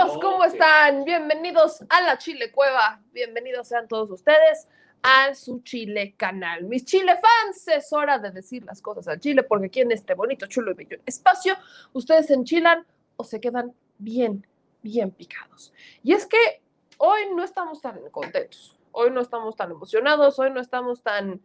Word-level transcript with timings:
Amigos, 0.00 0.18
¿cómo 0.20 0.44
están? 0.44 1.04
Bienvenidos 1.04 1.82
a 1.88 2.00
la 2.02 2.18
Chile 2.18 2.52
Cueva. 2.52 3.00
Bienvenidos 3.12 3.66
sean 3.66 3.88
todos 3.88 4.10
ustedes 4.12 4.68
a 5.02 5.34
su 5.34 5.60
Chile 5.62 6.14
canal. 6.16 6.64
Mis 6.64 6.84
Chile 6.84 7.14
fans, 7.16 7.66
es 7.66 7.92
hora 7.92 8.18
de 8.18 8.30
decir 8.30 8.64
las 8.64 8.80
cosas 8.80 9.08
al 9.08 9.18
Chile 9.18 9.42
porque 9.42 9.66
aquí 9.66 9.80
en 9.80 9.90
este 9.90 10.14
bonito, 10.14 10.46
chulo 10.46 10.70
y 10.70 10.74
bello 10.74 10.98
espacio, 11.04 11.56
ustedes 11.94 12.26
se 12.26 12.34
enchilan 12.34 12.86
o 13.16 13.24
se 13.24 13.40
quedan 13.40 13.74
bien, 13.98 14.46
bien 14.82 15.10
picados. 15.10 15.72
Y 16.04 16.12
es 16.12 16.26
que 16.26 16.62
hoy 16.98 17.22
no 17.34 17.42
estamos 17.42 17.80
tan 17.80 17.98
contentos, 18.10 18.78
hoy 18.92 19.10
no 19.10 19.20
estamos 19.20 19.56
tan 19.56 19.72
emocionados, 19.72 20.38
hoy 20.38 20.52
no 20.52 20.60
estamos 20.60 21.02
tan, 21.02 21.40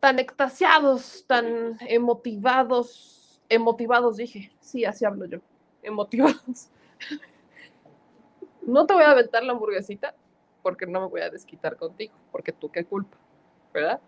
tan 0.00 0.18
extasiados, 0.18 1.26
tan 1.26 1.76
emotivados, 1.80 3.42
emotivados 3.50 4.16
dije, 4.16 4.52
sí, 4.60 4.86
así 4.86 5.04
hablo 5.04 5.26
yo 5.26 5.40
emotivados. 5.82 6.70
No 8.62 8.86
te 8.86 8.94
voy 8.94 9.04
a 9.04 9.10
aventar 9.10 9.44
la 9.44 9.52
hamburguesita 9.52 10.14
porque 10.62 10.86
no 10.86 11.00
me 11.00 11.06
voy 11.06 11.20
a 11.20 11.30
desquitar 11.30 11.76
contigo, 11.76 12.14
porque 12.32 12.52
tú 12.52 12.70
qué 12.70 12.84
culpa, 12.84 13.16
¿verdad? 13.72 14.00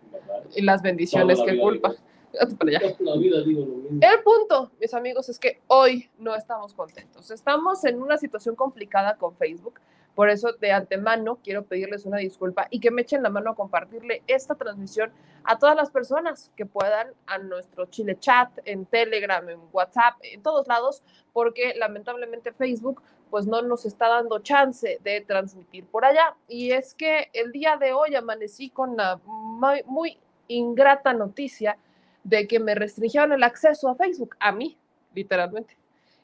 Y 0.55 0.61
las 0.61 0.81
bendiciones 0.81 1.39
qué 1.45 1.57
culpa. 1.57 1.95
El 2.33 4.23
punto, 4.23 4.71
mis 4.79 4.93
amigos, 4.93 5.29
es 5.29 5.39
que 5.39 5.61
hoy 5.67 6.09
no 6.17 6.35
estamos 6.35 6.73
contentos. 6.73 7.31
Estamos 7.31 7.83
en 7.85 8.01
una 8.01 8.17
situación 8.17 8.55
complicada 8.55 9.17
con 9.17 9.35
Facebook. 9.35 9.79
Por 10.15 10.29
eso, 10.29 10.51
de 10.53 10.71
antemano, 10.71 11.39
quiero 11.43 11.63
pedirles 11.63 12.05
una 12.05 12.17
disculpa 12.17 12.67
y 12.69 12.79
que 12.79 12.91
me 12.91 13.03
echen 13.03 13.23
la 13.23 13.29
mano 13.29 13.51
a 13.51 13.55
compartirle 13.55 14.21
esta 14.27 14.55
transmisión 14.55 15.11
a 15.43 15.57
todas 15.57 15.75
las 15.75 15.91
personas 15.91 16.51
que 16.57 16.65
puedan, 16.65 17.07
a 17.25 17.37
nuestro 17.37 17.85
Chile 17.85 18.17
Chat, 18.19 18.49
en 18.65 18.85
Telegram, 18.85 19.47
en 19.49 19.59
WhatsApp, 19.71 20.15
en 20.21 20.43
todos 20.43 20.67
lados, 20.67 21.03
porque 21.31 21.73
lamentablemente 21.75 22.51
Facebook 22.51 23.01
pues 23.29 23.45
no 23.45 23.61
nos 23.61 23.85
está 23.85 24.07
dando 24.07 24.39
chance 24.39 24.99
de 25.03 25.21
transmitir 25.21 25.85
por 25.85 26.03
allá. 26.03 26.35
Y 26.47 26.71
es 26.71 26.93
que 26.95 27.29
el 27.33 27.51
día 27.51 27.77
de 27.77 27.93
hoy 27.93 28.15
amanecí 28.15 28.69
con 28.69 28.97
la 28.97 29.19
muy, 29.23 29.83
muy 29.85 30.17
ingrata 30.47 31.13
noticia 31.13 31.77
de 32.23 32.47
que 32.47 32.59
me 32.59 32.75
restringieron 32.75 33.31
el 33.31 33.43
acceso 33.43 33.89
a 33.89 33.95
Facebook, 33.95 34.35
a 34.39 34.51
mí, 34.51 34.77
literalmente. 35.13 35.78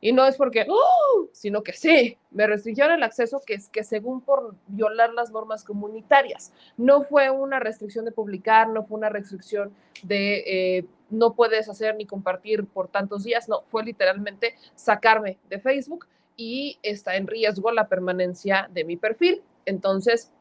Y 0.06 0.14
no 0.14 0.24
es 0.28 0.38
porque, 0.38 0.68
¡oh! 0.70 1.30
sino 1.32 1.64
que 1.64 1.74
sí, 1.74 2.16
me 2.30 2.46
restringieron 2.46 2.94
el 2.94 3.02
acceso 3.02 3.42
que 3.44 3.56
es 3.56 3.70
que 3.70 3.84
según 3.84 4.22
por 4.22 4.54
violar 4.68 5.12
las 5.14 5.32
normas 5.32 5.64
comunitarias. 5.64 6.54
No 6.78 7.02
fue 7.02 7.32
una 7.32 7.60
restricción 7.60 8.06
de 8.06 8.12
publicar, 8.12 8.70
no 8.70 8.86
fue 8.86 9.00
una 9.00 9.10
restricción 9.10 9.74
de 10.04 10.44
eh, 10.78 10.86
no 11.10 11.34
puedes 11.34 11.68
hacer 11.70 11.96
ni 11.96 12.06
compartir 12.06 12.68
por 12.68 12.88
tantos 12.88 13.24
días, 13.24 13.50
no, 13.50 13.64
fue 13.72 13.84
literalmente 13.84 14.54
sacarme 14.76 15.40
de 15.50 15.60
Facebook 15.60 16.06
y 16.38 16.78
está 16.84 17.16
en 17.16 17.26
riesgo 17.26 17.72
la 17.72 17.88
permanencia 17.88 18.70
de 18.72 18.84
mi 18.84 18.98
perfil. 18.98 19.42
Entonces, 19.66 20.32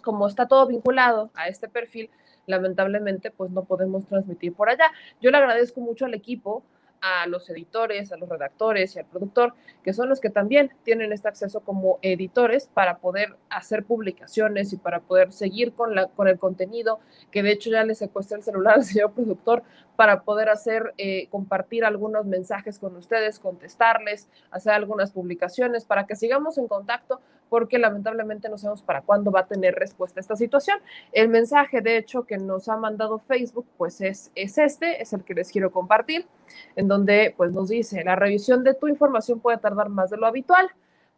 como 0.00 0.28
está 0.28 0.46
todo 0.46 0.68
vinculado 0.68 1.32
a 1.34 1.48
este 1.48 1.68
perfil, 1.68 2.08
lamentablemente 2.46 3.32
pues 3.32 3.50
no 3.50 3.64
podemos 3.64 4.06
transmitir 4.06 4.54
por 4.54 4.70
allá. 4.70 4.92
Yo 5.20 5.32
le 5.32 5.38
agradezco 5.38 5.80
mucho 5.80 6.04
al 6.04 6.14
equipo 6.14 6.62
a 7.02 7.26
los 7.26 7.50
editores, 7.50 8.12
a 8.12 8.16
los 8.16 8.28
redactores 8.28 8.94
y 8.94 9.00
al 9.00 9.06
productor, 9.06 9.54
que 9.82 9.92
son 9.92 10.08
los 10.08 10.20
que 10.20 10.30
también 10.30 10.72
tienen 10.84 11.12
este 11.12 11.28
acceso 11.28 11.60
como 11.60 11.98
editores 12.00 12.68
para 12.72 12.98
poder 12.98 13.36
hacer 13.50 13.84
publicaciones 13.84 14.72
y 14.72 14.76
para 14.76 15.00
poder 15.00 15.32
seguir 15.32 15.72
con, 15.72 15.94
la, 15.94 16.06
con 16.06 16.28
el 16.28 16.38
contenido, 16.38 17.00
que 17.30 17.42
de 17.42 17.50
hecho 17.50 17.70
ya 17.70 17.84
le 17.84 17.96
secuestré 17.96 18.38
el 18.38 18.44
celular 18.44 18.76
al 18.76 18.84
señor 18.84 19.12
productor 19.12 19.64
para 19.96 20.22
poder 20.22 20.48
hacer, 20.48 20.94
eh, 20.96 21.28
compartir 21.28 21.84
algunos 21.84 22.24
mensajes 22.24 22.78
con 22.78 22.96
ustedes, 22.96 23.38
contestarles, 23.40 24.28
hacer 24.50 24.72
algunas 24.72 25.10
publicaciones, 25.10 25.84
para 25.84 26.06
que 26.06 26.16
sigamos 26.16 26.56
en 26.56 26.68
contacto, 26.68 27.20
porque 27.52 27.78
lamentablemente 27.78 28.48
no 28.48 28.56
sabemos 28.56 28.80
para 28.80 29.02
cuándo 29.02 29.30
va 29.30 29.40
a 29.40 29.46
tener 29.46 29.74
respuesta 29.74 30.20
esta 30.20 30.36
situación. 30.36 30.78
El 31.12 31.28
mensaje, 31.28 31.82
de 31.82 31.98
hecho, 31.98 32.22
que 32.22 32.38
nos 32.38 32.66
ha 32.70 32.78
mandado 32.78 33.18
Facebook, 33.18 33.66
pues 33.76 34.00
es, 34.00 34.32
es 34.34 34.56
este, 34.56 35.02
es 35.02 35.12
el 35.12 35.22
que 35.22 35.34
les 35.34 35.52
quiero 35.52 35.70
compartir, 35.70 36.26
en 36.76 36.88
donde 36.88 37.34
pues 37.36 37.52
nos 37.52 37.68
dice, 37.68 38.04
la 38.04 38.16
revisión 38.16 38.64
de 38.64 38.72
tu 38.72 38.88
información 38.88 39.38
puede 39.38 39.58
tardar 39.58 39.90
más 39.90 40.08
de 40.08 40.16
lo 40.16 40.26
habitual. 40.26 40.66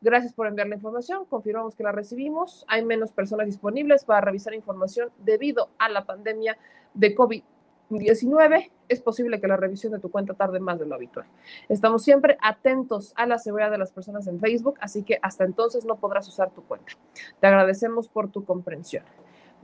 Gracias 0.00 0.32
por 0.32 0.48
enviar 0.48 0.66
la 0.66 0.74
información, 0.74 1.24
confirmamos 1.24 1.76
que 1.76 1.84
la 1.84 1.92
recibimos. 1.92 2.64
Hay 2.66 2.84
menos 2.84 3.12
personas 3.12 3.46
disponibles 3.46 4.04
para 4.04 4.20
revisar 4.20 4.54
información 4.54 5.10
debido 5.18 5.68
a 5.78 5.88
la 5.88 6.04
pandemia 6.04 6.58
de 6.94 7.14
COVID. 7.14 7.44
19, 7.88 8.72
es 8.88 9.00
posible 9.00 9.40
que 9.40 9.46
la 9.46 9.56
revisión 9.56 9.92
de 9.92 9.98
tu 9.98 10.10
cuenta 10.10 10.34
tarde 10.34 10.60
más 10.60 10.78
de 10.78 10.86
lo 10.86 10.94
habitual. 10.94 11.26
Estamos 11.68 12.02
siempre 12.02 12.36
atentos 12.40 13.12
a 13.16 13.26
la 13.26 13.38
seguridad 13.38 13.70
de 13.70 13.78
las 13.78 13.92
personas 13.92 14.26
en 14.26 14.40
Facebook, 14.40 14.76
así 14.80 15.02
que 15.02 15.18
hasta 15.22 15.44
entonces 15.44 15.84
no 15.84 15.96
podrás 15.96 16.28
usar 16.28 16.50
tu 16.50 16.62
cuenta. 16.62 16.92
Te 17.40 17.46
agradecemos 17.46 18.08
por 18.08 18.30
tu 18.30 18.44
comprensión. 18.44 19.04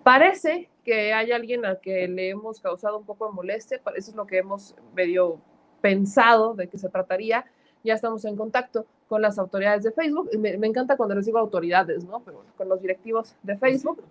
Parece 0.02 0.70
que 0.84 1.12
hay 1.12 1.32
alguien 1.32 1.64
al 1.64 1.80
que 1.80 2.08
le 2.08 2.30
hemos 2.30 2.60
causado 2.60 2.98
un 2.98 3.04
poco 3.04 3.26
de 3.26 3.32
molestia, 3.32 3.80
eso 3.96 4.10
es 4.10 4.16
lo 4.16 4.26
que 4.26 4.38
hemos 4.38 4.74
medio 4.94 5.38
pensado 5.80 6.54
de 6.54 6.68
que 6.68 6.78
se 6.78 6.88
trataría. 6.88 7.44
Ya 7.82 7.94
estamos 7.94 8.24
en 8.24 8.36
contacto 8.36 8.86
con 9.08 9.22
las 9.22 9.38
autoridades 9.38 9.82
de 9.82 9.90
Facebook. 9.90 10.30
Me, 10.38 10.56
me, 10.58 10.66
encanta 10.66 10.96
cuando 10.96 11.14
les 11.14 11.26
digo 11.26 11.38
autoridades, 11.38 12.04
¿no? 12.04 12.20
Pero 12.20 12.38
bueno, 12.38 12.52
con 12.56 12.68
los 12.68 12.80
directivos 12.80 13.34
de 13.42 13.56
Facebook. 13.56 14.02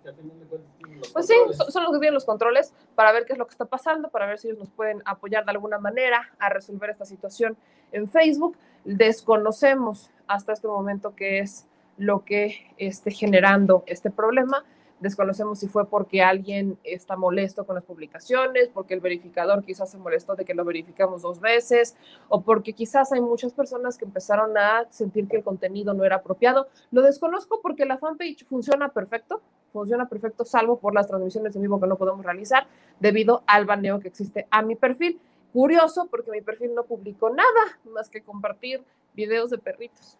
Pues 1.13 1.27
sí, 1.27 1.33
son, 1.54 1.71
son 1.71 1.83
los 1.83 1.94
que 1.94 2.00
tienen 2.00 2.13
los 2.13 2.25
controles 2.25 2.74
para 2.95 3.12
ver 3.12 3.25
qué 3.25 3.33
es 3.33 3.39
lo 3.39 3.45
que 3.45 3.51
está 3.51 3.66
pasando, 3.66 4.10
para 4.10 4.25
ver 4.25 4.39
si 4.39 4.48
ellos 4.48 4.60
nos 4.60 4.69
pueden 4.69 5.01
apoyar 5.06 5.45
de 5.45 5.51
alguna 5.51 5.77
manera 5.77 6.30
a 6.39 6.50
resolver 6.50 6.89
esta 6.89 7.06
situación 7.06 7.56
en 7.92 8.10
Facebook. 8.10 8.57
Desconocemos 8.83 10.12
hasta 10.27 10.54
este 10.54 10.68
momento 10.68 11.15
qué 11.15 11.39
es 11.39 11.65
lo 11.98 12.24
que 12.24 12.74
esté 12.77 13.12
generando 13.12 13.83
este 13.86 14.10
problema. 14.10 14.63
Desconocemos 15.00 15.60
si 15.60 15.68
fue 15.68 15.88
porque 15.88 16.22
alguien 16.22 16.78
está 16.84 17.16
molesto 17.16 17.66
con 17.66 17.75
las 17.75 17.86
publicaciones, 17.86 18.69
porque 18.74 18.94
el 18.94 19.00
verificador 19.00 19.63
quizás 19.63 19.90
se 19.92 19.98
molestó 19.98 20.36
de 20.36 20.44
que 20.44 20.54
lo 20.54 20.66
verificamos 20.66 21.22
dos 21.22 21.40
veces, 21.40 21.96
o 22.28 22.42
porque 22.42 22.74
quizás 22.74 23.12
hay 23.13 23.22
muchas 23.22 23.54
personas 23.54 23.98
que 23.98 24.06
empezaron 24.06 24.57
a 24.57 24.86
sentir 24.90 25.28
que 25.28 25.38
el 25.38 25.44
contenido 25.44 25.94
no 25.94 26.04
era 26.04 26.18
apropiado. 26.18 26.68
Lo 26.92 27.01
desconozco 27.01 27.62
porque 27.62 27.86
la 27.86 27.98
fanpage 27.98 28.46
funciona 28.46 28.90
perfecto, 28.90 29.42
funciona 29.72 30.10
perfecto, 30.10 30.44
salvo 30.44 30.80
por 30.80 30.94
las 30.94 31.07
transmisiones 31.07 31.56
en 31.56 31.62
vivo 31.62 31.80
que 31.80 31.88
no 31.88 31.98
podemos 31.98 32.25
realizar 32.25 32.68
debido 33.00 33.44
al 33.48 33.66
baneo 33.66 34.00
que 34.00 34.10
existe 34.10 34.48
a 34.51 34.62
mi 34.62 34.75
perfil. 34.75 35.19
Curioso 35.54 36.07
porque 36.12 36.30
mi 36.30 36.42
perfil 36.42 36.75
no 36.75 36.84
publicó 36.84 37.30
nada 37.30 37.80
más 37.86 38.10
que 38.10 38.22
compartir 38.22 38.84
videos 39.16 39.50
de 39.50 39.57
perritos. 39.57 40.18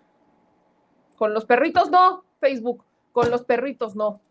Con 1.18 1.34
los 1.34 1.46
perritos 1.46 1.92
no, 1.92 2.24
Facebook, 2.40 2.84
con 3.12 3.30
los 3.30 3.44
perritos 3.44 3.96
no. 3.96 4.22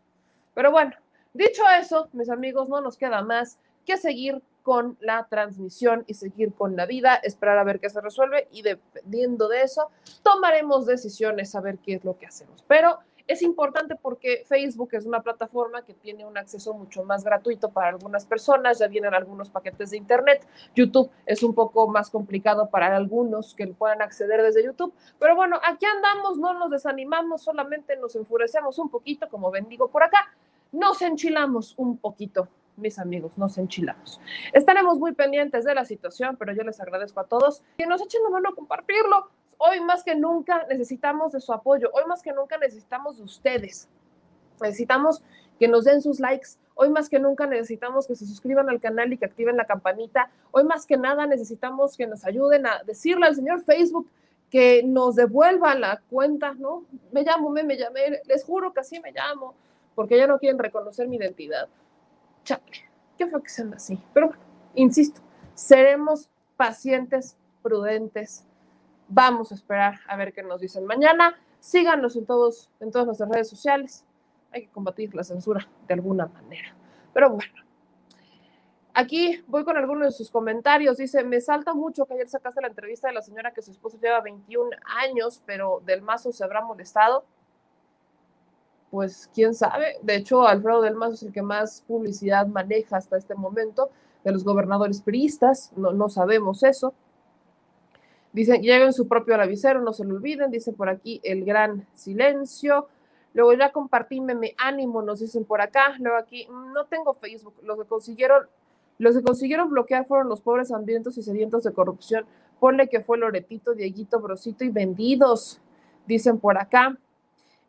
Pero 0.59 0.73
bueno, 0.73 0.91
dicho 1.35 1.63
eso, 1.81 2.09
mis 2.13 2.29
amigos, 2.29 2.69
no 2.69 2.81
nos 2.81 2.97
queda 2.97 3.23
más 3.23 3.61
que 3.87 3.97
seguir 3.97 4.43
con 4.65 4.99
la 4.99 5.29
transmisión 5.31 6.03
y 6.09 6.15
seguir 6.15 6.53
con 6.53 6.75
la 6.75 6.85
vida, 6.85 7.15
esperar 7.15 7.59
a 7.59 7.63
ver 7.63 7.79
qué 7.79 7.89
se 7.89 8.01
resuelve 8.01 8.49
y 8.51 8.63
dependiendo 8.63 9.47
de 9.47 9.63
eso, 9.63 9.89
tomaremos 10.25 10.85
decisiones 10.85 11.55
a 11.55 11.61
ver 11.61 11.79
qué 11.79 11.95
es 11.95 12.05
lo 12.05 12.19
que 12.19 12.27
hacemos. 12.27 12.65
Pero 12.67 12.99
Es 13.29 13.43
importante 13.43 13.95
porque 13.95 14.47
Facebook 14.49 14.89
es 14.93 15.05
una 15.05 15.21
plataforma 15.21 15.83
que 15.83 15.93
tiene 15.93 16.25
un 16.25 16.39
acceso 16.39 16.73
mucho 16.73 17.05
más 17.05 17.23
gratuito 17.23 17.69
para 17.71 17.89
algunas 17.89 18.25
personas, 18.25 18.79
ya 18.79 18.89
vienen 18.89 19.13
algunos 19.13 19.51
paquetes 19.51 19.91
de 19.91 19.99
Internet. 19.99 20.49
YouTube 20.75 21.11
es 21.27 21.43
un 21.43 21.55
poco 21.55 21.89
más 21.89 22.09
complicado 22.09 22.71
para 22.71 22.97
algunos 22.97 23.55
que 23.55 23.67
puedan 23.67 24.01
acceder 24.01 24.43
desde 24.43 24.65
YouTube. 24.65 24.95
Pero 25.19 25.37
bueno, 25.37 25.61
aquí 25.63 25.85
andamos, 25.85 26.39
no 26.39 26.55
nos 26.55 26.71
desanimamos, 26.71 27.43
solamente 27.43 27.97
nos 27.97 28.17
enfurecemos 28.17 28.79
un 28.79 28.89
poquito, 28.89 29.29
como 29.29 29.51
bendigo 29.51 29.89
por 29.89 30.05
acá, 30.05 30.35
nos 30.73 31.03
enchilamos 31.03 31.75
un 31.77 31.99
poquito 31.99 32.49
mis 32.77 32.99
amigos, 32.99 33.37
nos 33.37 33.59
enchilamos. 33.59 34.21
Estaremos 34.53 34.99
muy 34.99 35.13
pendientes 35.13 35.65
de 35.65 35.75
la 35.75 35.85
situación, 35.85 36.37
pero 36.37 36.53
yo 36.53 36.63
les 36.63 36.81
agradezco 36.81 37.21
a 37.21 37.25
todos 37.25 37.63
que 37.77 37.87
nos 37.87 38.01
echen 38.01 38.23
la 38.23 38.31
mano 38.31 38.51
a 38.51 38.55
compartirlo. 38.55 39.31
Hoy 39.59 39.81
más 39.81 40.05
que 40.05 40.15
nunca 40.15 40.65
necesitamos 40.69 41.33
de 41.33 41.41
su 41.41 41.53
apoyo, 41.53 41.91
hoy 41.93 42.05
más 42.07 42.23
que 42.23 42.33
nunca 42.33 42.57
necesitamos 42.59 43.19
de 43.19 43.25
ustedes. 43.25 43.89
Necesitamos 44.61 45.23
que 45.59 45.69
nos 45.69 45.85
den 45.85 46.01
sus 46.01 46.21
likes. 46.21 46.51
Hoy 46.75 46.91
más 46.91 47.09
que 47.09 47.19
nunca 47.19 47.47
necesitamos 47.47 48.07
que 48.07 48.15
se 48.15 48.25
suscriban 48.25 48.69
al 48.69 48.81
canal 48.81 49.13
y 49.13 49.19
que 49.19 49.25
activen 49.25 49.57
la 49.57 49.67
campanita. 49.67 50.31
Hoy 50.53 50.63
más 50.63 50.87
que 50.87 50.97
nada 50.97 51.27
necesitamos 51.27 51.97
que 51.97 52.07
nos 52.07 52.25
ayuden 52.25 52.67
a 52.67 52.83
decirle 52.85 53.27
al 53.27 53.35
señor 53.35 53.63
Facebook 53.63 54.09
que 54.51 54.83
nos 54.85 55.17
devuelva 55.17 55.75
la 55.75 56.01
cuenta, 56.09 56.55
¿no? 56.55 56.85
Me 57.13 57.23
llamo, 57.23 57.51
me, 57.51 57.65
me 57.65 57.77
llamé, 57.77 58.23
les 58.27 58.45
juro 58.45 58.73
que 58.73 58.81
así 58.81 58.99
me 59.01 59.13
llamo, 59.13 59.55
porque 59.99 60.17
ya 60.17 60.29
no 60.29 60.39
quieren 60.39 60.61
reconocer 60.61 61.09
mi 61.09 61.17
identidad 61.17 61.69
chale, 62.45 62.63
qué 63.17 63.27
fue 63.27 63.43
que 63.43 63.49
sean 63.49 63.75
así. 63.75 64.01
Pero 64.15 64.31
insisto, 64.77 65.21
seremos 65.55 66.31
pacientes, 66.57 67.37
prudentes. 67.65 68.47
Vamos 69.09 69.51
a 69.51 69.57
esperar 69.57 69.99
a 70.07 70.17
ver 70.17 70.33
qué 70.33 70.45
nos 70.45 70.61
dicen 70.61 70.85
mañana. 70.87 71.35
Síganos 71.59 72.15
en, 72.15 72.27
todos, 72.27 72.71
en 72.79 72.93
todas 72.93 73.07
nuestras 73.07 73.29
redes 73.29 73.49
sociales. 73.49 74.05
Hay 74.53 74.67
que 74.67 74.69
combatir 74.69 75.13
la 75.17 75.25
censura 75.25 75.69
de 75.89 75.95
alguna 75.95 76.27
manera. 76.27 76.77
Pero 77.13 77.31
bueno, 77.31 77.53
aquí 78.95 79.43
voy 79.49 79.65
con 79.65 79.77
algunos 79.77 80.05
de 80.05 80.13
sus 80.13 80.31
comentarios. 80.31 80.99
Dice, 80.99 81.25
me 81.25 81.41
salta 81.41 81.75
mucho 81.75 82.07
que 82.07 82.15
ayer 82.15 82.29
sacaste 82.29 82.61
la 82.61 82.69
entrevista 82.69 83.09
de 83.09 83.15
la 83.15 83.23
señora 83.23 83.53
que 83.53 83.63
su 83.63 83.73
esposo 83.73 83.99
lleva 84.01 84.21
21 84.21 84.71
años, 84.85 85.43
pero 85.45 85.83
del 85.85 86.03
mazo 86.03 86.31
se 86.31 86.45
habrá 86.45 86.61
molestado 86.61 87.25
pues 88.91 89.31
quién 89.35 89.55
sabe. 89.55 89.97
De 90.03 90.17
hecho, 90.17 90.47
Alfredo 90.47 90.83
del 90.83 90.95
Mazo 90.95 91.15
es 91.15 91.23
el 91.23 91.33
que 91.33 91.43
más 91.43 91.83
publicidad 91.87 92.47
maneja 92.47 92.97
hasta 92.97 93.17
este 93.17 93.35
momento 93.35 93.91
de 94.25 94.33
los 94.33 94.45
gobernadores 94.45 95.01
priistas, 95.01 95.73
no, 95.77 95.93
no 95.93 96.09
sabemos 96.09 96.63
eso. 96.63 96.95
Dicen, 98.33 98.63
lleven 98.63 98.93
su 98.93 99.09
propio 99.09 99.35
avisero, 99.41 99.81
no 99.81 99.93
se 99.93 100.05
lo 100.05 100.15
olviden, 100.15 100.51
dice 100.51 100.73
por 100.73 100.89
aquí 100.89 101.21
el 101.25 101.45
gran 101.45 101.87
silencio. 101.95 102.89
Luego 103.35 103.53
ya 103.55 103.73
compartí 103.73 104.21
meme 104.21 104.55
ánimo, 104.59 105.03
nos 105.03 105.21
dicen 105.21 105.45
por 105.45 105.61
acá. 105.61 105.95
Luego 105.99 106.19
aquí, 106.19 106.47
no 106.75 106.87
tengo 106.87 107.15
Facebook, 107.15 107.55
los 107.63 107.79
que 107.79 107.85
consiguieron, 107.85 108.47
los 108.99 109.17
que 109.17 109.23
consiguieron 109.23 109.71
bloquear 109.71 110.07
fueron 110.07 110.29
los 110.29 110.41
pobres 110.41 110.73
hambrientos 110.73 111.17
y 111.19 111.23
sedientos 111.23 111.65
de 111.65 111.73
corrupción. 111.73 112.27
Ponle 112.61 112.89
que 112.89 113.01
fue 113.01 113.19
Loretito, 113.19 113.75
Dieguito, 113.75 114.21
Brosito 114.21 114.65
y 114.65 114.71
vendidos, 114.71 115.61
dicen 116.07 116.39
por 116.39 116.59
acá. 116.59 116.99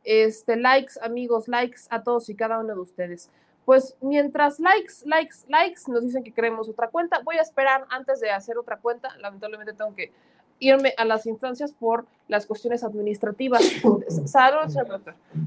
Este, 0.03 0.55
likes, 0.55 0.93
amigos, 1.01 1.47
likes 1.47 1.81
a 1.89 2.03
todos 2.03 2.29
y 2.29 2.35
cada 2.35 2.59
uno 2.59 2.73
de 2.73 2.81
ustedes. 2.81 3.29
Pues 3.65 3.95
mientras 4.01 4.59
likes, 4.59 4.93
likes, 5.05 5.45
likes 5.47 5.81
nos 5.87 6.03
dicen 6.03 6.23
que 6.23 6.31
queremos 6.31 6.67
otra 6.67 6.87
cuenta, 6.87 7.21
voy 7.23 7.37
a 7.37 7.41
esperar 7.41 7.85
antes 7.89 8.19
de 8.19 8.31
hacer 8.31 8.57
otra 8.57 8.77
cuenta. 8.77 9.15
Lamentablemente 9.17 9.73
tengo 9.73 9.93
que 9.93 10.11
irme 10.59 10.93
a 10.97 11.05
las 11.05 11.25
instancias 11.25 11.71
por 11.71 12.05
las 12.27 12.45
cuestiones 12.45 12.83
administrativas. 12.83 13.61
Salud, 14.25 14.73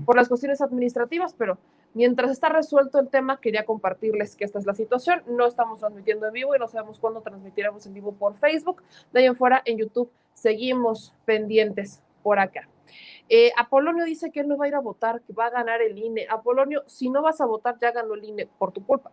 Por 0.05 0.17
las 0.17 0.29
cuestiones 0.29 0.61
administrativas, 0.61 1.35
pero 1.35 1.59
mientras 1.95 2.31
está 2.31 2.49
resuelto 2.49 2.99
el 2.99 3.09
tema, 3.09 3.41
quería 3.41 3.65
compartirles 3.65 4.37
que 4.37 4.45
esta 4.45 4.59
es 4.59 4.67
la 4.67 4.75
situación. 4.75 5.23
No 5.27 5.47
estamos 5.47 5.81
transmitiendo 5.81 6.27
en 6.27 6.33
vivo 6.33 6.55
y 6.57 6.59
no 6.59 6.69
sabemos 6.69 6.99
cuándo 6.99 7.21
transmitiremos 7.21 7.87
en 7.87 7.95
vivo 7.95 8.13
por 8.13 8.37
Facebook. 8.37 8.83
De 9.13 9.21
ahí 9.21 9.27
en 9.27 9.37
fuera, 9.37 9.63
en 9.65 9.79
YouTube, 9.79 10.11
seguimos 10.35 11.13
pendientes 11.25 12.01
por 12.23 12.39
acá. 12.39 12.69
Eh, 13.29 13.52
Apolonio 13.57 14.05
dice 14.05 14.31
que 14.31 14.41
él 14.41 14.49
no 14.49 14.57
va 14.57 14.67
a 14.67 14.69
ir 14.69 14.75
a 14.75 14.81
votar, 14.81 15.23
que 15.23 15.33
va 15.33 15.47
a 15.47 15.50
ganar 15.50 15.81
el 15.81 15.99
INE. 15.99 16.26
Apolonio, 16.29 16.83
si 16.87 17.09
no 17.09 17.23
vas 17.23 17.41
a 17.41 17.47
votar, 17.47 17.79
ya 17.81 17.93
ganó 17.93 18.14
el 18.14 18.25
INE 18.25 18.47
por 18.59 18.73
tu 18.73 18.85
culpa. 18.85 19.11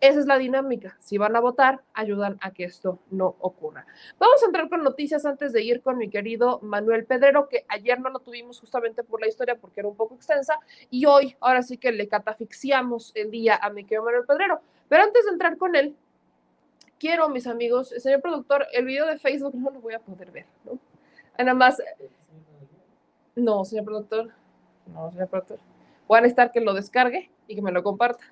Esa 0.00 0.20
es 0.20 0.26
la 0.26 0.38
dinámica. 0.38 0.96
Si 1.00 1.18
van 1.18 1.34
a 1.34 1.40
votar, 1.40 1.82
ayudan 1.92 2.38
a 2.40 2.52
que 2.52 2.64
esto 2.64 3.00
no 3.10 3.34
ocurra. 3.40 3.84
Vamos 4.18 4.40
a 4.42 4.46
entrar 4.46 4.68
con 4.68 4.84
noticias 4.84 5.26
antes 5.26 5.52
de 5.52 5.62
ir 5.62 5.82
con 5.82 5.98
mi 5.98 6.08
querido 6.08 6.60
Manuel 6.62 7.04
Pedrero, 7.04 7.48
que 7.48 7.64
ayer 7.68 7.98
no 7.98 8.08
lo 8.10 8.20
tuvimos 8.20 8.60
justamente 8.60 9.02
por 9.02 9.20
la 9.20 9.26
historia 9.26 9.56
porque 9.56 9.80
era 9.80 9.88
un 9.88 9.96
poco 9.96 10.14
extensa, 10.14 10.56
y 10.88 11.06
hoy, 11.06 11.36
ahora 11.40 11.62
sí 11.62 11.78
que 11.78 11.90
le 11.90 12.06
catafixiamos 12.06 13.10
el 13.16 13.32
día 13.32 13.58
a 13.60 13.70
mi 13.70 13.84
querido 13.84 14.04
Manuel 14.04 14.24
Pedrero. 14.24 14.60
Pero 14.88 15.02
antes 15.02 15.24
de 15.24 15.32
entrar 15.32 15.58
con 15.58 15.74
él, 15.74 15.96
quiero, 17.00 17.28
mis 17.28 17.48
amigos, 17.48 17.88
señor 17.88 18.20
productor, 18.20 18.66
el 18.72 18.84
video 18.84 19.04
de 19.06 19.18
Facebook 19.18 19.56
no 19.56 19.70
lo 19.70 19.80
voy 19.80 19.94
a 19.94 20.00
poder 20.00 20.30
ver, 20.30 20.46
¿no? 20.64 20.78
Nada 21.36 21.54
más, 21.54 21.82
no, 23.38 23.64
señor 23.64 23.84
productor. 23.84 24.30
No, 24.92 25.10
señor 25.10 25.28
productor. 25.28 25.58
Voy 26.06 26.18
a 26.18 26.20
necesitar 26.22 26.52
que 26.52 26.60
lo 26.60 26.74
descargue 26.74 27.30
y 27.46 27.54
que 27.54 27.62
me 27.62 27.72
lo 27.72 27.82
comparta. 27.82 28.24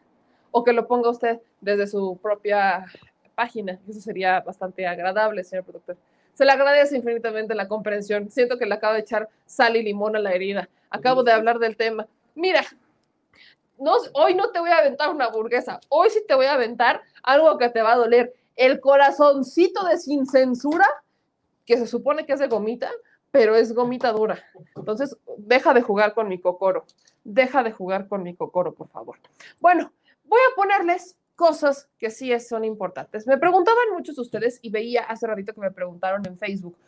O 0.50 0.64
que 0.64 0.72
lo 0.72 0.86
ponga 0.86 1.10
usted 1.10 1.40
desde 1.60 1.86
su 1.86 2.18
propia 2.22 2.86
página. 3.34 3.78
Eso 3.88 4.00
sería 4.00 4.40
bastante 4.40 4.86
agradable, 4.86 5.44
señor 5.44 5.64
productor. 5.64 5.96
Se 6.34 6.44
le 6.44 6.52
agradece 6.52 6.96
infinitamente 6.96 7.54
la 7.54 7.68
comprensión. 7.68 8.30
Siento 8.30 8.58
que 8.58 8.66
le 8.66 8.74
acabo 8.74 8.94
de 8.94 9.00
echar 9.00 9.28
sal 9.46 9.76
y 9.76 9.82
limón 9.82 10.16
a 10.16 10.18
la 10.18 10.32
herida. 10.32 10.68
Acabo 10.90 11.22
de 11.22 11.32
hablar 11.32 11.58
del 11.58 11.76
tema. 11.76 12.06
Mira, 12.34 12.62
no, 13.78 13.94
hoy 14.14 14.34
no 14.34 14.50
te 14.50 14.60
voy 14.60 14.70
a 14.70 14.78
aventar 14.78 15.10
una 15.10 15.28
burguesa. 15.28 15.80
Hoy 15.88 16.10
sí 16.10 16.22
te 16.26 16.34
voy 16.34 16.46
a 16.46 16.54
aventar 16.54 17.02
algo 17.22 17.56
que 17.58 17.68
te 17.68 17.82
va 17.82 17.92
a 17.92 17.96
doler. 17.96 18.34
El 18.54 18.80
corazoncito 18.80 19.84
de 19.84 19.98
sin 19.98 20.26
censura, 20.26 20.86
que 21.66 21.76
se 21.76 21.86
supone 21.86 22.24
que 22.24 22.32
es 22.32 22.40
de 22.40 22.48
gomita, 22.48 22.90
pero 23.36 23.54
es 23.54 23.74
gomita 23.74 24.12
dura. 24.12 24.42
Entonces, 24.76 25.14
deja 25.36 25.74
de 25.74 25.82
jugar 25.82 26.14
con 26.14 26.26
mi 26.26 26.40
cocoro. 26.40 26.86
Deja 27.22 27.62
de 27.62 27.70
jugar 27.70 28.08
con 28.08 28.22
mi 28.22 28.34
cocoro, 28.34 28.72
por 28.72 28.88
favor. 28.88 29.18
Bueno, 29.60 29.92
voy 30.24 30.40
a 30.40 30.56
ponerles 30.56 31.18
cosas 31.34 31.86
que 31.98 32.08
sí 32.08 32.32
son 32.40 32.64
importantes. 32.64 33.26
Me 33.26 33.36
preguntaban 33.36 33.92
muchos 33.92 34.16
de 34.16 34.22
ustedes 34.22 34.58
y 34.62 34.70
veía 34.70 35.02
hace 35.02 35.26
ratito 35.26 35.52
que 35.52 35.60
me 35.60 35.70
preguntaron 35.70 36.26
en 36.26 36.38
Facebook, 36.38 36.78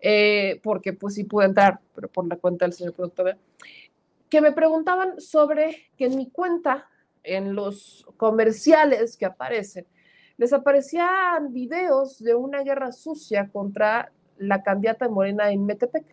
eh, 0.00 0.58
porque 0.62 0.94
pues 0.94 1.14
sí 1.14 1.24
pude 1.24 1.44
entrar, 1.44 1.78
pero 1.94 2.08
por 2.08 2.26
la 2.26 2.36
cuenta 2.36 2.64
del 2.64 2.72
señor 2.72 2.94
productor, 2.94 3.36
que 4.30 4.40
me 4.40 4.52
preguntaban 4.52 5.20
sobre 5.20 5.90
que 5.98 6.06
en 6.06 6.16
mi 6.16 6.30
cuenta, 6.30 6.88
en 7.22 7.54
los 7.54 8.06
comerciales 8.16 9.18
que 9.18 9.26
aparecen, 9.26 9.86
les 10.38 10.54
aparecían 10.54 11.52
videos 11.52 12.18
de 12.18 12.34
una 12.34 12.62
guerra 12.62 12.92
sucia 12.92 13.50
contra 13.52 14.10
la 14.38 14.62
candidata 14.62 15.06
de 15.06 15.10
Morena 15.10 15.50
en 15.50 15.66
Metepec. 15.66 16.04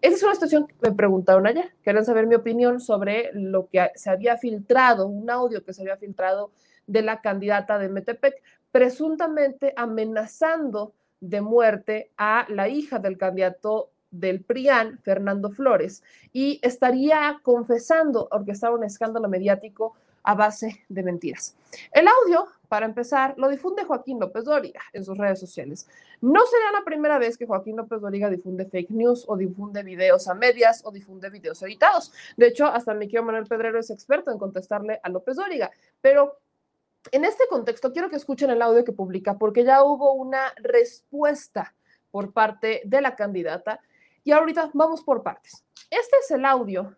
Esa 0.00 0.16
es 0.16 0.22
una 0.22 0.34
situación 0.34 0.66
que 0.66 0.74
me 0.80 0.92
preguntaron 0.92 1.46
ayer. 1.46 1.72
Querían 1.82 2.04
saber 2.04 2.26
mi 2.26 2.34
opinión 2.34 2.80
sobre 2.80 3.30
lo 3.34 3.68
que 3.68 3.90
se 3.94 4.10
había 4.10 4.38
filtrado, 4.38 5.06
un 5.06 5.28
audio 5.30 5.62
que 5.62 5.74
se 5.74 5.82
había 5.82 5.96
filtrado 5.96 6.52
de 6.86 7.02
la 7.02 7.20
candidata 7.20 7.78
de 7.78 7.88
Metepec, 7.88 8.34
presuntamente 8.72 9.74
amenazando 9.76 10.94
de 11.20 11.40
muerte 11.42 12.10
a 12.16 12.46
la 12.48 12.68
hija 12.68 12.98
del 12.98 13.18
candidato 13.18 13.90
del 14.10 14.42
PRIAN, 14.42 14.98
Fernando 15.02 15.50
Flores, 15.50 16.02
y 16.32 16.58
estaría 16.62 17.38
confesando 17.42 18.28
orquestar 18.30 18.72
un 18.72 18.84
escándalo 18.84 19.28
mediático 19.28 19.94
a 20.22 20.34
base 20.34 20.84
de 20.88 21.02
mentiras. 21.02 21.56
El 21.92 22.06
audio, 22.08 22.46
para 22.70 22.86
empezar, 22.86 23.34
lo 23.36 23.48
difunde 23.48 23.84
Joaquín 23.84 24.20
López 24.20 24.44
Dóriga 24.44 24.80
en 24.92 25.04
sus 25.04 25.18
redes 25.18 25.40
sociales. 25.40 25.88
No 26.20 26.46
sería 26.46 26.70
la 26.70 26.84
primera 26.84 27.18
vez 27.18 27.36
que 27.36 27.44
Joaquín 27.44 27.76
López 27.76 28.00
Dóriga 28.00 28.30
difunde 28.30 28.64
fake 28.64 28.90
news 28.90 29.24
o 29.26 29.36
difunde 29.36 29.82
videos 29.82 30.28
a 30.28 30.34
medias 30.34 30.80
o 30.84 30.92
difunde 30.92 31.30
videos 31.30 31.60
editados. 31.64 32.12
De 32.36 32.46
hecho, 32.46 32.66
hasta 32.66 32.94
mi 32.94 33.08
querido 33.08 33.24
Manuel 33.24 33.48
Pedrero 33.48 33.80
es 33.80 33.90
experto 33.90 34.30
en 34.30 34.38
contestarle 34.38 35.00
a 35.02 35.08
López 35.08 35.34
Dóriga. 35.34 35.68
Pero 36.00 36.38
en 37.10 37.24
este 37.24 37.48
contexto, 37.50 37.92
quiero 37.92 38.08
que 38.08 38.14
escuchen 38.14 38.50
el 38.50 38.62
audio 38.62 38.84
que 38.84 38.92
publica 38.92 39.36
porque 39.36 39.64
ya 39.64 39.82
hubo 39.82 40.12
una 40.12 40.54
respuesta 40.62 41.74
por 42.12 42.32
parte 42.32 42.82
de 42.84 43.00
la 43.00 43.16
candidata. 43.16 43.80
Y 44.22 44.30
ahorita 44.30 44.70
vamos 44.74 45.02
por 45.02 45.24
partes. 45.24 45.64
Este 45.90 46.18
es 46.22 46.30
el 46.30 46.44
audio 46.44 46.96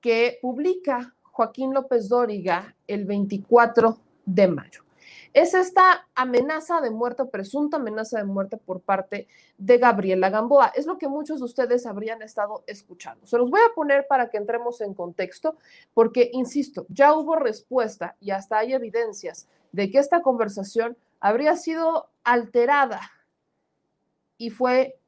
que 0.00 0.38
publica 0.40 1.16
Joaquín 1.20 1.74
López 1.74 2.08
Dóriga 2.08 2.76
el 2.86 3.06
24 3.06 3.98
de 4.24 4.46
mayo. 4.46 4.83
Es 5.32 5.54
esta 5.54 6.06
amenaza 6.14 6.80
de 6.80 6.90
muerte, 6.90 7.24
presunta 7.24 7.76
amenaza 7.76 8.18
de 8.18 8.24
muerte 8.24 8.56
por 8.56 8.80
parte 8.80 9.26
de 9.58 9.78
Gabriela 9.78 10.30
Gamboa. 10.30 10.72
Es 10.74 10.86
lo 10.86 10.98
que 10.98 11.08
muchos 11.08 11.38
de 11.40 11.44
ustedes 11.44 11.86
habrían 11.86 12.22
estado 12.22 12.64
escuchando. 12.66 13.26
Se 13.26 13.38
los 13.38 13.50
voy 13.50 13.60
a 13.60 13.74
poner 13.74 14.06
para 14.06 14.30
que 14.30 14.36
entremos 14.36 14.80
en 14.80 14.94
contexto, 14.94 15.56
porque, 15.92 16.30
insisto, 16.32 16.86
ya 16.88 17.14
hubo 17.14 17.36
respuesta 17.36 18.16
y 18.20 18.30
hasta 18.30 18.58
hay 18.58 18.74
evidencias 18.74 19.48
de 19.72 19.90
que 19.90 19.98
esta 19.98 20.22
conversación 20.22 20.96
habría 21.20 21.56
sido 21.56 22.08
alterada 22.22 23.00
y 24.38 24.50
fue 24.50 24.98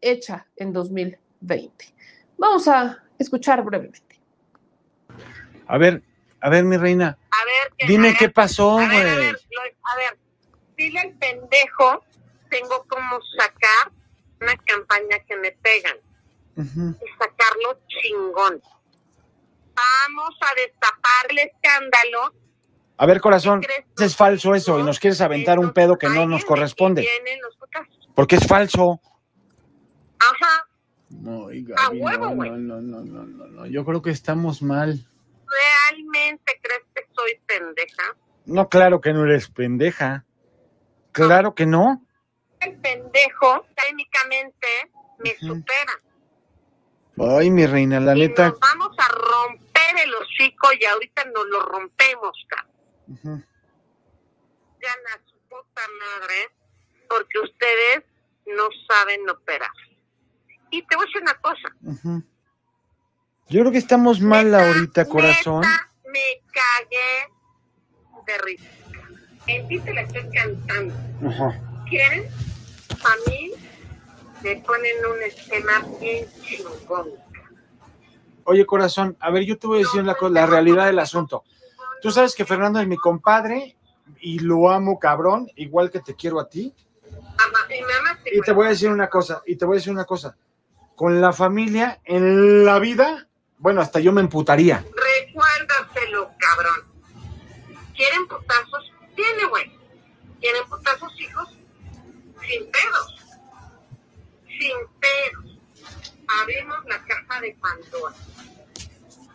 hecha 0.00 0.46
en 0.56 0.72
2020. 0.72 1.94
Vamos 2.38 2.68
a 2.68 3.02
escuchar 3.18 3.62
brevemente. 3.64 4.20
A 5.66 5.78
ver, 5.78 6.02
a 6.40 6.50
ver, 6.50 6.64
mi 6.64 6.76
reina, 6.76 7.18
que- 7.78 7.86
dime 7.86 8.08
a 8.08 8.10
ver, 8.12 8.18
qué 8.18 8.28
pasó, 8.30 8.78
A 8.78 8.88
ver, 8.88 9.06
a 9.08 9.14
güey. 9.14 9.26
ver, 9.26 9.36
a 9.82 9.96
ver, 9.96 10.18
dile 10.76 11.00
al 11.00 11.12
pendejo, 11.14 12.04
tengo 12.50 12.84
como 12.88 13.18
sacar 13.38 13.92
una 14.40 14.56
campaña 14.58 15.18
que 15.26 15.36
me 15.36 15.52
pegan 15.52 15.96
y 16.56 16.62
sacarlo 17.18 17.80
chingón. 17.88 18.62
Vamos 19.74 20.36
a 20.40 20.54
destapar 20.54 21.26
el 21.30 21.38
escándalo. 21.38 22.32
A 22.96 23.06
ver, 23.06 23.20
corazón, 23.20 23.60
es 23.98 24.14
falso 24.16 24.54
eso 24.54 24.78
y 24.78 24.84
nos 24.84 25.00
quieres 25.00 25.20
aventar 25.20 25.58
un 25.58 25.72
pedo 25.72 25.98
que 25.98 26.08
no 26.08 26.26
nos 26.26 26.44
corresponde. 26.44 27.08
Porque 28.14 28.36
es 28.36 28.46
falso. 28.46 29.00
Ajá, 30.20 30.66
No, 31.10 31.48
A 31.76 31.90
huevo, 31.90 32.28
güey. 32.30 32.50
no, 32.50 32.56
no, 32.56 32.80
no, 32.80 33.00
no, 33.04 33.24
no, 33.24 33.46
no. 33.46 33.66
Yo 33.66 33.84
creo 33.84 34.00
que 34.02 34.10
estamos 34.10 34.62
mal. 34.62 35.04
¿Realmente 35.54 36.60
crees 36.62 36.82
que 36.94 37.06
soy 37.14 37.40
pendeja? 37.46 38.16
No, 38.46 38.68
claro 38.68 39.00
que 39.00 39.12
no 39.12 39.24
eres 39.24 39.48
pendeja. 39.48 40.24
Claro 41.12 41.54
que 41.54 41.66
no. 41.66 42.04
El 42.60 42.76
pendejo 42.80 43.66
técnicamente 43.76 44.90
me 45.18 45.36
supera. 45.36 45.92
Ay, 47.18 47.50
mi 47.50 47.66
reina, 47.66 48.00
la 48.00 48.16
y 48.16 48.20
neta. 48.20 48.48
nos 48.48 48.60
vamos 48.60 48.96
a 48.98 49.08
romper 49.08 50.04
el 50.04 50.14
hocico 50.14 50.68
y 50.78 50.84
ahorita 50.84 51.24
nos 51.26 51.46
lo 51.46 51.60
rompemos. 51.60 52.46
Ya 53.06 54.90
la 55.04 55.20
su 55.24 55.38
puta 55.48 55.82
madre, 56.00 56.50
porque 57.08 57.38
ustedes 57.38 58.04
no 58.46 58.68
saben 58.88 59.28
operar. 59.30 59.70
Y 60.70 60.82
te 60.82 60.96
voy 60.96 61.04
a 61.04 61.06
decir 61.06 61.22
una 61.22 61.34
cosa. 61.40 61.68
Ujú. 61.82 62.22
Yo 63.48 63.60
creo 63.60 63.72
que 63.72 63.78
estamos 63.78 64.20
mal 64.20 64.46
Neta, 64.50 64.66
ahorita, 64.66 65.04
corazón. 65.08 65.60
neta, 65.60 65.90
me 66.12 66.20
cagué 66.52 67.32
de 68.26 68.38
risa. 68.38 68.64
En 69.46 69.68
ti 69.68 69.78
te 69.80 69.92
la 69.94 70.00
estoy 70.02 70.28
cantando. 70.30 70.94
Ajá. 71.28 71.60
¿Quieren? 71.88 72.24
A 72.90 73.30
mí 73.30 73.50
me 74.42 74.56
ponen 74.56 74.92
un 75.14 75.22
esquema 75.22 75.72
bien 76.00 76.26
chingón. 76.42 77.08
Oye, 78.44 78.64
corazón, 78.66 79.16
a 79.20 79.30
ver, 79.30 79.44
yo 79.44 79.58
te 79.58 79.66
voy 79.66 79.78
a 79.78 79.82
decir 79.84 80.04
la, 80.04 80.14
co- 80.14 80.28
la 80.28 80.46
realidad 80.46 80.86
del 80.86 80.98
asunto. 80.98 81.44
Tú 82.02 82.10
sabes 82.10 82.34
que 82.34 82.44
Fernando 82.44 82.80
es 82.80 82.86
mi 82.86 82.96
compadre 82.96 83.76
y 84.20 84.38
lo 84.38 84.70
amo, 84.70 84.98
cabrón, 84.98 85.50
igual 85.56 85.90
que 85.90 86.00
te 86.00 86.14
quiero 86.14 86.40
a 86.40 86.48
ti. 86.48 86.74
Ama- 87.38 88.18
Y 88.32 88.40
te 88.40 88.52
voy 88.52 88.66
a 88.66 88.70
decir 88.70 88.90
una 88.90 89.08
cosa, 89.08 89.42
y 89.46 89.56
te 89.56 89.64
voy 89.64 89.76
a 89.76 89.78
decir 89.78 89.92
una 89.92 90.04
cosa. 90.04 90.36
Con 90.96 91.20
la 91.20 91.32
familia, 91.32 92.00
en 92.04 92.64
la 92.64 92.78
vida, 92.78 93.26
bueno, 93.64 93.80
hasta 93.80 93.98
yo 93.98 94.12
me 94.12 94.20
emputaría. 94.20 94.84
Recuérdaselo, 94.94 96.30
cabrón. 96.38 96.84
¿Quieren 97.96 98.26
putazos? 98.28 98.92
Tiene, 99.16 99.46
güey. 99.46 99.72
¿Quieren 100.38 100.68
putazos, 100.68 101.18
hijos? 101.18 101.48
Sin 102.46 102.70
pedos. 102.70 103.38
Sin 104.46 104.76
pedos. 105.00 105.58
Abrimos 106.42 106.76
la 106.84 107.02
caja 107.06 107.40
de 107.40 107.56
Pandora. 107.58 108.14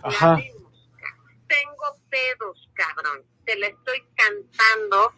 Ajá. 0.03 0.33
abrimos. 0.33 0.73
Tengo 1.47 1.97
pedos, 2.11 2.69
cabrón. 2.75 3.25
Te 3.45 3.55
la 3.55 3.65
estoy 3.65 4.05
cantando 4.13 5.11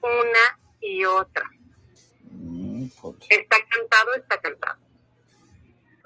una 0.00 0.58
y 0.80 1.04
otra. 1.04 1.50
Mm. 2.30 2.86
Está 3.28 3.56
cantado, 3.68 4.14
está 4.14 4.40
cantado. 4.40 4.78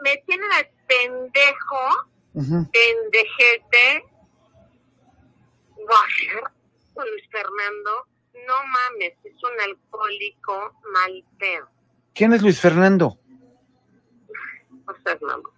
Me 0.01 0.17
tienen 0.27 0.53
al 0.55 0.69
pendejo. 0.89 2.09
Pendejete 2.35 4.05
Luis 6.97 7.29
Fernando. 7.31 8.07
No 8.47 8.55
mames, 8.67 9.15
es 9.25 9.35
un 9.43 9.61
alcohólico 9.61 10.75
mal 10.93 11.25
pedo. 11.39 11.69
¿Quién 12.15 12.33
es 12.33 12.43
Luis 12.43 12.61
Fernando? 12.61 13.19
O. 14.87 15.51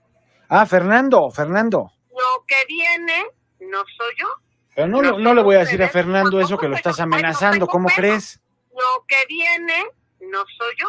Ah, 0.49 0.67
Fernando, 0.67 1.31
Fernando. 1.31 1.93
Lo 2.11 2.45
que 2.47 2.57
viene 2.67 3.27
no 3.61 3.85
soy 3.97 4.15
yo. 4.19 4.27
Pero 4.75 4.89
no, 4.89 5.03
No, 5.03 5.19
no 5.19 5.35
le 5.35 5.43
voy 5.43 5.57
a 5.57 5.61
decir 5.61 5.83
a 5.83 5.89
Fernando 5.89 6.41
eso 6.41 6.59
que 6.59 6.69
lo 6.69 6.77
estás 6.77 7.01
amenazando. 7.01 7.67
¿Cómo 7.67 7.89
crees? 7.89 8.41
Lo 8.73 9.05
que 9.07 9.17
viene 9.29 9.87
no 10.21 10.45
soy 10.59 10.75
yo. 10.79 10.89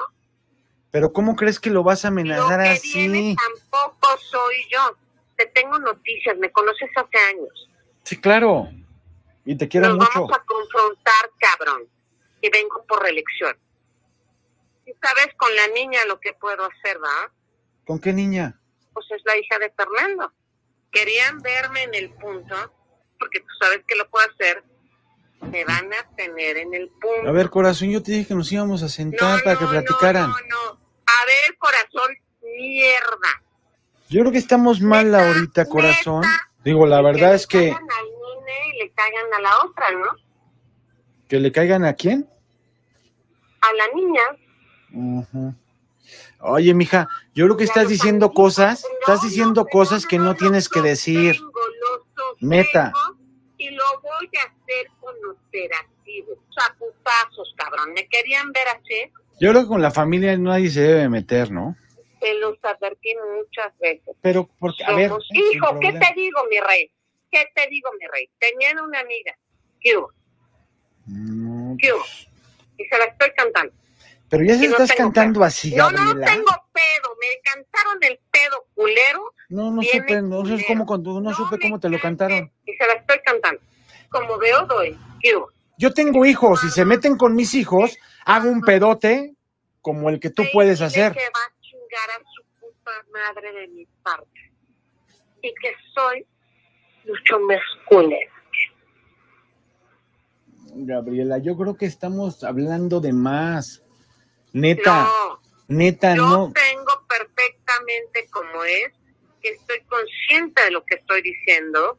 Pero 0.92 1.14
¿cómo 1.14 1.36
crees 1.36 1.60
que 1.60 1.70
lo 1.70 1.84
vas 1.84 2.04
a 2.04 2.10
Lo 2.10 2.14
amenazar 2.14 2.64
que 2.64 2.80
viene 2.84 3.36
así? 3.36 3.36
tampoco 3.72 4.18
soy 4.18 4.56
yo. 4.70 4.98
Te 5.42 5.48
tengo 5.48 5.80
noticias, 5.80 6.38
me 6.38 6.52
conoces 6.52 6.88
hace 6.96 7.18
años. 7.30 7.70
Sí, 8.04 8.22
claro. 8.22 8.70
Y 9.44 9.58
te 9.58 9.68
quiero 9.68 9.88
Nos 9.88 9.98
mucho. 9.98 10.12
vamos 10.14 10.38
a 10.38 10.44
confrontar, 10.44 11.32
cabrón. 11.40 11.88
Y 12.42 12.50
vengo 12.52 12.86
por 12.88 13.02
reelección. 13.02 13.58
Y 14.86 14.92
sabes 15.02 15.30
con 15.38 15.56
la 15.56 15.68
niña 15.70 16.00
lo 16.08 16.20
que 16.20 16.34
puedo 16.34 16.64
hacer, 16.64 17.02
¿va? 17.04 17.32
¿Con 17.88 18.00
qué 18.00 18.14
niña? 18.14 18.60
Pues 18.94 19.08
es 19.10 19.24
la 19.26 19.36
hija 19.36 19.58
de 19.58 19.72
Fernando. 19.72 20.32
Querían 20.92 21.40
verme 21.40 21.84
en 21.84 21.96
el 21.96 22.12
punto, 22.12 22.56
porque 23.18 23.40
tú 23.40 23.48
sabes 23.60 23.82
que 23.88 23.96
lo 23.96 24.08
puedo 24.12 24.30
hacer. 24.30 24.64
Me 25.42 25.66
van 25.66 25.92
a 25.92 26.16
tener 26.16 26.58
en 26.58 26.76
el 26.76 26.88
punto. 26.90 27.28
A 27.28 27.32
ver, 27.32 27.50
corazón, 27.50 27.90
yo 27.90 28.04
te 28.04 28.12
dije 28.12 28.28
que 28.28 28.36
nos 28.36 28.52
íbamos 28.52 28.84
a 28.84 28.90
sentar 28.90 29.42
para 29.44 29.58
que 29.58 29.66
platicaran. 29.66 30.30
No, 30.30 30.36
no, 30.36 30.80
A 31.08 31.26
ver, 31.26 31.58
corazón, 31.58 32.16
mierda. 32.44 33.42
Yo 34.12 34.20
creo 34.20 34.32
que 34.34 34.38
estamos 34.40 34.82
mal 34.82 35.06
Neta, 35.10 35.26
ahorita, 35.28 35.66
corazón. 35.68 36.20
neta. 36.22 36.50
Digo, 36.66 36.86
la 36.86 37.02
verdad 37.02 37.30
le 37.30 37.36
es 37.36 37.48
que 37.48 37.70
caigan 37.70 37.82
al 37.82 38.06
nene 38.46 38.76
y 38.76 38.80
le 38.84 38.92
caigan 38.92 39.34
a 39.34 39.40
la 39.40 39.50
otra, 39.66 39.92
¿no? 39.92 40.06
que 41.30 41.40
le 41.40 41.50
caigan 41.54 41.86
a 41.86 41.94
quién. 41.94 42.30
A 43.62 43.74
la 43.74 43.88
niña. 43.96 44.22
Ujú. 44.94 45.56
Oye, 46.42 46.74
mija, 46.74 47.08
yo 47.34 47.46
creo 47.46 47.56
que 47.56 47.64
estás 47.64 47.84
los 47.84 47.92
diciendo 47.94 48.34
cosas, 48.34 48.84
No, 48.84 48.90
estás 49.00 49.22
diciendo 49.22 49.62
no, 49.62 49.68
cosas 49.68 50.06
que 50.06 50.18
no 50.18 50.26
los 50.26 50.38
tienes 50.38 50.68
que 50.68 50.82
decir. 50.82 51.40
los 51.40 52.42
Neta. 52.42 52.92
Y 53.58 53.70
lo 53.70 53.84
voy 54.02 54.30
a 54.38 54.42
hacer 54.42 54.88
con 55.00 55.16
operativos. 55.30 56.38
Zaputazos, 56.54 57.54
cabrón. 57.56 57.94
¿Me 57.94 58.06
querían 58.10 58.52
ver 58.52 58.68
así? 58.68 59.10
Yo 59.40 59.52
creo 59.52 59.62
que 59.62 59.68
con 59.70 59.82
la 59.82 59.92
familia 59.92 60.38
nadie 60.38 60.70
se 60.70 60.82
debe 60.82 61.08
meter, 61.08 61.50
¿no? 61.50 61.78
Se 62.22 62.34
los 62.36 62.58
advertí 62.64 63.14
muchas 63.38 63.78
veces. 63.80 64.16
Pero, 64.22 64.48
porque, 64.60 64.84
a 64.86 64.94
ver. 64.94 65.12
Hijo, 65.32 65.80
¿qué 65.80 65.92
te 65.92 66.14
digo, 66.16 66.40
mi 66.50 66.60
rey? 66.60 66.92
¿Qué 67.32 67.46
te 67.56 67.68
digo, 67.68 67.90
mi 68.00 68.06
rey? 68.08 68.30
Tenían 68.40 68.80
una 68.80 69.00
amiga. 69.00 69.36
¿Qué 69.80 69.98
hubo? 69.98 70.12
No, 71.08 71.76
¿Qué 71.80 71.92
hubo? 71.94 72.04
Y 72.78 72.86
se 72.86 72.98
la 72.98 73.06
estoy 73.06 73.32
cantando. 73.36 73.74
pero 74.30 74.44
ya 74.44 74.58
se 74.58 74.66
Y 74.66 74.68
no 74.68 74.74
estás 74.74 74.94
cantando 74.94 75.40
pedo. 75.40 75.46
así, 75.48 75.76
No, 75.76 75.90
no, 75.92 75.98
no 76.00 76.06
Gabriela. 76.10 76.32
tengo 76.32 76.52
pedo. 76.72 77.18
Me 77.20 77.42
cantaron 77.44 78.04
el 78.04 78.20
pedo 78.32 78.66
culero. 78.76 79.34
No, 79.50 79.72
no 79.72 79.82
supe, 79.82 80.22
no, 80.22 80.46
sé 80.46 80.66
cómo, 80.66 80.86
no 81.22 81.34
supe 81.34 81.60
cómo 81.60 81.80
te 81.80 81.90
lo 81.90 82.00
cantaron. 82.00 82.52
Y 82.66 82.74
se 82.74 82.88
la 82.88 82.94
estoy 82.94 83.20
cantando. 83.26 83.62
Como 84.10 84.38
veo, 84.38 84.66
doy. 84.66 84.98
¿Qué 85.22 85.36
hubo? 85.36 85.50
Yo 85.78 85.94
tengo 85.94 86.26
hijos, 86.26 86.62
si 86.62 86.70
se 86.70 86.86
meten 86.86 87.18
con 87.18 87.36
mis 87.36 87.56
hijos, 87.56 87.98
hago 88.26 88.50
un 88.50 88.62
pedote 88.62 89.34
como 89.82 90.10
el 90.10 90.20
que 90.20 90.30
tú 90.30 90.44
puedes 90.54 90.80
hacer. 90.82 91.14
que 91.14 91.20
va 91.20 91.40
a 91.92 92.08
chingar 92.08 92.22
a 92.22 92.24
su 92.34 92.44
puta 92.60 92.92
madre 93.12 93.52
de 93.54 93.68
mi 93.70 93.86
parte. 94.04 94.52
Y 95.42 95.54
que 95.56 95.74
soy 95.94 96.26
mucho 97.06 97.40
más 97.42 97.62
culera. 97.86 98.32
Gabriela, 100.74 101.38
yo 101.40 101.58
creo 101.58 101.76
que 101.76 101.86
estamos 101.86 102.44
hablando 102.44 103.00
de 103.00 103.12
más. 103.12 103.84
Neta, 104.54 105.04
No, 105.06 105.42
neta, 105.68 106.16
yo 106.16 106.24
no. 106.24 106.54
tengo 106.54 107.06
perfectamente 107.08 108.28
como 108.32 108.64
es, 108.64 108.94
que 109.42 109.50
estoy 109.50 109.82
consciente 109.82 110.64
de 110.64 110.72
lo 110.72 110.84
que 110.86 110.96
estoy 110.96 111.22
diciendo. 111.22 111.98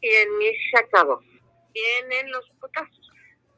Y 0.00 0.08
en 0.08 0.38
mí 0.38 0.46
se 0.70 0.78
acabó. 0.78 1.20
Vienen 1.74 2.30
los 2.30 2.48
putazos. 2.60 3.10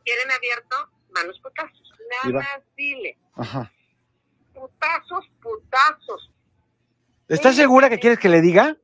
¿Quieren 0.05 0.31
abierto? 0.31 0.77
Van 1.11 1.27
los 1.27 1.38
putazos. 1.40 1.92
Nada 2.24 2.40
más 2.40 2.62
dile. 2.77 3.16
Ajá. 3.35 3.72
Putazos, 4.54 5.28
putazos. 5.42 6.30
¿Estás 7.28 7.56
segura 7.56 7.90
que 7.90 7.98
quieres 7.98 8.18
que 8.18 8.28
le 8.28 8.40
diga? 8.40 8.76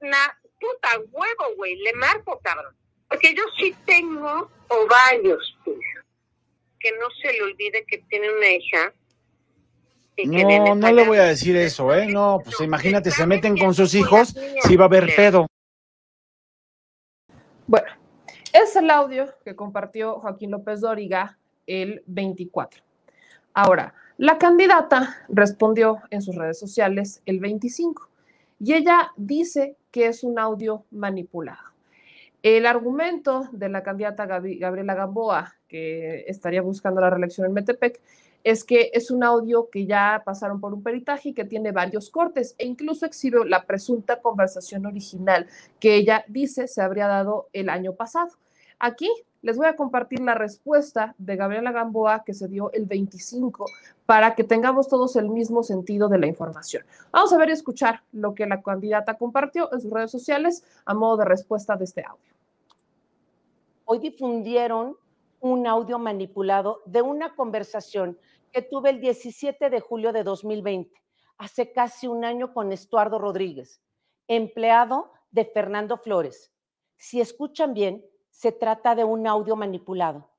Una 0.00 0.38
puta 0.60 0.98
huevo, 1.10 1.56
güey. 1.56 1.76
Le 1.76 1.92
marco, 1.94 2.40
cabrón. 2.42 2.74
Porque 3.08 3.34
yo 3.34 3.42
sí 3.58 3.74
tengo 3.84 4.50
ovarios, 4.68 5.56
pues. 5.64 5.78
Que 6.80 6.92
no 6.92 7.06
se 7.20 7.32
le 7.32 7.42
olvide 7.42 7.84
que 7.86 7.98
tiene 8.08 8.30
una 8.36 8.50
hija. 8.50 8.92
y 10.16 10.22
que 10.22 10.28
viene 10.28 10.58
No, 10.60 10.74
no 10.74 10.92
le 10.92 11.06
voy 11.06 11.18
a 11.18 11.24
decir 11.24 11.56
eso, 11.56 11.92
¿eh? 11.94 12.06
No, 12.06 12.40
pues 12.42 12.56
No, 12.58 12.64
imagínate, 12.64 13.10
se 13.10 13.26
meten 13.26 13.56
con 13.56 13.74
sus 13.74 13.94
hijos, 13.94 14.34
sí 14.62 14.76
va 14.76 14.84
a 14.84 14.88
haber 14.88 15.14
pedo. 15.14 15.46
Bueno, 17.66 17.88
es 18.52 18.74
el 18.76 18.90
audio 18.90 19.26
que 19.44 19.54
compartió 19.54 20.20
Joaquín 20.20 20.50
López 20.50 20.80
Dóriga 20.80 21.38
el 21.66 22.02
24. 22.06 22.82
Ahora, 23.52 23.92
la 24.18 24.36
candidata 24.36 25.16
respondió 25.28 26.00
en 26.10 26.22
sus 26.22 26.34
redes 26.34 26.58
sociales 26.58 27.22
el 27.24 27.38
25 27.38 28.08
y 28.58 28.74
ella 28.74 29.12
dice 29.16 29.76
que 29.92 30.06
es 30.06 30.24
un 30.24 30.40
audio 30.40 30.84
manipulado. 30.90 31.62
El 32.42 32.66
argumento 32.66 33.48
de 33.52 33.68
la 33.68 33.84
candidata 33.84 34.26
Gabriela 34.26 34.94
Gamboa, 34.94 35.54
que 35.68 36.24
estaría 36.26 36.62
buscando 36.62 37.00
la 37.00 37.10
reelección 37.10 37.46
en 37.46 37.52
Metepec, 37.52 38.00
es 38.42 38.64
que 38.64 38.90
es 38.92 39.12
un 39.12 39.22
audio 39.22 39.70
que 39.70 39.86
ya 39.86 40.22
pasaron 40.24 40.60
por 40.60 40.74
un 40.74 40.82
peritaje 40.82 41.28
y 41.28 41.32
que 41.32 41.44
tiene 41.44 41.70
varios 41.70 42.10
cortes 42.10 42.56
e 42.58 42.66
incluso 42.66 43.06
exhibe 43.06 43.48
la 43.48 43.66
presunta 43.66 44.20
conversación 44.20 44.84
original 44.86 45.46
que 45.78 45.94
ella 45.94 46.24
dice 46.26 46.66
se 46.66 46.82
habría 46.82 47.06
dado 47.06 47.48
el 47.52 47.68
año 47.68 47.94
pasado. 47.94 48.30
Aquí 48.80 49.08
les 49.42 49.56
voy 49.56 49.66
a 49.66 49.76
compartir 49.76 50.20
la 50.20 50.34
respuesta 50.34 51.14
de 51.18 51.36
Gabriela 51.36 51.72
Gamboa 51.72 52.24
que 52.24 52.34
se 52.34 52.48
dio 52.48 52.72
el 52.72 52.86
25 52.86 53.66
para 54.04 54.34
que 54.34 54.44
tengamos 54.44 54.88
todos 54.88 55.14
el 55.16 55.28
mismo 55.28 55.62
sentido 55.62 56.08
de 56.08 56.18
la 56.18 56.26
información. 56.26 56.84
Vamos 57.12 57.32
a 57.32 57.38
ver 57.38 57.50
y 57.50 57.52
escuchar 57.52 58.02
lo 58.12 58.34
que 58.34 58.46
la 58.46 58.62
candidata 58.62 59.14
compartió 59.14 59.72
en 59.72 59.80
sus 59.80 59.92
redes 59.92 60.10
sociales 60.10 60.64
a 60.84 60.94
modo 60.94 61.18
de 61.18 61.24
respuesta 61.26 61.76
de 61.76 61.84
este 61.84 62.02
audio. 62.02 62.32
Hoy 63.84 64.00
difundieron 64.00 64.96
un 65.40 65.66
audio 65.66 65.98
manipulado 65.98 66.82
de 66.84 67.00
una 67.00 67.34
conversación 67.34 68.18
que 68.52 68.62
tuve 68.62 68.90
el 68.90 69.00
17 69.00 69.70
de 69.70 69.80
julio 69.80 70.12
de 70.12 70.24
2020, 70.24 70.90
hace 71.38 71.72
casi 71.72 72.08
un 72.08 72.24
año 72.24 72.52
con 72.52 72.72
Estuardo 72.72 73.18
Rodríguez, 73.18 73.80
empleado 74.26 75.12
de 75.30 75.44
Fernando 75.44 75.96
Flores. 75.96 76.50
Si 76.96 77.20
escuchan 77.20 77.72
bien, 77.72 78.04
se 78.38 78.52
trata 78.52 78.94
de 78.94 79.02
un 79.02 79.26
audio 79.26 79.56
manipulado. 79.56 80.30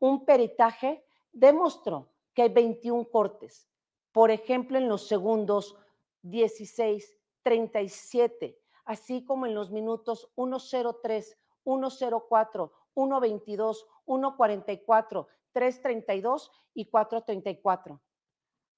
Un 0.00 0.24
peritaje 0.24 1.06
demostró 1.32 2.08
que 2.34 2.42
hay 2.42 2.48
21 2.48 3.08
cortes. 3.10 3.70
Por 4.10 4.32
ejemplo, 4.32 4.76
en 4.76 4.88
los 4.88 5.06
segundos 5.06 5.76
16, 6.22 7.16
37, 7.44 8.60
así 8.86 9.24
como 9.24 9.46
en 9.46 9.54
los 9.54 9.70
minutos 9.70 10.32
103, 10.34 11.38
104, 11.62 12.72
122, 12.92 13.86
144, 14.04 15.28
332 15.52 16.50
y 16.74 16.86
434. 16.86 18.00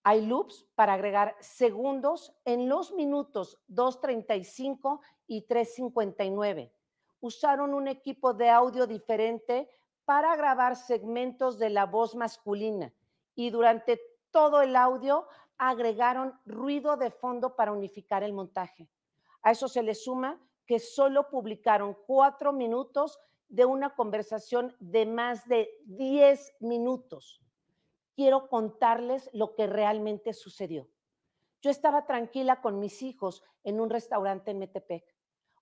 Hay 0.02 0.26
loops 0.26 0.68
para 0.74 0.92
agregar 0.92 1.34
segundos 1.40 2.36
en 2.44 2.68
los 2.68 2.92
minutos 2.92 3.58
235 3.68 5.00
y 5.26 5.46
359 5.46 6.74
usaron 7.20 7.74
un 7.74 7.88
equipo 7.88 8.34
de 8.34 8.50
audio 8.50 8.86
diferente 8.86 9.68
para 10.04 10.36
grabar 10.36 10.76
segmentos 10.76 11.58
de 11.58 11.70
la 11.70 11.86
voz 11.86 12.14
masculina 12.14 12.92
y 13.34 13.50
durante 13.50 14.00
todo 14.30 14.62
el 14.62 14.76
audio 14.76 15.26
agregaron 15.58 16.38
ruido 16.44 16.96
de 16.96 17.10
fondo 17.10 17.56
para 17.56 17.72
unificar 17.72 18.22
el 18.22 18.32
montaje. 18.32 18.88
A 19.42 19.50
eso 19.50 19.68
se 19.68 19.82
le 19.82 19.94
suma 19.94 20.40
que 20.66 20.78
solo 20.78 21.28
publicaron 21.30 21.96
cuatro 22.06 22.52
minutos 22.52 23.18
de 23.48 23.64
una 23.64 23.94
conversación 23.94 24.74
de 24.80 25.06
más 25.06 25.46
de 25.48 25.70
10 25.84 26.56
minutos. 26.60 27.40
Quiero 28.14 28.48
contarles 28.48 29.30
lo 29.32 29.54
que 29.54 29.66
realmente 29.66 30.32
sucedió. 30.32 30.88
Yo 31.62 31.70
estaba 31.70 32.06
tranquila 32.06 32.60
con 32.60 32.78
mis 32.78 33.02
hijos 33.02 33.42
en 33.62 33.80
un 33.80 33.90
restaurante 33.90 34.50
en 34.50 34.58
Metepec 34.58 35.15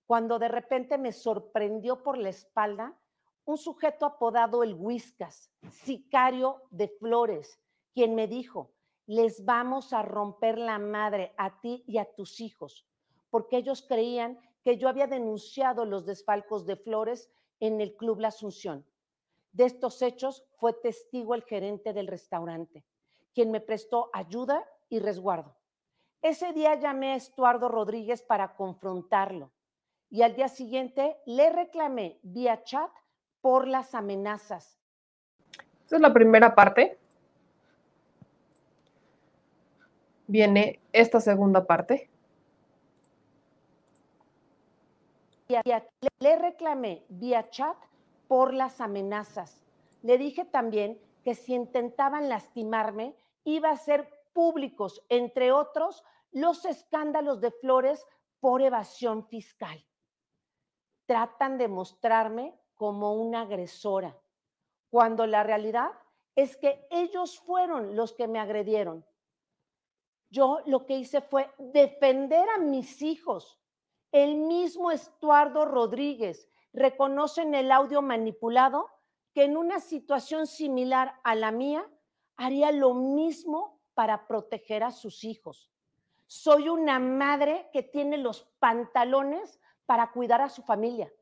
cuando 0.06 0.38
de 0.38 0.48
repente 0.48 0.98
me 0.98 1.12
sorprendió 1.12 2.02
por 2.02 2.18
la 2.18 2.28
espalda 2.28 2.98
un 3.46 3.58
sujeto 3.58 4.06
apodado 4.06 4.62
el 4.62 4.74
Whiskas, 4.74 5.50
sicario 5.70 6.62
de 6.70 6.88
Flores, 6.88 7.60
quien 7.92 8.14
me 8.14 8.26
dijo, 8.26 8.72
les 9.06 9.44
vamos 9.44 9.92
a 9.92 10.02
romper 10.02 10.58
la 10.58 10.78
madre 10.78 11.34
a 11.36 11.60
ti 11.60 11.84
y 11.86 11.98
a 11.98 12.06
tus 12.14 12.40
hijos, 12.40 12.86
porque 13.30 13.58
ellos 13.58 13.84
creían 13.86 14.38
que 14.62 14.78
yo 14.78 14.88
había 14.88 15.06
denunciado 15.06 15.84
los 15.84 16.06
desfalcos 16.06 16.64
de 16.64 16.76
Flores 16.76 17.30
en 17.60 17.80
el 17.80 17.96
Club 17.96 18.20
La 18.20 18.28
Asunción. 18.28 18.86
De 19.52 19.64
estos 19.64 20.00
hechos 20.00 20.46
fue 20.56 20.72
testigo 20.72 21.34
el 21.34 21.44
gerente 21.44 21.92
del 21.92 22.08
restaurante, 22.08 22.84
quien 23.34 23.50
me 23.50 23.60
prestó 23.60 24.08
ayuda 24.12 24.66
y 24.88 25.00
resguardo. 25.00 25.56
Ese 26.22 26.52
día 26.54 26.74
llamé 26.76 27.12
a 27.12 27.16
Estuardo 27.16 27.68
Rodríguez 27.68 28.22
para 28.22 28.56
confrontarlo 28.56 29.52
y 30.14 30.22
al 30.22 30.36
día 30.36 30.46
siguiente 30.46 31.16
le 31.26 31.50
reclamé 31.50 32.20
vía 32.22 32.62
chat 32.62 32.88
por 33.40 33.66
las 33.66 33.96
amenazas. 33.96 34.78
Esa 35.84 35.96
es 35.96 36.00
la 36.00 36.12
primera 36.12 36.54
parte. 36.54 37.00
Viene 40.28 40.78
esta 40.92 41.18
segunda 41.18 41.66
parte. 41.66 42.08
Le 45.48 46.38
reclamé 46.38 47.04
vía 47.08 47.50
chat 47.50 47.76
por 48.28 48.54
las 48.54 48.80
amenazas. 48.80 49.64
Le 50.02 50.16
dije 50.16 50.44
también 50.44 50.96
que 51.24 51.34
si 51.34 51.54
intentaban 51.54 52.28
lastimarme, 52.28 53.16
iba 53.42 53.70
a 53.70 53.76
ser 53.76 54.08
públicos, 54.32 55.04
entre 55.08 55.50
otros, 55.50 56.04
los 56.30 56.64
escándalos 56.66 57.40
de 57.40 57.50
Flores 57.50 58.06
por 58.38 58.62
evasión 58.62 59.26
fiscal 59.26 59.84
tratan 61.06 61.58
de 61.58 61.68
mostrarme 61.68 62.58
como 62.74 63.14
una 63.14 63.42
agresora, 63.42 64.18
cuando 64.90 65.26
la 65.26 65.42
realidad 65.42 65.90
es 66.34 66.56
que 66.56 66.86
ellos 66.90 67.38
fueron 67.38 67.96
los 67.96 68.12
que 68.12 68.26
me 68.26 68.40
agredieron. 68.40 69.04
Yo 70.30 70.60
lo 70.66 70.84
que 70.84 70.98
hice 70.98 71.20
fue 71.20 71.50
defender 71.58 72.48
a 72.50 72.58
mis 72.58 73.02
hijos. 73.02 73.60
El 74.10 74.36
mismo 74.36 74.90
Estuardo 74.90 75.64
Rodríguez 75.64 76.48
reconoce 76.72 77.42
en 77.42 77.54
el 77.54 77.70
audio 77.70 78.02
manipulado 78.02 78.90
que 79.32 79.44
en 79.44 79.56
una 79.56 79.80
situación 79.80 80.46
similar 80.46 81.20
a 81.22 81.34
la 81.34 81.50
mía 81.50 81.88
haría 82.36 82.72
lo 82.72 82.94
mismo 82.94 83.80
para 83.94 84.26
proteger 84.26 84.82
a 84.82 84.90
sus 84.90 85.22
hijos. 85.24 85.70
Soy 86.26 86.68
una 86.68 86.98
madre 86.98 87.68
que 87.72 87.82
tiene 87.82 88.18
los 88.18 88.42
pantalones 88.58 89.60
para 89.86 90.12
cuidar 90.12 90.40
a 90.40 90.48
su 90.48 90.62
familia, 90.62 91.12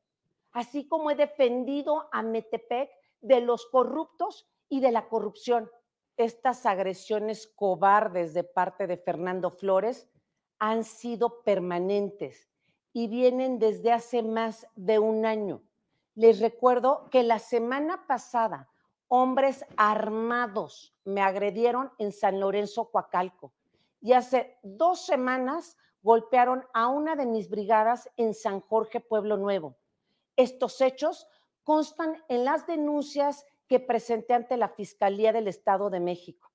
así 0.53 0.87
como 0.87 1.11
he 1.11 1.15
defendido 1.15 2.09
a 2.13 2.23
Metepec 2.23 2.91
de 3.21 3.41
los 3.41 3.67
corruptos 3.67 4.49
y 4.69 4.81
de 4.81 4.93
la 4.93 5.09
corrupción. 5.09 5.71
Estas 6.17 6.67
agresiones 6.67 7.47
cobardes 7.57 8.35
de 8.35 8.45
parte 8.45 8.87
de 8.87 8.97
Fernando 8.97 9.51
Flores 9.51 10.09
han 10.59 10.85
sido 10.85 11.43
permanentes 11.43 12.49
y 12.93 13.09
vienen 13.09 13.59
desde 13.59 13.93
hace 13.93 14.23
más 14.23 14.67
de 14.77 14.99
un 14.99 15.25
año. 15.25 15.63
Les 16.15 16.41
recuerdo 16.41 17.09
que 17.11 17.23
la 17.23 17.39
semana 17.39 18.07
pasada 18.07 18.69
hombres 19.09 19.65
armados 19.77 20.95
me 21.05 21.21
agredieron 21.21 21.93
en 21.99 22.13
San 22.13 22.41
Lorenzo, 22.41 22.91
Coacalco. 22.91 23.53
Y 24.01 24.15
hace 24.15 24.59
dos 24.63 25.05
semanas 25.05 25.77
golpearon 26.03 26.65
a 26.75 26.89
una 26.89 27.17
de 27.17 27.27
mis 27.27 27.49
brigadas 27.49 28.11
en 28.17 28.35
San 28.35 28.61
Jorge, 28.61 29.01
Pueblo 29.01 29.37
Nuevo. 29.37 29.77
Estos 30.37 30.81
hechos 30.81 31.27
constan 31.63 32.23
en 32.29 32.45
las 32.45 32.67
denuncias 32.67 33.47
que 33.69 33.81
presenté 33.81 34.35
ante 34.35 34.57
la 34.57 34.69
Fiscalía 34.69 35.33
del 35.33 35.49
Estado 35.49 35.91
de 35.91 36.01
México. 36.01 36.51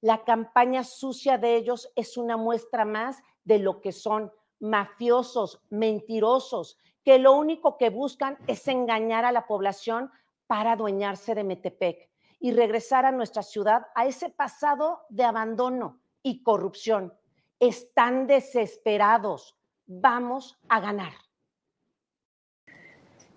La 0.00 0.24
campaña 0.24 0.82
sucia 0.82 1.38
de 1.38 1.56
ellos 1.56 1.90
es 1.94 2.16
una 2.16 2.36
muestra 2.36 2.84
más 2.84 3.22
de 3.44 3.58
lo 3.58 3.80
que 3.80 3.92
son 3.92 4.32
mafiosos, 4.58 5.62
mentirosos, 5.70 6.78
que 7.04 7.18
lo 7.18 7.32
único 7.32 7.76
que 7.76 7.90
buscan 7.90 8.38
es 8.46 8.66
engañar 8.68 9.24
a 9.24 9.32
la 9.32 9.46
población 9.46 10.10
para 10.46 10.72
adueñarse 10.72 11.34
de 11.34 11.44
Metepec 11.44 12.10
y 12.40 12.52
regresar 12.52 13.04
a 13.04 13.12
nuestra 13.12 13.42
ciudad 13.42 13.86
a 13.94 14.06
ese 14.06 14.30
pasado 14.30 15.02
de 15.08 15.24
abandono 15.24 16.00
y 16.22 16.42
corrupción 16.42 17.14
están 17.60 18.26
desesperados. 18.26 19.54
Vamos 19.86 20.58
a 20.68 20.80
ganar. 20.80 21.12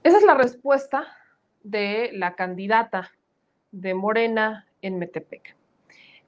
Esa 0.02 0.18
es 0.18 0.24
la 0.24 0.34
respuesta 0.34 1.06
de 1.62 2.12
la 2.14 2.36
candidata 2.36 3.12
de 3.72 3.94
Morena 3.94 4.68
en 4.82 4.98
Metepec. 4.98 5.56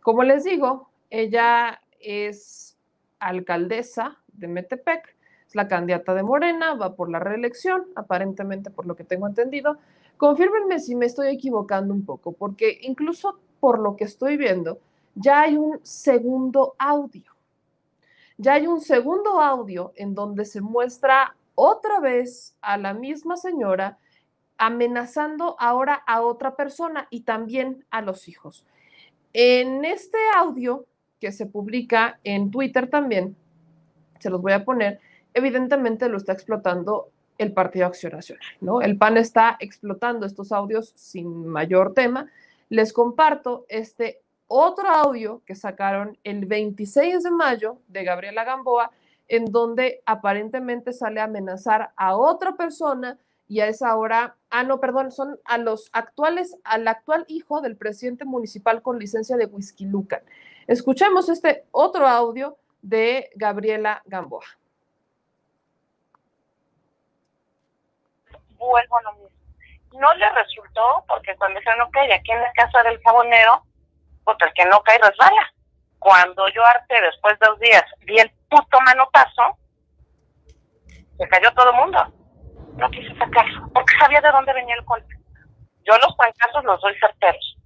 Como 0.01 0.23
les 0.23 0.43
digo, 0.43 0.89
ella 1.09 1.81
es 1.99 2.77
alcaldesa 3.19 4.17
de 4.27 4.47
Metepec, 4.47 5.15
es 5.47 5.55
la 5.55 5.67
candidata 5.67 6.13
de 6.13 6.23
Morena, 6.23 6.73
va 6.75 6.95
por 6.95 7.09
la 7.09 7.19
reelección, 7.19 7.85
aparentemente 7.95 8.69
por 8.69 8.85
lo 8.85 8.95
que 8.95 9.03
tengo 9.03 9.27
entendido. 9.27 9.77
Confírmenme 10.17 10.79
si 10.79 10.95
me 10.95 11.05
estoy 11.05 11.33
equivocando 11.33 11.93
un 11.93 12.05
poco, 12.05 12.33
porque 12.33 12.77
incluso 12.81 13.39
por 13.59 13.79
lo 13.79 13.95
que 13.95 14.03
estoy 14.03 14.37
viendo, 14.37 14.79
ya 15.15 15.41
hay 15.41 15.57
un 15.57 15.79
segundo 15.83 16.75
audio 16.77 17.34
ya 18.37 18.53
hay 18.53 18.67
un 18.67 18.81
segundo 18.81 19.41
audio 19.41 19.93
en 19.95 20.13
donde 20.13 20.45
se 20.45 20.61
muestra 20.61 21.35
otra 21.55 21.99
vez 21.99 22.55
a 22.61 22.77
la 22.77 22.93
misma 22.93 23.37
señora 23.37 23.97
amenazando 24.57 25.55
ahora 25.59 26.01
a 26.07 26.21
otra 26.21 26.55
persona 26.55 27.07
y 27.09 27.21
también 27.21 27.85
a 27.89 28.01
los 28.01 28.27
hijos. 28.27 28.65
En 29.33 29.83
este 29.83 30.17
audio 30.35 30.85
que 31.19 31.31
se 31.31 31.45
publica 31.45 32.19
en 32.23 32.51
Twitter 32.51 32.89
también, 32.89 33.35
se 34.19 34.29
los 34.29 34.41
voy 34.41 34.53
a 34.53 34.63
poner, 34.63 34.99
evidentemente 35.33 36.07
lo 36.09 36.17
está 36.17 36.33
explotando 36.33 37.09
el 37.37 37.51
Partido 37.51 37.87
Acción 37.87 38.13
Nacional, 38.13 38.45
¿no? 38.61 38.81
El 38.81 38.97
PAN 38.97 39.17
está 39.17 39.57
explotando 39.59 40.25
estos 40.25 40.51
audios 40.51 40.93
sin 40.95 41.47
mayor 41.47 41.93
tema. 41.93 42.31
Les 42.69 42.93
comparto 42.93 43.65
este 43.67 44.21
otro 44.47 44.87
audio 44.89 45.41
que 45.45 45.55
sacaron 45.55 46.17
el 46.23 46.45
26 46.45 47.23
de 47.23 47.31
mayo 47.31 47.79
de 47.87 48.03
Gabriela 48.03 48.43
Gamboa, 48.43 48.91
en 49.27 49.45
donde 49.45 50.01
aparentemente 50.05 50.93
sale 50.93 51.19
a 51.19 51.25
amenazar 51.25 51.91
a 51.95 52.15
otra 52.15 52.55
persona 52.55 53.17
y 53.47 53.59
a 53.59 53.67
esa 53.67 53.95
hora, 53.95 54.35
ah, 54.49 54.63
no, 54.63 54.79
perdón, 54.79 55.11
son 55.11 55.39
a 55.45 55.57
los 55.57 55.89
actuales, 55.93 56.57
al 56.63 56.87
actual 56.87 57.25
hijo 57.27 57.61
del 57.61 57.77
presidente 57.77 58.25
municipal 58.25 58.81
con 58.81 58.99
licencia 58.99 59.37
de 59.37 59.45
Whisky 59.45 59.85
Lucan. 59.85 60.21
Escuchemos 60.67 61.29
este 61.29 61.65
otro 61.71 62.07
audio 62.07 62.57
de 62.81 63.29
Gabriela 63.35 64.01
Gamboa. 64.05 64.45
Vuelvo 68.57 68.97
a 68.97 69.01
lo 69.03 69.13
mismo. 69.13 69.29
No 69.99 70.13
le 70.15 70.29
resultó 70.31 71.05
porque 71.07 71.35
cuando 71.37 71.59
dijeron, 71.59 71.81
ok, 71.81 71.97
aquí 72.13 72.31
en 72.31 72.41
la 72.41 72.51
casa 72.53 72.83
del 72.83 72.99
jabonero, 73.01 73.63
pues 74.25 74.37
el 74.41 74.53
que 74.53 74.65
no 74.65 74.81
cae 74.81 74.97
resbala. 74.97 75.53
Cuando 75.99 76.47
yo 76.49 76.65
arte 76.65 76.99
después 77.01 77.39
de 77.39 77.47
dos 77.47 77.59
días 77.59 77.83
vi 78.01 78.19
el 78.19 78.31
puto 78.49 78.81
manotazo, 78.81 79.57
se 81.17 81.27
cayó 81.29 81.51
todo 81.53 81.69
el 81.69 81.77
mundo. 81.77 82.13
No 82.77 82.89
quise 82.91 83.15
sacarlo, 83.17 83.69
porque 83.73 83.97
sabía 83.97 84.19
de 84.19 84.31
dónde 84.31 84.53
venía 84.53 84.75
el 84.75 84.83
golpe. 84.83 85.15
Yo 85.85 85.97
los 85.99 86.17
trancazos 86.17 86.63
los 86.65 86.81
doy 86.81 86.93
certeros. 86.99 87.57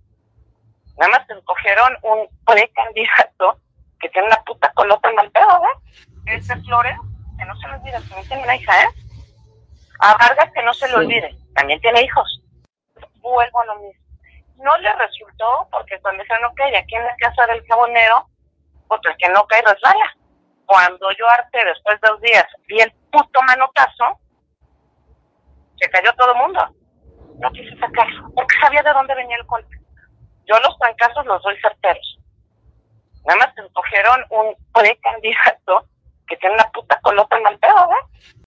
Nada 0.97 1.11
más 1.11 1.29
escogieron 1.29 1.97
un 2.03 2.27
precandidato 2.45 3.59
que 3.99 4.09
tiene 4.09 4.27
una 4.27 4.43
puta 4.43 4.71
colota 4.73 5.09
en 5.09 5.19
el 5.19 5.31
pedo, 5.31 5.61
¿eh? 5.63 6.35
Ese 6.35 6.55
Flores, 6.57 6.97
que 7.37 7.45
no 7.45 7.55
se 7.55 7.67
lo 7.67 7.75
olvide, 7.75 7.99
también 8.01 8.27
tiene 8.27 8.43
una 8.43 8.55
hija, 8.55 8.83
¿eh? 8.83 8.89
A 9.99 10.15
Vargas 10.17 10.51
que 10.53 10.63
no 10.63 10.73
se 10.73 10.87
lo 10.89 10.97
olvide, 10.97 11.35
también 11.55 11.79
tiene 11.81 12.01
hijos. 12.01 12.41
Vuelvo 13.15 13.61
a 13.61 13.65
lo 13.65 13.75
mismo. 13.77 14.08
No 14.59 14.77
le 14.77 14.93
resultó 14.93 15.67
porque 15.71 15.99
cuando 16.01 16.23
dijeron, 16.23 16.45
ok, 16.45 16.61
aquí 16.77 16.95
en 16.95 17.05
la 17.05 17.15
casa 17.17 17.45
del 17.47 17.65
jabonero, 17.65 18.27
pues 18.87 19.01
el 19.05 19.17
que 19.17 19.29
no 19.29 19.45
cae 19.47 19.61
resbala. 19.61 20.15
Cuando 20.65 21.11
yo 21.17 21.27
arte 21.29 21.63
después 21.65 21.99
de 22.01 22.07
dos 22.09 22.21
días 22.21 22.45
vi 22.67 22.81
el 22.81 22.91
puto 23.11 23.41
manotazo, 23.41 24.19
se 25.79 25.89
cayó 25.89 26.13
todo 26.13 26.33
el 26.33 26.37
mundo. 26.39 26.75
No 27.39 27.51
quise 27.51 27.75
sacarlo, 27.77 28.29
porque 28.35 28.55
sabía 28.61 28.83
de 28.83 28.91
dónde 28.91 29.15
venía 29.15 29.37
el 29.37 29.45
golpe. 29.45 29.77
Yo 30.45 30.59
los 30.59 30.77
trancazos 30.77 31.25
los 31.25 31.41
doy 31.41 31.59
certeros. 31.61 32.19
Nada 33.25 33.39
más 33.39 33.57
escogieron 33.57 34.25
un 34.29 34.55
precandidato 34.73 35.85
que 36.27 36.37
tiene 36.37 36.55
una 36.55 36.71
puta 36.71 36.99
colota 37.01 37.37
en 37.37 37.47
el 37.47 37.59
pedo, 37.59 37.89
¿eh? 37.91 38.43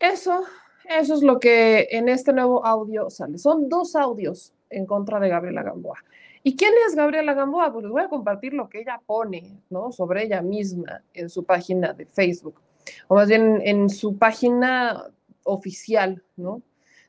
Eso, 0.00 0.44
eso 0.88 1.14
es 1.14 1.22
lo 1.22 1.38
que 1.38 1.88
en 1.90 2.08
este 2.08 2.32
nuevo 2.32 2.64
audio 2.64 3.10
sale. 3.10 3.38
Son 3.38 3.68
dos 3.68 3.96
audios 3.96 4.52
en 4.70 4.86
contra 4.86 5.20
de 5.20 5.28
Gabriela 5.28 5.62
Gamboa. 5.62 5.98
¿Y 6.42 6.56
quién 6.56 6.72
es 6.86 6.96
Gabriela 6.96 7.34
Gamboa? 7.34 7.72
Pues 7.72 7.84
les 7.84 7.92
voy 7.92 8.02
a 8.02 8.08
compartir 8.08 8.52
lo 8.52 8.68
que 8.68 8.80
ella 8.80 9.00
pone, 9.06 9.60
¿no? 9.70 9.92
Sobre 9.92 10.24
ella 10.24 10.42
misma 10.42 11.02
en 11.14 11.30
su 11.30 11.44
página 11.44 11.92
de 11.92 12.04
Facebook, 12.06 12.60
o 13.06 13.14
más 13.14 13.28
bien 13.28 13.60
en 13.64 13.88
su 13.88 14.18
página 14.18 15.06
oficial, 15.44 16.22
¿no? 16.36 16.62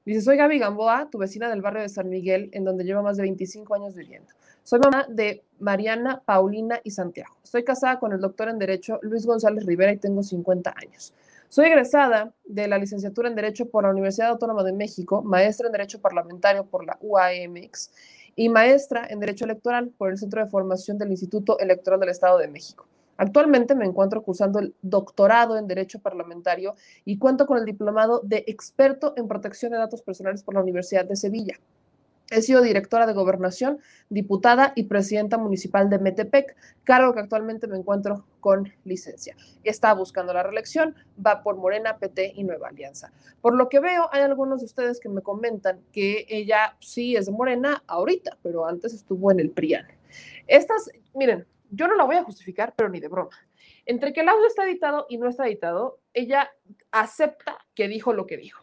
Dice, 0.05 0.21
soy 0.21 0.37
Gaby 0.37 0.59
Gamboa, 0.59 1.09
tu 1.09 1.17
vecina 1.17 1.49
del 1.49 1.61
barrio 1.61 1.81
de 1.81 1.89
San 1.89 2.09
Miguel, 2.09 2.49
en 2.51 2.65
donde 2.65 2.83
llevo 2.83 3.01
más 3.01 3.17
de 3.17 3.23
25 3.23 3.73
años 3.73 3.95
viviendo. 3.95 4.27
Soy 4.61 4.79
mamá 4.79 5.05
de 5.09 5.43
Mariana, 5.59 6.21
Paulina 6.25 6.79
y 6.83 6.91
Santiago. 6.91 7.35
Estoy 7.43 7.63
casada 7.63 7.99
con 7.99 8.11
el 8.11 8.19
doctor 8.19 8.49
en 8.49 8.59
Derecho 8.59 8.99
Luis 9.01 9.25
González 9.25 9.65
Rivera 9.65 9.93
y 9.93 9.97
tengo 9.97 10.21
50 10.21 10.73
años. 10.75 11.13
Soy 11.53 11.67
egresada 11.67 12.33
de 12.45 12.67
la 12.67 12.79
licenciatura 12.79 13.29
en 13.29 13.35
Derecho 13.35 13.69
por 13.69 13.83
la 13.83 13.91
Universidad 13.91 14.29
Autónoma 14.29 14.63
de 14.63 14.73
México, 14.73 15.21
maestra 15.21 15.67
en 15.67 15.73
Derecho 15.73 16.01
Parlamentario 16.01 16.65
por 16.65 16.83
la 16.83 16.97
UAMX 16.99 17.91
y 18.35 18.49
maestra 18.49 19.05
en 19.07 19.19
Derecho 19.19 19.45
Electoral 19.45 19.91
por 19.95 20.09
el 20.09 20.17
Centro 20.17 20.43
de 20.43 20.49
Formación 20.49 20.97
del 20.97 21.11
Instituto 21.11 21.59
Electoral 21.59 21.99
del 21.99 22.09
Estado 22.09 22.39
de 22.39 22.47
México. 22.47 22.87
Actualmente 23.17 23.75
me 23.75 23.85
encuentro 23.85 24.23
cursando 24.23 24.57
el 24.57 24.73
doctorado 24.81 25.55
en 25.55 25.67
Derecho 25.67 25.99
Parlamentario 25.99 26.73
y 27.05 27.19
cuento 27.19 27.45
con 27.45 27.59
el 27.59 27.65
diplomado 27.65 28.21
de 28.23 28.43
experto 28.47 29.13
en 29.15 29.27
protección 29.27 29.73
de 29.73 29.77
datos 29.77 30.01
personales 30.01 30.41
por 30.41 30.55
la 30.55 30.61
Universidad 30.61 31.05
de 31.05 31.15
Sevilla. 31.15 31.59
He 32.33 32.41
sido 32.41 32.63
directora 32.63 33.05
de 33.05 33.13
gobernación, 33.13 33.79
diputada 34.09 34.73
y 34.75 34.85
presidenta 34.85 35.37
municipal 35.37 35.87
de 35.91 35.99
Metepec, 35.99 36.55
cargo 36.83 37.13
que 37.13 37.19
actualmente 37.19 37.67
me 37.67 37.77
encuentro 37.77 38.25
con 38.39 38.73
licencia. 38.85 39.37
Está 39.63 39.93
buscando 39.93 40.33
la 40.33 40.41
reelección, 40.41 40.95
va 41.23 41.43
por 41.43 41.57
Morena, 41.57 41.99
PT 41.99 42.33
y 42.35 42.43
Nueva 42.43 42.69
Alianza. 42.69 43.13
Por 43.39 43.55
lo 43.55 43.69
que 43.69 43.79
veo, 43.79 44.09
hay 44.11 44.23
algunos 44.23 44.61
de 44.61 44.65
ustedes 44.65 44.99
que 44.99 45.09
me 45.09 45.21
comentan 45.21 45.81
que 45.91 46.25
ella 46.27 46.75
sí 46.79 47.15
es 47.15 47.27
de 47.27 47.33
Morena 47.33 47.83
ahorita, 47.85 48.39
pero 48.41 48.65
antes 48.65 48.95
estuvo 48.95 49.31
en 49.31 49.39
el 49.39 49.51
PRIAN. 49.51 49.85
Estas, 50.47 50.89
miren, 51.13 51.45
yo 51.69 51.87
no 51.87 51.95
la 51.95 52.03
voy 52.03 52.15
a 52.15 52.23
justificar, 52.23 52.73
pero 52.75 52.89
ni 52.89 52.99
de 52.99 53.09
broma. 53.09 53.37
Entre 53.85 54.11
que 54.11 54.21
el 54.21 54.29
audio 54.29 54.47
está 54.47 54.65
editado 54.65 55.05
y 55.07 55.19
no 55.19 55.29
está 55.29 55.45
editado, 55.45 55.99
ella 56.15 56.49
acepta 56.91 57.59
que 57.75 57.87
dijo 57.87 58.11
lo 58.11 58.25
que 58.25 58.37
dijo. 58.37 58.62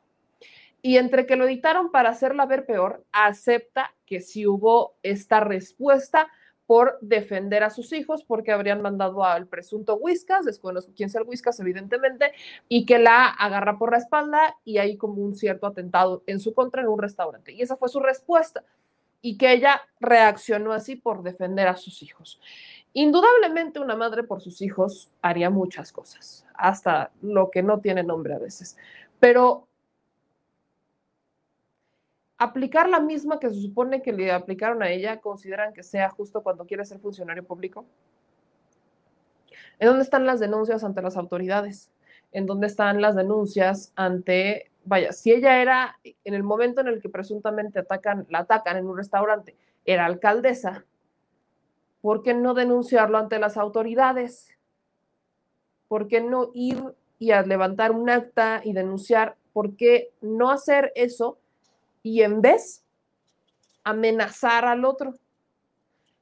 Y 0.83 0.97
entre 0.97 1.27
que 1.27 1.37
lo 1.37 1.45
editaron 1.45 1.91
para 1.91 2.11
hacerla 2.11 2.47
ver 2.47 2.67
peor, 2.67 3.05
acepta 3.13 3.95
que 4.07 4.21
sí 4.21 4.47
hubo 4.47 4.97
esta 5.03 5.41
respuesta 5.41 6.29
por 6.71 6.99
defender 7.01 7.65
a 7.65 7.71
sus 7.71 7.93
hijos, 7.93 8.23
porque 8.23 8.53
habrían 8.53 8.81
mandado 8.81 9.25
al 9.25 9.49
presunto 9.49 9.97
Whiskas, 9.97 10.45
desconozco 10.45 10.93
quién 10.95 11.11
sea 11.11 11.21
el 11.21 11.27
Whiskas, 11.27 11.59
evidentemente, 11.59 12.33
y 12.69 12.87
que 12.87 13.01
la 13.01 13.27
agarra 13.27 13.77
por 13.77 13.91
la 13.91 13.99
espalda 13.99 14.57
y 14.65 14.79
hay 14.79 14.97
como 14.97 15.21
un 15.21 15.35
cierto 15.35 15.67
atentado 15.67 16.23
en 16.29 16.39
su 16.39 16.55
contra 16.55 16.83
en 16.83 16.87
un 16.87 17.01
restaurante. 17.01 17.53
Y 17.53 17.63
esa 17.63 17.77
fue 17.77 17.89
su 17.89 17.99
respuesta. 17.99 18.63
Y 19.21 19.37
que 19.37 19.53
ella 19.53 19.83
reaccionó 19.99 20.73
así 20.73 20.95
por 20.95 21.25
defender 21.25 21.67
a 21.67 21.77
sus 21.77 22.05
hijos. 22.05 22.41
Indudablemente 22.93 23.81
una 23.81 23.97
madre 23.97 24.23
por 24.23 24.41
sus 24.41 24.63
hijos 24.63 25.11
haría 25.23 25.51
muchas 25.51 25.91
cosas, 25.91 26.47
hasta 26.55 27.11
lo 27.21 27.51
que 27.51 27.65
no 27.65 27.81
tiene 27.81 28.05
nombre 28.05 28.35
a 28.35 28.39
veces. 28.39 28.77
Pero 29.19 29.67
aplicar 32.41 32.89
la 32.89 33.01
misma 33.01 33.39
que 33.39 33.51
se 33.51 33.61
supone 33.61 34.01
que 34.01 34.13
le 34.13 34.33
aplicaron 34.33 34.83
a 34.83 34.91
ella, 34.91 35.21
consideran 35.21 35.75
que 35.75 35.83
sea 35.83 36.09
justo 36.09 36.43
cuando 36.43 36.65
quiere 36.65 36.87
ser 36.87 36.99
funcionario 36.99 37.45
público? 37.45 37.85
¿En 39.79 39.89
dónde 39.89 40.03
están 40.03 40.25
las 40.25 40.41
denuncias 40.41 40.83
ante 40.83 41.03
las 41.03 41.19
autoridades? 41.19 41.91
¿En 42.33 42.47
dónde 42.47 42.67
están 42.67 43.03
las 43.03 43.15
denuncias 43.15 43.93
ante, 43.95 44.71
vaya, 44.85 45.13
si 45.13 45.33
ella 45.33 45.61
era, 45.61 45.99
en 46.03 46.33
el 46.33 46.43
momento 46.43 46.81
en 46.81 46.89
el 46.89 47.03
que 47.03 47.11
presuntamente 47.11 47.81
atacan, 47.81 48.27
la 48.31 48.41
atacan 48.41 48.79
en 48.79 48.87
un 48.87 48.97
restaurante, 48.97 49.55
era 49.85 50.07
alcaldesa, 50.07 50.87
¿por 52.01 52.23
qué 52.23 52.33
no 52.33 52.55
denunciarlo 52.55 53.19
ante 53.19 53.39
las 53.39 53.59
autoridades? 53.59 54.57
¿Por 55.89 56.09
qué 56.09 56.23
no 56.23 56.53
ir 56.55 56.83
y 57.19 57.35
levantar 57.35 57.93
un 57.93 58.09
acta 58.09 58.63
y 58.65 58.73
denunciar? 58.73 59.37
¿Por 59.53 59.77
qué 59.77 60.11
no 60.23 60.51
hacer 60.51 60.91
eso? 60.95 61.40
Y 62.03 62.23
en 62.23 62.41
vez 62.41 62.85
amenazar 63.85 64.65
al 64.65 64.85
otro. 64.85 65.15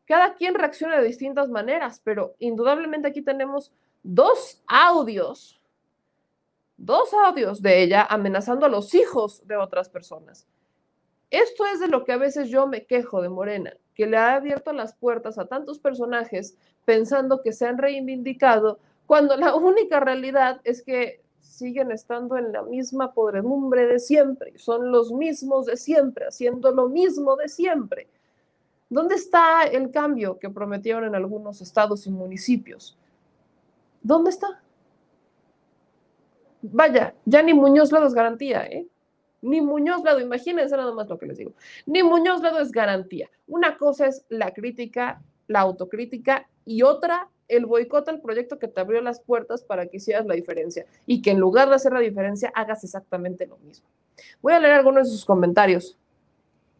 Cada 0.05 0.35
quien 0.35 0.55
reacciona 0.55 0.99
de 0.99 1.07
distintas 1.07 1.49
maneras, 1.49 2.01
pero 2.03 2.35
indudablemente 2.38 3.09
aquí 3.09 3.23
tenemos 3.23 3.73
dos 4.03 4.62
audios, 4.67 5.61
dos 6.77 7.12
audios 7.12 7.61
de 7.61 7.83
ella 7.83 8.07
amenazando 8.09 8.67
a 8.67 8.71
los 8.71 8.95
hijos 8.95 9.47
de 9.47 9.57
otras 9.57 9.88
personas. 9.88 10.47
Esto 11.31 11.67
es 11.67 11.81
de 11.81 11.88
lo 11.88 12.05
que 12.05 12.12
a 12.12 12.17
veces 12.17 12.49
yo 12.49 12.67
me 12.67 12.87
quejo 12.87 13.21
de 13.21 13.29
Morena, 13.29 13.75
que 13.95 14.07
le 14.07 14.17
ha 14.17 14.35
abierto 14.35 14.73
las 14.73 14.95
puertas 14.95 15.38
a 15.38 15.47
tantos 15.47 15.79
personajes 15.79 16.57
pensando 16.87 17.43
que 17.43 17.53
se 17.53 17.67
han 17.67 17.77
reivindicado, 17.77 18.79
cuando 19.07 19.37
la 19.37 19.55
única 19.55 20.01
realidad 20.01 20.61
es 20.64 20.83
que 20.83 21.23
siguen 21.59 21.90
estando 21.90 22.37
en 22.37 22.53
la 22.53 22.62
misma 22.62 23.12
podredumbre 23.12 23.87
de 23.87 23.99
siempre, 23.99 24.57
son 24.59 24.90
los 24.90 25.12
mismos 25.12 25.66
de 25.66 25.77
siempre, 25.77 26.27
haciendo 26.27 26.71
lo 26.71 26.88
mismo 26.88 27.37
de 27.37 27.49
siempre. 27.49 28.09
¿Dónde 28.88 29.16
está 29.16 29.64
el 29.64 29.90
cambio 29.90 30.38
que 30.38 30.49
prometieron 30.49 31.05
en 31.05 31.14
algunos 31.14 31.61
estados 31.61 32.07
y 32.07 32.11
municipios? 32.11 32.97
¿Dónde 34.03 34.31
está? 34.31 34.62
Vaya, 36.62 37.14
ya 37.25 37.42
ni 37.42 37.53
Muñoz 37.55 37.92
Lado 37.92 38.07
es 38.07 38.14
garantía, 38.14 38.64
¿eh? 38.66 38.87
Ni 39.42 39.61
Muñoz 39.61 40.03
Lado, 40.03 40.21
imagínense 40.21 40.77
nada 40.77 40.92
más 40.92 41.09
lo 41.09 41.18
que 41.18 41.27
les 41.27 41.38
digo. 41.38 41.53
Ni 41.87 42.03
Muñoz 42.03 42.40
Lado 42.40 42.61
es 42.61 42.73
garantía. 42.73 43.31
Una 43.47 43.77
cosa 43.77 44.07
es 44.07 44.25
la 44.29 44.53
crítica, 44.53 45.23
la 45.47 45.61
autocrítica 45.61 46.49
y 46.64 46.83
otra 46.83 47.29
el 47.49 47.67
boicot 47.67 48.09
al 48.09 48.21
proyecto 48.21 48.59
que 48.59 48.69
te 48.69 48.81
abrió 48.81 49.01
las 49.01 49.21
puertas 49.21 49.63
para 49.63 49.87
que 49.87 49.97
hicieras 49.97 50.27
la 50.27 50.35
diferencia 50.35 50.87
y 51.07 51.23
que 51.23 51.31
en 51.31 51.41
lugar 51.41 51.69
de 51.69 51.75
hacer 51.75 51.93
la 51.93 52.01
diferencia 52.01 52.53
hagas 52.55 52.85
exactamente 52.85 53.47
lo 53.47 53.57
mismo. 53.59 53.87
Voy 54.43 54.53
a 54.53 54.61
leer 54.61 54.75
algunos 54.75 55.09
de 55.09 55.13
sus 55.13 55.25
comentarios. 55.25 55.99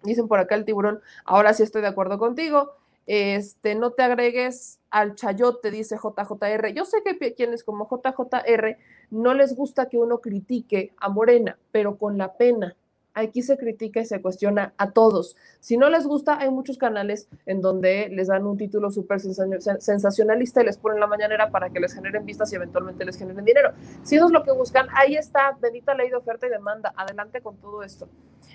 Dicen 0.03 0.29
por 0.29 0.39
acá 0.39 0.55
el 0.55 0.65
tiburón, 0.65 1.01
ahora 1.25 1.53
sí 1.55 1.63
estoy 1.63 1.83
de 1.83 1.89
acuerdo 1.89 2.19
contigo. 2.19 2.75
este, 3.07 3.75
no 3.75 3.93
te 3.93 4.03
agregues 4.03 4.79
al 4.91 5.15
chayote, 5.15 5.71
dice 5.71 5.97
JJR. 5.97 6.75
Yo 6.75 6.85
sé 6.85 7.03
que 7.03 7.35
quienes 7.35 7.65
como 7.65 7.89
JJR 7.89 8.77
no 9.11 9.35
les 9.35 9.57
gusta 9.57 9.89
que 9.89 9.97
uno 9.97 10.19
critique 10.19 10.93
a 10.99 11.09
Morena, 11.09 11.59
pero 11.73 11.97
con 11.97 12.19
la 12.19 12.35
pena. 12.35 12.77
Aquí 13.19 13.43
se 13.43 13.59
critica 13.59 14.01
y 14.01 14.07
se 14.07 14.23
cuestiona 14.23 14.75
a 14.79 14.93
todos. 14.93 15.37
Si 15.61 15.77
no 15.77 15.91
les 15.91 16.07
gusta, 16.07 16.39
hay 16.39 16.51
muchos 16.51 16.79
canales 16.79 17.29
en 17.47 17.61
donde 17.61 18.09
les 18.11 18.29
dan 18.29 18.47
un 18.47 18.57
título 18.57 18.91
súper 18.91 19.21
sensacionalista 19.21 20.63
y 20.63 20.67
les 20.67 20.79
ponen 20.79 21.01
la 21.01 21.07
mañanera 21.07 21.51
para 21.51 21.71
que 21.71 21.81
les 21.81 21.95
generen 21.95 22.25
vistas 22.25 22.53
y 22.53 22.57
eventualmente 22.57 23.05
les 23.05 23.19
generen 23.19 23.45
dinero. 23.45 23.73
Si 24.03 24.17
eso 24.17 24.27
es 24.27 24.33
lo 24.33 24.45
que 24.45 24.53
buscan, 24.53 24.87
ahí 24.95 25.17
está, 25.17 25.57
bendita 25.61 25.95
ley 25.95 26.11
de 26.11 26.17
oferta 26.17 26.47
y 26.47 26.51
demanda. 26.51 26.93
Adelante 26.97 27.41
con 27.41 27.57
todo 27.57 27.83
esto. 27.83 28.09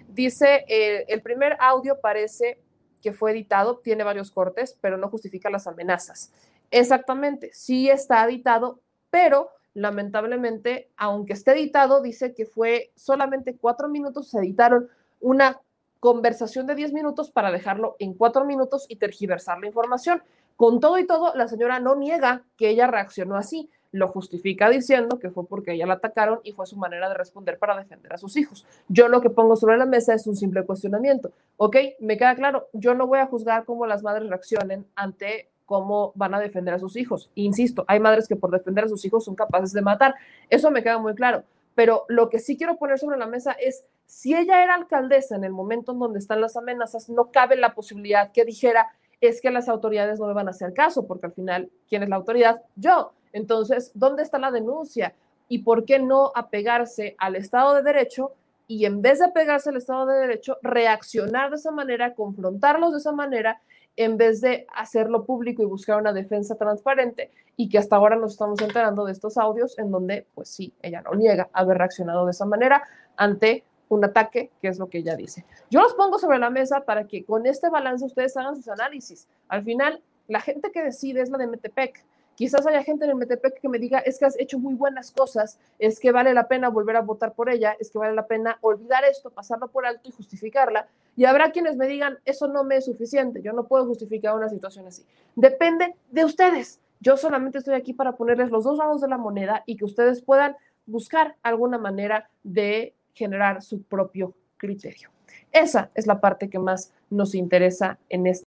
Dice, 0.07 0.63
eh, 0.67 1.05
el 1.09 1.21
primer 1.21 1.57
audio 1.59 1.99
parece 1.99 2.59
que 3.01 3.11
fue 3.11 3.31
editado, 3.31 3.79
tiene 3.79 4.05
varios 4.05 4.31
cortes, 4.31 4.77
pero 4.79 4.97
no 4.97 5.09
justifica 5.09 5.49
las 5.49 5.67
amenazas. 5.67 6.31
Exactamente, 6.71 7.51
sí 7.53 7.89
está 7.89 8.23
editado, 8.25 8.79
pero 9.09 9.49
lamentablemente, 9.73 10.89
aunque 10.97 11.33
esté 11.33 11.53
editado, 11.53 12.01
dice 12.01 12.33
que 12.33 12.45
fue 12.45 12.91
solamente 12.95 13.55
cuatro 13.55 13.89
minutos, 13.89 14.29
se 14.29 14.39
editaron 14.39 14.89
una 15.19 15.59
conversación 15.99 16.67
de 16.67 16.75
diez 16.75 16.91
minutos 16.93 17.31
para 17.31 17.51
dejarlo 17.51 17.95
en 17.99 18.13
cuatro 18.13 18.45
minutos 18.45 18.85
y 18.89 18.97
tergiversar 18.97 19.59
la 19.59 19.67
información. 19.67 20.21
Con 20.57 20.79
todo 20.79 20.97
y 20.97 21.07
todo, 21.07 21.33
la 21.35 21.47
señora 21.47 21.79
no 21.79 21.95
niega 21.95 22.43
que 22.57 22.69
ella 22.69 22.87
reaccionó 22.87 23.37
así, 23.37 23.69
lo 23.93 24.07
justifica 24.07 24.69
diciendo 24.69 25.19
que 25.19 25.29
fue 25.29 25.45
porque 25.45 25.73
ella 25.73 25.85
la 25.85 25.93
atacaron 25.93 26.39
y 26.43 26.51
fue 26.51 26.65
su 26.65 26.77
manera 26.77 27.07
de 27.07 27.15
responder 27.15 27.57
para 27.59 27.77
defender 27.77 28.11
a 28.11 28.17
sus 28.17 28.35
hijos. 28.37 28.65
Yo 28.89 29.07
lo 29.07 29.21
que 29.21 29.29
pongo 29.29 29.55
sobre 29.55 29.77
la 29.77 29.85
mesa 29.85 30.13
es 30.13 30.27
un 30.27 30.35
simple 30.35 30.65
cuestionamiento. 30.65 31.31
¿Ok? 31.57 31.77
Me 31.99 32.17
queda 32.17 32.35
claro, 32.35 32.67
yo 32.73 32.95
no 32.95 33.07
voy 33.07 33.19
a 33.19 33.27
juzgar 33.27 33.65
cómo 33.65 33.85
las 33.85 34.01
madres 34.03 34.27
reaccionen 34.27 34.85
ante 34.95 35.47
cómo 35.73 36.11
van 36.13 36.35
a 36.35 36.39
defender 36.39 36.75
a 36.75 36.77
sus 36.77 36.95
hijos. 36.95 37.31
Insisto, 37.33 37.83
hay 37.87 37.99
madres 37.99 38.27
que 38.27 38.35
por 38.35 38.51
defender 38.51 38.85
a 38.85 38.87
sus 38.87 39.03
hijos 39.05 39.25
son 39.25 39.33
capaces 39.33 39.73
de 39.73 39.81
matar. 39.81 40.13
Eso 40.51 40.69
me 40.69 40.83
queda 40.83 40.99
muy 40.99 41.15
claro. 41.15 41.43
Pero 41.73 42.05
lo 42.09 42.29
que 42.29 42.37
sí 42.37 42.55
quiero 42.55 42.77
poner 42.77 42.99
sobre 42.99 43.17
la 43.17 43.25
mesa 43.25 43.53
es, 43.53 43.83
si 44.05 44.35
ella 44.35 44.61
era 44.63 44.75
alcaldesa 44.75 45.35
en 45.35 45.43
el 45.43 45.51
momento 45.51 45.93
en 45.93 45.97
donde 45.97 46.19
están 46.19 46.41
las 46.41 46.55
amenazas, 46.55 47.09
no 47.09 47.31
cabe 47.31 47.55
la 47.55 47.73
posibilidad 47.73 48.31
que 48.31 48.45
dijera, 48.45 48.91
es 49.19 49.41
que 49.41 49.49
las 49.49 49.67
autoridades 49.67 50.19
no 50.19 50.27
me 50.27 50.33
van 50.33 50.47
a 50.47 50.51
hacer 50.51 50.73
caso, 50.73 51.07
porque 51.07 51.25
al 51.25 51.33
final, 51.33 51.71
¿quién 51.89 52.03
es 52.03 52.09
la 52.09 52.17
autoridad? 52.17 52.61
Yo. 52.75 53.13
Entonces, 53.31 53.89
¿dónde 53.95 54.21
está 54.21 54.37
la 54.37 54.51
denuncia? 54.51 55.15
¿Y 55.47 55.63
por 55.63 55.85
qué 55.85 55.97
no 55.97 56.31
apegarse 56.35 57.15
al 57.17 57.35
Estado 57.35 57.73
de 57.73 57.81
Derecho 57.81 58.33
y 58.67 58.85
en 58.85 59.01
vez 59.01 59.17
de 59.17 59.25
apegarse 59.25 59.71
al 59.71 59.77
Estado 59.77 60.05
de 60.05 60.19
Derecho, 60.19 60.59
reaccionar 60.61 61.49
de 61.49 61.55
esa 61.55 61.71
manera, 61.71 62.13
confrontarlos 62.13 62.91
de 62.91 62.99
esa 62.99 63.11
manera 63.11 63.59
en 63.95 64.17
vez 64.17 64.41
de 64.41 64.65
hacerlo 64.75 65.25
público 65.25 65.61
y 65.61 65.65
buscar 65.65 65.99
una 65.99 66.13
defensa 66.13 66.55
transparente 66.55 67.31
y 67.55 67.69
que 67.69 67.77
hasta 67.77 67.95
ahora 67.95 68.15
nos 68.15 68.33
estamos 68.33 68.61
enterando 68.61 69.05
de 69.05 69.11
estos 69.11 69.37
audios 69.37 69.77
en 69.77 69.91
donde, 69.91 70.25
pues 70.33 70.49
sí, 70.49 70.73
ella 70.81 71.01
no 71.01 71.13
niega 71.13 71.49
haber 71.53 71.77
reaccionado 71.77 72.25
de 72.25 72.31
esa 72.31 72.45
manera 72.45 72.83
ante 73.15 73.63
un 73.89 74.03
ataque, 74.03 74.49
que 74.61 74.67
es 74.67 74.79
lo 74.79 74.87
que 74.89 74.99
ella 74.99 75.15
dice. 75.15 75.45
Yo 75.69 75.81
los 75.81 75.93
pongo 75.93 76.17
sobre 76.17 76.39
la 76.39 76.49
mesa 76.49 76.81
para 76.81 77.05
que 77.05 77.23
con 77.23 77.45
este 77.45 77.69
balance 77.69 78.05
ustedes 78.05 78.35
hagan 78.37 78.55
sus 78.55 78.67
análisis. 78.67 79.27
Al 79.47 79.63
final, 79.63 80.01
la 80.27 80.39
gente 80.39 80.71
que 80.71 80.83
decide 80.83 81.21
es 81.21 81.29
la 81.29 81.37
de 81.37 81.47
Metepec. 81.47 82.03
Quizás 82.35 82.65
haya 82.65 82.83
gente 82.83 83.05
en 83.05 83.11
el 83.11 83.15
Metepec 83.15 83.59
que 83.59 83.69
me 83.69 83.77
diga, 83.77 83.99
es 83.99 84.17
que 84.17 84.25
has 84.25 84.39
hecho 84.39 84.57
muy 84.57 84.73
buenas 84.73 85.11
cosas, 85.11 85.59
es 85.77 85.99
que 85.99 86.11
vale 86.11 86.33
la 86.33 86.47
pena 86.47 86.69
volver 86.69 86.95
a 86.95 87.01
votar 87.01 87.33
por 87.33 87.49
ella, 87.49 87.75
es 87.79 87.91
que 87.91 87.99
vale 87.99 88.15
la 88.15 88.25
pena 88.25 88.57
olvidar 88.61 89.03
esto, 89.05 89.29
pasarlo 89.29 89.67
por 89.67 89.85
alto 89.85 90.09
y 90.09 90.11
justificarla. 90.11 90.87
Y 91.15 91.25
habrá 91.25 91.51
quienes 91.51 91.77
me 91.77 91.87
digan, 91.87 92.17
eso 92.25 92.47
no 92.47 92.63
me 92.63 92.77
es 92.77 92.85
suficiente, 92.85 93.41
yo 93.41 93.53
no 93.53 93.67
puedo 93.67 93.85
justificar 93.85 94.35
una 94.35 94.49
situación 94.49 94.87
así. 94.87 95.05
Depende 95.35 95.95
de 96.09 96.25
ustedes. 96.25 96.79
Yo 96.99 97.17
solamente 97.17 97.59
estoy 97.59 97.75
aquí 97.75 97.93
para 97.93 98.13
ponerles 98.13 98.49
los 98.49 98.63
dos 98.63 98.77
lados 98.77 99.01
de 99.01 99.09
la 99.09 99.17
moneda 99.17 99.63
y 99.65 99.75
que 99.75 99.85
ustedes 99.85 100.21
puedan 100.21 100.55
buscar 100.85 101.35
alguna 101.43 101.77
manera 101.77 102.29
de 102.43 102.95
generar 103.13 103.61
su 103.61 103.83
propio 103.83 104.33
criterio. 104.57 105.09
Esa 105.51 105.91
es 105.93 106.07
la 106.07 106.19
parte 106.19 106.49
que 106.49 106.59
más 106.59 106.93
nos 107.09 107.35
interesa 107.35 107.99
en 108.09 108.27
este 108.27 108.45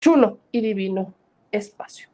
chulo 0.00 0.38
y 0.50 0.60
divino 0.60 1.14
espacio. 1.52 2.08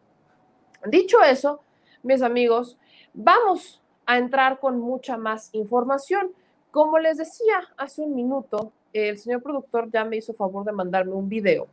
Dicho 0.87 1.23
eso, 1.23 1.63
mis 2.03 2.23
amigos, 2.23 2.79
vamos 3.15 3.83
a 4.05 4.19
entrar 4.19 4.61
con 4.61 4.79
mucha 4.79 5.17
más 5.17 5.51
información. 5.53 6.33
Como 6.71 6.99
les 6.99 7.17
decía 7.17 7.61
hace 7.77 8.03
un 8.03 8.15
minuto, 8.15 8.73
el 8.93 9.19
señor 9.19 9.43
productor 9.43 9.91
ya 9.91 10.05
me 10.05 10.17
hizo 10.17 10.35
favor 10.35 10.65
de 10.65 10.73
mandarme 10.73 11.13
un 11.13 11.29
video 11.29 11.69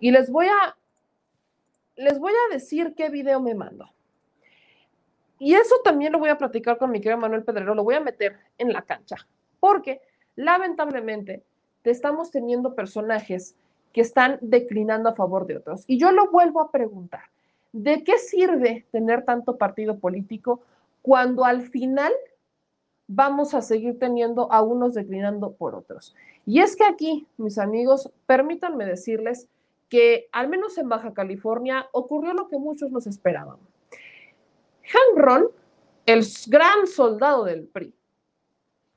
y 0.00 0.10
les 0.10 0.30
voy 0.30 0.46
a 0.46 0.76
les 1.96 2.18
voy 2.18 2.32
a 2.32 2.54
decir 2.54 2.94
qué 2.96 3.10
video 3.10 3.40
me 3.40 3.54
mandó. 3.54 3.90
Y 5.38 5.54
eso 5.54 5.76
también 5.84 6.12
lo 6.12 6.18
voy 6.18 6.30
a 6.30 6.38
platicar 6.38 6.78
con 6.78 6.90
mi 6.90 7.00
querido 7.00 7.18
Manuel 7.18 7.44
Pedrero, 7.44 7.74
lo 7.74 7.84
voy 7.84 7.96
a 7.96 8.00
meter 8.00 8.38
en 8.58 8.72
la 8.72 8.82
cancha, 8.82 9.16
porque 9.60 10.00
lamentablemente 10.36 11.44
estamos 11.84 12.30
teniendo 12.30 12.74
personajes 12.74 13.56
que 13.92 14.00
están 14.00 14.38
declinando 14.40 15.08
a 15.08 15.14
favor 15.14 15.46
de 15.46 15.58
otros. 15.58 15.84
Y 15.86 15.98
yo 15.98 16.12
lo 16.12 16.30
vuelvo 16.30 16.60
a 16.60 16.70
preguntar, 16.70 17.24
¿de 17.72 18.02
qué 18.04 18.18
sirve 18.18 18.86
tener 18.90 19.24
tanto 19.24 19.56
partido 19.56 19.98
político 19.98 20.62
cuando 21.02 21.44
al 21.44 21.62
final 21.62 22.12
vamos 23.06 23.54
a 23.54 23.62
seguir 23.62 23.98
teniendo 23.98 24.50
a 24.52 24.62
unos 24.62 24.94
declinando 24.94 25.52
por 25.52 25.74
otros? 25.74 26.14
Y 26.46 26.60
es 26.60 26.76
que 26.76 26.84
aquí, 26.84 27.26
mis 27.36 27.58
amigos, 27.58 28.10
permítanme 28.26 28.84
decirles 28.86 29.48
que 29.88 30.28
al 30.32 30.48
menos 30.48 30.78
en 30.78 30.88
Baja 30.88 31.12
California 31.12 31.86
ocurrió 31.92 32.32
lo 32.32 32.48
que 32.48 32.58
muchos 32.58 32.90
nos 32.90 33.06
esperaban. 33.06 33.58
Hank 34.84 35.18
Ron, 35.18 35.48
el 36.06 36.24
gran 36.48 36.86
soldado 36.86 37.44
del 37.44 37.64
PRI, 37.64 37.94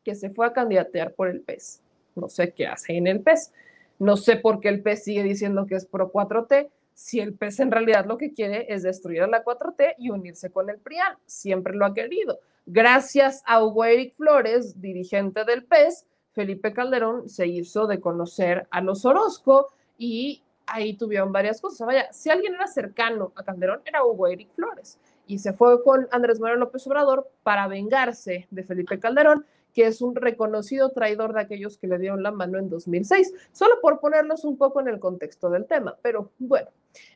que 0.03 0.15
se 0.15 0.29
fue 0.29 0.45
a 0.47 0.53
candidatear 0.53 1.13
por 1.13 1.27
el 1.27 1.41
PES, 1.41 1.81
no 2.15 2.29
sé 2.29 2.53
qué 2.53 2.67
hace 2.67 2.95
en 2.95 3.07
el 3.07 3.21
PES, 3.21 3.51
no 3.99 4.17
sé 4.17 4.35
por 4.35 4.59
qué 4.59 4.69
el 4.69 4.81
PES 4.81 5.03
sigue 5.03 5.23
diciendo 5.23 5.65
que 5.65 5.75
es 5.75 5.85
pro 5.85 6.11
4T, 6.11 6.69
si 6.93 7.19
el 7.19 7.33
PES 7.33 7.59
en 7.61 7.71
realidad 7.71 8.05
lo 8.05 8.17
que 8.17 8.33
quiere 8.33 8.65
es 8.73 8.83
destruir 8.83 9.21
a 9.23 9.27
la 9.27 9.43
4T 9.43 9.95
y 9.97 10.09
unirse 10.09 10.49
con 10.49 10.69
el 10.69 10.79
PRIAN, 10.79 11.17
siempre 11.25 11.75
lo 11.75 11.85
ha 11.85 11.93
querido. 11.93 12.39
Gracias 12.65 13.43
a 13.45 13.63
Hugo 13.63 13.85
Eric 13.85 14.15
Flores, 14.15 14.81
dirigente 14.81 15.43
del 15.43 15.65
PES, 15.65 16.05
Felipe 16.35 16.73
Calderón 16.73 17.29
se 17.29 17.47
hizo 17.47 17.87
de 17.87 18.01
conocer 18.01 18.67
a 18.69 18.81
los 18.81 19.05
Orozco 19.05 19.67
y 19.97 20.43
ahí 20.67 20.95
tuvieron 20.95 21.31
varias 21.31 21.61
cosas. 21.61 21.87
Vaya, 21.87 22.11
si 22.11 22.29
alguien 22.29 22.55
era 22.55 22.67
cercano 22.67 23.31
a 23.35 23.43
Calderón, 23.43 23.81
era 23.85 24.03
Hugo 24.03 24.27
Eric 24.27 24.49
Flores. 24.53 24.99
Y 25.27 25.39
se 25.39 25.53
fue 25.53 25.81
con 25.83 26.07
Andrés 26.11 26.39
Manuel 26.39 26.59
López 26.59 26.85
Obrador 26.87 27.29
para 27.43 27.67
vengarse 27.67 28.47
de 28.51 28.63
Felipe 28.63 28.99
Calderón 28.99 29.45
que 29.75 29.85
es 29.85 30.01
un 30.01 30.15
reconocido 30.15 30.89
traidor 30.91 31.33
de 31.33 31.41
aquellos 31.41 31.77
que 31.77 31.87
le 31.87 31.99
dieron 31.99 32.23
la 32.23 32.31
mano 32.31 32.57
en 32.57 32.69
2006, 32.69 33.33
solo 33.51 33.81
por 33.81 33.99
ponerlos 33.99 34.45
un 34.45 34.57
poco 34.57 34.79
en 34.79 34.87
el 34.87 34.99
contexto 34.99 35.49
del 35.49 35.65
tema. 35.65 35.97
Pero 36.01 36.31
bueno, 36.39 36.69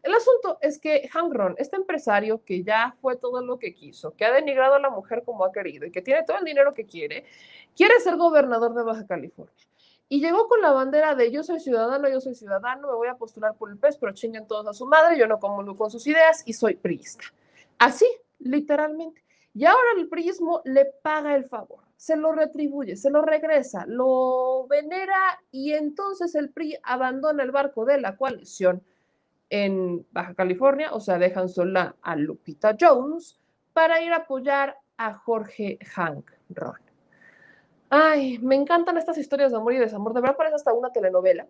el 0.04 0.14
asunto 0.14 0.58
es 0.62 0.78
que 0.78 1.08
Hank 1.08 1.34
Ron, 1.34 1.56
este 1.58 1.78
empresario 1.78 2.44
que 2.44 2.62
ya 2.62 2.98
fue 3.02 3.16
todo 3.16 3.42
lo 3.42 3.58
que 3.58 3.74
quiso, 3.74 4.14
que 4.14 4.26
ha 4.26 4.34
denigrado 4.34 4.76
a 4.76 4.80
la 4.80 4.90
mujer 4.90 5.24
como 5.26 5.46
ha 5.46 5.54
querido 5.54 5.86
y 5.86 5.92
que 5.92 6.02
tiene 6.02 6.24
todo 6.24 6.38
el 6.38 6.44
dinero 6.44 6.74
que 6.74 6.86
quiere, 6.86 7.24
quiere 7.78 7.98
ser 8.02 8.18
gobernador 8.18 8.74
de 8.74 8.84
Baja 8.84 9.08
California. 9.08 9.56
Y 10.10 10.20
llegó 10.20 10.50
con 10.50 10.60
la 10.62 10.72
bandera 10.72 11.16
de 11.16 11.32
yo 11.32 11.44
soy 11.44 11.62
ciudadano, 11.62 12.10
yo 12.10 12.20
soy 12.20 12.36
ciudadano, 12.36 12.90
me 12.90 12.96
voy 12.96 13.08
a 13.08 13.16
postular 13.16 13.56
por 13.56 13.70
el 13.70 13.78
PES, 13.78 13.98
pero 13.98 14.12
chinguen 14.12 14.48
todos 14.48 14.68
a 14.68 14.74
su 14.74 14.86
madre, 14.86 15.18
yo 15.18 15.28
no 15.28 15.40
comulgo 15.40 15.78
con 15.78 15.90
sus 15.90 16.06
ideas 16.08 16.44
y 16.46 16.52
soy 16.52 16.76
priista. 16.76 17.24
Así, 17.78 18.08
literalmente. 18.40 19.24
Y 19.54 19.64
ahora 19.64 19.92
el 19.96 20.10
prismo 20.10 20.62
le 20.66 20.86
paga 20.86 21.36
el 21.36 21.46
favor 21.46 21.89
se 22.00 22.16
lo 22.16 22.32
retribuye, 22.32 22.96
se 22.96 23.10
lo 23.10 23.22
regresa, 23.22 23.84
lo 23.86 24.66
venera 24.70 25.38
y 25.52 25.74
entonces 25.74 26.34
el 26.34 26.50
PRI 26.50 26.78
abandona 26.82 27.44
el 27.44 27.52
barco 27.52 27.84
de 27.84 28.00
la 28.00 28.16
coalición 28.16 28.82
en 29.50 30.08
Baja 30.10 30.34
California, 30.34 30.94
o 30.94 31.02
sea, 31.02 31.18
dejan 31.18 31.50
sola 31.50 31.98
a 32.02 32.16
Lupita 32.16 32.78
Jones 32.80 33.38
para 33.74 34.02
ir 34.02 34.14
a 34.14 34.20
apoyar 34.20 34.78
a 34.96 35.14
Jorge 35.14 35.78
Hank 35.94 36.32
Ron. 36.52 36.80
Ay, 37.90 38.40
me 38.40 38.56
encantan 38.56 38.98
estas 38.98 39.18
historias 39.18 39.52
de 39.52 39.58
amor 39.58 39.74
y 39.74 39.80
desamor. 39.80 40.14
De 40.14 40.22
verdad 40.22 40.38
parece 40.38 40.56
hasta 40.56 40.72
una 40.72 40.94
telenovela. 40.94 41.48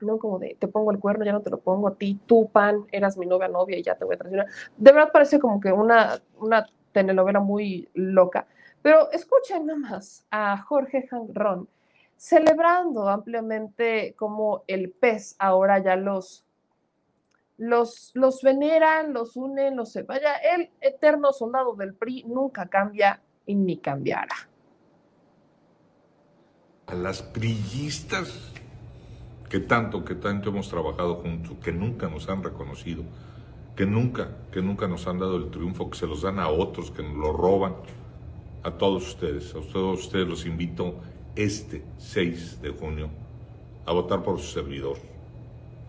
No 0.00 0.18
como 0.18 0.38
de 0.38 0.56
te 0.58 0.68
pongo 0.68 0.92
el 0.92 0.98
cuerno, 0.98 1.26
ya 1.26 1.32
no 1.32 1.42
te 1.42 1.50
lo 1.50 1.60
pongo 1.60 1.88
a 1.88 1.94
ti, 1.94 2.18
tú, 2.24 2.48
pan, 2.50 2.86
eras 2.90 3.18
mi 3.18 3.26
novia, 3.26 3.48
novia 3.48 3.76
y 3.76 3.82
ya 3.82 3.96
te 3.96 4.06
voy 4.06 4.14
a 4.14 4.18
traicionar. 4.18 4.46
De 4.78 4.92
verdad 4.92 5.10
parece 5.12 5.38
como 5.38 5.60
que 5.60 5.70
una, 5.72 6.22
una 6.38 6.66
telenovela 6.92 7.40
muy 7.40 7.86
loca. 7.92 8.46
Pero 8.82 9.10
escuchen 9.10 9.66
nada 9.66 9.78
más 9.78 10.26
a 10.30 10.58
Jorge 10.58 11.08
Ron 11.32 11.68
celebrando 12.18 13.08
ampliamente 13.08 14.14
como 14.16 14.64
el 14.66 14.90
pez 14.90 15.36
ahora 15.38 15.78
ya 15.78 15.94
los, 15.94 16.44
los, 17.56 18.10
los 18.14 18.42
veneran, 18.42 19.12
los 19.12 19.36
unen, 19.36 19.76
los 19.76 19.94
vaya. 20.06 20.34
El 20.34 20.70
eterno 20.80 21.32
soldado 21.32 21.74
del 21.74 21.94
PRI 21.94 22.24
nunca 22.24 22.66
cambia 22.66 23.22
y 23.46 23.54
ni 23.54 23.78
cambiará. 23.78 24.34
A 26.88 26.94
las 26.94 27.22
priistas 27.22 28.52
que 29.48 29.60
tanto, 29.60 30.04
que 30.04 30.14
tanto 30.14 30.50
hemos 30.50 30.68
trabajado 30.68 31.16
juntos, 31.16 31.56
que 31.62 31.72
nunca 31.72 32.08
nos 32.08 32.28
han 32.28 32.42
reconocido, 32.42 33.04
que 33.76 33.86
nunca, 33.86 34.28
que 34.52 34.60
nunca 34.60 34.88
nos 34.88 35.06
han 35.06 35.18
dado 35.18 35.36
el 35.36 35.50
triunfo, 35.50 35.88
que 35.88 35.98
se 35.98 36.06
los 36.06 36.22
dan 36.22 36.38
a 36.38 36.48
otros, 36.48 36.90
que 36.90 37.02
nos 37.02 37.14
lo 37.14 37.32
roban. 37.32 37.76
A 38.62 38.72
todos 38.72 39.06
ustedes, 39.06 39.54
a 39.54 39.60
todos 39.60 40.00
ustedes 40.00 40.26
los 40.26 40.44
invito 40.44 40.94
este 41.36 41.84
6 41.98 42.60
de 42.60 42.70
junio 42.70 43.08
a 43.86 43.92
votar 43.92 44.22
por 44.22 44.38
su 44.40 44.52
servidor. 44.52 44.98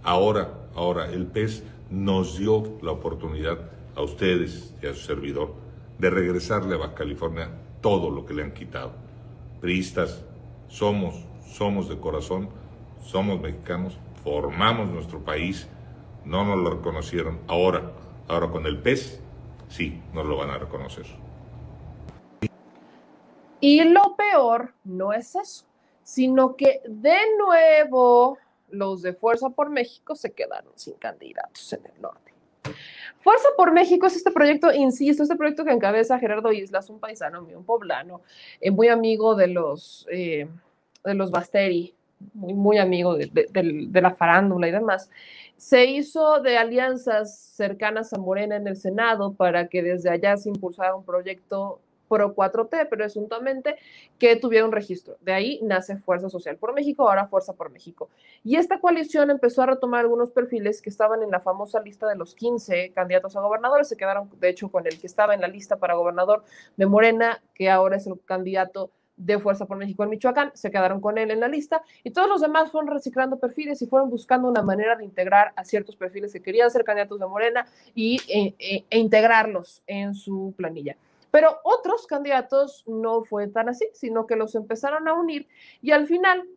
Ahora, 0.03 0.53
ahora, 0.75 1.11
el 1.11 1.25
PES 1.25 1.63
nos 1.89 2.37
dio 2.37 2.77
la 2.81 2.91
oportunidad 2.91 3.57
a 3.95 4.01
ustedes 4.01 4.73
y 4.81 4.87
a 4.87 4.93
su 4.93 5.01
servidor 5.01 5.53
de 5.97 6.09
regresarle 6.09 6.75
a 6.75 6.77
Baja 6.77 6.93
California 6.93 7.49
todo 7.81 8.09
lo 8.09 8.25
que 8.25 8.33
le 8.33 8.43
han 8.43 8.53
quitado. 8.53 8.91
Priistas, 9.59 10.23
somos, 10.67 11.15
somos 11.51 11.89
de 11.89 11.97
corazón, 11.97 12.49
somos 13.03 13.41
mexicanos, 13.41 13.97
formamos 14.23 14.89
nuestro 14.89 15.19
país, 15.19 15.67
no 16.23 16.45
nos 16.45 16.59
lo 16.59 16.69
reconocieron. 16.69 17.39
Ahora, 17.47 17.91
ahora 18.27 18.49
con 18.49 18.65
el 18.65 18.77
PES, 18.77 19.19
sí, 19.67 19.99
nos 20.13 20.25
lo 20.25 20.37
van 20.37 20.51
a 20.51 20.57
reconocer. 20.59 21.05
Y 23.59 23.83
lo 23.83 24.15
peor 24.15 24.73
no 24.83 25.13
es 25.13 25.35
eso, 25.35 25.65
sino 26.03 26.55
que 26.55 26.81
de 26.87 27.17
nuevo 27.37 28.37
los 28.69 29.01
de 29.01 29.13
Fuerza 29.13 29.49
por 29.49 29.69
México 29.69 30.15
se 30.15 30.31
quedaron 30.31 30.71
sin 30.75 30.95
candidatos 30.95 31.73
en 31.73 31.85
el 31.85 32.01
norte. 32.01 32.33
Fuerza 33.19 33.49
por 33.57 33.73
México 33.73 34.07
es 34.07 34.15
este 34.15 34.31
proyecto, 34.31 34.71
insisto, 34.71 35.23
este 35.23 35.35
proyecto 35.35 35.65
que 35.65 35.71
encabeza 35.71 36.19
Gerardo 36.19 36.51
Islas, 36.53 36.89
un 36.89 36.99
paisano 36.99 37.41
mío, 37.41 37.57
un 37.57 37.65
poblano, 37.65 38.21
eh, 38.61 38.71
muy 38.71 38.87
amigo 38.87 39.35
de 39.35 39.47
los, 39.47 40.07
eh, 40.09 40.47
de 41.03 41.13
los 41.13 41.29
Basteri, 41.31 41.93
muy, 42.33 42.53
muy 42.53 42.77
amigo 42.77 43.15
de, 43.15 43.27
de, 43.27 43.87
de, 43.87 44.01
la 44.01 44.11
farándula 44.11 44.67
y 44.67 44.71
demás. 44.71 45.09
Se 45.57 45.85
hizo 45.85 46.39
de 46.39 46.57
alianzas 46.57 47.37
cercanas 47.37 48.13
a 48.13 48.17
Morena 48.17 48.55
en 48.55 48.67
el 48.67 48.77
Senado 48.77 49.33
para 49.33 49.67
que 49.67 49.83
desde 49.83 50.09
allá 50.09 50.37
se 50.37 50.49
impulsara 50.49 50.95
un 50.95 51.03
proyecto 51.03 51.81
Pro 52.09 52.35
4T, 52.35 52.89
presuntamente, 52.89 53.77
que 54.17 54.35
tuvieron 54.35 54.71
registro. 54.71 55.15
De 55.21 55.31
ahí 55.31 55.59
nace 55.63 55.95
Fuerza 55.97 56.29
Social 56.29 56.57
por 56.57 56.73
México, 56.73 57.07
ahora 57.07 57.27
Fuerza 57.27 57.53
por 57.53 57.71
México. 57.71 58.09
Y 58.43 58.55
esta 58.57 58.79
coalición 58.79 59.29
empezó 59.29 59.61
a 59.61 59.67
retomar 59.67 60.01
algunos 60.01 60.31
perfiles 60.31 60.81
que 60.81 60.89
estaban 60.89 61.23
en 61.23 61.31
la 61.31 61.39
famosa 61.39 61.79
lista 61.79 62.07
de 62.07 62.15
los 62.15 62.35
15 62.35 62.91
candidatos 62.93 63.35
a 63.35 63.41
gobernadores, 63.41 63.87
se 63.87 63.95
quedaron, 63.95 64.29
de 64.39 64.49
hecho, 64.49 64.69
con 64.69 64.85
el 64.87 64.99
que 64.99 65.07
estaba 65.07 65.33
en 65.33 65.41
la 65.41 65.47
lista 65.47 65.77
para 65.77 65.95
gobernador 65.95 66.43
de 66.75 66.85
Morena, 66.85 67.41
que 67.53 67.69
ahora 67.69 67.97
es 67.97 68.07
el 68.07 68.19
candidato 68.25 68.91
de 69.19 69.37
Fuerza 69.37 69.65
por 69.65 69.77
México 69.77 70.03
en 70.03 70.09
Michoacán, 70.09 70.51
se 70.55 70.71
quedaron 70.71 71.01
con 71.01 71.17
él 71.17 71.29
en 71.29 71.41
la 71.41 71.49
lista 71.49 71.83
y 72.03 72.11
todos 72.11 72.29
los 72.29 72.41
demás 72.41 72.71
fueron 72.71 72.89
reciclando 72.89 73.37
perfiles 73.37 73.81
y 73.81 73.85
fueron 73.85 74.09
buscando 74.09 74.47
una 74.47 74.63
manera 74.63 74.95
de 74.95 75.03
integrar 75.03 75.51
a 75.57 75.65
ciertos 75.65 75.97
perfiles 75.97 76.31
que 76.31 76.41
querían 76.41 76.71
ser 76.71 76.85
candidatos 76.85 77.19
de 77.19 77.27
Morena 77.27 77.67
y, 77.93 78.17
e, 78.29 78.55
e, 78.57 78.85
e 78.89 78.97
integrarlos 78.97 79.83
en 79.85 80.15
su 80.15 80.53
planilla. 80.55 80.95
Pero 81.31 81.59
otros 81.63 82.07
candidatos 82.07 82.83
no 82.87 83.23
fue 83.23 83.47
tan 83.47 83.69
así, 83.69 83.87
sino 83.93 84.25
que 84.25 84.35
los 84.35 84.55
empezaron 84.55 85.07
a 85.07 85.13
unir 85.13 85.47
y 85.81 85.91
al 85.91 86.07
final, 86.07 86.47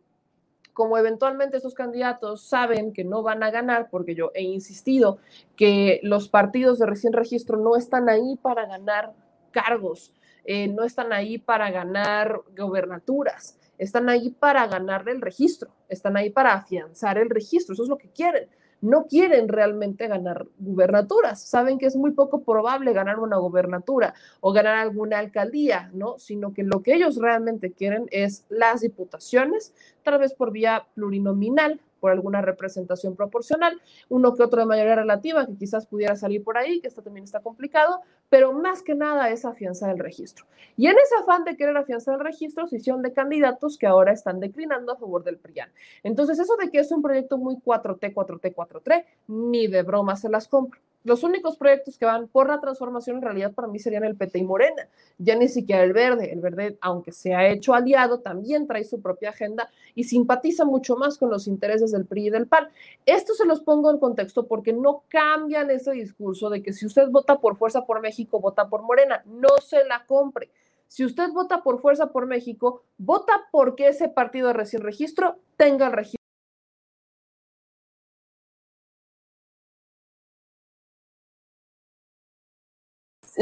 como 0.73 0.97
eventualmente 0.97 1.57
esos 1.57 1.75
candidatos 1.75 2.43
saben 2.43 2.93
que 2.93 3.03
no 3.03 3.21
van 3.21 3.43
a 3.43 3.51
ganar, 3.51 3.89
porque 3.89 4.15
yo 4.15 4.31
he 4.33 4.41
insistido 4.41 5.19
que 5.55 5.99
los 6.03 6.29
partidos 6.29 6.79
de 6.79 6.87
recién 6.87 7.13
registro 7.13 7.57
no 7.57 7.75
están 7.75 8.09
ahí 8.09 8.37
para 8.41 8.65
ganar 8.65 9.13
cargos, 9.51 10.13
eh, 10.45 10.67
no 10.67 10.83
están 10.83 11.13
ahí 11.13 11.37
para 11.37 11.69
ganar 11.69 12.41
gobernaturas, 12.57 13.59
están 13.77 14.09
ahí 14.09 14.31
para 14.31 14.65
ganar 14.67 15.07
el 15.07 15.21
registro, 15.21 15.69
están 15.87 16.17
ahí 16.17 16.31
para 16.31 16.53
afianzar 16.53 17.17
el 17.17 17.29
registro, 17.29 17.73
eso 17.73 17.83
es 17.83 17.89
lo 17.89 17.97
que 17.97 18.09
quieren 18.09 18.49
no 18.83 19.07
quieren 19.07 19.47
realmente 19.47 20.09
ganar 20.09 20.45
gubernaturas, 20.59 21.41
saben 21.41 21.77
que 21.77 21.85
es 21.85 21.95
muy 21.95 22.11
poco 22.11 22.43
probable 22.43 22.91
ganar 22.91 23.19
una 23.19 23.37
gubernatura 23.37 24.13
o 24.41 24.51
ganar 24.51 24.75
alguna 24.75 25.19
alcaldía, 25.19 25.89
¿no? 25.93 26.19
Sino 26.19 26.53
que 26.53 26.63
lo 26.63 26.83
que 26.83 26.93
ellos 26.93 27.15
realmente 27.15 27.71
quieren 27.71 28.07
es 28.11 28.45
las 28.49 28.81
diputaciones, 28.81 29.73
tal 30.03 30.19
vez 30.19 30.33
por 30.33 30.51
vía 30.51 30.85
plurinominal, 30.95 31.79
por 32.03 32.11
alguna 32.11 32.41
representación 32.41 33.15
proporcional, 33.15 33.81
uno 34.09 34.35
que 34.35 34.43
otro 34.43 34.59
de 34.59 34.65
mayoría 34.65 34.95
relativa 34.95 35.47
que 35.47 35.55
quizás 35.55 35.87
pudiera 35.87 36.17
salir 36.17 36.43
por 36.43 36.57
ahí, 36.57 36.81
que 36.81 36.89
esto 36.89 37.01
también 37.01 37.23
está 37.23 37.39
complicado, 37.39 38.01
pero 38.27 38.51
más 38.51 38.81
que 38.81 38.93
nada 38.93 39.29
es 39.29 39.45
afianzar 39.45 39.89
el 39.89 39.99
registro. 39.99 40.45
Y 40.75 40.87
en 40.87 40.97
ese 41.01 41.15
afán 41.21 41.45
de 41.45 41.55
querer 41.55 41.77
afianzar 41.77 42.15
el 42.15 42.19
registro, 42.19 42.67
se 42.67 42.75
hicieron 42.75 43.01
de 43.03 43.13
candidatos 43.13 43.77
que 43.77 43.87
ahora 43.87 44.11
están 44.11 44.41
declinando 44.41 44.91
a 44.91 44.97
favor 44.97 45.23
del 45.23 45.37
PRIAN. 45.37 45.71
Entonces, 46.03 46.39
eso 46.39 46.57
de 46.57 46.69
que 46.69 46.79
es 46.79 46.91
un 46.91 47.01
proyecto 47.01 47.37
muy 47.37 47.55
4T, 47.55 48.13
4T, 48.13 48.53
4T, 48.53 49.05
ni 49.27 49.67
de 49.67 49.83
broma 49.83 50.17
se 50.17 50.27
las 50.27 50.49
compro 50.49 50.81
los 51.03 51.23
únicos 51.23 51.57
proyectos 51.57 51.97
que 51.97 52.05
van 52.05 52.27
por 52.27 52.47
la 52.47 52.59
transformación 52.59 53.17
en 53.17 53.23
realidad 53.23 53.53
para 53.53 53.67
mí 53.67 53.79
serían 53.79 54.03
el 54.03 54.15
PT 54.15 54.39
y 54.39 54.43
Morena, 54.43 54.87
ya 55.17 55.35
ni 55.35 55.47
siquiera 55.47 55.83
el 55.83 55.93
Verde. 55.93 56.31
El 56.31 56.39
Verde, 56.39 56.77
aunque 56.81 57.11
se 57.11 57.35
ha 57.35 57.47
hecho 57.47 57.73
aliado, 57.73 58.19
también 58.19 58.67
trae 58.67 58.83
su 58.83 59.01
propia 59.01 59.29
agenda 59.29 59.69
y 59.95 60.05
simpatiza 60.05 60.65
mucho 60.65 60.95
más 60.95 61.17
con 61.17 61.29
los 61.29 61.47
intereses 61.47 61.91
del 61.91 62.05
PRI 62.05 62.27
y 62.27 62.29
del 62.29 62.47
PAN. 62.47 62.69
Esto 63.05 63.33
se 63.33 63.45
los 63.45 63.61
pongo 63.61 63.91
en 63.91 63.97
contexto 63.97 64.47
porque 64.47 64.73
no 64.73 65.03
cambian 65.09 65.69
ese 65.71 65.91
discurso 65.91 66.49
de 66.49 66.63
que 66.63 66.73
si 66.73 66.85
usted 66.85 67.09
vota 67.09 67.39
por 67.39 67.57
Fuerza 67.57 67.85
por 67.85 68.01
México, 68.01 68.39
vota 68.39 68.69
por 68.69 68.81
Morena. 68.83 69.23
No 69.25 69.49
se 69.61 69.83
la 69.85 70.05
compre. 70.05 70.49
Si 70.87 71.03
usted 71.03 71.31
vota 71.31 71.63
por 71.63 71.81
Fuerza 71.81 72.11
por 72.11 72.27
México, 72.27 72.83
vota 72.97 73.33
porque 73.51 73.87
ese 73.87 74.09
partido 74.09 74.47
de 74.47 74.53
recién 74.53 74.83
registro 74.83 75.37
tenga 75.57 75.87
el 75.87 75.93
registro 75.93 76.22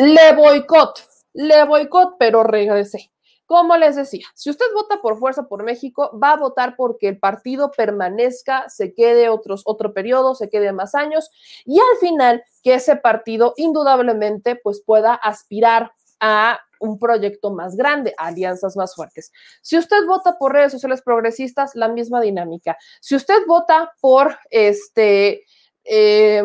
le 0.01 0.33
boicot, 0.33 1.07
le 1.33 1.63
boicot, 1.65 2.15
pero 2.17 2.43
regresé. 2.43 3.11
Como 3.45 3.75
les 3.75 3.97
decía, 3.97 4.25
si 4.33 4.49
usted 4.49 4.65
vota 4.73 5.01
por 5.01 5.19
Fuerza 5.19 5.43
por 5.43 5.63
México, 5.63 6.17
va 6.17 6.31
a 6.31 6.37
votar 6.37 6.75
porque 6.77 7.09
el 7.09 7.19
partido 7.19 7.69
permanezca, 7.69 8.69
se 8.69 8.93
quede 8.93 9.27
otros, 9.27 9.61
otro 9.65 9.93
periodo, 9.93 10.35
se 10.35 10.49
quede 10.49 10.71
más 10.71 10.95
años 10.95 11.29
y 11.65 11.77
al 11.77 11.97
final 11.99 12.43
que 12.63 12.75
ese 12.75 12.95
partido 12.95 13.53
indudablemente 13.57 14.55
pues 14.55 14.81
pueda 14.81 15.13
aspirar 15.13 15.91
a 16.21 16.61
un 16.79 16.97
proyecto 16.97 17.51
más 17.51 17.75
grande, 17.75 18.13
alianzas 18.17 18.77
más 18.77 18.95
fuertes. 18.95 19.31
Si 19.61 19.77
usted 19.77 20.05
vota 20.07 20.37
por 20.39 20.53
redes 20.53 20.71
sociales 20.71 21.01
progresistas, 21.01 21.75
la 21.75 21.89
misma 21.89 22.21
dinámica. 22.21 22.77
Si 23.01 23.15
usted 23.15 23.45
vota 23.47 23.91
por 23.99 24.37
este... 24.49 25.43
Eh, 25.83 26.43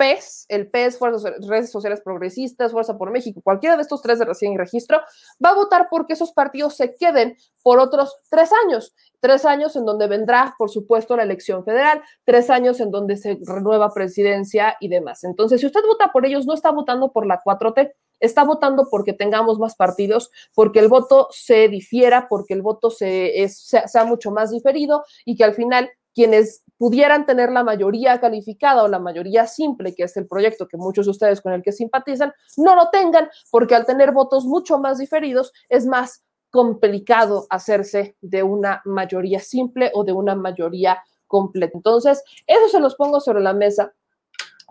PES, 0.00 0.46
el 0.48 0.70
PES, 0.70 0.96
Fuerzas, 0.96 1.46
Redes 1.46 1.70
Sociales 1.70 2.00
Progresistas, 2.00 2.72
Fuerza 2.72 2.96
por 2.96 3.10
México, 3.10 3.42
cualquiera 3.44 3.76
de 3.76 3.82
estos 3.82 4.00
tres 4.00 4.18
de 4.18 4.24
recién 4.24 4.56
registro, 4.56 4.98
va 5.44 5.50
a 5.50 5.54
votar 5.54 5.88
porque 5.90 6.14
esos 6.14 6.32
partidos 6.32 6.74
se 6.74 6.94
queden 6.94 7.36
por 7.62 7.78
otros 7.78 8.16
tres 8.30 8.50
años. 8.64 8.94
Tres 9.20 9.44
años 9.44 9.76
en 9.76 9.84
donde 9.84 10.08
vendrá, 10.08 10.54
por 10.56 10.70
supuesto, 10.70 11.18
la 11.18 11.24
elección 11.24 11.66
federal, 11.66 12.00
tres 12.24 12.48
años 12.48 12.80
en 12.80 12.90
donde 12.90 13.18
se 13.18 13.38
renueva 13.46 13.92
presidencia 13.92 14.74
y 14.80 14.88
demás. 14.88 15.22
Entonces, 15.22 15.60
si 15.60 15.66
usted 15.66 15.82
vota 15.86 16.10
por 16.10 16.24
ellos, 16.24 16.46
no 16.46 16.54
está 16.54 16.70
votando 16.70 17.12
por 17.12 17.26
la 17.26 17.42
4T, 17.42 17.92
está 18.20 18.44
votando 18.44 18.88
porque 18.90 19.12
tengamos 19.12 19.58
más 19.58 19.76
partidos, 19.76 20.30
porque 20.54 20.78
el 20.78 20.88
voto 20.88 21.28
se 21.30 21.68
difiera, 21.68 22.26
porque 22.26 22.54
el 22.54 22.62
voto 22.62 22.88
se, 22.88 23.42
es, 23.42 23.60
sea, 23.60 23.86
sea 23.86 24.06
mucho 24.06 24.30
más 24.30 24.50
diferido 24.50 25.04
y 25.26 25.36
que 25.36 25.44
al 25.44 25.52
final 25.52 25.90
quienes 26.14 26.64
pudieran 26.80 27.26
tener 27.26 27.52
la 27.52 27.62
mayoría 27.62 28.18
calificada 28.20 28.82
o 28.82 28.88
la 28.88 28.98
mayoría 28.98 29.46
simple, 29.46 29.94
que 29.94 30.04
es 30.04 30.16
el 30.16 30.26
proyecto 30.26 30.66
que 30.66 30.78
muchos 30.78 31.04
de 31.04 31.10
ustedes 31.10 31.42
con 31.42 31.52
el 31.52 31.62
que 31.62 31.72
simpatizan, 31.72 32.32
no 32.56 32.74
lo 32.74 32.88
tengan, 32.88 33.28
porque 33.50 33.74
al 33.74 33.84
tener 33.84 34.12
votos 34.12 34.46
mucho 34.46 34.78
más 34.78 34.96
diferidos 34.96 35.52
es 35.68 35.84
más 35.84 36.24
complicado 36.48 37.46
hacerse 37.50 38.16
de 38.22 38.42
una 38.42 38.80
mayoría 38.86 39.40
simple 39.40 39.90
o 39.92 40.04
de 40.04 40.14
una 40.14 40.34
mayoría 40.34 41.04
completa. 41.26 41.72
Entonces, 41.74 42.24
eso 42.46 42.68
se 42.68 42.80
los 42.80 42.94
pongo 42.94 43.20
sobre 43.20 43.42
la 43.42 43.52
mesa, 43.52 43.92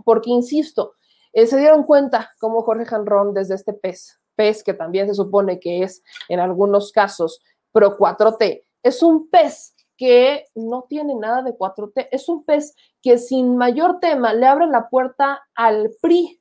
porque, 0.03 0.32
insisto, 0.32 0.93
eh, 1.32 1.45
se 1.45 1.60
dieron 1.60 1.84
cuenta 1.84 2.32
como 2.39 2.64
Jorge 2.64 2.86
Janrón 2.86 3.36
desde 3.36 3.53
este 3.53 3.74
PES, 3.74 4.20
PES 4.36 4.64
que 4.64 4.74
también 4.74 5.07
se 5.07 5.14
supone 5.14 5.60
que 5.60 5.84
es 5.84 6.01
en 6.28 6.39
algunos 6.39 6.91
casos 6.91 7.39
pro 7.72 7.99
4T, 7.99 8.64
es 8.82 9.03
un 9.03 9.30
PES 9.30 9.76
que 10.00 10.45
no 10.56 10.86
tiene 10.88 11.14
nada 11.14 11.43
de 11.43 11.52
4T. 11.52 12.08
Es 12.12 12.30
un 12.30 12.45
pez 12.45 12.74
que 13.02 13.18
sin 13.18 13.58
mayor 13.58 14.00
tema 14.00 14.34
le 14.34 14.47
abre 14.47 14.66
la 14.66 14.88
puerta 14.89 15.45
al 15.54 15.91
PRI, 16.02 16.39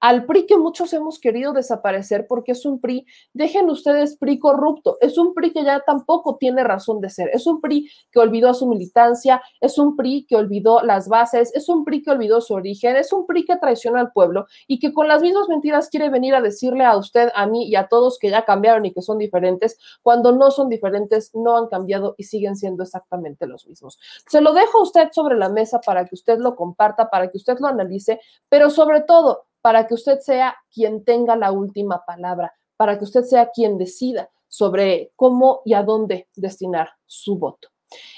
al 0.00 0.24
PRI 0.24 0.46
que 0.46 0.56
muchos 0.56 0.92
hemos 0.92 1.18
querido 1.18 1.52
desaparecer 1.52 2.26
porque 2.26 2.52
es 2.52 2.64
un 2.64 2.80
PRI, 2.80 3.06
dejen 3.34 3.68
ustedes 3.68 4.16
PRI 4.16 4.38
corrupto, 4.38 4.96
es 5.00 5.18
un 5.18 5.34
PRI 5.34 5.52
que 5.52 5.64
ya 5.64 5.80
tampoco 5.80 6.36
tiene 6.36 6.64
razón 6.64 7.00
de 7.00 7.10
ser, 7.10 7.30
es 7.32 7.46
un 7.46 7.60
PRI 7.60 7.90
que 8.10 8.18
olvidó 8.18 8.48
a 8.48 8.54
su 8.54 8.66
militancia, 8.66 9.42
es 9.60 9.78
un 9.78 9.96
PRI 9.96 10.26
que 10.26 10.36
olvidó 10.36 10.82
las 10.82 11.08
bases, 11.08 11.54
es 11.54 11.68
un 11.68 11.84
PRI 11.84 12.02
que 12.02 12.10
olvidó 12.10 12.40
su 12.40 12.54
origen, 12.54 12.96
es 12.96 13.12
un 13.12 13.26
PRI 13.26 13.44
que 13.44 13.56
traiciona 13.56 14.00
al 14.00 14.12
pueblo 14.12 14.46
y 14.66 14.78
que 14.78 14.92
con 14.92 15.06
las 15.06 15.22
mismas 15.22 15.48
mentiras 15.48 15.88
quiere 15.90 16.08
venir 16.08 16.34
a 16.34 16.40
decirle 16.40 16.84
a 16.84 16.96
usted, 16.96 17.30
a 17.34 17.46
mí 17.46 17.68
y 17.68 17.76
a 17.76 17.88
todos 17.88 18.18
que 18.18 18.30
ya 18.30 18.44
cambiaron 18.44 18.86
y 18.86 18.92
que 18.92 19.02
son 19.02 19.18
diferentes, 19.18 19.78
cuando 20.02 20.32
no 20.32 20.50
son 20.50 20.68
diferentes, 20.68 21.30
no 21.34 21.56
han 21.56 21.68
cambiado 21.68 22.14
y 22.16 22.24
siguen 22.24 22.56
siendo 22.56 22.82
exactamente 22.82 23.46
los 23.46 23.66
mismos. 23.66 23.98
Se 24.26 24.40
lo 24.40 24.52
dejo 24.54 24.78
a 24.78 24.82
usted 24.82 25.08
sobre 25.12 25.36
la 25.36 25.48
mesa 25.48 25.80
para 25.80 26.04
que 26.06 26.14
usted 26.14 26.38
lo 26.38 26.56
comparta, 26.56 27.10
para 27.10 27.30
que 27.30 27.36
usted 27.36 27.58
lo 27.60 27.66
analice, 27.66 28.20
pero 28.48 28.70
sobre 28.70 29.02
todo 29.02 29.49
para 29.60 29.86
que 29.86 29.94
usted 29.94 30.20
sea 30.20 30.56
quien 30.72 31.04
tenga 31.04 31.36
la 31.36 31.52
última 31.52 32.04
palabra, 32.06 32.54
para 32.76 32.98
que 32.98 33.04
usted 33.04 33.22
sea 33.22 33.50
quien 33.50 33.78
decida 33.78 34.30
sobre 34.48 35.12
cómo 35.16 35.62
y 35.64 35.74
a 35.74 35.82
dónde 35.82 36.28
destinar 36.34 36.90
su 37.06 37.38
voto. 37.38 37.68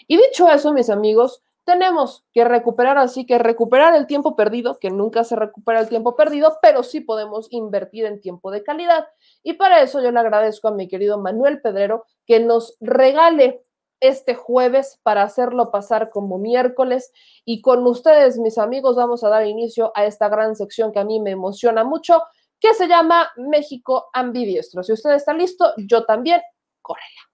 Y 0.07 0.17
dicho 0.17 0.49
eso, 0.49 0.73
mis 0.73 0.91
amigos, 0.91 1.43
tenemos 1.65 2.25
que 2.33 2.45
recuperar 2.45 2.99
así 2.99 3.25
que 3.25 3.39
recuperar 3.39 3.95
el 3.95 4.07
tiempo 4.07 4.35
perdido, 4.35 4.79
que 4.81 4.91
nunca 4.91 5.25
se 5.25 5.37
recupera 5.37 5.81
el 5.81 5.89
tiempo 5.89 6.17
perdido, 6.17 6.59
pero 6.61 6.83
sí 6.83 7.01
podemos 7.01 7.47
invertir 7.51 8.05
en 8.07 8.21
tiempo 8.21 8.51
de 8.51 8.65
calidad. 8.65 9.07
Y 9.43 9.55
para 9.55 9.81
eso 9.81 10.03
yo 10.03 10.11
le 10.11 10.19
agradezco 10.19 10.69
a 10.69 10.73
mi 10.73 10.89
querido 10.89 11.19
Manuel 11.19 11.61
Pedrero 11.61 12.05
que 12.27 12.41
nos 12.41 12.77
regale 12.81 13.63
este 14.03 14.35
jueves 14.35 15.01
para 15.03 15.23
hacerlo 15.23 15.71
pasar 15.71 16.11
como 16.11 16.37
miércoles. 16.37 17.13
Y 17.45 17.63
con 17.63 17.87
ustedes, 17.87 18.39
mis 18.39 18.59
amigos, 18.59 18.97
vamos 18.97 19.25
a 19.25 19.31
dar 19.31 19.47
inicio 19.47 19.93
a 19.95 20.05
esta 20.05 20.29
gran 20.29 20.57
sección 20.57 20.93
que 20.93 20.99
a 20.99 21.05
mí 21.05 21.21
me 21.21 21.31
emociona 21.31 21.85
mucho, 21.85 22.21
que 22.61 22.75
se 22.75 22.89
llama 22.89 23.31
México 23.37 24.11
Ambidiestro. 24.13 24.83
Si 24.83 24.93
usted 24.93 25.13
está 25.13 25.33
listo, 25.33 25.73
yo 25.79 26.05
también, 26.05 26.43
córrela. 26.83 27.32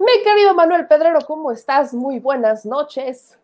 Mi 0.00 0.22
querido 0.24 0.54
Manuel 0.54 0.86
Pedrero, 0.86 1.18
¿cómo 1.26 1.52
estás? 1.52 1.92
Muy 1.92 2.20
buenas 2.20 2.64
noches. 2.64 3.38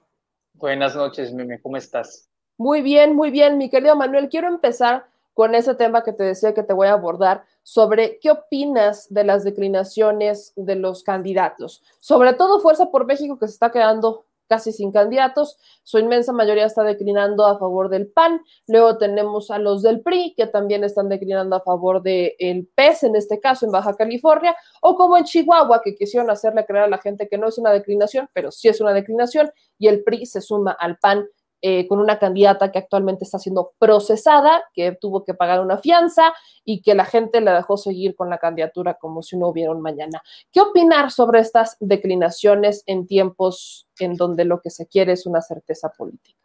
Buenas 0.55 0.97
noches, 0.97 1.31
Meme, 1.35 1.61
¿cómo 1.61 1.77
estás? 1.77 2.31
Muy 2.57 2.81
bien, 2.81 3.15
muy 3.15 3.31
bien, 3.31 3.59
mi 3.59 3.69
querido 3.69 3.95
Manuel. 3.95 4.31
Quiero 4.31 4.49
empezar 4.49 5.05
con 5.35 5.55
ese 5.55 5.75
tema 5.75 6.03
que 6.03 6.15
te 6.15 6.25
decía 6.25 6.55
que 6.55 6.63
te 6.63 6.73
voy 6.73 6.89
a 6.89 6.95
abordar 6.95 7.45
sobre 7.63 8.19
qué 8.21 8.31
opinas 8.31 9.07
de 9.13 9.25
las 9.25 9.45
declinaciones 9.45 10.55
de 10.57 10.77
los 10.77 11.03
candidatos, 11.03 11.83
sobre 12.01 12.33
todo 12.33 12.61
Fuerza 12.61 12.91
por 12.91 13.05
México 13.05 13.39
que 13.39 13.49
se 13.49 13.53
está 13.53 13.71
quedando 13.71 14.25
casi 14.49 14.73
sin 14.73 14.93
candidatos, 14.93 15.59
su 15.83 15.99
inmensa 15.99 16.33
mayoría 16.33 16.67
está 16.67 16.83
declinando 16.83 17.47
a 17.47 17.59
favor 17.59 17.89
del 17.89 18.09
PAN, 18.09 18.43
luego 18.67 18.99
tenemos 18.99 19.51
a 19.51 19.59
los 19.59 19.83
del 19.83 20.01
PRI 20.01 20.35
que 20.37 20.47
también 20.47 20.85
están 20.85 21.09
declinando 21.09 21.57
a 21.57 21.61
favor 21.61 22.03
del 22.03 22.33
el 22.39 22.69
PES, 22.75 23.05
en 23.05 23.17
este 23.17 23.41
caso 23.41 23.67
en 23.67 23.73
Baja 23.73 23.95
California, 23.95 24.57
o 24.83 24.97
como 24.97 25.17
en 25.17 25.25
Chihuahua, 25.25 25.81
que 25.83 25.95
quisieron 25.95 26.31
hacerle 26.31 26.65
creer 26.65 26.85
a 26.85 26.89
la 26.89 26.99
gente 26.99 27.29
que 27.29 27.39
no 27.39 27.49
es 27.49 27.59
una 27.59 27.73
declinación, 27.73 28.29
pero 28.33 28.51
sí 28.51 28.69
es 28.69 28.81
una 28.81 28.93
declinación, 28.93 29.51
y 29.79 29.89
el 29.89 30.03
PRI 30.03 30.27
se 30.27 30.41
suma 30.41 30.73
al 30.73 30.99
PAN 30.99 31.27
eh, 31.63 31.89
con 31.89 32.01
una 32.01 32.19
candidata 32.19 32.71
que 32.71 32.79
actualmente 32.79 33.25
está 33.25 33.39
siendo 33.39 33.73
procesada, 33.79 34.65
que 34.75 34.93
tuvo 34.93 35.25
que 35.25 35.35
pagar 35.35 35.61
una 35.61 35.79
fianza 35.79 36.35
y 36.65 36.83
que 36.83 36.95
la 36.95 37.05
gente 37.05 37.41
le 37.41 37.51
dejó 37.51 37.77
seguir 37.77 38.15
con 38.15 38.29
la 38.29 38.39
candidatura 38.39 38.95
como 38.95 39.23
si 39.23 39.37
no 39.37 39.49
hubiera 39.49 39.73
un 39.73 39.81
mañana. 39.81 40.23
¿Qué 40.53 40.61
opinar 40.61 41.11
sobre 41.11 41.41
estas 41.41 41.77
declinaciones 41.81 42.83
en 42.87 43.07
tiempos 43.07 43.89
en 43.99 44.15
donde 44.15 44.45
lo 44.45 44.61
que 44.61 44.71
se 44.71 44.87
quiere 44.87 45.13
es 45.13 45.27
una 45.27 45.41
certeza 45.41 45.89
política? 45.89 46.39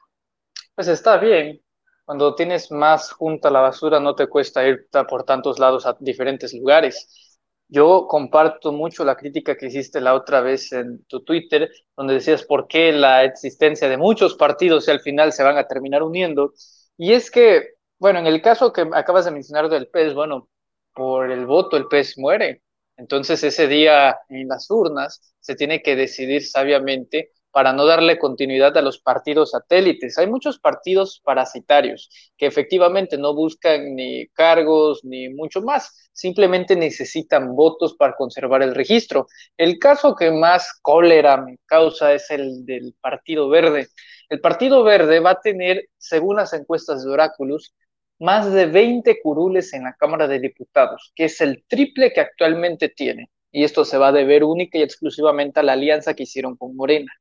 Pues 0.75 0.87
está 0.87 1.17
bien. 1.17 1.61
Cuando 2.05 2.35
tienes 2.35 2.71
más 2.71 3.11
junta 3.11 3.49
la 3.49 3.61
basura, 3.61 3.99
no 3.99 4.15
te 4.15 4.27
cuesta 4.27 4.67
ir 4.67 4.87
por 5.09 5.23
tantos 5.23 5.59
lados 5.59 5.85
a 5.85 5.95
diferentes 5.99 6.53
lugares. 6.53 7.30
Yo 7.73 8.05
comparto 8.09 8.73
mucho 8.73 9.05
la 9.05 9.15
crítica 9.15 9.55
que 9.55 9.67
hiciste 9.67 10.01
la 10.01 10.13
otra 10.13 10.41
vez 10.41 10.73
en 10.73 11.05
tu 11.05 11.23
Twitter, 11.23 11.71
donde 11.95 12.15
decías 12.15 12.43
por 12.43 12.67
qué 12.67 12.91
la 12.91 13.23
existencia 13.23 13.87
de 13.87 13.95
muchos 13.95 14.35
partidos 14.35 14.87
y 14.87 14.91
al 14.91 14.99
final 14.99 15.31
se 15.31 15.43
van 15.43 15.57
a 15.57 15.67
terminar 15.67 16.03
uniendo. 16.03 16.53
Y 16.97 17.13
es 17.13 17.31
que, 17.31 17.75
bueno, 17.97 18.19
en 18.19 18.27
el 18.27 18.41
caso 18.41 18.73
que 18.73 18.89
acabas 18.93 19.23
de 19.23 19.31
mencionar 19.31 19.69
del 19.69 19.87
PES, 19.87 20.13
bueno, 20.13 20.49
por 20.93 21.31
el 21.31 21.45
voto 21.45 21.77
el 21.77 21.87
PES 21.87 22.17
muere. 22.17 22.61
Entonces 22.97 23.41
ese 23.41 23.67
día 23.69 24.17
en 24.27 24.49
las 24.49 24.69
urnas 24.69 25.33
se 25.39 25.55
tiene 25.55 25.81
que 25.81 25.95
decidir 25.95 26.45
sabiamente 26.45 27.31
para 27.51 27.73
no 27.73 27.85
darle 27.85 28.17
continuidad 28.17 28.75
a 28.77 28.81
los 28.81 28.99
partidos 28.99 29.51
satélites. 29.51 30.17
Hay 30.17 30.27
muchos 30.27 30.59
partidos 30.59 31.21
parasitarios 31.23 32.09
que 32.37 32.45
efectivamente 32.45 33.17
no 33.17 33.35
buscan 33.35 33.95
ni 33.95 34.27
cargos 34.29 35.03
ni 35.03 35.29
mucho 35.29 35.61
más, 35.61 36.09
simplemente 36.13 36.75
necesitan 36.75 37.55
votos 37.55 37.95
para 37.95 38.15
conservar 38.15 38.63
el 38.63 38.73
registro. 38.73 39.27
El 39.57 39.79
caso 39.79 40.15
que 40.15 40.31
más 40.31 40.79
cólera 40.81 41.37
me 41.37 41.57
causa 41.65 42.13
es 42.13 42.29
el 42.31 42.65
del 42.65 42.95
Partido 42.99 43.49
Verde. 43.49 43.89
El 44.29 44.39
Partido 44.39 44.83
Verde 44.83 45.19
va 45.19 45.31
a 45.31 45.41
tener, 45.41 45.89
según 45.97 46.37
las 46.37 46.53
encuestas 46.53 47.03
de 47.03 47.11
Oráculos, 47.11 47.75
más 48.19 48.51
de 48.53 48.67
20 48.67 49.19
curules 49.21 49.73
en 49.73 49.83
la 49.83 49.93
Cámara 49.93 50.27
de 50.27 50.39
Diputados, 50.39 51.11
que 51.15 51.25
es 51.25 51.41
el 51.41 51.63
triple 51.67 52.13
que 52.13 52.21
actualmente 52.21 52.89
tiene 52.89 53.29
y 53.51 53.63
esto 53.63 53.85
se 53.85 53.97
va 53.97 54.09
a 54.09 54.11
deber 54.11 54.43
única 54.43 54.77
y 54.77 54.83
exclusivamente 54.83 55.59
a 55.59 55.63
la 55.63 55.73
alianza 55.73 56.13
que 56.13 56.23
hicieron 56.23 56.55
con 56.57 56.75
Morena. 56.75 57.11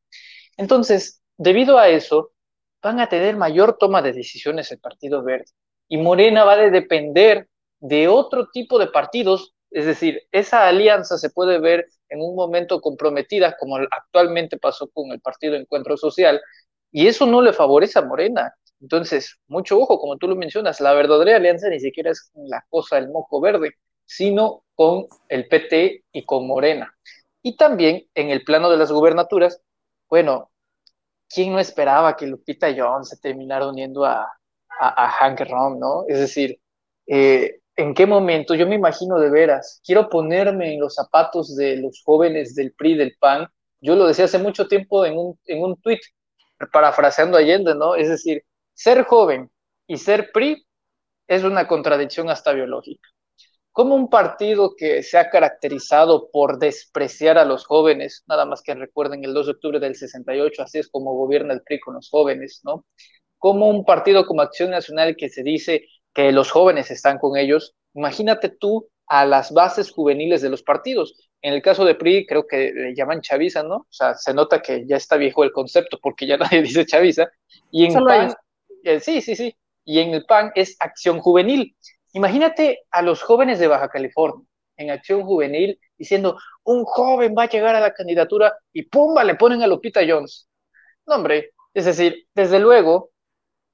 Entonces, 0.57 1.23
debido 1.37 1.79
a 1.79 1.89
eso, 1.89 2.33
van 2.83 3.01
a 3.01 3.09
tener 3.09 3.37
mayor 3.37 3.77
toma 3.79 4.03
de 4.03 4.13
decisiones 4.13 4.71
el 4.73 4.79
Partido 4.79 5.23
Verde 5.23 5.47
y 5.89 5.99
Morena 5.99 6.45
va 6.45 6.53
a 6.53 6.71
depender 6.71 7.49
de 7.81 8.09
otro 8.09 8.49
tipo 8.53 8.79
de 8.79 8.87
partidos, 8.87 9.55
es 9.71 9.87
decir, 9.87 10.23
esa 10.31 10.69
alianza 10.69 11.19
se 11.19 11.31
puede 11.31 11.59
ver 11.59 11.87
en 12.09 12.21
un 12.21 12.37
momento 12.37 12.81
comprometida, 12.81 13.57
como 13.59 13.77
actualmente 13.77 14.57
pasó 14.59 14.89
con 14.89 15.11
el 15.13 15.21
Partido 15.21 15.57
Encuentro 15.57 15.97
Social, 15.97 16.41
y 16.93 17.07
eso 17.07 17.27
no 17.27 17.43
le 17.43 17.53
favorece 17.53 17.99
a 17.99 18.03
Morena. 18.03 18.55
Entonces, 18.81 19.39
mucho 19.49 19.79
ojo, 19.79 19.99
como 19.99 20.17
tú 20.17 20.29
lo 20.29 20.37
mencionas, 20.37 20.81
la 20.81 20.93
verdadera 20.93 21.37
alianza 21.37 21.69
ni 21.69 21.81
siquiera 21.81 22.11
es 22.13 22.31
la 22.35 22.65
cosa 22.69 22.97
del 22.97 23.09
moco 23.11 23.41
verde, 23.41 23.73
sino 24.05 24.65
con 24.81 25.09
el 25.29 25.47
PT 25.47 26.05
y 26.11 26.25
con 26.25 26.47
Morena. 26.47 26.97
Y 27.43 27.59
también 27.59 28.07
en 28.15 28.31
el 28.31 28.45
plano 28.45 28.71
de 28.71 28.79
las 28.79 28.91
gubernaturas, 28.91 29.61
bueno, 30.09 30.51
¿quién 31.29 31.53
no 31.53 31.59
esperaba 31.59 32.17
que 32.17 32.27
Lupita 32.27 32.69
Jones 32.75 33.11
se 33.11 33.19
terminara 33.19 33.69
uniendo 33.69 34.07
a, 34.07 34.27
a, 34.81 35.09
Hank 35.11 35.41
Rom, 35.51 35.79
no? 35.79 36.05
Es 36.09 36.21
decir, 36.21 36.59
eh, 37.07 37.61
¿en 37.77 37.93
qué 37.93 38.07
momento? 38.07 38.55
Yo 38.55 38.67
me 38.67 38.77
imagino 38.77 39.19
de 39.19 39.29
veras, 39.29 39.83
quiero 39.85 40.09
ponerme 40.09 40.73
en 40.73 40.81
los 40.81 40.95
zapatos 40.95 41.55
de 41.57 41.77
los 41.77 42.01
jóvenes 42.03 42.55
del 42.55 42.73
PRI, 42.73 42.97
del 42.97 43.17
PAN. 43.21 43.49
Yo 43.83 43.97
lo 43.97 44.07
decía 44.07 44.25
hace 44.25 44.39
mucho 44.39 44.67
tiempo 44.67 45.05
en 45.05 45.19
un, 45.19 45.39
en 45.45 45.63
un 45.63 45.77
tuit, 45.83 46.01
parafraseando 46.73 47.37
Allende, 47.37 47.75
¿no? 47.75 47.97
Es 47.97 48.09
decir, 48.09 48.45
ser 48.73 49.05
joven 49.05 49.51
y 49.87 49.99
ser 49.99 50.33
PRI 50.33 50.67
es 51.29 51.45
una 51.45 51.69
contradicción 51.69 52.31
hasta 52.31 52.55
biológica 52.55 53.11
como 53.73 53.95
un 53.95 54.11
partido 54.11 54.75
que 54.77 55.03
se 55.03 55.19
ha 55.19 55.31
caracterizado 55.31 56.31
por 56.31 56.59
despreciar 56.59 57.39
a 57.39 57.45
los 57.45 57.65
jóvenes, 57.65 58.25
nada 58.27 58.45
más 58.45 58.63
que 58.63 58.75
recuerden 58.75 59.25
el 59.25 59.33
2 59.33 59.47
de 59.47 59.53
octubre 59.53 59.81
del 59.81 59.95
68, 59.95 60.63
así 60.63 60.79
es 60.79 60.89
como 60.89 61.15
gobierna 61.15 61.55
el 61.55 61.63
PRI 61.63 61.81
con 61.81 61.95
los 61.95 62.11
jóvenes, 62.11 62.61
¿no? 62.65 62.85
Como 63.39 63.69
un 63.69 63.85
partido 63.85 64.27
como 64.27 64.43
Acción 64.43 64.71
Nacional 64.71 65.17
que 65.17 65.29
se 65.29 65.43
dice 65.43 65.87
que 66.13 66.33
los 66.33 66.51
jóvenes 66.51 66.91
están 66.91 67.19
con 67.19 67.37
ellos, 67.37 67.75
imagínate 67.95 68.49
tú 68.49 68.89
a 69.07 69.27
las 69.27 69.53
bases 69.53 69.91
juveniles 69.91 70.43
de 70.43 70.51
los 70.51 70.63
partidos. 70.63 71.17
En 71.43 71.55
el 71.55 71.63
caso 71.63 71.85
de 71.85 71.95
PRI, 71.95 72.27
creo 72.27 72.47
que 72.47 72.73
le 72.73 72.95
llaman 72.95 73.23
chaviza, 73.23 73.63
¿no? 73.63 73.77
O 73.77 73.87
sea, 73.89 74.15
se 74.15 74.35
nota 74.35 74.61
que 74.61 74.85
ya 74.87 74.97
está 74.97 75.17
viejo 75.17 75.43
el 75.43 75.53
concepto 75.53 75.99
porque 76.01 76.27
ya 76.27 76.37
nadie 76.39 76.63
dice 76.63 76.87
chaviza. 76.87 77.29
Y 77.71 77.87
en 77.87 78.05
PAN, 78.05 78.35
eh, 78.85 79.01
sí, 79.01 79.21
sí, 79.21 79.35
sí. 79.35 79.57
Y 79.85 79.99
en 79.99 80.15
el 80.15 80.25
PAN 80.27 80.53
es 80.55 80.77
acción 80.79 81.19
juvenil. 81.19 81.75
Imagínate 82.13 82.81
a 82.91 83.03
los 83.03 83.23
jóvenes 83.23 83.59
de 83.59 83.69
Baja 83.69 83.89
California 83.89 84.45
en 84.77 84.91
acción 84.91 85.23
juvenil 85.23 85.79
diciendo, 85.97 86.39
un 86.65 86.85
joven 86.85 87.35
va 87.37 87.45
a 87.45 87.49
llegar 87.49 87.77
a 87.77 87.81
la 87.81 87.93
candidatura 87.93 88.57
y 88.73 88.83
¡pumba! 88.85 89.23
le 89.25 89.37
ponen 89.37 89.63
a 89.63 89.67
Lupita 89.67 90.01
Jones. 90.07 90.49
No, 91.07 91.17
hombre, 91.17 91.53
es 91.75 91.85
decir, 91.85 92.27
desde 92.35 92.59
luego, 92.59 93.11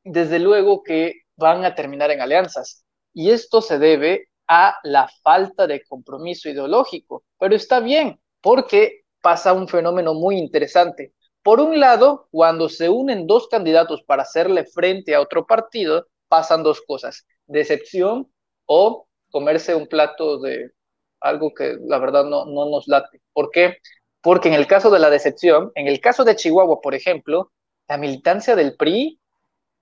desde 0.05 0.39
luego 0.39 0.82
que 0.82 1.22
van 1.37 1.64
a 1.64 1.74
terminar 1.74 2.11
en 2.11 2.20
alianzas. 2.20 2.84
Y 3.14 3.30
esto 3.30 3.62
se 3.62 3.78
debe 3.78 4.28
a 4.49 4.76
la 4.82 5.09
falta 5.22 5.66
de 5.66 5.82
compromiso 5.84 6.49
ideológico. 6.49 7.24
Pero 7.39 7.55
está 7.55 7.80
bien, 7.80 8.20
porque 8.41 9.03
pasa 9.22 9.53
un 9.53 9.68
fenómeno 9.68 10.14
muy 10.14 10.39
interesante. 10.39 11.14
Por 11.43 11.61
un 11.61 11.78
lado, 11.80 12.28
cuando 12.30 12.68
se 12.68 12.89
unen 12.89 13.26
dos 13.26 13.49
candidatos 13.49 14.03
para 14.03 14.22
hacerle 14.22 14.66
frente 14.66 15.14
a 15.14 15.20
otro 15.20 15.47
partido, 15.47 16.09
pasan 16.28 16.62
dos 16.62 16.82
cosas 16.82 17.24
decepción 17.47 18.31
o 18.67 19.07
comerse 19.31 19.75
un 19.75 19.87
plato 19.87 20.39
de 20.39 20.73
algo 21.21 21.53
que 21.55 21.77
la 21.81 21.99
verdad 21.99 22.25
no, 22.25 22.47
no 22.47 22.69
nos 22.71 22.89
late. 22.89 23.21
¿Por 23.33 23.51
qué? 23.51 23.79
Porque 24.21 24.49
en 24.49 24.55
el 24.55 24.67
caso 24.67 24.91
de 24.91 24.99
la 24.99 25.11
decepción, 25.11 25.73
en 25.75 25.89
el 25.89 26.01
caso 26.01 26.25
de 26.25 26.37
Chihuahua, 26.37 26.81
por 26.81 26.95
ejemplo, 26.95 27.53
la 27.89 27.97
militancia 27.97 28.57
del 28.57 28.77
PRI 28.77 29.21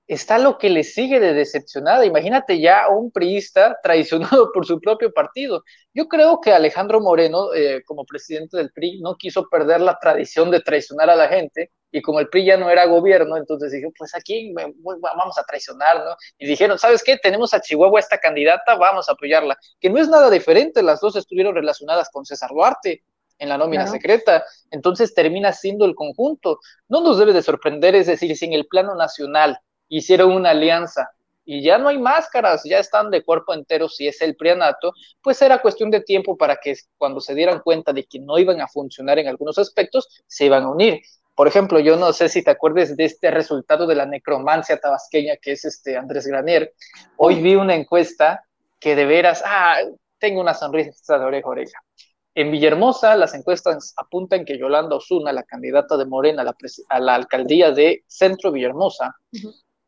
está 0.07 0.39
lo 0.39 0.59
que 0.59 0.71
le 0.71 0.85
sigue 0.85 1.21
de 1.21 1.33
decepcionada. 1.33 2.05
Imagínate 2.05 2.61
ya 2.61 2.89
un 2.89 3.11
priista 3.11 3.79
traicionado 3.83 4.51
por 4.53 4.67
su 4.67 4.81
propio 4.81 5.13
partido. 5.13 5.63
Yo 5.95 6.09
creo 6.09 6.41
que 6.41 6.53
Alejandro 6.53 7.01
Moreno, 7.01 7.55
eh, 7.55 7.83
como 7.87 8.05
presidente 8.05 8.57
del 8.57 8.71
PRI, 8.73 9.01
no 9.01 9.17
quiso 9.17 9.49
perder 9.49 9.81
la 9.81 9.99
tradición 9.99 10.51
de 10.51 10.61
traicionar 10.61 11.11
a 11.11 11.17
la 11.17 11.29
gente 11.29 11.73
y 11.95 12.03
como 12.03 12.19
el 12.19 12.29
PRI 12.29 12.47
ya 12.47 12.57
no 12.57 12.69
era 12.69 12.87
gobierno, 12.87 13.37
entonces 13.37 13.71
dijo, 13.71 13.89
pues 13.97 14.17
aquí 14.17 14.53
vamos 14.53 15.39
a 15.39 15.45
traicionar, 15.45 16.05
¿no? 16.05 16.17
Y 16.39 16.45
dijeron, 16.45 16.77
¿sabes 16.77 17.05
qué? 17.05 17.19
Tenemos 17.19 17.55
a 17.55 17.61
Chihuahua 17.61 18.01
esta 18.01 18.19
candidata, 18.19 18.75
vamos 18.75 19.09
a 19.09 19.13
apoyarla. 19.13 19.57
Que 19.79 19.89
no 19.89 20.01
es 20.01 20.09
nada 20.09 20.29
diferente, 20.29 20.83
las 20.83 21.01
dos 21.01 21.15
estuvieron 21.15 21.55
relacionadas 21.55 22.11
con 22.11 22.27
César 22.27 22.51
Duarte 22.51 23.05
en 23.39 23.49
la 23.49 23.59
nómina 23.59 23.87
secreta, 23.87 24.45
entonces 24.73 25.15
termina 25.15 25.53
siendo 25.53 25.85
el 25.85 25.95
conjunto. 25.95 26.59
No 26.89 27.01
nos 27.01 27.17
debe 27.17 27.33
de 27.33 27.43
sorprender, 27.43 27.95
es 27.95 28.09
decir, 28.09 28.37
si 28.37 28.45
en 28.45 28.55
el 28.55 28.67
plano 28.67 28.97
nacional 28.97 29.61
hicieron 29.89 30.33
una 30.33 30.51
alianza 30.51 31.11
y 31.45 31.63
ya 31.63 31.79
no 31.79 31.87
hay 31.87 31.99
máscaras, 31.99 32.65
ya 32.65 32.81
están 32.81 33.13
de 33.13 33.23
cuerpo 33.23 33.55
entero 33.55 33.89
si 33.89 34.09
es 34.09 34.21
el 34.21 34.35
prianato, 34.35 34.95
pues 35.23 35.41
era 35.43 35.63
cuestión 35.63 35.93
de 35.93 36.01
tiempo 36.01 36.37
para 36.37 36.57
que 36.57 36.75
cuando 36.99 37.21
se 37.21 37.37
dieran 37.37 37.61
cuenta 37.61 37.93
de 37.93 38.03
que 38.05 38.19
no 38.19 38.37
iban 38.37 38.61
a 38.61 38.67
funcionar 38.67 39.21
en 39.21 39.29
algunos 39.29 39.59
aspectos, 39.59 40.09
se 40.27 40.47
iban 40.47 40.65
a 40.65 40.71
unir. 40.71 41.01
Por 41.35 41.49
ejemplo, 41.49 41.81
yo 41.81 41.97
no 41.97 42.13
sé 42.13 42.29
si 42.29 42.43
te 42.43 42.51
acuerdes 42.51 42.97
de 42.97 43.05
este 43.05 43.31
resultado 43.31 43.87
de 43.87 43.97
la 43.97 44.07
necromancia 44.07 44.79
tabasqueña 44.79 45.37
que 45.37 45.53
es 45.53 45.65
este 45.65 45.97
Andrés 45.97 46.27
Granier. 46.27 46.73
Hoy 47.17 47.43
vi 47.43 47.57
una 47.57 47.75
encuesta 47.75 48.45
que 48.79 48.95
de 48.95 49.05
veras, 49.05 49.43
ah, 49.45 49.79
tengo 50.19 50.41
una 50.41 50.55
sonrisa 50.55 51.19
de 51.19 51.25
oreja 51.25 51.49
a 51.49 51.51
oreja. 51.51 51.79
En 52.37 52.51
Villahermosa, 52.51 53.17
las 53.17 53.35
encuestas 53.35 53.95
apuntan 53.97 54.45
que 54.45 54.59
Yolanda 54.59 54.97
Osuna, 54.97 55.33
la 55.33 55.45
candidata 55.45 55.97
de 55.97 56.05
Morena 56.05 56.45
a 56.89 57.01
la, 57.01 57.15
alcaldía 57.15 57.71
de 57.71 58.05
Centro 58.09 58.51
Villahermosa, 58.51 59.15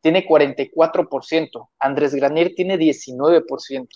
tiene 0.01 0.27
44%, 0.27 1.69
Andrés 1.81 2.15
Granier 2.15 2.55
tiene 2.55 2.79
19%, 2.79 3.89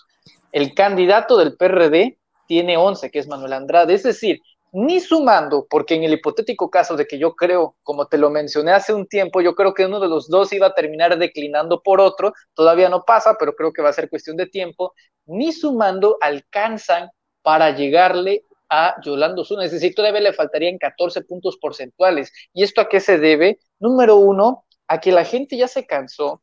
el 0.51 0.73
candidato 0.73 1.37
del 1.37 1.55
PRD 1.55 2.17
tiene 2.45 2.75
11, 2.75 3.09
que 3.09 3.19
es 3.19 3.27
Manuel 3.27 3.53
Andrade, 3.53 3.93
es 3.93 4.03
decir, 4.03 4.41
ni 4.71 4.99
sumando, 4.99 5.67
porque 5.69 5.95
en 5.95 6.03
el 6.03 6.13
hipotético 6.13 6.69
caso 6.69 6.95
de 6.95 7.05
que 7.05 7.17
yo 7.17 7.35
creo, 7.35 7.75
como 7.83 8.07
te 8.07 8.17
lo 8.17 8.29
mencioné 8.29 8.71
hace 8.71 8.93
un 8.93 9.07
tiempo, 9.07 9.41
yo 9.41 9.53
creo 9.55 9.73
que 9.73 9.85
uno 9.85 9.99
de 9.99 10.07
los 10.07 10.29
dos 10.29 10.53
iba 10.53 10.67
a 10.67 10.73
terminar 10.73 11.17
declinando 11.17 11.81
por 11.81 11.99
otro, 11.99 12.33
todavía 12.53 12.89
no 12.89 13.03
pasa, 13.03 13.35
pero 13.37 13.55
creo 13.55 13.73
que 13.73 13.81
va 13.81 13.89
a 13.89 13.93
ser 13.93 14.09
cuestión 14.09 14.37
de 14.37 14.47
tiempo, 14.47 14.93
ni 15.25 15.51
sumando 15.51 16.17
alcanzan 16.21 17.09
para 17.41 17.75
llegarle 17.75 18.45
a 18.69 18.95
Yolanda 19.03 19.41
Osuna, 19.41 19.65
es 19.65 19.71
decir, 19.71 19.93
todavía 19.93 20.21
le 20.21 20.31
faltarían 20.31 20.77
14 20.77 21.23
puntos 21.23 21.57
porcentuales. 21.57 22.31
¿Y 22.53 22.63
esto 22.63 22.79
a 22.79 22.87
qué 22.87 23.01
se 23.01 23.17
debe? 23.17 23.59
Número 23.79 24.15
uno, 24.15 24.65
a 24.87 25.01
que 25.01 25.11
la 25.11 25.25
gente 25.25 25.57
ya 25.57 25.67
se 25.67 25.85
cansó. 25.85 26.41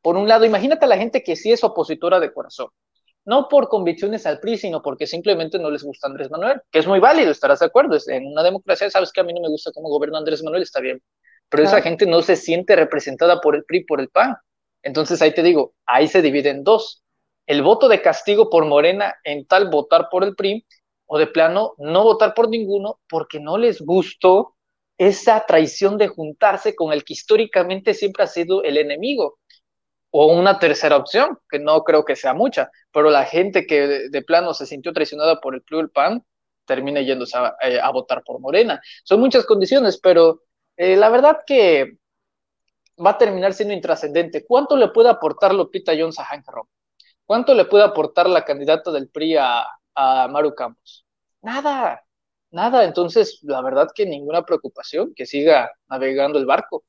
Por 0.00 0.16
un 0.16 0.26
lado, 0.26 0.46
imagínate 0.46 0.86
a 0.86 0.88
la 0.88 0.96
gente 0.96 1.22
que 1.22 1.36
sí 1.36 1.52
es 1.52 1.62
opositora 1.62 2.18
de 2.20 2.32
corazón, 2.32 2.68
no 3.28 3.46
por 3.46 3.68
convicciones 3.68 4.24
al 4.24 4.40
PRI, 4.40 4.56
sino 4.56 4.80
porque 4.80 5.06
simplemente 5.06 5.58
no 5.58 5.70
les 5.70 5.82
gusta 5.82 6.06
Andrés 6.06 6.30
Manuel, 6.30 6.62
que 6.70 6.78
es 6.78 6.86
muy 6.86 6.98
válido, 6.98 7.30
estarás 7.30 7.58
de 7.58 7.66
acuerdo. 7.66 7.98
En 8.06 8.26
una 8.26 8.42
democracia, 8.42 8.88
sabes 8.88 9.12
que 9.12 9.20
a 9.20 9.24
mí 9.24 9.34
no 9.34 9.42
me 9.42 9.50
gusta 9.50 9.70
cómo 9.70 9.90
gobierna 9.90 10.16
Andrés 10.16 10.42
Manuel, 10.42 10.62
está 10.62 10.80
bien. 10.80 11.02
Pero 11.50 11.62
esa 11.62 11.82
gente 11.82 12.06
no 12.06 12.22
se 12.22 12.36
siente 12.36 12.74
representada 12.74 13.42
por 13.42 13.54
el 13.54 13.64
PRI, 13.64 13.84
por 13.84 14.00
el 14.00 14.08
PAN. 14.08 14.34
Entonces 14.82 15.20
ahí 15.20 15.34
te 15.34 15.42
digo, 15.42 15.74
ahí 15.84 16.08
se 16.08 16.22
divide 16.22 16.48
en 16.48 16.64
dos. 16.64 17.04
El 17.46 17.60
voto 17.60 17.88
de 17.88 18.00
castigo 18.00 18.48
por 18.48 18.64
Morena 18.64 19.14
en 19.24 19.46
tal 19.46 19.68
votar 19.68 20.08
por 20.10 20.24
el 20.24 20.34
PRI, 20.34 20.64
o 21.04 21.18
de 21.18 21.26
plano 21.26 21.74
no 21.76 22.04
votar 22.04 22.32
por 22.32 22.48
ninguno 22.48 22.98
porque 23.10 23.40
no 23.40 23.58
les 23.58 23.82
gustó 23.82 24.54
esa 24.96 25.44
traición 25.46 25.98
de 25.98 26.08
juntarse 26.08 26.74
con 26.74 26.94
el 26.94 27.04
que 27.04 27.12
históricamente 27.12 27.92
siempre 27.92 28.24
ha 28.24 28.26
sido 28.26 28.62
el 28.62 28.78
enemigo. 28.78 29.38
O 30.10 30.26
una 30.32 30.58
tercera 30.58 30.96
opción, 30.96 31.38
que 31.50 31.58
no 31.58 31.84
creo 31.84 32.04
que 32.04 32.16
sea 32.16 32.34
mucha, 32.34 32.70
pero 32.92 33.10
la 33.10 33.24
gente 33.24 33.66
que 33.66 34.08
de, 34.08 34.22
plano 34.22 34.54
se 34.54 34.66
sintió 34.66 34.92
traicionada 34.92 35.40
por 35.40 35.54
el 35.54 35.62
Club 35.62 35.92
PAN 35.92 36.24
termina 36.64 37.00
yéndose 37.00 37.36
eh, 37.62 37.80
a, 37.80 37.90
votar 37.90 38.22
por 38.24 38.40
Morena. 38.40 38.80
Son 39.04 39.20
muchas 39.20 39.44
condiciones, 39.46 39.98
pero 40.00 40.42
eh, 40.76 40.96
la 40.96 41.08
verdad 41.08 41.38
que 41.46 41.98
va 43.04 43.10
a 43.10 43.18
terminar 43.18 43.54
siendo 43.54 43.74
intrascendente. 43.74 44.44
¿Cuánto 44.46 44.76
le 44.76 44.88
puede 44.88 45.08
aportar 45.08 45.54
Lupita 45.54 45.92
Jones 45.98 46.18
a 46.18 46.24
Hank 46.24 46.46
¿Cuánto 47.24 47.54
le 47.54 47.64
puede 47.66 47.84
aportar 47.84 48.28
la 48.28 48.44
candidata 48.44 48.90
del 48.90 49.08
PRI 49.08 49.36
a, 49.36 49.66
a 49.94 50.28
Maru 50.28 50.54
Campos? 50.54 51.06
Nada, 51.42 52.02
nada. 52.50 52.84
Entonces, 52.84 53.40
la 53.42 53.60
verdad 53.62 53.88
que 53.94 54.06
ninguna 54.06 54.44
preocupación, 54.44 55.12
que 55.14 55.26
siga 55.26 55.70
navegando 55.88 56.38
el 56.38 56.46
barco. 56.46 56.84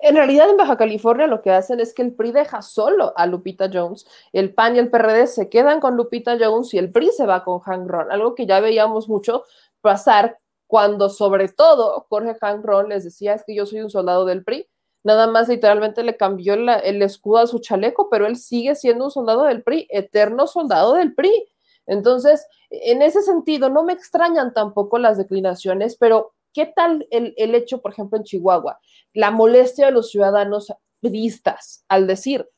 En 0.00 0.16
realidad 0.16 0.48
en 0.48 0.56
Baja 0.56 0.76
California 0.76 1.26
lo 1.26 1.42
que 1.42 1.50
hacen 1.50 1.80
es 1.80 1.92
que 1.92 2.02
el 2.02 2.14
PRI 2.14 2.32
deja 2.32 2.62
solo 2.62 3.12
a 3.16 3.26
Lupita 3.26 3.68
Jones, 3.72 4.06
el 4.32 4.54
PAN 4.54 4.76
y 4.76 4.78
el 4.78 4.90
PRD 4.90 5.26
se 5.26 5.48
quedan 5.48 5.80
con 5.80 5.96
Lupita 5.96 6.36
Jones 6.40 6.72
y 6.74 6.78
el 6.78 6.90
PRI 6.90 7.10
se 7.12 7.26
va 7.26 7.44
con 7.44 7.60
Hank 7.60 7.88
Ron, 7.88 8.10
algo 8.10 8.34
que 8.34 8.46
ya 8.46 8.60
veíamos 8.60 9.08
mucho 9.08 9.44
pasar 9.80 10.38
cuando 10.66 11.08
sobre 11.08 11.48
todo 11.48 12.06
Jorge 12.08 12.36
Hank 12.40 12.64
Ron 12.64 12.88
les 12.88 13.04
decía 13.04 13.34
es 13.34 13.44
que 13.44 13.54
yo 13.54 13.66
soy 13.66 13.80
un 13.80 13.90
soldado 13.90 14.24
del 14.24 14.44
PRI, 14.44 14.68
nada 15.02 15.26
más 15.26 15.48
literalmente 15.48 16.02
le 16.02 16.16
cambió 16.16 16.54
el 16.54 17.02
escudo 17.02 17.38
a 17.38 17.46
su 17.46 17.58
chaleco, 17.58 18.08
pero 18.10 18.26
él 18.26 18.36
sigue 18.36 18.74
siendo 18.74 19.06
un 19.06 19.10
soldado 19.10 19.44
del 19.44 19.62
PRI, 19.62 19.86
eterno 19.90 20.46
soldado 20.46 20.94
del 20.94 21.14
PRI. 21.14 21.48
Entonces, 21.86 22.46
en 22.68 23.00
ese 23.00 23.22
sentido, 23.22 23.70
no 23.70 23.82
me 23.82 23.94
extrañan 23.94 24.52
tampoco 24.52 24.98
las 24.98 25.16
declinaciones, 25.16 25.96
pero 25.96 26.34
¿qué 26.58 26.66
tal 26.66 27.06
el, 27.12 27.54
hecho, 27.54 27.80
por 27.80 27.92
ejemplo, 27.92 28.18
en 28.18 28.24
Chihuahua? 28.24 28.80
La 29.12 29.30
molestia 29.30 29.86
de 29.86 29.92
los 29.92 30.10
ciudadanos 30.10 30.72
priistas 30.98 31.84
al 31.86 32.08
decir, 32.08 32.50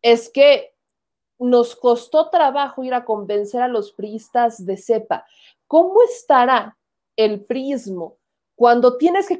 es 0.00 0.30
que 0.30 0.74
nos 1.38 1.76
costó 1.76 2.30
trabajo 2.30 2.82
ir 2.82 2.94
a 2.94 3.04
convencer 3.04 3.60
a 3.60 3.68
los 3.68 3.92
priistas 3.92 4.64
de 4.64 4.78
cepa. 4.78 5.26
¿Cómo 5.66 6.00
estará 6.00 6.78
el 7.14 7.44
prismo 7.44 8.16
cuando 8.54 8.96
tienes 8.96 9.28
que, 9.28 9.38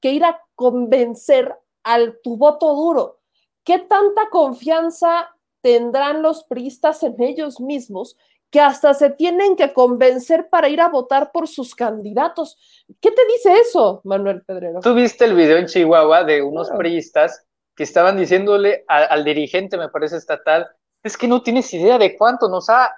que 0.00 0.12
ir 0.12 0.24
a 0.24 0.40
convencer 0.54 1.52
al 1.82 2.20
tu 2.22 2.36
voto 2.36 2.76
duro? 2.76 3.18
¿Qué 3.64 3.80
tanta 3.80 4.30
confianza 4.30 5.34
tendrán 5.62 6.22
los 6.22 6.44
priistas 6.44 7.02
en 7.02 7.20
ellos 7.20 7.58
mismos 7.58 8.16
que 8.50 8.60
hasta 8.60 8.94
se 8.94 9.10
tienen 9.10 9.56
que 9.56 9.72
convencer 9.72 10.48
para 10.48 10.68
ir 10.68 10.80
a 10.80 10.88
votar 10.88 11.32
por 11.32 11.48
sus 11.48 11.74
candidatos. 11.74 12.56
¿Qué 13.00 13.10
te 13.10 13.26
dice 13.26 13.52
eso, 13.60 14.00
Manuel 14.04 14.42
Pedrero? 14.42 14.80
Tú 14.80 14.94
viste 14.94 15.24
el 15.24 15.34
video 15.34 15.58
en 15.58 15.66
Chihuahua 15.66 16.24
de 16.24 16.42
unos 16.42 16.70
priistas 16.70 17.44
que 17.76 17.82
estaban 17.82 18.16
diciéndole 18.16 18.84
al 18.88 19.24
dirigente, 19.24 19.76
me 19.76 19.88
parece 19.88 20.16
estatal, 20.16 20.66
es 21.02 21.16
que 21.16 21.28
no 21.28 21.42
tienes 21.42 21.72
idea 21.72 21.96
de 21.98 22.16
cuánto 22.16 22.48
nos 22.48 22.68
ha 22.70 22.92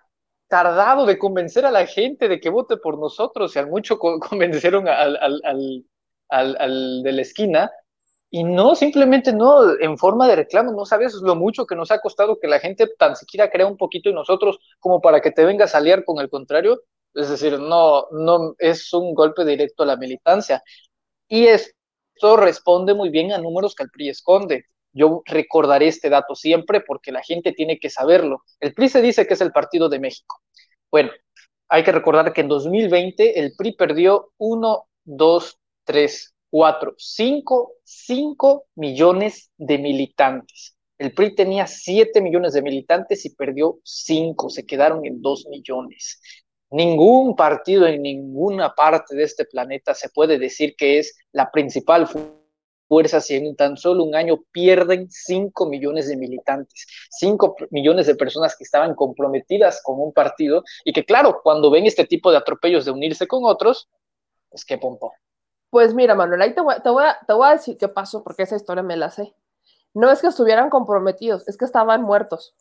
tardado 0.49 1.05
de 1.05 1.19
convencer 1.19 1.67
a 1.67 1.71
la 1.71 1.87
gente 1.87 2.29
de 2.29 2.41
que 2.41 2.49
vote 2.49 2.77
por 2.77 2.99
nosotros, 2.99 3.55
y 3.55 3.59
al 3.59 3.69
mucho 3.69 3.99
convencieron 4.31 4.89
al, 4.89 5.17
al, 5.17 5.85
al 6.31 7.03
de 7.03 7.13
la 7.13 7.23
esquina, 7.23 7.71
y 8.33 8.45
no, 8.45 8.77
simplemente 8.77 9.33
no, 9.33 9.79
en 9.81 9.99
forma 9.99 10.29
de 10.29 10.37
reclamo, 10.37 10.71
no 10.73 10.87
sabes 10.87 11.15
lo 11.15 11.35
mucho 11.35 11.67
que 11.67 11.75
nos 11.75 11.91
ha 11.91 12.01
costado 12.01 12.39
que 12.39 12.47
la 12.47 12.61
gente 12.61 12.87
tan 12.97 13.17
siquiera 13.17 13.51
crea 13.51 13.67
un 13.67 13.77
poquito 13.77 14.09
en 14.09 14.15
nosotros 14.15 14.59
como 14.79 15.01
para 15.01 15.21
que 15.21 15.33
te 15.33 15.45
vengas 15.45 15.75
a 15.75 15.81
liar 15.81 16.05
con 16.05 16.21
el 16.21 16.31
contrario. 16.31 16.81
Es 17.13 17.29
decir, 17.29 17.59
no, 17.59 18.07
no 18.13 18.55
es 18.59 18.93
un 18.95 19.15
golpe 19.15 19.45
directo 19.45 19.83
a 19.83 19.87
la 19.87 19.97
militancia. 19.97 20.63
Y 21.29 21.47
esto 21.47 22.37
responde 22.37 22.95
muy 22.95 23.11
bien 23.11 23.33
a 23.33 23.39
números 23.39 23.75
que 23.75 23.83
el 23.83 23.91
PRI 23.91 24.11
esconde. 24.11 24.67
Yo 24.93 25.23
recordaré 25.27 25.89
este 25.89 26.09
dato 26.09 26.37
siempre 26.37 26.81
porque 26.81 27.11
la 27.11 27.23
gente 27.23 27.53
tiene 27.53 27.81
que 27.81 27.91
saberlo. 27.91 28.45
El 28.61 28.75
PRI 28.75 28.89
se 28.91 29.03
dice 29.03 29.27
que 29.27 29.35
es 29.35 29.41
el 29.41 29.51
Partido 29.51 29.89
de 29.89 29.99
México. 29.99 30.41
Bueno, 30.89 31.11
hay 31.69 31.83
que 31.83 31.93
recordar 31.93 32.33
que 32.33 32.43
en 32.43 32.49
2020 32.49 33.41
el 33.41 33.55
PRI 33.57 33.73
perdió 33.75 34.33
1, 34.39 34.89
2, 35.05 35.59
3, 35.85 36.35
cuatro, 36.51 36.95
cinco, 36.99 37.75
cinco 37.85 38.67
millones 38.75 39.51
de 39.57 39.79
militantes. 39.79 40.77
El 40.99 41.15
PRI 41.15 41.35
tenía 41.35 41.67
siete 41.67 42.21
millones 42.21 42.53
de 42.53 42.63
militantes 42.63 43.25
y 43.25 43.35
perdió 43.35 43.79
cinco, 43.85 44.51
se 44.51 44.67
quedaron 44.67 45.07
en 45.07 45.23
dos 45.23 45.47
millones. 45.49 46.21
Ningún 46.71 47.35
partido 47.35 47.87
en 47.87 48.03
ninguna 48.03 48.75
parte 48.75 49.17
de 49.17 49.23
este 49.25 49.45
planeta 49.45 49.95
se 49.95 50.11
puede 50.11 50.39
decir 50.39 50.75
que 50.77 50.99
es 50.99 51.17
la 51.33 51.51
principal 51.51 52.07
fuerza 52.07 53.21
si 53.21 53.37
en 53.37 53.57
tan 53.57 53.77
solo 53.77 54.05
un 54.05 54.15
año 54.15 54.43
pierden 54.53 55.09
cinco 55.11 55.67
millones 55.67 56.09
de 56.09 56.17
militantes, 56.17 56.87
cinco 57.11 57.57
millones 57.71 58.07
de 58.07 58.17
personas 58.17 58.57
que 58.57 58.65
estaban 58.65 58.95
comprometidas 58.95 59.81
con 59.83 60.01
un 60.01 60.13
partido 60.13 60.65
y 60.85 60.93
que 60.93 61.05
claro, 61.05 61.41
cuando 61.43 61.71
ven 61.71 61.87
este 61.87 62.05
tipo 62.05 62.31
de 62.31 62.39
atropellos 62.39 62.85
de 62.85 62.91
unirse 62.91 63.27
con 63.27 63.45
otros, 63.45 63.89
pues 64.51 64.65
qué 64.65 64.77
pompo. 64.77 65.13
Pues 65.71 65.95
mira, 65.95 66.17
Manuel, 66.17 66.43
ahí 66.43 66.55
te 66.55 66.61
voy, 66.61 67.05
a, 67.05 67.53
decir 67.53 67.79
qué 67.79 67.89
pasó, 67.89 68.25
porque 68.25 68.43
esa 68.43 68.57
historia 68.57 68.83
me 68.83 68.97
la 68.97 69.11
sé. 69.11 69.33
No 69.95 70.11
es 70.11 70.21
que 70.21 70.27
estuvieran 70.27 70.69
comprometidos, 70.69 71.47
es 71.49 71.57
que 71.57 71.65
estaban 71.65 72.03
muertos. 72.03 72.55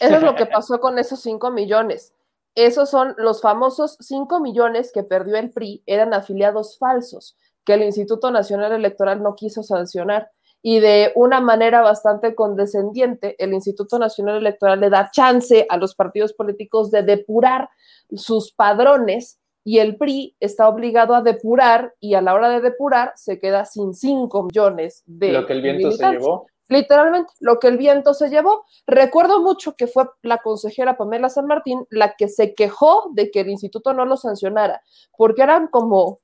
Eso 0.00 0.16
es 0.16 0.22
lo 0.22 0.34
que 0.34 0.46
pasó 0.52 0.80
con 0.80 0.98
esos 0.98 1.20
5 1.20 1.52
millones. 1.52 2.12
Esos 2.56 2.90
son 2.90 3.14
los 3.18 3.40
famosos 3.40 3.96
5 4.00 4.40
millones 4.40 4.90
que 4.92 5.04
perdió 5.04 5.36
el 5.36 5.50
PRI, 5.50 5.82
eran 5.86 6.12
afiliados 6.12 6.76
falsos, 6.76 7.36
que 7.64 7.74
el 7.74 7.82
Instituto 7.82 8.30
Nacional 8.32 8.72
Electoral 8.72 9.22
no 9.22 9.36
quiso 9.36 9.62
sancionar. 9.62 10.30
Y 10.60 10.80
de 10.80 11.12
una 11.14 11.40
manera 11.40 11.82
bastante 11.82 12.34
condescendiente, 12.34 13.36
el 13.42 13.52
Instituto 13.52 13.98
Nacional 13.98 14.36
Electoral 14.36 14.80
le 14.80 14.90
da 14.90 15.10
chance 15.10 15.66
a 15.68 15.76
los 15.76 15.94
partidos 15.94 16.32
políticos 16.32 16.90
de 16.90 17.02
depurar 17.02 17.70
sus 18.14 18.52
padrones 18.52 19.38
y 19.64 19.78
el 19.78 19.96
PRI 19.96 20.36
está 20.40 20.68
obligado 20.68 21.14
a 21.14 21.22
depurar 21.22 21.94
y 22.00 22.14
a 22.14 22.20
la 22.20 22.34
hora 22.34 22.48
de 22.48 22.60
depurar 22.60 23.12
se 23.16 23.38
queda 23.38 23.64
sin 23.64 23.94
5 23.94 24.44
millones 24.44 25.02
de... 25.06 25.32
Lo 25.32 25.46
que 25.46 25.52
el 25.52 25.62
viento 25.62 25.92
se 25.92 26.10
llevó. 26.10 26.46
Literalmente, 26.68 27.32
lo 27.40 27.58
que 27.58 27.68
el 27.68 27.76
viento 27.76 28.14
se 28.14 28.28
llevó. 28.28 28.64
Recuerdo 28.86 29.40
mucho 29.40 29.74
que 29.74 29.86
fue 29.86 30.06
la 30.22 30.38
consejera 30.38 30.96
Pamela 30.96 31.28
San 31.28 31.46
Martín 31.46 31.86
la 31.90 32.14
que 32.16 32.28
se 32.28 32.54
quejó 32.54 33.10
de 33.12 33.30
que 33.30 33.40
el 33.40 33.50
instituto 33.50 33.92
no 33.92 34.04
lo 34.04 34.16
sancionara, 34.16 34.82
porque 35.16 35.42
eran 35.42 35.68
como 35.68 36.18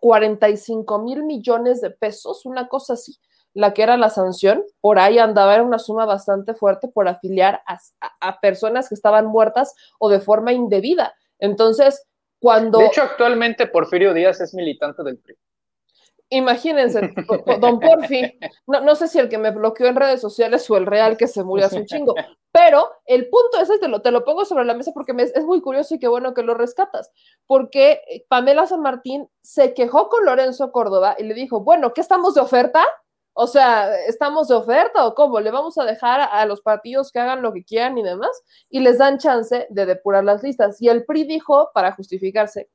45 0.00 0.98
mil 0.98 1.24
millones 1.24 1.80
de 1.80 1.90
pesos, 1.90 2.44
una 2.44 2.68
cosa 2.68 2.94
así, 2.94 3.18
la 3.54 3.72
que 3.72 3.82
era 3.82 3.96
la 3.96 4.10
sanción. 4.10 4.64
Por 4.80 4.98
ahí 4.98 5.18
andaba, 5.18 5.54
era 5.54 5.62
una 5.62 5.78
suma 5.78 6.06
bastante 6.06 6.54
fuerte 6.54 6.88
por 6.88 7.08
afiliar 7.08 7.62
a, 7.66 7.78
a 8.20 8.40
personas 8.40 8.88
que 8.88 8.94
estaban 8.94 9.26
muertas 9.26 9.74
o 9.98 10.08
de 10.08 10.20
forma 10.20 10.52
indebida. 10.52 11.14
Entonces, 11.38 12.04
cuando... 12.42 12.80
De 12.80 12.86
hecho, 12.86 13.02
actualmente 13.02 13.68
Porfirio 13.68 14.12
Díaz 14.12 14.40
es 14.40 14.52
militante 14.52 15.04
del 15.04 15.16
PRI. 15.18 15.36
Imagínense, 16.28 17.12
don 17.60 17.78
Porfi, 17.78 18.38
no, 18.66 18.80
no, 18.80 18.94
sé 18.96 19.06
si 19.06 19.18
el 19.18 19.28
que 19.28 19.36
me 19.36 19.50
bloqueó 19.50 19.86
en 19.86 19.96
redes 19.96 20.20
sociales 20.20 20.68
o 20.70 20.76
el 20.78 20.86
real 20.86 21.18
que 21.18 21.28
se 21.28 21.44
murió 21.44 21.66
hace 21.66 21.76
un 21.76 21.84
chingo, 21.84 22.14
pero 22.50 22.90
el 23.04 23.28
punto 23.28 23.60
es, 23.60 23.68
te 23.78 23.86
lo, 23.86 24.00
te 24.00 24.10
lo 24.10 24.24
pongo 24.24 24.46
sobre 24.46 24.64
la 24.64 24.72
mesa 24.72 24.92
porque 24.94 25.12
me, 25.12 25.24
es 25.24 25.44
muy 25.44 25.60
curioso 25.60 25.94
y 25.94 25.98
qué 25.98 26.08
bueno 26.08 26.32
que 26.32 26.42
lo 26.42 26.54
rescatas, 26.54 27.12
porque 27.46 28.00
Pamela 28.28 28.66
San 28.66 28.80
Martín 28.80 29.28
se 29.42 29.74
quejó 29.74 30.08
con 30.08 30.24
Lorenzo 30.24 30.72
Córdoba 30.72 31.16
y 31.18 31.24
le 31.24 31.34
dijo, 31.34 31.60
bueno, 31.60 31.92
¿qué 31.92 32.00
estamos 32.00 32.34
de 32.34 32.40
oferta? 32.40 32.82
O 33.34 33.46
sea, 33.46 33.94
¿estamos 34.06 34.48
de 34.48 34.54
oferta 34.54 35.06
o 35.06 35.14
cómo? 35.14 35.40
¿Le 35.40 35.50
vamos 35.50 35.78
a 35.78 35.84
dejar 35.84 36.20
a, 36.20 36.44
los 36.44 36.60
partidos 36.60 37.10
que 37.10 37.18
hagan 37.18 37.42
lo 37.42 37.52
que 37.52 37.64
quieran 37.64 37.96
y 37.96 38.02
demás? 38.02 38.30
Y 38.68 38.80
les 38.80 38.98
dan 38.98 39.18
chance 39.18 39.66
de 39.70 39.86
depurar 39.86 40.24
las 40.24 40.42
listas. 40.42 40.80
Y 40.82 40.88
el 40.88 41.04
PRI 41.04 41.24
dijo, 41.24 41.70
para 41.72 41.92
justificarse, 41.92 42.68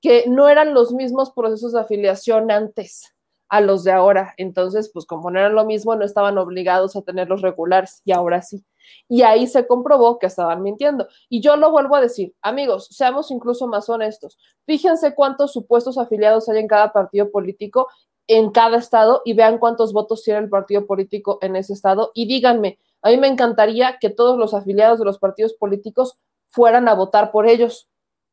que 0.00 0.24
no 0.26 0.48
eran 0.48 0.72
los 0.72 0.92
mismos 0.92 1.32
procesos 1.32 1.72
de 1.72 1.80
afiliación 1.80 2.50
antes 2.50 3.14
a 3.48 3.60
los 3.60 3.84
de 3.84 3.92
ahora. 3.92 4.34
Entonces, 4.36 4.90
pues 4.92 5.06
como 5.06 5.30
no 5.30 5.38
eran 5.38 5.54
lo 5.54 5.64
mismo, 5.64 5.94
no 5.94 6.04
estaban 6.04 6.38
obligados 6.38 6.96
a 6.96 7.02
tenerlos 7.02 7.42
regulares 7.42 8.00
y 8.04 8.12
ahora 8.12 8.42
sí. 8.42 8.64
Y 9.08 9.22
ahí 9.22 9.46
se 9.46 9.66
comprobó 9.66 10.18
que 10.18 10.26
estaban 10.26 10.62
mintiendo. 10.62 11.08
Y 11.28 11.40
yo 11.40 11.56
lo 11.56 11.70
vuelvo 11.70 11.96
a 11.96 12.00
decir, 12.00 12.34
amigos, 12.40 12.88
seamos 12.90 13.30
incluso 13.30 13.66
más 13.66 13.88
honestos. 13.88 14.38
Fíjense 14.66 15.14
cuántos 15.14 15.52
supuestos 15.52 15.98
afiliados 15.98 16.48
hay 16.48 16.60
en 16.60 16.68
cada 16.68 16.92
partido 16.92 17.30
político, 17.30 17.88
en 18.28 18.50
cada 18.50 18.76
estado, 18.76 19.22
y 19.24 19.32
vean 19.32 19.58
cuántos 19.58 19.92
votos 19.92 20.22
tiene 20.22 20.40
el 20.40 20.48
partido 20.48 20.86
político 20.86 21.38
en 21.42 21.56
ese 21.56 21.72
estado. 21.72 22.12
Y 22.14 22.28
díganme, 22.28 22.78
a 23.02 23.10
mí 23.10 23.16
me 23.16 23.26
encantaría 23.26 23.98
que 23.98 24.10
todos 24.10 24.38
los 24.38 24.54
afiliados 24.54 24.98
de 24.98 25.04
los 25.04 25.18
partidos 25.18 25.54
políticos 25.54 26.18
fueran 26.48 26.88
a 26.88 26.94
votar 26.94 27.30
por 27.30 27.48
ellos. 27.48 27.88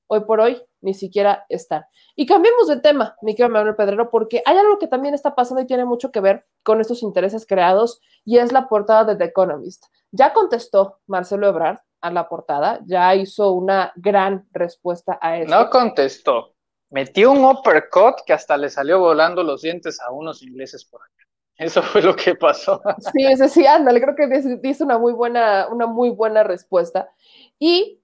Hoy 0.08 0.22
por 0.22 0.40
hoy 0.40 0.62
ni 0.82 0.94
siquiera 0.94 1.46
están. 1.50 1.84
Y 2.16 2.26
cambiemos 2.28 2.68
de 2.68 2.80
tema, 2.80 3.16
mi 3.22 3.34
querido 3.34 3.50
Manuel 3.50 3.76
Pedrero, 3.76 4.12
porque 4.12 4.44
hay 4.46 4.58
algo 4.58 4.78
que 4.78 4.88
también 4.88 5.16
está 5.16 5.34
pasando 5.34 5.64
y 5.64 5.68
tiene 5.68 5.84
mucho 5.84 6.12
que 6.12 6.20
ver 6.20 6.46
con 6.64 6.80
estos 6.80 7.02
intereses 7.02 7.46
creados 7.48 8.02
y 8.24 8.38
es 8.38 8.52
la 8.52 8.68
portada 8.68 9.04
de 9.04 9.16
The 9.16 9.26
Economist. 9.26 9.86
Ya 10.12 10.32
contestó 10.34 11.00
Marcelo 11.08 11.48
Ebrard 11.48 11.80
a 12.02 12.12
la 12.12 12.30
portada, 12.30 12.82
ya 12.86 13.16
hizo 13.16 13.52
una 13.54 13.92
gran 13.96 14.48
respuesta 14.52 15.18
a 15.22 15.40
eso. 15.40 15.50
No 15.50 15.70
contestó, 15.72 16.55
metió 16.90 17.32
un 17.32 17.44
uppercut 17.44 18.16
que 18.26 18.34
hasta 18.34 18.58
le 18.58 18.70
salió 18.70 19.00
volando 19.00 19.44
los 19.44 19.62
dientes 19.62 20.00
a 20.02 20.12
unos 20.12 20.42
ingleses 20.44 20.86
por 20.86 21.02
acá. 21.02 21.12
Eso 21.58 21.82
fue 21.82 22.02
lo 22.02 22.16
que 22.16 22.36
pasó. 22.36 22.82
Sí, 23.14 23.26
ese 23.26 23.48
sí, 23.48 23.66
ándale, 23.66 24.02
creo 24.02 24.16
que 24.16 24.28
dice 24.62 24.84
una 24.84 24.98
muy 24.98 25.14
buena, 25.14 25.68
una 25.72 25.88
muy 25.88 26.10
buena 26.10 26.44
respuesta. 26.44 27.10
Y 27.58 28.02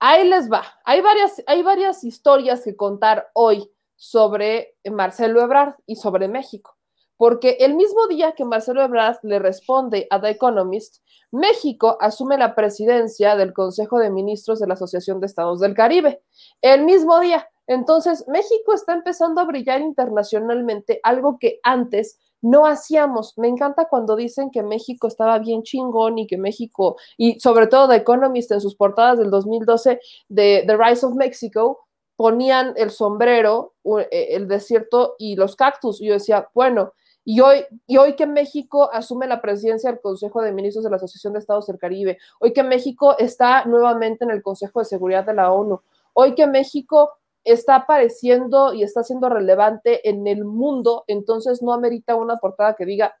Ahí 0.00 0.28
les 0.28 0.50
va. 0.50 0.62
Hay 0.84 1.00
varias, 1.00 1.42
hay 1.46 1.62
varias 1.62 2.04
historias 2.04 2.62
que 2.62 2.76
contar 2.76 3.30
hoy 3.34 3.70
sobre 3.96 4.76
Marcelo 4.84 5.42
Ebrard 5.42 5.74
y 5.86 5.96
sobre 5.96 6.28
México. 6.28 6.76
Porque 7.16 7.56
el 7.60 7.74
mismo 7.74 8.06
día 8.06 8.32
que 8.32 8.44
Marcelo 8.44 8.80
Ebrard 8.82 9.18
le 9.22 9.40
responde 9.40 10.06
a 10.10 10.20
The 10.20 10.30
Economist, 10.30 11.02
México 11.32 11.98
asume 12.00 12.38
la 12.38 12.54
presidencia 12.54 13.34
del 13.34 13.52
Consejo 13.52 13.98
de 13.98 14.10
Ministros 14.10 14.60
de 14.60 14.68
la 14.68 14.74
Asociación 14.74 15.18
de 15.18 15.26
Estados 15.26 15.58
del 15.58 15.74
Caribe. 15.74 16.22
El 16.62 16.84
mismo 16.84 17.18
día. 17.18 17.48
Entonces, 17.68 18.26
México 18.28 18.72
está 18.72 18.94
empezando 18.94 19.40
a 19.40 19.44
brillar 19.44 19.82
internacionalmente, 19.82 21.00
algo 21.02 21.38
que 21.38 21.60
antes 21.62 22.18
no 22.40 22.66
hacíamos. 22.66 23.36
Me 23.36 23.46
encanta 23.48 23.88
cuando 23.88 24.16
dicen 24.16 24.50
que 24.50 24.62
México 24.62 25.06
estaba 25.06 25.38
bien 25.38 25.62
chingón 25.62 26.18
y 26.18 26.26
que 26.26 26.38
México, 26.38 26.96
y 27.18 27.38
sobre 27.40 27.66
todo 27.66 27.88
The 27.88 27.96
Economist 27.96 28.50
en 28.52 28.62
sus 28.62 28.74
portadas 28.74 29.18
del 29.18 29.30
2012 29.30 30.00
de 30.28 30.64
The 30.66 30.76
Rise 30.76 31.06
of 31.06 31.14
Mexico, 31.14 31.86
ponían 32.16 32.72
el 32.76 32.90
sombrero, 32.90 33.74
eh, 33.84 34.28
el 34.30 34.48
desierto 34.48 35.14
y 35.18 35.36
los 35.36 35.54
cactus. 35.54 36.00
Y 36.00 36.06
yo 36.06 36.14
decía, 36.14 36.48
bueno, 36.54 36.94
y 37.22 37.40
hoy, 37.40 37.66
y 37.86 37.98
hoy 37.98 38.16
que 38.16 38.26
México 38.26 38.88
asume 38.90 39.26
la 39.26 39.42
presidencia 39.42 39.90
del 39.90 40.00
Consejo 40.00 40.40
de 40.40 40.52
Ministros 40.52 40.84
de 40.84 40.90
la 40.90 40.96
Asociación 40.96 41.34
de 41.34 41.40
Estados 41.40 41.66
del 41.66 41.78
Caribe, 41.78 42.16
hoy 42.40 42.54
que 42.54 42.62
México 42.62 43.14
está 43.18 43.66
nuevamente 43.66 44.24
en 44.24 44.30
el 44.30 44.42
Consejo 44.42 44.78
de 44.78 44.86
Seguridad 44.86 45.26
de 45.26 45.34
la 45.34 45.52
ONU, 45.52 45.82
hoy 46.14 46.34
que 46.34 46.46
México 46.46 47.12
está 47.44 47.76
apareciendo 47.76 48.74
y 48.74 48.82
está 48.82 49.02
siendo 49.02 49.28
relevante 49.28 50.08
en 50.08 50.26
el 50.26 50.44
mundo, 50.44 51.04
entonces 51.06 51.62
no 51.62 51.72
amerita 51.72 52.16
una 52.16 52.36
portada 52.36 52.74
que 52.74 52.84
diga 52.84 53.16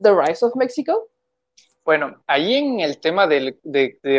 The 0.00 0.10
Rise 0.14 0.44
of 0.44 0.56
Mexico. 0.56 1.08
Bueno, 1.84 2.22
ahí 2.26 2.54
en 2.54 2.80
el 2.80 3.00
tema 3.00 3.26
de, 3.26 3.56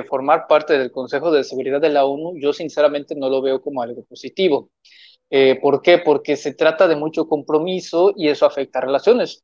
formar 0.08 0.48
parte 0.48 0.78
del 0.78 0.92
Consejo 0.92 1.32
de 1.32 1.44
Seguridad 1.44 1.80
de 1.80 1.90
la 1.90 2.06
ONU, 2.06 2.34
yo 2.40 2.52
sinceramente 2.52 3.14
no 3.16 3.30
lo 3.30 3.42
veo 3.44 3.62
como 3.62 3.84
algo 3.84 4.04
positivo. 4.06 4.72
Eh, 5.30 5.60
¿Por 5.62 5.84
qué? 5.84 6.00
Porque 6.00 6.36
se 6.36 6.56
trata 6.56 6.88
de 6.88 6.96
mucho 6.96 7.28
compromiso 7.28 8.12
y 8.16 8.30
eso 8.30 8.48
afecta 8.48 8.80
a 8.80 8.84
relaciones. 8.84 9.44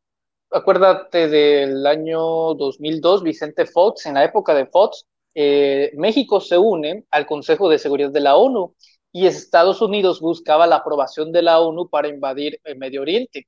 Acuérdate 0.49 1.27
del 1.27 1.85
año 1.85 2.55
2002, 2.55 3.21
Vicente 3.21 3.65
Fox, 3.67 4.07
en 4.07 4.15
la 4.15 4.23
época 4.23 4.55
de 4.55 4.65
Fox, 4.65 5.05
eh, 5.35 5.91
México 5.95 6.39
se 6.39 6.57
une 6.57 7.05
al 7.11 7.25
Consejo 7.27 7.69
de 7.69 7.77
Seguridad 7.77 8.11
de 8.11 8.21
la 8.21 8.37
ONU 8.37 8.73
y 9.15 9.27
Estados 9.27 9.81
Unidos 9.81 10.19
buscaba 10.19 10.67
la 10.67 10.75
aprobación 10.75 11.31
de 11.31 11.41
la 11.41 11.61
ONU 11.61 11.87
para 11.87 12.09
invadir 12.09 12.59
el 12.65 12.77
Medio 12.77 13.01
Oriente. 13.01 13.47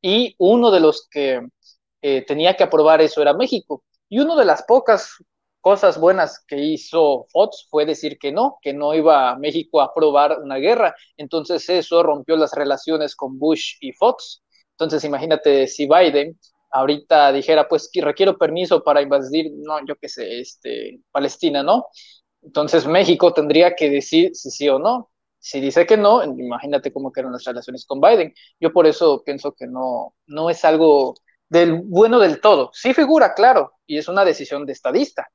Y 0.00 0.36
uno 0.38 0.70
de 0.70 0.78
los 0.78 1.08
que 1.10 1.44
eh, 2.00 2.24
tenía 2.24 2.54
que 2.54 2.62
aprobar 2.62 3.00
eso 3.00 3.20
era 3.20 3.34
México. 3.34 3.82
Y 4.08 4.20
una 4.20 4.36
de 4.36 4.44
las 4.44 4.62
pocas 4.62 5.16
cosas 5.60 5.98
buenas 5.98 6.44
que 6.46 6.58
hizo 6.58 7.26
Fox 7.32 7.66
fue 7.68 7.84
decir 7.84 8.16
que 8.16 8.30
no, 8.30 8.58
que 8.62 8.72
no 8.72 8.94
iba 8.94 9.30
a 9.30 9.36
México 9.36 9.80
a 9.80 9.86
aprobar 9.86 10.38
una 10.40 10.58
guerra. 10.58 10.94
Entonces 11.16 11.68
eso 11.68 12.04
rompió 12.04 12.36
las 12.36 12.52
relaciones 12.52 13.16
con 13.16 13.40
Bush 13.40 13.74
y 13.80 13.90
Fox. 13.94 14.44
Entonces 14.70 15.02
imagínate 15.02 15.66
si 15.66 15.88
Biden 15.88 16.38
ahorita 16.70 17.32
dijera, 17.32 17.66
pues 17.66 17.90
requiero 17.92 18.38
permiso 18.38 18.84
para 18.84 19.02
invadir, 19.02 19.50
no, 19.52 19.84
yo 19.84 19.96
qué 19.96 20.08
sé, 20.08 20.38
este, 20.38 21.00
Palestina, 21.10 21.64
¿no? 21.64 21.86
Entonces 22.48 22.86
México 22.86 23.34
tendría 23.34 23.76
que 23.76 23.90
decir 23.90 24.34
si 24.34 24.50
sí 24.50 24.70
o 24.70 24.78
no. 24.78 25.10
Si 25.38 25.60
dice 25.60 25.86
que 25.86 25.98
no, 25.98 26.24
imagínate 26.24 26.90
cómo 26.90 27.12
quedan 27.12 27.32
las 27.32 27.44
relaciones 27.44 27.84
con 27.84 28.00
Biden. 28.00 28.32
Yo 28.58 28.72
por 28.72 28.86
eso 28.86 29.22
pienso 29.22 29.52
que 29.52 29.66
no, 29.66 30.14
no 30.26 30.48
es 30.48 30.64
algo 30.64 31.14
del 31.50 31.82
bueno 31.82 32.18
del 32.18 32.40
todo. 32.40 32.70
Sí 32.72 32.94
figura, 32.94 33.34
claro, 33.34 33.74
y 33.86 33.98
es 33.98 34.08
una 34.08 34.24
decisión 34.24 34.64
de 34.64 34.72
estadista, 34.72 35.30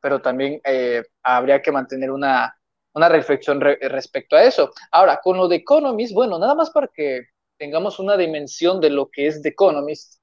pero 0.00 0.20
también 0.20 0.60
eh, 0.64 1.04
habría 1.22 1.62
que 1.62 1.70
mantener 1.70 2.10
una, 2.10 2.58
una 2.92 3.08
reflexión 3.08 3.60
respecto 3.60 4.34
a 4.34 4.42
eso. 4.42 4.72
Ahora, 4.90 5.20
con 5.22 5.36
lo 5.36 5.46
de 5.46 5.56
Economist, 5.56 6.12
bueno, 6.12 6.40
nada 6.40 6.56
más 6.56 6.70
para 6.70 6.88
que 6.88 7.28
tengamos 7.56 8.00
una 8.00 8.16
dimensión 8.16 8.80
de 8.80 8.90
lo 8.90 9.08
que 9.10 9.28
es 9.28 9.42
The 9.42 9.50
Economist, 9.50 10.20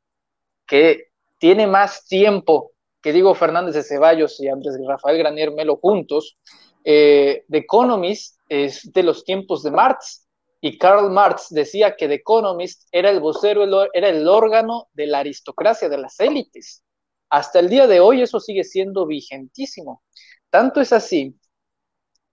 que 0.68 1.12
tiene 1.40 1.66
más 1.66 2.06
tiempo 2.06 2.75
que 3.06 3.14
digo 3.14 3.36
Fernández 3.36 3.76
de 3.76 3.84
Ceballos 3.84 4.40
y 4.40 4.48
Andrés 4.48 4.80
Rafael 4.84 5.20
Granier 5.20 5.52
Melo 5.52 5.76
juntos, 5.76 6.40
eh, 6.84 7.46
The 7.52 7.60
Economist 7.60 8.40
es 8.50 8.92
de 8.92 9.04
los 9.04 9.24
tiempos 9.24 9.62
de 9.62 9.70
Marx, 9.70 10.28
y 10.60 10.80
Karl 10.80 11.12
Marx 11.12 11.50
decía 11.52 11.96
que 11.96 12.08
The 12.08 12.16
Economist 12.16 12.88
era 12.92 13.12
el 13.12 13.20
vocero, 13.20 13.64
era 13.94 14.10
el 14.10 14.28
órgano 14.28 14.88
de 14.94 15.06
la 15.06 15.20
aristocracia, 15.20 15.88
de 15.88 16.00
las 16.00 16.20
élites. 16.20 16.84
Hasta 17.30 17.60
el 17.60 17.70
día 17.70 17.86
de 17.86 18.00
hoy 18.00 18.24
eso 18.24 18.40
sigue 18.40 18.64
siendo 18.64 19.06
vigentísimo. 19.06 20.02
Tanto 20.50 20.82
es 20.82 20.92
así 20.92 21.40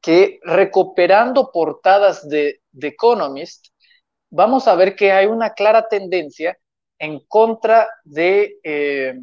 que 0.01 0.41
recuperando 0.43 1.51
portadas 1.53 2.27
de 2.27 2.62
The 2.81 2.87
Economist, 2.87 3.66
vamos 4.31 4.66
a 4.66 4.75
ver 4.75 4.97
que 4.97 5.12
hay 5.12 5.27
una 5.27 5.51
clara 5.51 5.87
tendencia 5.87 6.57
en 6.99 7.20
contra 7.29 7.91
de, 8.05 8.59
eh, 8.64 9.20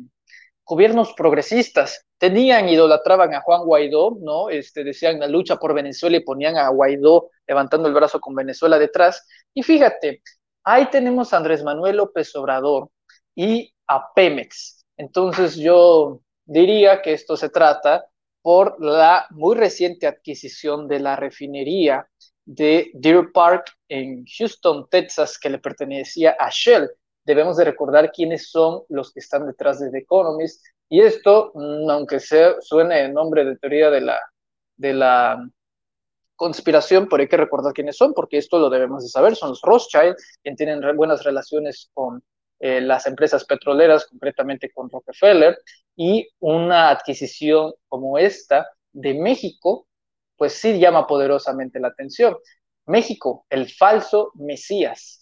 gobiernos 0.69 1.13
progresistas. 1.13 2.05
Tenían, 2.19 2.69
idolatraban 2.69 3.33
a 3.33 3.41
Juan 3.41 3.65
Guaidó, 3.65 4.19
¿no? 4.21 4.49
Este, 4.51 4.83
decían 4.83 5.19
la 5.19 5.27
lucha 5.27 5.55
por 5.55 5.73
Venezuela 5.73 6.17
y 6.17 6.23
ponían 6.23 6.57
a 6.57 6.69
Guaidó 6.69 7.31
levantando 7.47 7.87
el 7.87 7.95
brazo 7.95 8.21
con 8.21 8.35
Venezuela 8.35 8.77
detrás. 8.77 9.27
Y 9.51 9.63
fíjate, 9.63 10.21
ahí 10.63 10.85
tenemos 10.91 11.33
a 11.33 11.37
Andrés 11.37 11.63
Manuel 11.63 11.97
López 11.97 12.35
Obrador 12.35 12.91
y 13.33 13.73
a 13.87 14.13
Pemex. 14.13 14.85
Entonces 14.95 15.55
yo 15.55 16.21
diría 16.45 17.01
que 17.01 17.13
esto 17.13 17.35
se 17.35 17.49
trata 17.49 18.05
por 18.43 18.79
la 18.79 19.25
muy 19.31 19.55
reciente 19.55 20.05
adquisición 20.05 20.87
de 20.87 20.99
la 20.99 21.15
refinería 21.15 22.07
de 22.45 22.91
Deer 22.93 23.31
Park 23.33 23.71
en 23.87 24.23
Houston, 24.37 24.87
Texas, 24.91 25.39
que 25.39 25.49
le 25.49 25.57
pertenecía 25.57 26.35
a 26.39 26.51
Shell. 26.51 26.91
Debemos 27.29 27.57
de 27.57 27.63
recordar 27.63 28.11
quiénes 28.11 28.49
son 28.49 28.81
los 28.89 29.13
que 29.13 29.19
están 29.19 29.45
detrás 29.45 29.79
de 29.79 29.91
The 29.91 29.99
Economist. 29.99 30.65
Y 30.89 31.01
esto, 31.01 31.51
mm, 31.53 31.87
aunque 31.87 32.19
sea, 32.19 32.55
suene 32.59 33.05
el 33.05 33.13
nombre 33.13 33.45
de 33.45 33.55
teoría 33.55 33.91
de 33.91 34.01
la, 34.01 34.19
de 34.77 34.93
la 34.93 35.37
conspiración, 36.35 37.07
pero 37.07 37.21
hay 37.21 37.29
que 37.29 37.37
recordar 37.37 37.71
quiénes 37.71 37.97
son, 37.97 38.15
porque 38.15 38.39
esto 38.39 38.57
lo 38.57 38.71
debemos 38.71 39.03
de 39.03 39.09
saber. 39.09 39.35
Son 39.35 39.49
los 39.49 39.61
Rothschild, 39.61 40.15
quienes 40.41 40.57
tienen 40.57 40.81
buenas 40.97 41.23
relaciones 41.23 41.91
con 41.93 42.23
eh, 42.59 42.81
las 42.81 43.05
empresas 43.05 43.45
petroleras, 43.45 44.07
concretamente 44.07 44.71
con 44.71 44.89
Rockefeller, 44.89 45.55
y 45.95 46.27
una 46.39 46.89
adquisición 46.89 47.73
como 47.87 48.17
esta 48.17 48.67
de 48.91 49.13
México, 49.13 49.85
pues 50.35 50.53
sí 50.53 50.79
llama 50.79 51.05
poderosamente 51.05 51.79
la 51.79 51.89
atención. 51.89 52.35
México, 52.87 53.45
el 53.51 53.69
falso 53.69 54.31
Mesías. 54.33 55.18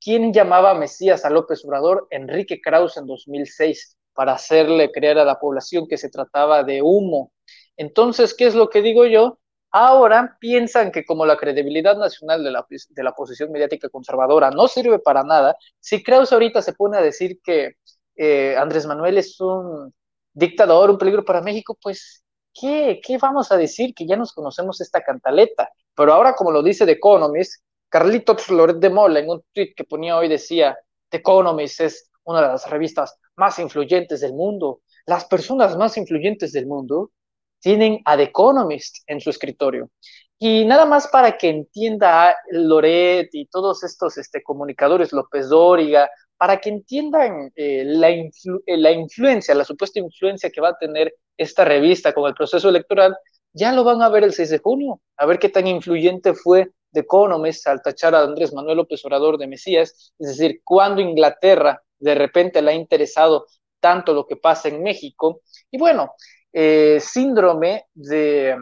¿Quién 0.00 0.32
llamaba 0.32 0.74
Mesías 0.74 1.24
a 1.24 1.30
López 1.30 1.64
Obrador? 1.64 2.06
Enrique 2.10 2.60
Krause 2.60 2.98
en 2.98 3.06
2006, 3.06 3.96
para 4.14 4.32
hacerle 4.32 4.92
creer 4.92 5.18
a 5.18 5.24
la 5.24 5.38
población 5.38 5.88
que 5.88 5.96
se 5.96 6.08
trataba 6.08 6.62
de 6.62 6.82
humo. 6.82 7.32
Entonces, 7.76 8.34
¿qué 8.34 8.46
es 8.46 8.54
lo 8.54 8.68
que 8.68 8.82
digo 8.82 9.06
yo? 9.06 9.38
Ahora 9.70 10.36
piensan 10.40 10.92
que 10.92 11.04
como 11.04 11.26
la 11.26 11.36
credibilidad 11.36 11.96
nacional 11.96 12.42
de 12.42 13.02
la, 13.02 13.12
posición 13.12 13.52
mediática 13.52 13.88
conservadora 13.88 14.50
no 14.50 14.66
sirve 14.66 14.98
para 14.98 15.24
nada, 15.24 15.56
si 15.80 16.02
Krause 16.02 16.32
ahorita 16.32 16.62
se 16.62 16.72
pone 16.72 16.96
a 16.96 17.02
decir 17.02 17.40
que 17.42 17.72
eh, 18.16 18.56
Andrés 18.56 18.86
Manuel 18.86 19.18
es 19.18 19.40
un 19.40 19.92
dictador, 20.32 20.90
un 20.90 20.98
peligro 20.98 21.24
para 21.24 21.42
México, 21.42 21.76
pues, 21.80 22.24
¿qué, 22.54 23.00
¿qué 23.04 23.18
vamos 23.18 23.52
a 23.52 23.56
decir? 23.56 23.94
Que 23.94 24.06
ya 24.06 24.16
nos 24.16 24.32
conocemos 24.32 24.80
esta 24.80 25.02
cantaleta. 25.02 25.70
Pero 25.94 26.12
ahora, 26.14 26.34
como 26.34 26.50
lo 26.50 26.62
dice 26.62 26.86
The 26.86 26.92
Economist, 26.92 27.62
Carlitos 27.88 28.42
Floret 28.42 28.76
de 28.76 28.90
Mola 28.90 29.20
en 29.20 29.30
un 29.30 29.42
tweet 29.52 29.74
que 29.74 29.84
ponía 29.84 30.16
hoy 30.16 30.28
decía, 30.28 30.78
The 31.08 31.18
Economist 31.18 31.80
es 31.80 32.10
una 32.24 32.42
de 32.42 32.48
las 32.48 32.68
revistas 32.68 33.18
más 33.36 33.58
influyentes 33.58 34.20
del 34.20 34.34
mundo. 34.34 34.82
Las 35.06 35.24
personas 35.24 35.76
más 35.76 35.96
influyentes 35.96 36.52
del 36.52 36.66
mundo 36.66 37.12
tienen 37.60 38.00
a 38.04 38.16
The 38.16 38.24
Economist 38.24 38.98
en 39.06 39.20
su 39.20 39.30
escritorio. 39.30 39.90
Y 40.38 40.64
nada 40.64 40.84
más 40.84 41.08
para 41.08 41.36
que 41.36 41.48
entienda 41.48 42.36
Loret 42.50 43.30
y 43.32 43.46
todos 43.46 43.82
estos 43.82 44.18
este, 44.18 44.42
comunicadores, 44.42 45.12
López 45.12 45.48
Dóriga, 45.48 46.08
para 46.36 46.60
que 46.60 46.68
entiendan 46.68 47.50
eh, 47.56 47.82
la, 47.84 48.10
eh, 48.10 48.30
la 48.66 48.92
influencia, 48.92 49.54
la 49.54 49.64
supuesta 49.64 49.98
influencia 49.98 50.50
que 50.50 50.60
va 50.60 50.68
a 50.68 50.78
tener 50.78 51.12
esta 51.36 51.64
revista 51.64 52.12
con 52.12 52.28
el 52.28 52.34
proceso 52.34 52.68
electoral, 52.68 53.16
ya 53.52 53.72
lo 53.72 53.82
van 53.82 54.02
a 54.02 54.08
ver 54.08 54.22
el 54.22 54.32
6 54.32 54.50
de 54.50 54.58
junio, 54.58 55.00
a 55.16 55.26
ver 55.26 55.38
qué 55.40 55.48
tan 55.48 55.66
influyente 55.66 56.34
fue 56.34 56.70
The 56.92 57.00
Economist 57.00 57.66
al 57.66 57.82
tachar 57.82 58.14
a 58.14 58.22
Andrés 58.22 58.52
Manuel 58.52 58.78
López 58.78 59.04
Obrador 59.04 59.38
de 59.38 59.46
Mesías, 59.46 60.12
es 60.18 60.28
decir, 60.28 60.60
cuando 60.64 61.00
Inglaterra 61.00 61.82
de 61.98 62.14
repente 62.14 62.62
le 62.62 62.70
ha 62.70 62.74
interesado 62.74 63.46
tanto 63.80 64.12
lo 64.12 64.26
que 64.26 64.36
pasa 64.36 64.68
en 64.68 64.82
México. 64.82 65.42
Y 65.70 65.78
bueno, 65.78 66.14
eh, 66.52 66.98
síndrome 67.00 67.86
de 67.94 68.56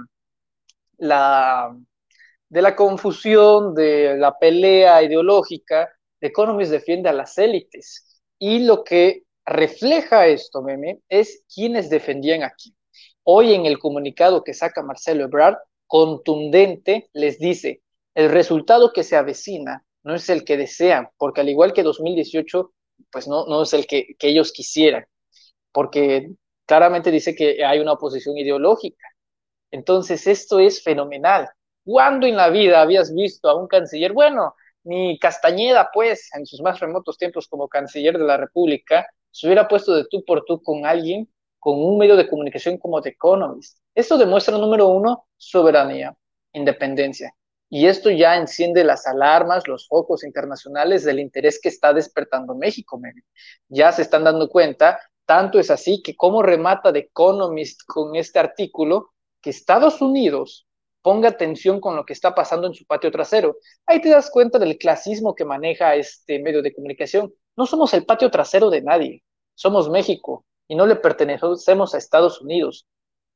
la, 0.99 1.77
de 2.49 2.63
la 2.63 2.77
confusión, 2.77 3.75
de 3.75 4.17
la 4.17 4.39
pelea 4.39 5.03
ideológica, 5.03 5.91
The 6.21 6.29
Economist 6.29 6.71
defiende 6.71 7.09
a 7.09 7.13
las 7.13 7.37
élites. 7.39 8.21
Y 8.39 8.61
lo 8.61 8.85
que 8.85 9.25
refleja 9.45 10.27
esto, 10.27 10.63
meme, 10.63 11.01
es 11.09 11.45
quienes 11.53 11.89
defendían 11.91 12.43
aquí. 12.43 12.75
Hoy 13.23 13.55
en 13.55 13.67
el 13.67 13.79
comunicado 13.79 14.45
que 14.45 14.55
saca 14.55 14.83
Marcelo 14.83 15.25
Ebrard, 15.25 15.57
contundente, 15.87 17.09
les 17.13 17.39
dice, 17.39 17.83
el 18.17 18.31
resultado 18.31 18.93
que 18.93 19.05
se 19.05 19.15
avecina 19.17 19.85
no 20.03 20.15
es 20.15 20.29
el 20.31 20.45
que 20.45 20.57
desean, 20.57 21.11
porque 21.19 21.43
al 21.43 21.51
igual 21.51 21.75
que 21.75 21.83
2018, 21.83 22.73
pues 23.13 23.29
no, 23.29 23.47
no 23.47 23.63
es 23.63 23.75
el 23.75 23.87
que, 23.87 24.17
que 24.19 24.29
ellos 24.29 24.53
quisieran, 24.53 25.05
porque 25.73 26.31
claramente 26.65 27.11
dice 27.11 27.35
que 27.35 27.65
hay 27.65 27.79
una 27.79 27.93
oposición 27.93 28.39
ideológica. 28.39 29.07
Entonces, 29.71 30.27
esto 30.27 30.59
es 30.61 30.83
fenomenal. 30.83 31.51
¿Cuándo 31.85 32.27
en 32.27 32.37
la 32.37 32.49
vida 32.49 32.81
habías 32.81 33.15
visto 33.15 33.51
a 33.51 33.61
un 33.61 33.69
canciller? 33.69 34.13
Bueno, 34.15 34.55
ni 34.85 35.19
Castañeda, 35.19 35.91
pues, 35.93 36.31
en 36.35 36.47
sus 36.47 36.63
más 36.63 36.81
remotos 36.81 37.19
tiempos 37.19 37.47
como 37.49 37.69
canciller 37.69 38.17
de 38.19 38.25
la 38.25 38.39
República, 38.39 39.07
se 39.31 39.47
hubiera 39.47 39.69
puesto 39.69 39.95
de 39.95 40.07
tú 40.11 40.25
por 40.25 40.45
tú 40.47 40.63
con 40.63 40.87
alguien, 40.87 41.31
con 41.59 41.79
un 41.79 41.99
medio 41.99 42.17
de 42.17 42.29
comunicación 42.29 42.79
como 42.79 43.03
The 43.03 43.11
Economist. 43.11 43.79
Esto 43.95 44.17
demuestra, 44.17 44.57
número 44.57 44.89
uno, 44.89 45.27
soberanía, 45.37 46.17
independencia. 46.55 47.35
Y 47.69 47.87
esto 47.87 48.11
ya 48.11 48.37
enciende 48.37 48.85
las 48.85 49.07
alarmas, 49.07 49.67
los 49.67 49.89
focos 49.89 50.23
internacionales 50.25 51.05
del 51.05 51.19
interés 51.19 51.61
que 51.61 51.69
está 51.69 51.93
despertando 51.93 52.55
México. 52.55 53.01
Ya 53.69 53.91
se 53.93 54.03
están 54.03 54.25
dando 54.25 54.49
cuenta 54.49 54.99
tanto 55.27 55.59
es 55.59 55.71
así 55.71 56.01
que 56.03 56.17
como 56.17 56.41
remata 56.41 56.93
The 56.93 57.01
Economist 57.01 57.83
con 57.85 58.15
este 58.15 58.39
artículo, 58.39 59.11
que 59.43 59.51
Estados 59.51 60.01
Unidos 60.01 60.67
ponga 61.03 61.29
atención 61.29 61.81
con 61.81 61.97
lo 61.97 62.05
que 62.05 62.13
está 62.13 62.35
pasando 62.35 62.69
en 62.69 62.75
su 62.75 62.87
patio 62.87 63.11
trasero. 63.11 63.57
Ahí 63.87 64.01
te 64.01 64.09
das 64.09 64.31
cuenta 64.31 64.59
del 64.59 64.79
clasismo 64.79 65.35
que 65.35 65.45
maneja 65.45 65.95
este 65.97 66.39
medio 66.39 66.63
de 66.63 66.73
comunicación. 66.73 67.33
No 67.57 67.67
somos 67.67 67.93
el 67.95 68.07
patio 68.07 68.31
trasero 68.31 68.71
de 68.71 68.83
nadie, 68.83 69.25
somos 69.55 69.91
México 69.91 70.47
y 70.69 70.77
no 70.77 70.87
le 70.87 70.97
pertenecemos 70.97 71.95
a 71.95 71.99
Estados 71.99 72.41
Unidos. 72.41 72.87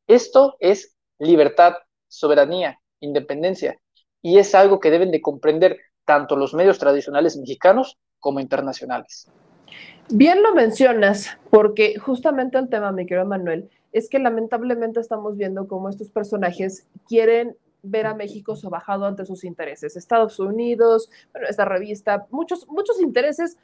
Esto 0.06 0.56
es 0.60 0.96
libertad, 1.18 1.74
soberanía, 2.08 2.80
independencia 3.00 3.80
y 4.22 4.38
es 4.38 4.54
algo 4.54 4.80
que 4.80 4.90
deben 4.90 5.10
de 5.10 5.22
comprender 5.22 5.78
tanto 6.04 6.36
los 6.36 6.54
medios 6.54 6.78
tradicionales 6.78 7.36
mexicanos 7.36 7.98
como 8.18 8.40
internacionales. 8.40 9.28
Bien 10.08 10.42
lo 10.42 10.54
mencionas, 10.54 11.38
porque 11.50 11.98
justamente 11.98 12.58
el 12.58 12.68
tema, 12.68 12.90
mi 12.92 13.06
querido 13.06 13.26
Manuel, 13.26 13.70
es 13.92 14.08
que 14.08 14.18
lamentablemente 14.18 15.00
estamos 15.00 15.36
viendo 15.36 15.68
cómo 15.68 15.88
estos 15.88 16.10
personajes 16.10 16.86
quieren 17.08 17.56
ver 17.82 18.06
a 18.06 18.14
México 18.14 18.56
sobajado 18.56 19.06
ante 19.06 19.24
sus 19.24 19.44
intereses. 19.44 19.96
Estados 19.96 20.38
Unidos, 20.38 21.10
bueno, 21.32 21.48
esta 21.48 21.64
revista, 21.64 22.26
muchos, 22.30 22.66
muchos 22.68 23.00
intereses 23.00 23.56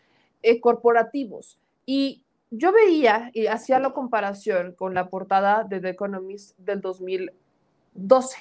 eh, 0.42 0.60
corporativos. 0.60 1.58
Y 1.84 2.22
yo 2.50 2.72
veía 2.72 3.30
y 3.34 3.46
hacía 3.46 3.78
la 3.78 3.92
comparación 3.92 4.72
con 4.72 4.94
la 4.94 5.08
portada 5.08 5.64
de 5.64 5.80
The 5.80 5.90
Economist 5.90 6.56
del 6.58 6.80
2012, 6.80 8.36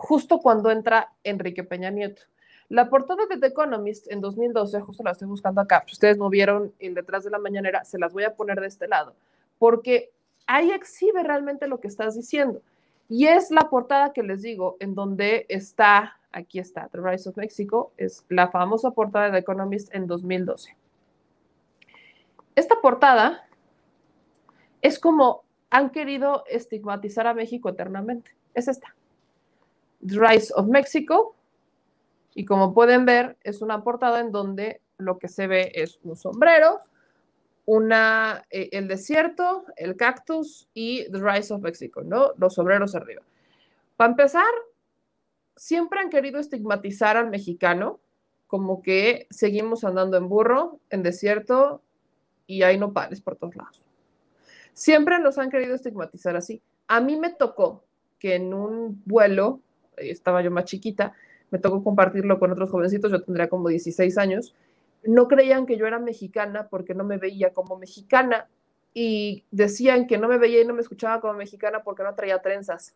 justo 0.00 0.38
cuando 0.38 0.70
entra 0.70 1.12
Enrique 1.24 1.62
Peña 1.62 1.90
Nieto. 1.90 2.22
La 2.70 2.88
portada 2.88 3.26
de 3.26 3.36
The 3.36 3.48
Economist 3.48 4.10
en 4.10 4.20
2012, 4.22 4.80
justo 4.80 5.02
la 5.02 5.10
estoy 5.10 5.28
buscando 5.28 5.60
acá, 5.60 5.84
si 5.86 5.92
ustedes 5.92 6.16
no 6.16 6.30
vieron 6.30 6.72
el 6.78 6.94
detrás 6.94 7.24
de 7.24 7.30
la 7.30 7.38
mañanera, 7.38 7.84
se 7.84 7.98
las 7.98 8.12
voy 8.12 8.24
a 8.24 8.34
poner 8.34 8.60
de 8.60 8.68
este 8.68 8.88
lado, 8.88 9.14
porque 9.58 10.10
ahí 10.46 10.70
exhibe 10.70 11.22
realmente 11.22 11.66
lo 11.66 11.80
que 11.80 11.88
estás 11.88 12.14
diciendo. 12.14 12.62
Y 13.08 13.26
es 13.26 13.50
la 13.50 13.68
portada 13.68 14.12
que 14.12 14.22
les 14.22 14.40
digo, 14.40 14.76
en 14.80 14.94
donde 14.94 15.44
está, 15.48 16.16
aquí 16.32 16.60
está, 16.60 16.88
The 16.88 16.98
Rise 17.02 17.28
of 17.28 17.36
Mexico, 17.36 17.92
es 17.98 18.24
la 18.28 18.48
famosa 18.48 18.92
portada 18.92 19.26
de 19.26 19.32
The 19.32 19.38
Economist 19.38 19.94
en 19.94 20.06
2012. 20.06 20.76
Esta 22.54 22.80
portada 22.80 23.46
es 24.80 24.98
como 24.98 25.42
han 25.68 25.90
querido 25.90 26.44
estigmatizar 26.46 27.26
a 27.26 27.34
México 27.34 27.68
eternamente. 27.68 28.30
Es 28.54 28.66
esta. 28.66 28.94
Rise 30.00 30.52
of 30.54 30.66
Mexico, 30.68 31.36
y 32.34 32.44
como 32.44 32.74
pueden 32.74 33.04
ver, 33.04 33.36
es 33.42 33.62
una 33.62 33.82
portada 33.82 34.20
en 34.20 34.32
donde 34.32 34.80
lo 34.98 35.18
que 35.18 35.28
se 35.28 35.46
ve 35.46 35.72
es 35.74 35.98
un 36.02 36.16
sombrero, 36.16 36.80
una, 37.66 38.44
eh, 38.50 38.68
el 38.72 38.88
desierto, 38.88 39.64
el 39.76 39.96
cactus 39.96 40.68
y 40.74 41.10
The 41.10 41.18
Rise 41.18 41.52
of 41.54 41.60
Mexico, 41.60 42.02
¿no? 42.02 42.32
Los 42.36 42.54
sombreros 42.54 42.94
arriba. 42.94 43.22
Para 43.96 44.10
empezar, 44.10 44.44
siempre 45.56 46.00
han 46.00 46.10
querido 46.10 46.40
estigmatizar 46.40 47.16
al 47.16 47.30
mexicano 47.30 48.00
como 48.46 48.82
que 48.82 49.28
seguimos 49.30 49.84
andando 49.84 50.16
en 50.16 50.28
burro, 50.28 50.80
en 50.90 51.04
desierto 51.04 51.82
y 52.46 52.62
hay 52.62 52.78
nopales 52.78 53.20
por 53.20 53.36
todos 53.36 53.54
lados. 53.54 53.86
Siempre 54.72 55.20
nos 55.20 55.38
han 55.38 55.50
querido 55.50 55.74
estigmatizar 55.74 56.34
así. 56.34 56.60
A 56.88 57.00
mí 57.00 57.16
me 57.16 57.30
tocó 57.30 57.84
que 58.18 58.34
en 58.34 58.52
un 58.52 59.00
vuelo, 59.04 59.60
estaba 60.00 60.42
yo 60.42 60.50
más 60.50 60.64
chiquita, 60.64 61.12
me 61.50 61.58
tocó 61.58 61.82
compartirlo 61.82 62.38
con 62.38 62.52
otros 62.52 62.70
jovencitos, 62.70 63.10
yo 63.10 63.22
tendría 63.22 63.48
como 63.48 63.68
16 63.68 64.18
años, 64.18 64.54
no 65.02 65.28
creían 65.28 65.66
que 65.66 65.76
yo 65.76 65.86
era 65.86 65.98
mexicana 65.98 66.68
porque 66.68 66.94
no 66.94 67.04
me 67.04 67.18
veía 67.18 67.52
como 67.52 67.76
mexicana 67.76 68.48
y 68.92 69.44
decían 69.50 70.06
que 70.06 70.18
no 70.18 70.28
me 70.28 70.38
veía 70.38 70.62
y 70.62 70.66
no 70.66 70.74
me 70.74 70.80
escuchaba 70.80 71.20
como 71.20 71.34
mexicana 71.34 71.82
porque 71.82 72.02
no 72.02 72.14
traía 72.14 72.40
trenzas. 72.42 72.94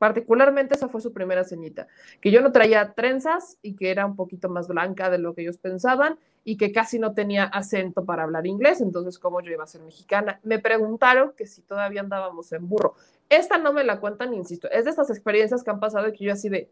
Particularmente 0.00 0.76
esa 0.76 0.88
fue 0.88 1.02
su 1.02 1.12
primera 1.12 1.44
ceñita, 1.44 1.86
que 2.22 2.30
yo 2.30 2.40
no 2.40 2.52
traía 2.52 2.94
trenzas 2.94 3.58
y 3.60 3.76
que 3.76 3.90
era 3.90 4.06
un 4.06 4.16
poquito 4.16 4.48
más 4.48 4.66
blanca 4.66 5.10
de 5.10 5.18
lo 5.18 5.34
que 5.34 5.42
ellos 5.42 5.58
pensaban 5.58 6.18
y 6.42 6.56
que 6.56 6.72
casi 6.72 6.98
no 6.98 7.12
tenía 7.12 7.44
acento 7.44 8.06
para 8.06 8.22
hablar 8.22 8.46
inglés, 8.46 8.80
entonces 8.80 9.18
cómo 9.18 9.42
yo 9.42 9.52
iba 9.52 9.64
a 9.64 9.66
ser 9.66 9.82
mexicana. 9.82 10.40
Me 10.42 10.58
preguntaron 10.58 11.34
que 11.36 11.46
si 11.46 11.60
todavía 11.60 12.00
andábamos 12.00 12.50
en 12.54 12.66
burro. 12.66 12.94
Esta 13.28 13.58
no 13.58 13.74
me 13.74 13.84
la 13.84 14.00
cuentan, 14.00 14.32
insisto, 14.32 14.70
es 14.70 14.84
de 14.84 14.90
estas 14.90 15.10
experiencias 15.10 15.62
que 15.62 15.70
han 15.70 15.80
pasado 15.80 16.08
y 16.08 16.12
que 16.14 16.24
yo 16.24 16.32
así 16.32 16.48
de... 16.48 16.70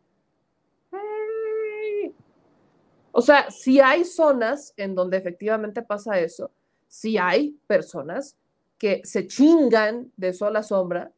O 3.13 3.21
sea, 3.21 3.51
si 3.51 3.79
hay 3.79 4.07
zonas 4.07 4.73
en 4.79 4.95
donde 4.95 5.19
efectivamente 5.19 5.83
pasa 5.83 6.19
eso, 6.19 6.51
si 6.87 7.19
hay 7.19 7.59
personas 7.67 8.39
que 8.79 9.03
se 9.05 9.27
chingan 9.27 10.11
de 10.17 10.33
sol 10.33 10.57
a 10.57 10.63
sombra, 10.63 11.13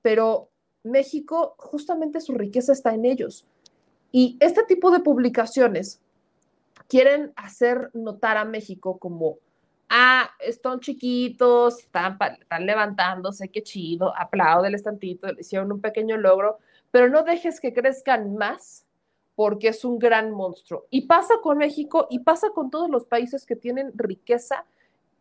pero 0.00 0.48
México, 0.84 1.54
justamente 1.58 2.20
su 2.20 2.34
riqueza 2.34 2.72
está 2.72 2.94
en 2.94 3.04
ellos. 3.06 3.46
Y 4.12 4.36
este 4.38 4.62
tipo 4.64 4.90
de 4.90 5.00
publicaciones 5.00 6.00
quieren 6.88 7.32
hacer 7.34 7.90
notar 7.94 8.36
a 8.36 8.44
México 8.44 8.98
como, 8.98 9.38
ah, 9.88 10.30
están 10.38 10.80
chiquitos, 10.80 11.80
están, 11.80 12.18
están 12.38 12.66
levantándose, 12.66 13.48
qué 13.48 13.62
chido, 13.62 14.16
apláudeles 14.16 14.82
tantito, 14.82 15.28
hicieron 15.38 15.72
un 15.72 15.80
pequeño 15.80 16.16
logro, 16.16 16.58
pero 16.90 17.08
no 17.08 17.22
dejes 17.22 17.60
que 17.60 17.72
crezcan 17.72 18.36
más 18.36 18.86
porque 19.34 19.68
es 19.68 19.84
un 19.84 19.98
gran 19.98 20.30
monstruo. 20.30 20.86
Y 20.90 21.06
pasa 21.06 21.34
con 21.42 21.58
México 21.58 22.06
y 22.10 22.20
pasa 22.20 22.50
con 22.50 22.70
todos 22.70 22.88
los 22.88 23.06
países 23.06 23.46
que 23.46 23.56
tienen 23.56 23.90
riqueza 23.96 24.64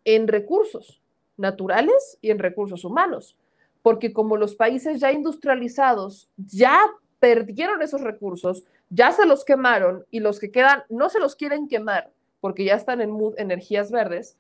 en 0.05 0.27
recursos 0.27 1.01
naturales 1.37 2.19
y 2.21 2.29
en 2.29 2.37
recursos 2.37 2.85
humanos 2.85 3.37
porque 3.83 4.13
como 4.13 4.37
los 4.37 4.55
países 4.55 4.99
ya 4.99 5.11
industrializados 5.11 6.29
ya 6.37 6.79
perdieron 7.19 7.81
esos 7.83 8.01
recursos, 8.01 8.63
ya 8.89 9.11
se 9.11 9.25
los 9.27 9.45
quemaron 9.45 10.05
y 10.09 10.19
los 10.21 10.39
que 10.39 10.51
quedan 10.51 10.83
no 10.89 11.09
se 11.09 11.19
los 11.19 11.35
quieren 11.35 11.67
quemar 11.67 12.11
porque 12.39 12.65
ya 12.65 12.75
están 12.75 12.99
en 13.01 13.17
energías 13.37 13.91
verdes, 13.91 14.37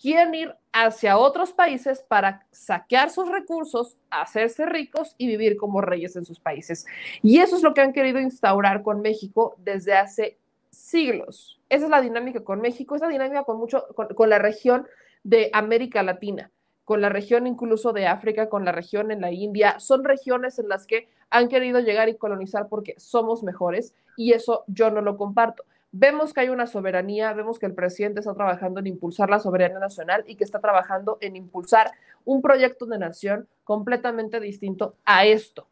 quieren 0.00 0.34
ir 0.34 0.54
hacia 0.72 1.18
otros 1.18 1.52
países 1.52 2.02
para 2.06 2.46
saquear 2.50 3.10
sus 3.10 3.28
recursos, 3.28 3.96
hacerse 4.10 4.66
ricos 4.66 5.14
y 5.18 5.26
vivir 5.26 5.56
como 5.56 5.80
reyes 5.82 6.16
en 6.16 6.24
sus 6.24 6.40
países. 6.40 6.86
Y 7.22 7.38
eso 7.38 7.56
es 7.56 7.62
lo 7.62 7.74
que 7.74 7.80
han 7.80 7.92
querido 7.92 8.18
instaurar 8.18 8.82
con 8.82 9.02
México 9.02 9.54
desde 9.58 9.94
hace 9.94 10.38
siglos. 10.70 11.60
Esa 11.68 11.84
es 11.84 11.90
la 11.90 12.00
dinámica 12.00 12.42
con 12.42 12.60
México, 12.60 12.96
esa 12.96 13.08
dinámica 13.08 13.44
con 13.44 13.58
mucho 13.58 13.86
con 13.94 14.30
la 14.30 14.38
región 14.38 14.86
de 15.22 15.50
América 15.52 16.02
Latina 16.02 16.50
con 16.84 17.00
la 17.00 17.08
región 17.08 17.46
incluso 17.46 17.92
de 17.92 18.06
África, 18.06 18.48
con 18.48 18.64
la 18.64 18.72
región 18.72 19.10
en 19.10 19.20
la 19.20 19.32
India. 19.32 19.78
Son 19.78 20.04
regiones 20.04 20.58
en 20.58 20.68
las 20.68 20.86
que 20.86 21.08
han 21.30 21.48
querido 21.48 21.80
llegar 21.80 22.08
y 22.08 22.16
colonizar 22.16 22.68
porque 22.68 22.94
somos 22.98 23.42
mejores 23.42 23.94
y 24.16 24.32
eso 24.32 24.64
yo 24.66 24.90
no 24.90 25.00
lo 25.00 25.16
comparto. 25.16 25.64
Vemos 25.92 26.32
que 26.32 26.40
hay 26.40 26.48
una 26.50 26.66
soberanía, 26.66 27.32
vemos 27.32 27.58
que 27.58 27.66
el 27.66 27.74
presidente 27.74 28.20
está 28.20 28.34
trabajando 28.34 28.78
en 28.78 28.86
impulsar 28.86 29.28
la 29.28 29.40
soberanía 29.40 29.80
nacional 29.80 30.22
y 30.26 30.36
que 30.36 30.44
está 30.44 30.60
trabajando 30.60 31.18
en 31.20 31.34
impulsar 31.34 31.90
un 32.24 32.42
proyecto 32.42 32.86
de 32.86 32.98
nación 32.98 33.48
completamente 33.64 34.38
distinto 34.38 34.94
a 35.04 35.24
esto, 35.24 35.66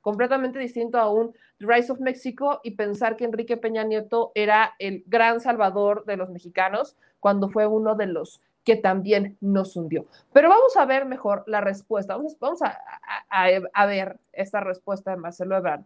completamente 0.00 0.60
distinto 0.60 0.98
a 0.98 1.10
un 1.10 1.34
Rise 1.58 1.92
of 1.92 2.00
Mexico 2.00 2.60
y 2.62 2.72
pensar 2.72 3.16
que 3.16 3.24
Enrique 3.24 3.56
Peña 3.56 3.82
Nieto 3.84 4.30
era 4.34 4.74
el 4.78 5.02
gran 5.06 5.40
salvador 5.40 6.04
de 6.04 6.16
los 6.16 6.30
mexicanos 6.30 6.96
cuando 7.18 7.48
fue 7.48 7.66
uno 7.66 7.94
de 7.94 8.06
los 8.06 8.40
que 8.64 8.76
también 8.76 9.36
nos 9.40 9.76
hundió. 9.76 10.06
Pero 10.32 10.48
vamos 10.48 10.76
a 10.76 10.84
ver 10.86 11.04
mejor 11.04 11.44
la 11.46 11.60
respuesta. 11.60 12.16
Vamos, 12.16 12.62
a, 12.62 13.86
ver 13.86 14.18
esta 14.32 14.60
respuesta 14.60 15.10
de 15.10 15.18
Marcelo 15.18 15.56
Ebrard. 15.56 15.82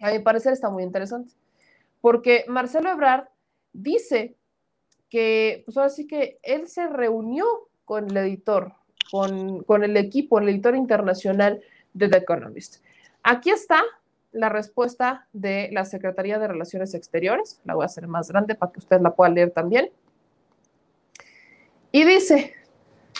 A 0.00 0.10
mi 0.10 0.18
parecer 0.18 0.52
está 0.52 0.70
muy 0.70 0.82
interesante, 0.82 1.32
porque 2.00 2.44
Marcelo 2.48 2.90
Ebrard 2.90 3.28
dice 3.72 4.34
que, 5.08 5.62
pues 5.64 5.76
ahora 5.76 5.88
sí 5.88 6.06
que 6.06 6.38
él 6.42 6.66
se 6.66 6.88
reunió 6.88 7.44
con 7.84 8.10
el 8.10 8.16
editor, 8.16 8.72
con, 9.10 9.62
con 9.62 9.84
el 9.84 9.96
equipo, 9.96 10.38
el 10.38 10.48
editor 10.48 10.74
internacional 10.74 11.62
de 11.92 12.08
The 12.08 12.18
Economist. 12.18 12.82
Aquí 13.22 13.50
está 13.50 13.82
la 14.32 14.48
respuesta 14.48 15.28
de 15.32 15.70
la 15.72 15.84
Secretaría 15.84 16.40
de 16.40 16.48
Relaciones 16.48 16.92
Exteriores. 16.94 17.60
La 17.64 17.74
voy 17.74 17.84
a 17.84 17.86
hacer 17.86 18.08
más 18.08 18.28
grande 18.28 18.56
para 18.56 18.72
que 18.72 18.80
usted 18.80 19.00
la 19.00 19.14
pueda 19.14 19.30
leer 19.30 19.52
también. 19.52 19.90
Y 21.94 22.02
dice, 22.02 22.52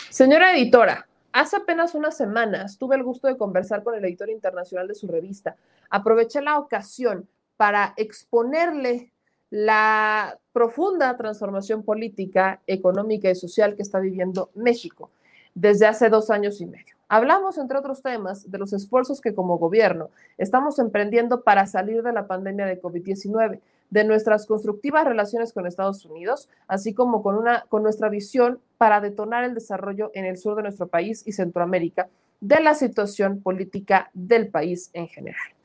señora 0.09 0.51
editora, 0.53 1.07
hace 1.31 1.55
apenas 1.55 1.95
unas 1.95 2.17
semanas 2.17 2.77
tuve 2.77 2.97
el 2.97 3.03
gusto 3.03 3.29
de 3.29 3.37
conversar 3.37 3.83
con 3.83 3.95
el 3.95 4.03
editor 4.03 4.29
internacional 4.29 4.85
de 4.85 4.95
su 4.95 5.07
revista. 5.07 5.55
Aproveché 5.89 6.41
la 6.41 6.59
ocasión 6.59 7.25
para 7.55 7.93
exponerle 7.95 9.13
la 9.49 10.37
profunda 10.51 11.15
transformación 11.15 11.83
política, 11.83 12.59
económica 12.67 13.29
y 13.29 13.35
social 13.35 13.77
que 13.77 13.81
está 13.81 14.01
viviendo 14.01 14.49
México 14.55 15.09
desde 15.53 15.85
hace 15.85 16.09
dos 16.09 16.29
años 16.29 16.59
y 16.59 16.65
medio. 16.65 16.97
Hablamos, 17.07 17.57
entre 17.57 17.77
otros 17.77 18.01
temas, 18.01 18.51
de 18.51 18.57
los 18.57 18.73
esfuerzos 18.73 19.21
que 19.21 19.33
como 19.33 19.57
gobierno 19.57 20.09
estamos 20.37 20.79
emprendiendo 20.79 21.43
para 21.43 21.65
salir 21.65 22.03
de 22.03 22.11
la 22.11 22.27
pandemia 22.27 22.65
de 22.65 22.81
COVID-19 22.81 23.61
de 23.89 24.03
nuestras 24.03 24.45
constructivas 24.45 25.05
relaciones 25.05 25.53
con 25.53 25.67
Estados 25.67 26.05
Unidos, 26.05 26.49
así 26.67 26.93
como 26.93 27.21
con, 27.23 27.35
una, 27.35 27.65
con 27.69 27.83
nuestra 27.83 28.09
visión 28.09 28.59
para 28.77 29.01
detonar 29.01 29.43
el 29.43 29.53
desarrollo 29.53 30.11
en 30.13 30.25
el 30.25 30.37
sur 30.37 30.55
de 30.55 30.63
nuestro 30.63 30.87
país 30.87 31.23
y 31.25 31.31
Centroamérica 31.31 32.09
de 32.41 32.59
la 32.59 32.73
situación 32.73 33.41
política 33.41 34.09
del 34.13 34.49
país 34.49 34.89
en 34.93 35.07
general. 35.07 35.55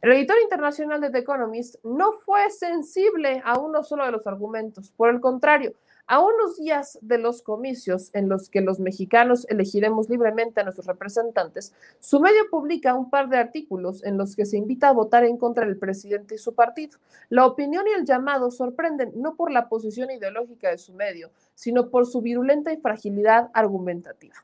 El 0.00 0.12
editor 0.12 0.36
internacional 0.42 1.00
de 1.00 1.10
The 1.10 1.18
Economist 1.18 1.76
no 1.82 2.12
fue 2.12 2.50
sensible 2.50 3.42
a 3.44 3.58
uno 3.58 3.82
solo 3.82 4.04
de 4.04 4.12
los 4.12 4.26
argumentos, 4.26 4.92
por 4.96 5.10
el 5.10 5.20
contrario, 5.20 5.72
a 6.08 6.20
unos 6.20 6.56
días 6.56 6.98
de 7.02 7.18
los 7.18 7.42
comicios 7.42 8.10
en 8.14 8.30
los 8.30 8.48
que 8.48 8.62
los 8.62 8.80
mexicanos 8.80 9.46
elegiremos 9.50 10.08
libremente 10.08 10.60
a 10.60 10.64
nuestros 10.64 10.86
representantes, 10.86 11.74
su 12.00 12.18
medio 12.18 12.48
publica 12.50 12.94
un 12.94 13.10
par 13.10 13.28
de 13.28 13.36
artículos 13.36 14.02
en 14.04 14.16
los 14.16 14.34
que 14.34 14.46
se 14.46 14.56
invita 14.56 14.88
a 14.88 14.92
votar 14.92 15.24
en 15.24 15.36
contra 15.36 15.66
del 15.66 15.76
presidente 15.76 16.34
y 16.34 16.38
su 16.38 16.54
partido. 16.54 16.98
La 17.28 17.44
opinión 17.44 17.86
y 17.86 17.92
el 17.92 18.06
llamado 18.06 18.50
sorprenden 18.50 19.12
no 19.16 19.36
por 19.36 19.52
la 19.52 19.68
posición 19.68 20.10
ideológica 20.10 20.70
de 20.70 20.78
su 20.78 20.94
medio, 20.94 21.30
sino 21.54 21.90
por 21.90 22.06
su 22.06 22.22
virulenta 22.22 22.72
y 22.72 22.78
fragilidad 22.78 23.50
argumentativa. 23.52 24.34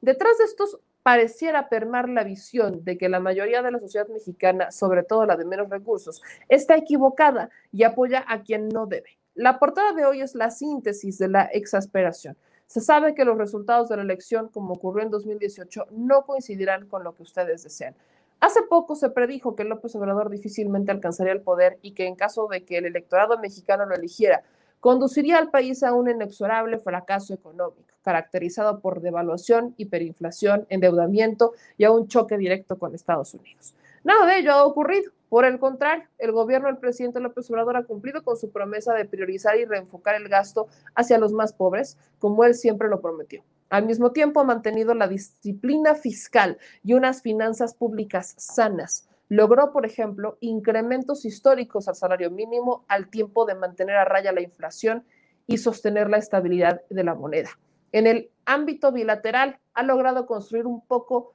Detrás 0.00 0.38
de 0.38 0.44
estos 0.44 0.78
pareciera 1.02 1.68
permar 1.68 2.08
la 2.08 2.22
visión 2.22 2.84
de 2.84 2.96
que 2.96 3.08
la 3.08 3.18
mayoría 3.18 3.62
de 3.62 3.72
la 3.72 3.80
sociedad 3.80 4.06
mexicana, 4.08 4.70
sobre 4.70 5.02
todo 5.02 5.26
la 5.26 5.36
de 5.36 5.44
menos 5.44 5.68
recursos, 5.68 6.22
está 6.48 6.76
equivocada 6.76 7.50
y 7.72 7.82
apoya 7.82 8.24
a 8.28 8.42
quien 8.42 8.68
no 8.68 8.86
debe. 8.86 9.18
La 9.38 9.60
portada 9.60 9.92
de 9.92 10.04
hoy 10.04 10.20
es 10.20 10.34
la 10.34 10.50
síntesis 10.50 11.16
de 11.16 11.28
la 11.28 11.44
exasperación. 11.44 12.36
Se 12.66 12.80
sabe 12.80 13.14
que 13.14 13.24
los 13.24 13.38
resultados 13.38 13.88
de 13.88 13.94
la 13.94 14.02
elección, 14.02 14.48
como 14.48 14.74
ocurrió 14.74 15.04
en 15.04 15.12
2018, 15.12 15.86
no 15.92 16.26
coincidirán 16.26 16.88
con 16.88 17.04
lo 17.04 17.14
que 17.14 17.22
ustedes 17.22 17.62
desean. 17.62 17.94
Hace 18.40 18.62
poco 18.62 18.96
se 18.96 19.10
predijo 19.10 19.54
que 19.54 19.62
López 19.62 19.94
Obrador 19.94 20.28
difícilmente 20.28 20.90
alcanzaría 20.90 21.32
el 21.32 21.42
poder 21.42 21.78
y 21.82 21.92
que 21.92 22.08
en 22.08 22.16
caso 22.16 22.48
de 22.48 22.64
que 22.64 22.78
el 22.78 22.86
electorado 22.86 23.38
mexicano 23.38 23.86
lo 23.86 23.94
eligiera, 23.94 24.42
conduciría 24.80 25.38
al 25.38 25.50
país 25.50 25.84
a 25.84 25.92
un 25.92 26.10
inexorable 26.10 26.80
fracaso 26.80 27.32
económico, 27.32 27.94
caracterizado 28.02 28.80
por 28.80 29.00
devaluación, 29.00 29.72
hiperinflación, 29.76 30.66
endeudamiento 30.68 31.52
y 31.76 31.84
a 31.84 31.92
un 31.92 32.08
choque 32.08 32.36
directo 32.38 32.76
con 32.76 32.92
Estados 32.92 33.34
Unidos. 33.34 33.72
Nada 34.02 34.26
de 34.26 34.38
ello 34.40 34.50
ha 34.50 34.64
ocurrido. 34.64 35.12
Por 35.28 35.44
el 35.44 35.58
contrario, 35.58 36.08
el 36.18 36.32
gobierno 36.32 36.68
del 36.68 36.78
presidente 36.78 37.20
López 37.20 37.50
Obrador 37.50 37.76
ha 37.76 37.84
cumplido 37.84 38.22
con 38.22 38.36
su 38.36 38.50
promesa 38.50 38.94
de 38.94 39.04
priorizar 39.04 39.58
y 39.58 39.64
reenfocar 39.64 40.14
el 40.14 40.28
gasto 40.28 40.68
hacia 40.94 41.18
los 41.18 41.32
más 41.32 41.52
pobres, 41.52 41.98
como 42.18 42.44
él 42.44 42.54
siempre 42.54 42.88
lo 42.88 43.00
prometió. 43.00 43.44
Al 43.68 43.84
mismo 43.84 44.12
tiempo, 44.12 44.40
ha 44.40 44.44
mantenido 44.44 44.94
la 44.94 45.08
disciplina 45.08 45.94
fiscal 45.94 46.58
y 46.82 46.94
unas 46.94 47.20
finanzas 47.20 47.74
públicas 47.74 48.34
sanas. 48.38 49.06
Logró, 49.28 49.72
por 49.72 49.84
ejemplo, 49.84 50.38
incrementos 50.40 51.26
históricos 51.26 51.86
al 51.86 51.94
salario 51.94 52.30
mínimo 52.30 52.86
al 52.88 53.10
tiempo 53.10 53.44
de 53.44 53.54
mantener 53.54 53.96
a 53.96 54.06
raya 54.06 54.32
la 54.32 54.40
inflación 54.40 55.04
y 55.46 55.58
sostener 55.58 56.08
la 56.08 56.16
estabilidad 56.16 56.80
de 56.88 57.04
la 57.04 57.14
moneda. 57.14 57.50
En 57.92 58.06
el 58.06 58.30
ámbito 58.46 58.90
bilateral, 58.90 59.58
ha 59.74 59.82
logrado 59.82 60.26
construir 60.26 60.66
un 60.66 60.80
poco 60.86 61.34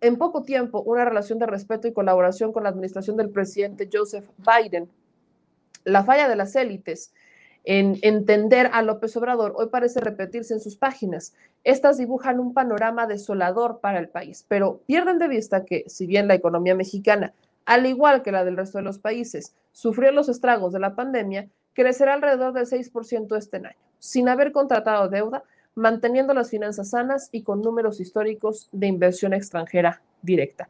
en 0.00 0.16
poco 0.16 0.42
tiempo 0.42 0.82
una 0.82 1.04
relación 1.04 1.38
de 1.38 1.46
respeto 1.46 1.86
y 1.88 1.92
colaboración 1.92 2.52
con 2.52 2.62
la 2.62 2.70
administración 2.70 3.16
del 3.16 3.30
presidente 3.30 3.88
Joseph 3.92 4.24
Biden. 4.38 4.88
La 5.84 6.04
falla 6.04 6.28
de 6.28 6.36
las 6.36 6.56
élites 6.56 7.12
en 7.64 7.98
entender 8.02 8.70
a 8.72 8.82
López 8.82 9.16
Obrador 9.16 9.52
hoy 9.56 9.68
parece 9.68 10.00
repetirse 10.00 10.54
en 10.54 10.60
sus 10.60 10.76
páginas. 10.76 11.34
Estas 11.64 11.98
dibujan 11.98 12.38
un 12.38 12.54
panorama 12.54 13.06
desolador 13.08 13.80
para 13.80 13.98
el 13.98 14.08
país, 14.08 14.44
pero 14.48 14.80
pierden 14.86 15.18
de 15.18 15.28
vista 15.28 15.64
que, 15.64 15.84
si 15.88 16.06
bien 16.06 16.28
la 16.28 16.34
economía 16.34 16.76
mexicana, 16.76 17.34
al 17.64 17.86
igual 17.86 18.22
que 18.22 18.30
la 18.30 18.44
del 18.44 18.56
resto 18.56 18.78
de 18.78 18.84
los 18.84 19.00
países, 19.00 19.52
sufrió 19.72 20.12
los 20.12 20.28
estragos 20.28 20.72
de 20.72 20.78
la 20.78 20.94
pandemia, 20.94 21.48
crecerá 21.74 22.14
alrededor 22.14 22.52
del 22.52 22.66
6% 22.66 23.36
este 23.36 23.56
año. 23.56 23.76
Sin 23.98 24.28
haber 24.28 24.52
contratado 24.52 25.08
deuda, 25.08 25.42
manteniendo 25.76 26.34
las 26.34 26.50
finanzas 26.50 26.90
sanas 26.90 27.28
y 27.30 27.42
con 27.42 27.62
números 27.62 28.00
históricos 28.00 28.68
de 28.72 28.88
inversión 28.88 29.32
extranjera 29.32 30.02
directa. 30.22 30.68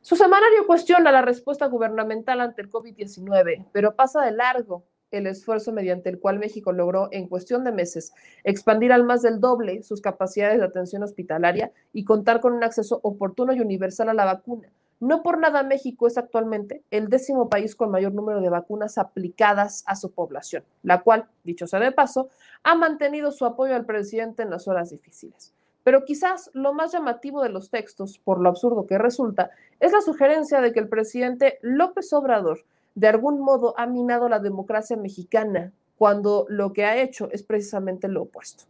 Su 0.00 0.16
semanario 0.16 0.66
cuestiona 0.66 1.12
la 1.12 1.22
respuesta 1.22 1.66
gubernamental 1.66 2.40
ante 2.40 2.62
el 2.62 2.70
COVID-19, 2.70 3.66
pero 3.72 3.94
pasa 3.94 4.22
de 4.22 4.32
largo 4.32 4.84
el 5.10 5.26
esfuerzo 5.26 5.72
mediante 5.72 6.08
el 6.10 6.18
cual 6.18 6.38
México 6.38 6.72
logró 6.72 7.08
en 7.12 7.28
cuestión 7.28 7.64
de 7.64 7.72
meses 7.72 8.12
expandir 8.44 8.92
al 8.92 9.04
más 9.04 9.22
del 9.22 9.40
doble 9.40 9.82
sus 9.82 10.00
capacidades 10.00 10.58
de 10.58 10.64
atención 10.64 11.02
hospitalaria 11.02 11.72
y 11.92 12.04
contar 12.04 12.40
con 12.40 12.52
un 12.52 12.64
acceso 12.64 13.00
oportuno 13.02 13.52
y 13.52 13.60
universal 13.60 14.08
a 14.08 14.14
la 14.14 14.24
vacuna. 14.24 14.70
No 15.00 15.22
por 15.22 15.38
nada 15.38 15.62
México 15.62 16.06
es 16.06 16.18
actualmente 16.18 16.82
el 16.90 17.08
décimo 17.08 17.48
país 17.48 17.76
con 17.76 17.90
mayor 17.90 18.12
número 18.12 18.40
de 18.40 18.48
vacunas 18.48 18.98
aplicadas 18.98 19.84
a 19.86 19.94
su 19.94 20.10
población, 20.10 20.64
la 20.82 21.02
cual, 21.02 21.28
dicho 21.44 21.66
sea 21.68 21.78
de 21.78 21.92
paso, 21.92 22.30
ha 22.64 22.74
mantenido 22.74 23.30
su 23.30 23.44
apoyo 23.44 23.76
al 23.76 23.86
presidente 23.86 24.42
en 24.42 24.50
las 24.50 24.66
horas 24.66 24.90
difíciles. 24.90 25.54
Pero 25.84 26.04
quizás 26.04 26.50
lo 26.52 26.74
más 26.74 26.92
llamativo 26.92 27.42
de 27.42 27.48
los 27.48 27.70
textos, 27.70 28.18
por 28.18 28.40
lo 28.40 28.48
absurdo 28.48 28.86
que 28.86 28.98
resulta, 28.98 29.50
es 29.78 29.92
la 29.92 30.00
sugerencia 30.00 30.60
de 30.60 30.72
que 30.72 30.80
el 30.80 30.88
presidente 30.88 31.58
López 31.62 32.12
Obrador 32.12 32.64
de 32.94 33.06
algún 33.06 33.40
modo 33.40 33.74
ha 33.78 33.86
minado 33.86 34.28
la 34.28 34.40
democracia 34.40 34.96
mexicana, 34.96 35.72
cuando 35.96 36.46
lo 36.48 36.72
que 36.72 36.84
ha 36.84 36.96
hecho 36.96 37.28
es 37.30 37.44
precisamente 37.44 38.08
lo 38.08 38.22
opuesto. 38.22 38.64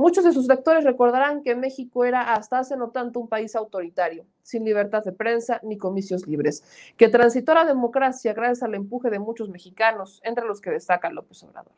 Muchos 0.00 0.24
de 0.24 0.32
sus 0.32 0.46
lectores 0.46 0.84
recordarán 0.84 1.42
que 1.42 1.54
México 1.54 2.06
era 2.06 2.32
hasta 2.32 2.58
hace 2.58 2.74
no 2.74 2.88
tanto 2.88 3.20
un 3.20 3.28
país 3.28 3.54
autoritario, 3.54 4.24
sin 4.42 4.64
libertad 4.64 5.04
de 5.04 5.12
prensa 5.12 5.60
ni 5.62 5.76
comicios 5.76 6.26
libres, 6.26 6.64
que 6.96 7.10
transitó 7.10 7.52
la 7.52 7.66
democracia 7.66 8.32
gracias 8.32 8.62
al 8.62 8.74
empuje 8.74 9.10
de 9.10 9.18
muchos 9.18 9.50
mexicanos, 9.50 10.22
entre 10.24 10.46
los 10.46 10.62
que 10.62 10.70
destaca 10.70 11.10
López 11.10 11.42
Obrador. 11.42 11.74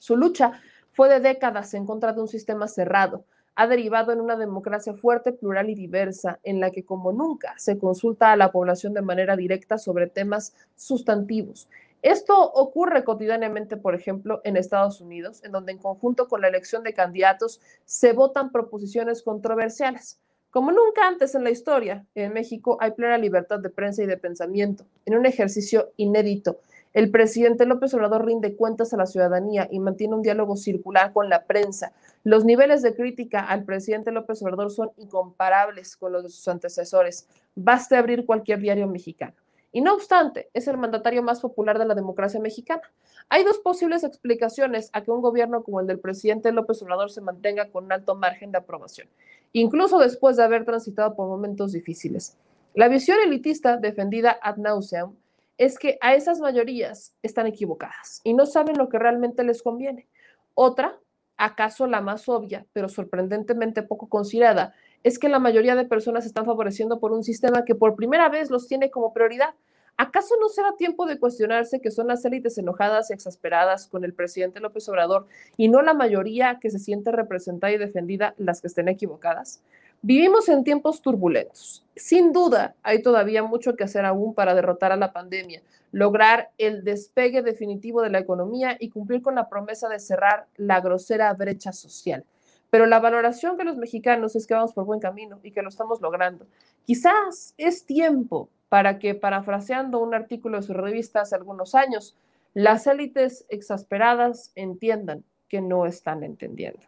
Su 0.00 0.16
lucha 0.16 0.60
fue 0.90 1.08
de 1.08 1.20
décadas 1.20 1.74
en 1.74 1.86
contra 1.86 2.12
de 2.12 2.22
un 2.22 2.26
sistema 2.26 2.66
cerrado, 2.66 3.24
ha 3.54 3.68
derivado 3.68 4.10
en 4.10 4.20
una 4.20 4.34
democracia 4.34 4.94
fuerte, 4.94 5.32
plural 5.32 5.70
y 5.70 5.76
diversa, 5.76 6.40
en 6.42 6.58
la 6.58 6.72
que 6.72 6.84
como 6.84 7.12
nunca 7.12 7.54
se 7.56 7.78
consulta 7.78 8.32
a 8.32 8.36
la 8.36 8.50
población 8.50 8.94
de 8.94 9.02
manera 9.02 9.36
directa 9.36 9.78
sobre 9.78 10.08
temas 10.08 10.54
sustantivos. 10.74 11.68
Esto 12.02 12.38
ocurre 12.52 13.04
cotidianamente, 13.04 13.76
por 13.76 13.94
ejemplo, 13.94 14.40
en 14.44 14.56
Estados 14.56 15.00
Unidos, 15.00 15.42
en 15.44 15.52
donde 15.52 15.72
en 15.72 15.78
conjunto 15.78 16.28
con 16.28 16.40
la 16.40 16.48
elección 16.48 16.82
de 16.82 16.94
candidatos 16.94 17.60
se 17.84 18.12
votan 18.12 18.52
proposiciones 18.52 19.22
controversiales. 19.22 20.20
Como 20.50 20.70
nunca 20.70 21.06
antes 21.06 21.34
en 21.34 21.44
la 21.44 21.50
historia, 21.50 22.04
en 22.14 22.32
México 22.32 22.76
hay 22.80 22.90
plena 22.90 23.16
libertad 23.16 23.60
de 23.60 23.70
prensa 23.70 24.02
y 24.02 24.06
de 24.06 24.18
pensamiento, 24.18 24.84
en 25.06 25.16
un 25.16 25.24
ejercicio 25.24 25.92
inédito 25.96 26.58
el 26.92 27.10
presidente 27.10 27.64
López 27.64 27.94
Obrador 27.94 28.26
rinde 28.26 28.54
cuentas 28.54 28.92
a 28.92 28.98
la 28.98 29.06
ciudadanía 29.06 29.66
y 29.70 29.80
mantiene 29.80 30.14
un 30.14 30.22
diálogo 30.22 30.56
circular 30.56 31.12
con 31.14 31.30
la 31.30 31.46
prensa. 31.46 31.92
Los 32.22 32.44
niveles 32.44 32.82
de 32.82 32.94
crítica 32.94 33.40
al 33.40 33.64
presidente 33.64 34.12
López 34.12 34.42
Obrador 34.42 34.70
son 34.70 34.90
incomparables 34.98 35.96
con 35.96 36.12
los 36.12 36.22
de 36.22 36.28
sus 36.28 36.46
antecesores. 36.48 37.26
Baste 37.54 37.96
abrir 37.96 38.26
cualquier 38.26 38.60
diario 38.60 38.86
mexicano. 38.88 39.34
Y 39.72 39.80
no 39.80 39.94
obstante, 39.94 40.50
es 40.52 40.68
el 40.68 40.76
mandatario 40.76 41.22
más 41.22 41.40
popular 41.40 41.78
de 41.78 41.86
la 41.86 41.94
democracia 41.94 42.38
mexicana. 42.38 42.82
Hay 43.30 43.42
dos 43.42 43.58
posibles 43.58 44.04
explicaciones 44.04 44.90
a 44.92 45.02
que 45.02 45.10
un 45.10 45.22
gobierno 45.22 45.64
como 45.64 45.80
el 45.80 45.86
del 45.86 45.98
presidente 45.98 46.52
López 46.52 46.82
Obrador 46.82 47.10
se 47.10 47.22
mantenga 47.22 47.70
con 47.70 47.86
un 47.86 47.92
alto 47.92 48.14
margen 48.14 48.52
de 48.52 48.58
aprobación, 48.58 49.08
incluso 49.52 49.98
después 49.98 50.36
de 50.36 50.44
haber 50.44 50.66
transitado 50.66 51.16
por 51.16 51.26
momentos 51.26 51.72
difíciles. 51.72 52.36
La 52.74 52.88
visión 52.88 53.18
elitista 53.24 53.78
defendida 53.78 54.38
ad 54.42 54.56
nauseam 54.56 55.16
es 55.56 55.78
que 55.78 55.96
a 56.02 56.14
esas 56.14 56.40
mayorías 56.40 57.14
están 57.22 57.46
equivocadas 57.46 58.20
y 58.24 58.34
no 58.34 58.46
saben 58.46 58.76
lo 58.76 58.88
que 58.90 58.98
realmente 58.98 59.42
les 59.42 59.62
conviene. 59.62 60.06
Otra, 60.54 60.98
acaso 61.36 61.86
la 61.86 62.00
más 62.00 62.28
obvia, 62.28 62.66
pero 62.72 62.88
sorprendentemente 62.88 63.82
poco 63.82 64.08
considerada, 64.08 64.74
es 65.02 65.18
que 65.18 65.28
la 65.28 65.38
mayoría 65.38 65.74
de 65.74 65.84
personas 65.84 66.26
están 66.26 66.44
favoreciendo 66.44 67.00
por 67.00 67.12
un 67.12 67.24
sistema 67.24 67.64
que 67.64 67.74
por 67.74 67.96
primera 67.96 68.28
vez 68.28 68.50
los 68.50 68.68
tiene 68.68 68.90
como 68.90 69.12
prioridad. 69.12 69.54
¿Acaso 69.96 70.34
no 70.40 70.48
será 70.48 70.74
tiempo 70.76 71.06
de 71.06 71.18
cuestionarse 71.18 71.80
que 71.80 71.90
son 71.90 72.08
las 72.08 72.24
élites 72.24 72.56
enojadas 72.56 73.10
y 73.10 73.12
exasperadas 73.12 73.86
con 73.86 74.04
el 74.04 74.14
presidente 74.14 74.60
López 74.60 74.88
Obrador 74.88 75.26
y 75.56 75.68
no 75.68 75.82
la 75.82 75.94
mayoría 75.94 76.58
que 76.60 76.70
se 76.70 76.78
siente 76.78 77.12
representada 77.12 77.72
y 77.72 77.78
defendida 77.78 78.34
las 78.38 78.60
que 78.60 78.68
estén 78.68 78.88
equivocadas? 78.88 79.62
Vivimos 80.00 80.48
en 80.48 80.64
tiempos 80.64 81.00
turbulentos. 81.02 81.84
Sin 81.94 82.32
duda, 82.32 82.74
hay 82.82 83.02
todavía 83.02 83.44
mucho 83.44 83.76
que 83.76 83.84
hacer 83.84 84.04
aún 84.04 84.34
para 84.34 84.54
derrotar 84.54 84.90
a 84.90 84.96
la 84.96 85.12
pandemia, 85.12 85.62
lograr 85.92 86.50
el 86.58 86.82
despegue 86.82 87.42
definitivo 87.42 88.02
de 88.02 88.10
la 88.10 88.18
economía 88.18 88.76
y 88.80 88.88
cumplir 88.88 89.22
con 89.22 89.36
la 89.36 89.48
promesa 89.48 89.88
de 89.88 90.00
cerrar 90.00 90.46
la 90.56 90.80
grosera 90.80 91.32
brecha 91.34 91.72
social. 91.72 92.24
Pero 92.72 92.86
la 92.86 93.00
valoración 93.00 93.58
de 93.58 93.64
los 93.64 93.76
mexicanos 93.76 94.34
es 94.34 94.46
que 94.46 94.54
vamos 94.54 94.72
por 94.72 94.86
buen 94.86 94.98
camino 94.98 95.38
y 95.42 95.50
que 95.50 95.60
lo 95.60 95.68
estamos 95.68 96.00
logrando. 96.00 96.46
Quizás 96.86 97.52
es 97.58 97.84
tiempo 97.84 98.48
para 98.70 98.98
que, 98.98 99.14
parafraseando 99.14 99.98
un 99.98 100.14
artículo 100.14 100.56
de 100.56 100.62
su 100.62 100.72
revista 100.72 101.20
hace 101.20 101.34
algunos 101.34 101.74
años, 101.74 102.16
las 102.54 102.86
élites 102.86 103.44
exasperadas 103.50 104.52
entiendan 104.54 105.22
que 105.50 105.60
no 105.60 105.84
están 105.84 106.24
entendiendo. 106.24 106.80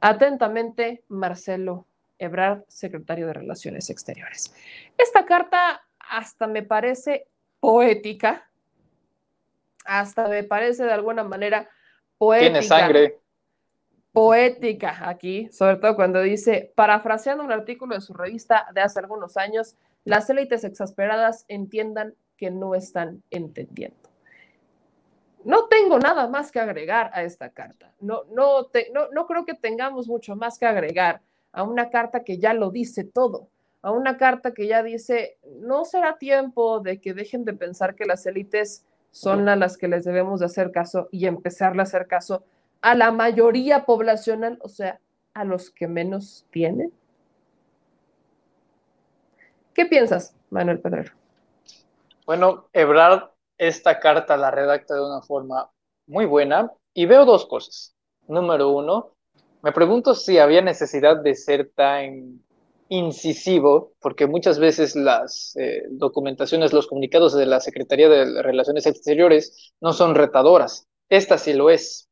Atentamente, 0.00 1.04
Marcelo 1.08 1.84
Ebrard, 2.18 2.62
secretario 2.66 3.26
de 3.26 3.34
Relaciones 3.34 3.90
Exteriores. 3.90 4.54
Esta 4.96 5.26
carta 5.26 5.82
hasta 5.98 6.46
me 6.46 6.62
parece 6.62 7.26
poética, 7.60 8.48
hasta 9.84 10.26
me 10.26 10.42
parece 10.42 10.84
de 10.84 10.92
alguna 10.92 11.22
manera 11.22 11.68
poética. 12.16 12.50
Tiene 12.50 12.62
sangre. 12.62 13.18
Poética 14.18 15.08
aquí, 15.08 15.48
sobre 15.52 15.76
todo 15.76 15.94
cuando 15.94 16.20
dice, 16.20 16.72
parafraseando 16.74 17.44
un 17.44 17.52
artículo 17.52 17.94
de 17.94 18.00
su 18.00 18.12
revista 18.12 18.66
de 18.74 18.80
hace 18.80 18.98
algunos 18.98 19.36
años, 19.36 19.76
las 20.02 20.28
élites 20.28 20.64
exasperadas 20.64 21.44
entiendan 21.46 22.16
que 22.36 22.50
no 22.50 22.74
están 22.74 23.22
entendiendo. 23.30 24.10
No 25.44 25.68
tengo 25.68 26.00
nada 26.00 26.26
más 26.26 26.50
que 26.50 26.58
agregar 26.58 27.12
a 27.14 27.22
esta 27.22 27.50
carta. 27.50 27.94
No, 28.00 28.24
no, 28.32 28.66
no, 29.12 29.26
creo 29.28 29.44
que 29.44 29.54
tengamos 29.54 30.08
mucho 30.08 30.34
más 30.34 30.58
que 30.58 30.66
agregar 30.66 31.20
a 31.52 31.62
una 31.62 31.88
carta 31.88 32.24
que 32.24 32.38
ya 32.38 32.54
lo 32.54 32.72
dice 32.72 33.04
todo, 33.04 33.46
a 33.82 33.92
una 33.92 34.16
carta 34.16 34.52
que 34.52 34.66
ya 34.66 34.82
dice, 34.82 35.38
no 35.60 35.84
será 35.84 36.18
tiempo 36.18 36.80
de 36.80 37.00
que 37.00 37.14
dejen 37.14 37.44
de 37.44 37.52
pensar 37.52 37.94
que 37.94 38.04
las 38.04 38.26
élites 38.26 38.84
son 39.12 39.48
a 39.48 39.54
las 39.54 39.76
que 39.76 39.86
les 39.86 40.04
debemos 40.04 40.40
de 40.40 40.46
hacer 40.46 40.72
caso 40.72 41.08
y 41.12 41.26
empezarle 41.26 41.82
a 41.82 41.84
hacer 41.84 42.08
caso 42.08 42.42
a 42.80 42.94
la 42.94 43.10
mayoría 43.12 43.84
poblacional, 43.84 44.58
o 44.62 44.68
sea, 44.68 45.00
a 45.34 45.44
los 45.44 45.70
que 45.70 45.88
menos 45.88 46.46
tienen. 46.50 46.92
¿Qué 49.74 49.86
piensas, 49.86 50.34
Manuel 50.50 50.80
Pedrero? 50.80 51.12
Bueno, 52.26 52.68
Ebrard 52.72 53.30
esta 53.58 53.98
carta 53.98 54.36
la 54.36 54.50
redacta 54.50 54.94
de 54.94 55.04
una 55.04 55.20
forma 55.22 55.70
muy 56.06 56.26
buena 56.26 56.72
y 56.94 57.06
veo 57.06 57.24
dos 57.24 57.46
cosas. 57.46 57.94
Número 58.28 58.70
uno, 58.70 59.14
me 59.62 59.72
pregunto 59.72 60.14
si 60.14 60.38
había 60.38 60.62
necesidad 60.62 61.16
de 61.22 61.34
ser 61.34 61.70
tan 61.74 62.44
incisivo, 62.88 63.92
porque 64.00 64.26
muchas 64.26 64.58
veces 64.58 64.96
las 64.96 65.54
eh, 65.56 65.82
documentaciones, 65.90 66.72
los 66.72 66.86
comunicados 66.86 67.34
de 67.34 67.46
la 67.46 67.60
Secretaría 67.60 68.08
de 68.08 68.42
Relaciones 68.42 68.86
Exteriores 68.86 69.72
no 69.80 69.92
son 69.92 70.14
retadoras. 70.14 70.86
Esta 71.08 71.38
sí 71.38 71.52
lo 71.52 71.70
es. 71.70 72.07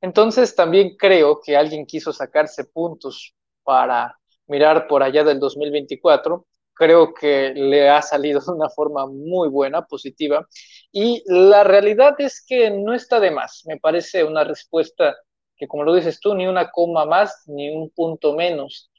Entonces 0.00 0.54
también 0.54 0.96
creo 0.96 1.40
que 1.40 1.56
alguien 1.56 1.86
quiso 1.86 2.12
sacarse 2.12 2.64
puntos 2.64 3.34
para 3.62 4.18
mirar 4.46 4.86
por 4.88 5.02
allá 5.02 5.24
del 5.24 5.38
2024. 5.38 6.46
Creo 6.74 7.12
que 7.12 7.52
le 7.54 7.90
ha 7.90 8.00
salido 8.02 8.40
de 8.40 8.52
una 8.52 8.70
forma 8.70 9.06
muy 9.06 9.48
buena, 9.48 9.84
positiva. 9.86 10.48
Y 10.92 11.22
la 11.26 11.62
realidad 11.64 12.14
es 12.18 12.44
que 12.46 12.70
no 12.70 12.94
está 12.94 13.20
de 13.20 13.30
más. 13.30 13.62
Me 13.66 13.78
parece 13.78 14.24
una 14.24 14.44
respuesta 14.44 15.14
que 15.60 15.68
como 15.68 15.84
lo 15.84 15.94
dices 15.94 16.20
tú, 16.20 16.34
ni 16.34 16.46
una 16.46 16.70
coma 16.70 17.04
más 17.04 17.44
ni 17.46 17.68
un 17.68 17.90
punto 17.90 18.34
menos. 18.34 18.90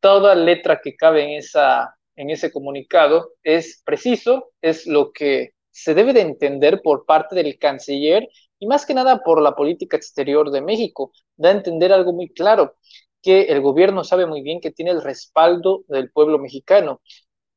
Toda 0.00 0.34
letra 0.34 0.80
que 0.82 0.96
cabe 0.96 1.24
en, 1.24 1.30
esa, 1.38 1.94
en 2.16 2.30
ese 2.30 2.50
comunicado 2.50 3.32
es 3.42 3.82
preciso, 3.84 4.52
es 4.62 4.86
lo 4.86 5.12
que 5.12 5.50
se 5.70 5.94
debe 5.94 6.14
de 6.14 6.22
entender 6.22 6.80
por 6.82 7.04
parte 7.04 7.34
del 7.36 7.58
canciller 7.58 8.26
y 8.58 8.66
más 8.66 8.86
que 8.86 8.94
nada 8.94 9.22
por 9.22 9.40
la 9.42 9.54
política 9.54 9.96
exterior 9.96 10.50
de 10.50 10.62
México. 10.62 11.12
Da 11.36 11.50
a 11.50 11.52
entender 11.52 11.92
algo 11.92 12.12
muy 12.12 12.28
claro, 12.32 12.76
que 13.22 13.42
el 13.42 13.60
gobierno 13.60 14.04
sabe 14.04 14.26
muy 14.26 14.42
bien 14.42 14.60
que 14.60 14.70
tiene 14.70 14.90
el 14.92 15.02
respaldo 15.02 15.84
del 15.88 16.10
pueblo 16.10 16.38
mexicano. 16.38 17.00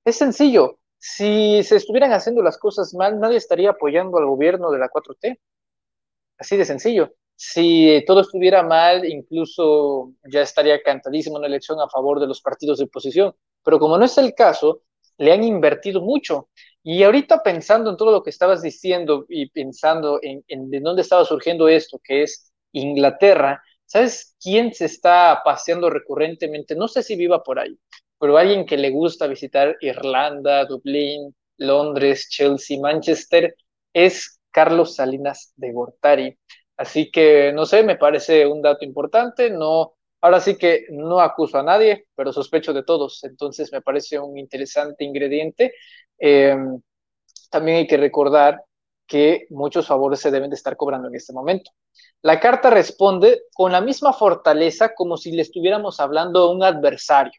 Es 0.06 0.18
sencillo, 0.18 0.80
si 0.98 1.64
se 1.64 1.78
estuvieran 1.78 2.14
haciendo 2.14 2.44
las 2.44 2.58
cosas 2.58 2.94
mal, 2.94 3.20
nadie 3.20 3.38
estaría 3.38 3.72
apoyando 3.72 4.18
al 4.20 4.26
gobierno 4.28 4.72
de 4.72 4.80
la 4.80 4.90
4T. 4.90 5.40
Así 6.38 6.58
de 6.58 6.66
sencillo. 6.66 7.14
Si 7.36 8.04
todo 8.08 8.22
estuviera 8.22 8.64
mal, 8.64 9.06
incluso 9.06 10.14
ya 10.32 10.42
estaría 10.42 10.82
cantadísimo 10.84 11.38
una 11.38 11.48
elección 11.48 11.80
a 11.80 11.90
favor 11.90 12.20
de 12.20 12.28
los 12.28 12.42
partidos 12.42 12.80
de 12.80 12.86
oposición. 12.86 13.34
Pero 13.64 13.80
como 13.80 13.98
no 13.98 14.06
es 14.06 14.18
el 14.18 14.34
caso, 14.36 14.84
le 15.18 15.34
han 15.34 15.44
invertido 15.44 16.02
mucho. 16.02 16.50
Y 16.84 17.04
ahorita 17.04 17.44
pensando 17.44 17.90
en 17.92 17.98
todo 17.98 18.12
lo 18.12 18.24
que 18.24 18.32
estabas 18.32 18.62
diciendo 18.62 19.26
y 19.30 19.50
pensando 19.50 20.20
en, 20.22 20.44
de 20.70 20.80
dónde 20.80 21.04
estaba 21.04 21.26
surgiendo 21.26 21.68
esto, 21.68 22.00
que 22.04 22.24
es 22.24 22.52
Inglaterra, 22.74 23.62
¿Sabes 23.86 24.38
quién 24.42 24.74
se 24.74 24.86
está 24.86 25.42
paseando 25.44 25.90
recurrentemente? 25.90 26.76
No 26.78 26.88
sé 26.88 27.04
si 27.04 27.18
viva 27.18 27.44
por 27.44 27.60
ahí, 27.60 27.78
pero 28.18 28.38
alguien 28.38 28.66
que 28.66 28.78
le 28.78 28.90
gusta 28.90 29.28
visitar 29.28 29.76
Irlanda, 29.82 30.64
Dublín, 30.66 31.36
Londres, 31.58 32.30
Chelsea, 32.30 32.80
Manchester, 32.80 33.54
es 33.94 34.40
Carlos 34.50 34.96
Salinas 34.96 35.52
de 35.58 35.74
Gortari. 35.74 36.38
Así 36.78 37.12
que, 37.12 37.52
no 37.54 37.66
sé, 37.66 37.84
me 37.84 37.98
parece 37.98 38.46
un 38.48 38.62
dato 38.62 38.86
importante, 38.86 39.50
no, 39.52 39.94
ahora 40.22 40.40
sí 40.40 40.58
que 40.58 40.86
no 40.92 41.20
acuso 41.20 41.58
a 41.60 41.64
nadie, 41.64 42.06
pero 42.16 42.32
sospecho 42.34 42.72
de 42.74 42.84
todos, 42.84 43.24
entonces 43.26 43.72
me 43.74 43.82
parece 43.82 44.20
un 44.20 44.38
interesante 44.38 45.04
ingrediente. 45.04 45.74
Eh, 46.22 46.56
también 47.50 47.78
hay 47.78 47.88
que 47.88 47.98
recordar 47.98 48.64
que 49.08 49.46
muchos 49.50 49.88
favores 49.88 50.22
se 50.22 50.32
deben 50.32 50.50
de 50.50 50.56
estar 50.56 50.78
cobrando 50.78 51.10
en 51.10 51.16
este 51.16 51.34
momento. 51.34 51.72
La 52.22 52.40
carta 52.40 52.70
responde 52.70 53.42
con 53.54 53.74
la 53.74 53.82
misma 53.82 54.14
fortaleza 54.14 54.94
como 54.96 55.18
si 55.18 55.32
le 55.32 55.42
estuviéramos 55.42 56.00
hablando 56.00 56.40
a 56.44 56.52
un 56.52 56.64
adversario. 56.64 57.34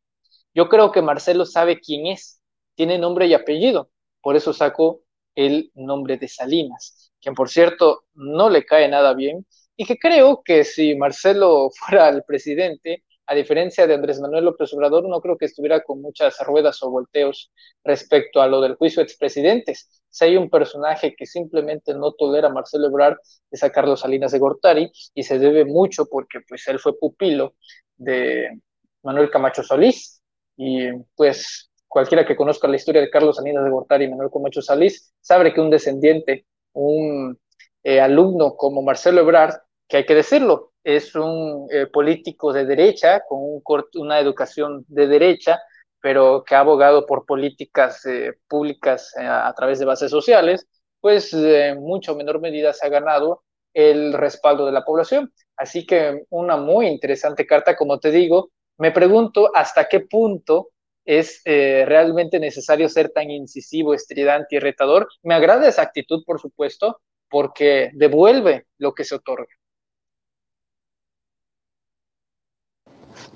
Yo 0.55 0.69
creo 0.69 0.93
que 0.93 1.01
Marcelo 1.01 1.47
sabe 1.47 1.81
quién 1.81 2.07
es, 2.09 2.43
tiene 2.75 2.99
nombre 2.99 3.27
y 3.27 3.35
apellido, 3.35 3.91
por 4.21 4.37
eso 4.37 4.53
sacó 4.53 5.03
el 5.35 5.71
nombre 5.75 6.19
de 6.19 6.29
Salinas, 6.29 7.13
quien 7.21 7.35
por 7.35 7.49
cierto 7.49 8.05
no 8.13 8.51
le 8.51 8.67
cae 8.67 8.89
nada 8.89 9.15
bien 9.15 9.47
y 9.77 9.87
que 9.87 9.99
creo 9.99 10.43
que 10.45 10.65
si 10.65 10.95
Marcelo 10.95 11.71
fuera 11.75 12.11
el 12.11 12.23
presidente, 12.25 13.05
a 13.27 13.35
diferencia 13.35 13.87
de 13.87 13.95
Andrés 13.95 14.21
Manuel 14.21 14.45
López 14.45 14.73
Obrador, 14.75 15.09
no 15.09 15.21
creo 15.21 15.39
que 15.39 15.47
estuviera 15.47 15.83
con 15.83 16.03
muchas 16.03 16.39
ruedas 16.41 16.83
o 16.83 16.91
volteos 16.91 17.53
respecto 17.85 18.43
a 18.43 18.47
lo 18.47 18.61
del 18.61 18.75
juicio 18.75 19.01
de 19.01 19.05
expresidentes. 19.05 20.03
Si 20.11 20.25
hay 20.25 20.37
un 20.37 20.51
personaje 20.51 21.15
que 21.17 21.27
simplemente 21.27 21.95
no 21.95 22.13
tolera 22.13 22.49
a 22.49 22.53
Marcelo 22.53 22.89
Ebrard, 22.89 23.17
es 23.51 23.63
a 23.63 23.71
Carlos 23.71 24.01
Salinas 24.01 24.33
de 24.33 24.39
Gortari, 24.39 24.93
y 25.15 25.23
se 25.23 25.39
debe 25.39 25.65
mucho 25.65 26.07
porque 26.07 26.41
pues 26.49 26.67
él 26.69 26.79
fue 26.79 26.99
pupilo 26.99 27.55
de 27.97 28.61
Manuel 29.03 29.31
Camacho 29.31 29.63
Solís, 29.63 30.21
y 30.57 30.91
pues 31.15 31.71
cualquiera 31.87 32.27
que 32.27 32.37
conozca 32.37 32.69
la 32.69 32.77
historia 32.77 33.01
de 33.01 33.11
Carlos 33.11 33.37
Salinas 33.37 33.65
de 33.65 33.71
Gortari 33.71 34.05
y 34.05 34.09
Manuel 34.09 34.31
Camacho 34.33 34.63
Solís, 34.63 35.15
sabe 35.21 35.55
que 35.55 35.61
un 35.61 35.71
descendiente, 35.71 36.47
un 36.73 37.39
eh, 37.85 38.01
alumno 38.01 38.57
como 38.57 38.83
Marcelo 38.83 39.21
Ebrard, 39.21 39.55
que 39.89 39.99
hay 39.99 40.07
que 40.07 40.15
decirlo, 40.15 40.72
es 40.85 41.15
un 41.15 41.69
eh, 41.71 41.87
político 41.87 42.53
de 42.53 42.65
derecha, 42.65 43.23
con 43.29 43.39
un 43.41 43.63
una 43.95 44.19
educación 44.19 44.85
de 44.89 45.07
derecha, 45.07 45.61
pero 46.01 46.43
que 46.45 46.55
ha 46.55 46.61
abogado 46.61 47.07
por 47.07 47.25
políticas 47.27 48.05
eh, 48.07 48.33
públicas 48.49 49.13
eh, 49.19 49.25
a 49.25 49.53
través 49.57 49.79
de 49.79 49.85
bases 49.85 50.11
sociales, 50.11 50.67
pues 51.01 51.33
en 51.35 51.81
mucho 51.81 52.15
menor 52.17 52.41
medida 52.41 52.73
se 52.73 52.87
ha 52.87 52.89
ganado 52.89 53.43
el 53.75 54.13
respaldo 54.13 54.67
de 54.67 54.73
la 54.73 54.85
población. 54.85 55.33
Así 55.57 55.87
que 55.87 56.25
una 56.31 56.57
muy 56.57 56.87
interesante 56.87 57.47
carta, 57.47 57.77
como 57.77 57.99
te 57.99 58.11
digo, 58.11 58.51
me 58.79 58.93
pregunto 58.93 59.51
hasta 59.55 59.89
qué 59.89 60.01
punto 60.01 60.71
es 61.05 61.43
realmente 61.45 62.39
necesario 62.39 62.89
ser 62.89 63.11
tan 63.11 63.31
incisivo, 63.31 63.95
estridente 63.95 64.57
y 64.57 64.59
retador. 64.61 65.09
Me 65.23 65.35
agrada 65.35 65.69
esa 65.69 65.83
actitud, 65.83 66.23
por 66.25 66.41
supuesto, 66.41 67.01
porque 67.29 67.91
devuelve 67.95 68.67
lo 68.79 68.95
que 68.95 69.05
se 69.05 69.17
otorga. 69.17 69.53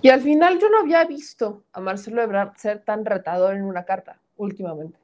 Y 0.02 0.10
al 0.10 0.20
final 0.20 0.58
yo 0.58 0.68
no 0.68 0.80
había 0.80 1.04
visto 1.04 1.64
a 1.72 1.80
Marcelo 1.80 2.22
Ebrard 2.22 2.56
ser 2.56 2.84
tan 2.84 3.04
retador 3.04 3.54
en 3.54 3.62
una 3.64 3.84
carta 3.84 4.20
últimamente. 4.36 4.98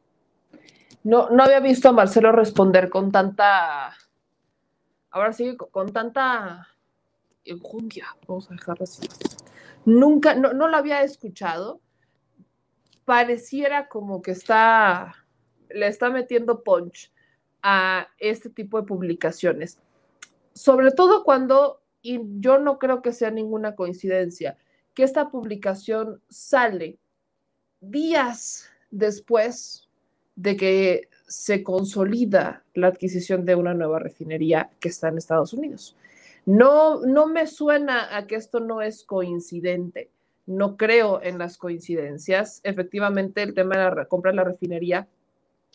No, 1.04 1.30
no 1.30 1.42
había 1.42 1.60
visto 1.60 1.88
a 1.88 1.92
Marcelo 1.92 2.30
responder 2.30 2.88
con 2.88 3.10
tanta, 3.10 3.96
ahora 5.10 5.32
sí, 5.32 5.56
con 5.56 5.92
tanta 5.92 6.68
enjundia, 7.44 8.06
vamos 8.28 8.50
a 8.50 8.54
dejarlo 8.54 8.84
así. 8.84 9.08
Nunca, 9.84 10.34
no, 10.34 10.52
no 10.52 10.68
lo 10.68 10.76
había 10.76 11.02
escuchado. 11.02 11.80
Pareciera 13.04 13.88
como 13.88 14.22
que 14.22 14.30
está, 14.30 15.14
le 15.70 15.88
está 15.88 16.10
metiendo 16.10 16.62
punch 16.62 17.12
a 17.62 18.08
este 18.18 18.48
tipo 18.50 18.80
de 18.80 18.86
publicaciones. 18.86 19.80
Sobre 20.52 20.92
todo 20.92 21.24
cuando, 21.24 21.82
y 22.00 22.20
yo 22.38 22.58
no 22.58 22.78
creo 22.78 23.02
que 23.02 23.12
sea 23.12 23.32
ninguna 23.32 23.74
coincidencia, 23.74 24.56
que 24.94 25.02
esta 25.02 25.30
publicación 25.30 26.20
sale 26.28 26.98
días 27.80 28.68
después 28.90 29.88
de 30.36 30.56
que 30.56 31.08
se 31.26 31.62
consolida 31.62 32.62
la 32.74 32.88
adquisición 32.88 33.44
de 33.44 33.54
una 33.54 33.74
nueva 33.74 33.98
refinería 33.98 34.70
que 34.80 34.88
está 34.88 35.08
en 35.08 35.18
Estados 35.18 35.52
Unidos. 35.52 35.96
No, 36.44 37.00
no 37.00 37.26
me 37.26 37.46
suena 37.46 38.16
a 38.16 38.26
que 38.26 38.34
esto 38.36 38.60
no 38.60 38.82
es 38.82 39.04
coincidente. 39.04 40.10
No 40.46 40.76
creo 40.76 41.22
en 41.22 41.38
las 41.38 41.56
coincidencias. 41.56 42.60
Efectivamente, 42.64 43.42
el 43.42 43.54
tema 43.54 43.76
de 43.76 43.96
la 43.96 44.04
compra 44.06 44.32
de 44.32 44.36
la 44.36 44.44
refinería 44.44 45.06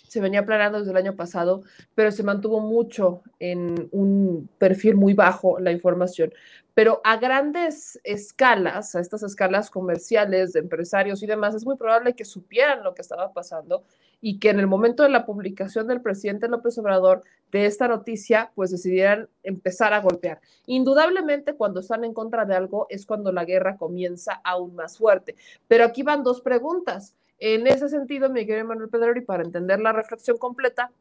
se 0.07 0.21
venía 0.21 0.45
planeando 0.45 0.79
desde 0.79 0.91
el 0.91 0.97
año 0.97 1.15
pasado, 1.15 1.63
pero 1.95 2.11
se 2.11 2.23
mantuvo 2.23 2.59
mucho 2.59 3.21
en 3.39 3.89
un 3.91 4.49
perfil 4.57 4.95
muy 4.95 5.13
bajo 5.13 5.59
la 5.59 5.71
información. 5.71 6.33
Pero 6.73 7.01
a 7.03 7.17
grandes 7.17 7.99
escalas, 8.03 8.95
a 8.95 8.99
estas 8.99 9.23
escalas 9.23 9.71
comerciales 9.71 10.53
de 10.53 10.59
empresarios 10.59 11.23
y 11.23 11.27
demás, 11.27 11.55
es 11.55 11.65
muy 11.65 11.75
probable 11.75 12.13
que 12.13 12.23
supieran 12.23 12.83
lo 12.83 12.93
que 12.93 13.01
estaba 13.01 13.33
pasando 13.33 13.83
y 14.21 14.39
que 14.39 14.49
en 14.49 14.59
el 14.59 14.67
momento 14.67 15.03
de 15.03 15.09
la 15.09 15.25
publicación 15.25 15.87
del 15.87 16.01
presidente 16.01 16.47
López 16.47 16.77
Obrador 16.77 17.23
de 17.51 17.65
esta 17.65 17.87
noticia, 17.87 18.51
pues 18.55 18.71
decidieran 18.71 19.29
empezar 19.43 19.93
a 19.93 20.01
golpear. 20.01 20.39
Indudablemente, 20.65 21.55
cuando 21.55 21.79
están 21.79 22.03
en 22.03 22.13
contra 22.13 22.45
de 22.45 22.55
algo 22.55 22.87
es 22.89 23.05
cuando 23.05 23.31
la 23.31 23.45
guerra 23.45 23.77
comienza 23.77 24.41
aún 24.43 24.75
más 24.75 24.97
fuerte. 24.97 25.35
Pero 25.67 25.83
aquí 25.83 26.03
van 26.03 26.23
dos 26.23 26.41
preguntas. 26.41 27.15
En 27.39 27.67
ese 27.67 27.89
sentido, 27.89 28.29
mi 28.29 28.45
querido 28.45 28.65
Manuel 28.65 28.89
Pedrero, 28.89 29.17
y 29.19 29.23
para 29.23 29.43
entender 29.43 29.79
la 29.79 29.93
reflexión 29.93 30.37
completa, 30.37 30.91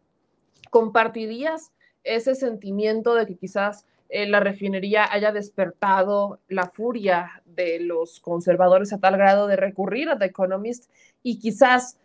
¿compartirías 0.70 1.72
ese 2.04 2.34
sentimiento 2.34 3.14
de 3.14 3.26
que 3.26 3.36
quizás 3.36 3.86
eh, 4.08 4.26
la 4.26 4.40
refinería 4.40 5.10
haya 5.10 5.32
despertado 5.32 6.38
la 6.48 6.66
furia 6.66 7.42
de 7.44 7.80
los 7.80 8.20
conservadores 8.20 8.92
a 8.92 8.98
tal 8.98 9.16
grado 9.16 9.46
de 9.46 9.56
recurrir 9.56 10.08
a 10.08 10.18
The 10.18 10.26
Economist 10.26 10.90
y 11.22 11.38
quizás 11.38 11.98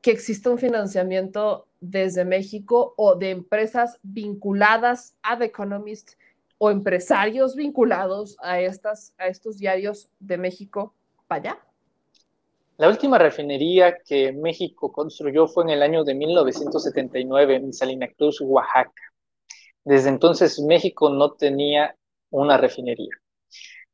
que 0.00 0.12
exista 0.12 0.50
un 0.50 0.58
financiamiento 0.58 1.66
desde 1.80 2.24
México 2.24 2.94
o 2.96 3.16
de 3.16 3.30
empresas 3.30 3.98
vinculadas 4.02 5.16
a 5.22 5.36
The 5.38 5.46
Economist 5.46 6.12
o 6.58 6.70
empresarios 6.70 7.56
vinculados 7.56 8.36
a, 8.40 8.60
estas, 8.60 9.14
a 9.18 9.26
estos 9.26 9.58
diarios 9.58 10.10
de 10.20 10.38
México 10.38 10.94
para 11.26 11.40
allá? 11.40 11.67
La 12.78 12.88
última 12.88 13.18
refinería 13.18 13.98
que 14.04 14.32
México 14.32 14.92
construyó 14.92 15.48
fue 15.48 15.64
en 15.64 15.70
el 15.70 15.82
año 15.82 16.04
de 16.04 16.14
1979 16.14 17.56
en 17.56 17.72
Salina 17.72 18.06
Cruz, 18.16 18.40
Oaxaca. 18.40 19.02
Desde 19.82 20.10
entonces 20.10 20.60
México 20.60 21.10
no 21.10 21.32
tenía 21.32 21.96
una 22.30 22.56
refinería. 22.56 23.10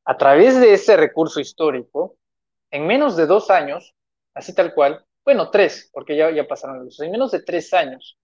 A 0.05 0.19
través 0.19 0.61
de 0.61 0.74
ese 0.74 0.98
recurso 0.98 1.40
histórico, 1.40 2.19
en 2.70 2.86
menos 2.86 3.16
de 3.16 3.24
dos 3.24 3.51
años, 3.51 3.94
así 4.35 4.55
tal 4.55 4.74
cual, 4.74 5.02
bueno, 5.24 5.51
tres, 5.51 5.89
porque 5.90 6.15
ya, 6.15 6.31
ya 6.31 6.47
pasaron 6.47 6.85
los, 6.85 7.01
en 7.01 7.11
menos 7.11 7.31
de 7.31 7.43
tres 7.43 7.73
años, 7.73 8.19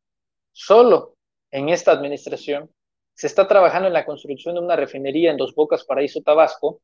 solo 0.53 1.17
en 1.51 1.71
esta 1.71 1.93
administración, 1.93 2.71
se 3.15 3.29
está 3.29 3.49
trabajando 3.49 3.89
en 3.89 3.95
la 3.95 4.05
construcción 4.05 4.57
de 4.57 4.61
una 4.61 4.77
refinería 4.77 5.31
en 5.31 5.39
Dos 5.39 5.55
Bocas, 5.55 5.85
Paraíso, 5.85 6.21
Tabasco, 6.21 6.83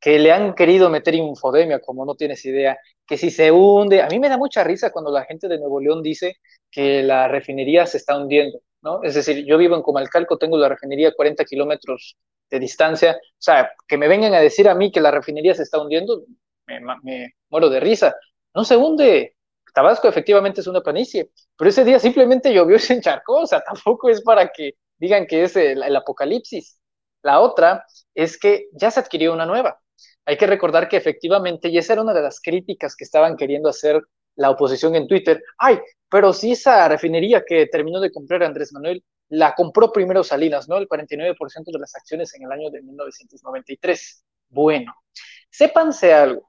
que 0.00 0.18
le 0.18 0.32
han 0.32 0.54
querido 0.54 0.88
meter 0.88 1.14
infodemia, 1.14 1.80
como 1.80 2.04
no 2.06 2.14
tienes 2.14 2.44
idea, 2.46 2.78
que 3.06 3.18
si 3.18 3.30
se 3.30 3.52
hunde, 3.52 4.02
a 4.02 4.08
mí 4.08 4.18
me 4.18 4.28
da 4.28 4.38
mucha 4.38 4.64
risa 4.64 4.90
cuando 4.90 5.10
la 5.12 5.24
gente 5.24 5.46
de 5.46 5.58
Nuevo 5.58 5.80
León 5.80 6.02
dice 6.02 6.36
que 6.70 7.02
la 7.02 7.28
refinería 7.28 7.86
se 7.86 7.98
está 7.98 8.16
hundiendo, 8.16 8.60
¿no? 8.82 9.02
Es 9.02 9.14
decir, 9.14 9.44
yo 9.44 9.58
vivo 9.58 9.76
en 9.76 9.82
Comalcalco, 9.82 10.38
tengo 10.38 10.56
la 10.56 10.68
refinería 10.70 11.08
a 11.08 11.14
40 11.14 11.44
kilómetros 11.44 12.16
de 12.48 12.58
distancia, 12.58 13.12
o 13.12 13.36
sea, 13.38 13.72
que 13.86 13.98
me 13.98 14.08
vengan 14.08 14.32
a 14.34 14.40
decir 14.40 14.68
a 14.68 14.74
mí 14.74 14.90
que 14.90 15.00
la 15.00 15.10
refinería 15.10 15.54
se 15.54 15.64
está 15.64 15.80
hundiendo, 15.80 16.24
me, 16.66 16.80
me 17.02 17.34
muero 17.50 17.68
de 17.68 17.80
risa. 17.80 18.16
No 18.54 18.64
se 18.64 18.76
hunde, 18.76 19.36
Tabasco 19.74 20.08
efectivamente 20.08 20.62
es 20.62 20.66
una 20.66 20.80
planicie, 20.80 21.30
pero 21.56 21.68
ese 21.68 21.84
día 21.84 21.98
simplemente 21.98 22.54
llovió 22.54 22.76
y 22.76 22.78
se 22.80 22.94
encharcó, 22.94 23.42
o 23.42 23.46
sea, 23.46 23.60
tampoco 23.66 24.08
es 24.08 24.22
para 24.22 24.48
que 24.48 24.72
digan 24.98 25.26
que 25.26 25.44
es 25.44 25.56
el, 25.56 25.82
el 25.82 25.96
apocalipsis. 25.96 26.78
La 27.22 27.40
otra 27.40 27.84
es 28.14 28.38
que 28.38 28.68
ya 28.72 28.90
se 28.90 29.00
adquirió 29.00 29.34
una 29.34 29.44
nueva 29.44 29.78
hay 30.30 30.36
que 30.36 30.46
recordar 30.46 30.88
que 30.88 30.96
efectivamente, 30.96 31.68
y 31.68 31.78
esa 31.78 31.94
era 31.94 32.02
una 32.02 32.14
de 32.14 32.22
las 32.22 32.40
críticas 32.40 32.94
que 32.94 33.02
estaban 33.02 33.36
queriendo 33.36 33.68
hacer 33.68 34.00
la 34.36 34.50
oposición 34.50 34.94
en 34.94 35.08
Twitter, 35.08 35.42
ay, 35.58 35.80
pero 36.08 36.32
si 36.32 36.52
esa 36.52 36.88
refinería 36.88 37.42
que 37.44 37.66
terminó 37.66 38.00
de 38.00 38.12
comprar 38.12 38.44
Andrés 38.44 38.72
Manuel 38.72 39.02
la 39.28 39.54
compró 39.56 39.92
primero 39.92 40.22
Salinas, 40.22 40.68
¿no? 40.68 40.76
El 40.76 40.88
49% 40.88 41.72
de 41.72 41.78
las 41.80 41.96
acciones 41.96 42.32
en 42.34 42.44
el 42.44 42.52
año 42.52 42.70
de 42.70 42.80
1993. 42.80 44.24
Bueno, 44.48 44.94
sépanse 45.50 46.12
algo, 46.12 46.48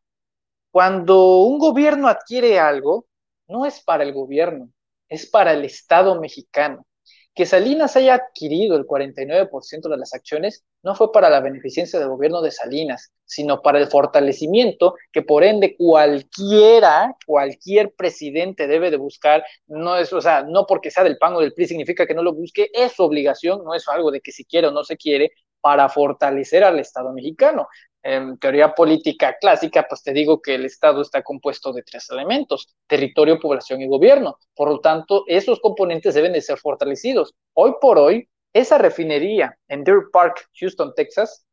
cuando 0.71 1.39
un 1.39 1.57
gobierno 1.57 2.07
adquiere 2.07 2.59
algo, 2.59 3.07
no 3.47 3.65
es 3.65 3.83
para 3.83 4.03
el 4.03 4.13
gobierno, 4.13 4.71
es 5.09 5.25
para 5.29 5.53
el 5.53 5.65
Estado 5.65 6.21
mexicano. 6.21 6.85
Que 7.33 7.45
Salinas 7.45 7.95
haya 7.95 8.15
adquirido 8.15 8.75
el 8.75 8.85
49% 8.85 9.89
de 9.89 9.97
las 9.97 10.13
acciones 10.13 10.65
no 10.83 10.95
fue 10.95 11.11
para 11.11 11.29
la 11.29 11.39
beneficencia 11.39 11.97
del 11.97 12.09
gobierno 12.09 12.41
de 12.41 12.51
Salinas, 12.51 13.11
sino 13.25 13.61
para 13.61 13.79
el 13.79 13.87
fortalecimiento 13.87 14.95
que 15.11 15.21
por 15.21 15.43
ende 15.43 15.75
cualquiera, 15.77 17.15
cualquier 17.25 17.93
presidente 17.93 18.67
debe 18.67 18.91
de 18.91 18.97
buscar, 18.97 19.45
no 19.67 19.95
es, 19.95 20.11
o 20.11 20.21
sea, 20.21 20.43
no 20.43 20.65
porque 20.65 20.91
sea 20.91 21.03
del 21.05 21.17
PAN 21.17 21.35
o 21.35 21.39
del 21.39 21.53
PRI 21.53 21.67
significa 21.67 22.05
que 22.05 22.13
no 22.13 22.23
lo 22.23 22.33
busque, 22.33 22.69
es 22.73 22.91
su 22.91 23.03
obligación, 23.03 23.63
no 23.63 23.73
es 23.75 23.87
algo 23.87 24.11
de 24.11 24.19
que 24.19 24.31
si 24.31 24.43
quiere 24.43 24.67
o 24.67 24.71
no 24.71 24.83
se 24.83 24.97
quiere, 24.97 25.31
para 25.61 25.87
fortalecer 25.89 26.63
al 26.63 26.79
Estado 26.79 27.13
mexicano. 27.13 27.67
En 28.03 28.37
teoría 28.39 28.73
política 28.73 29.37
clásica, 29.39 29.85
pues 29.87 30.01
te 30.01 30.11
digo 30.11 30.41
que 30.41 30.55
el 30.55 30.65
Estado 30.65 31.01
está 31.01 31.21
compuesto 31.21 31.71
de 31.71 31.83
tres 31.83 32.09
elementos, 32.09 32.75
territorio, 32.87 33.39
población 33.39 33.81
y 33.81 33.87
gobierno. 33.87 34.37
Por 34.55 34.69
lo 34.69 34.79
tanto, 34.79 35.23
esos 35.27 35.59
componentes 35.59 36.15
deben 36.15 36.33
de 36.33 36.41
ser 36.41 36.57
fortalecidos. 36.57 37.35
Hoy 37.53 37.73
por 37.79 37.99
hoy, 37.99 38.27
esa 38.53 38.77
refinería 38.77 39.55
en 39.67 39.83
Deer 39.83 40.09
Park, 40.11 40.49
Houston, 40.59 40.93
Texas, 40.95 41.45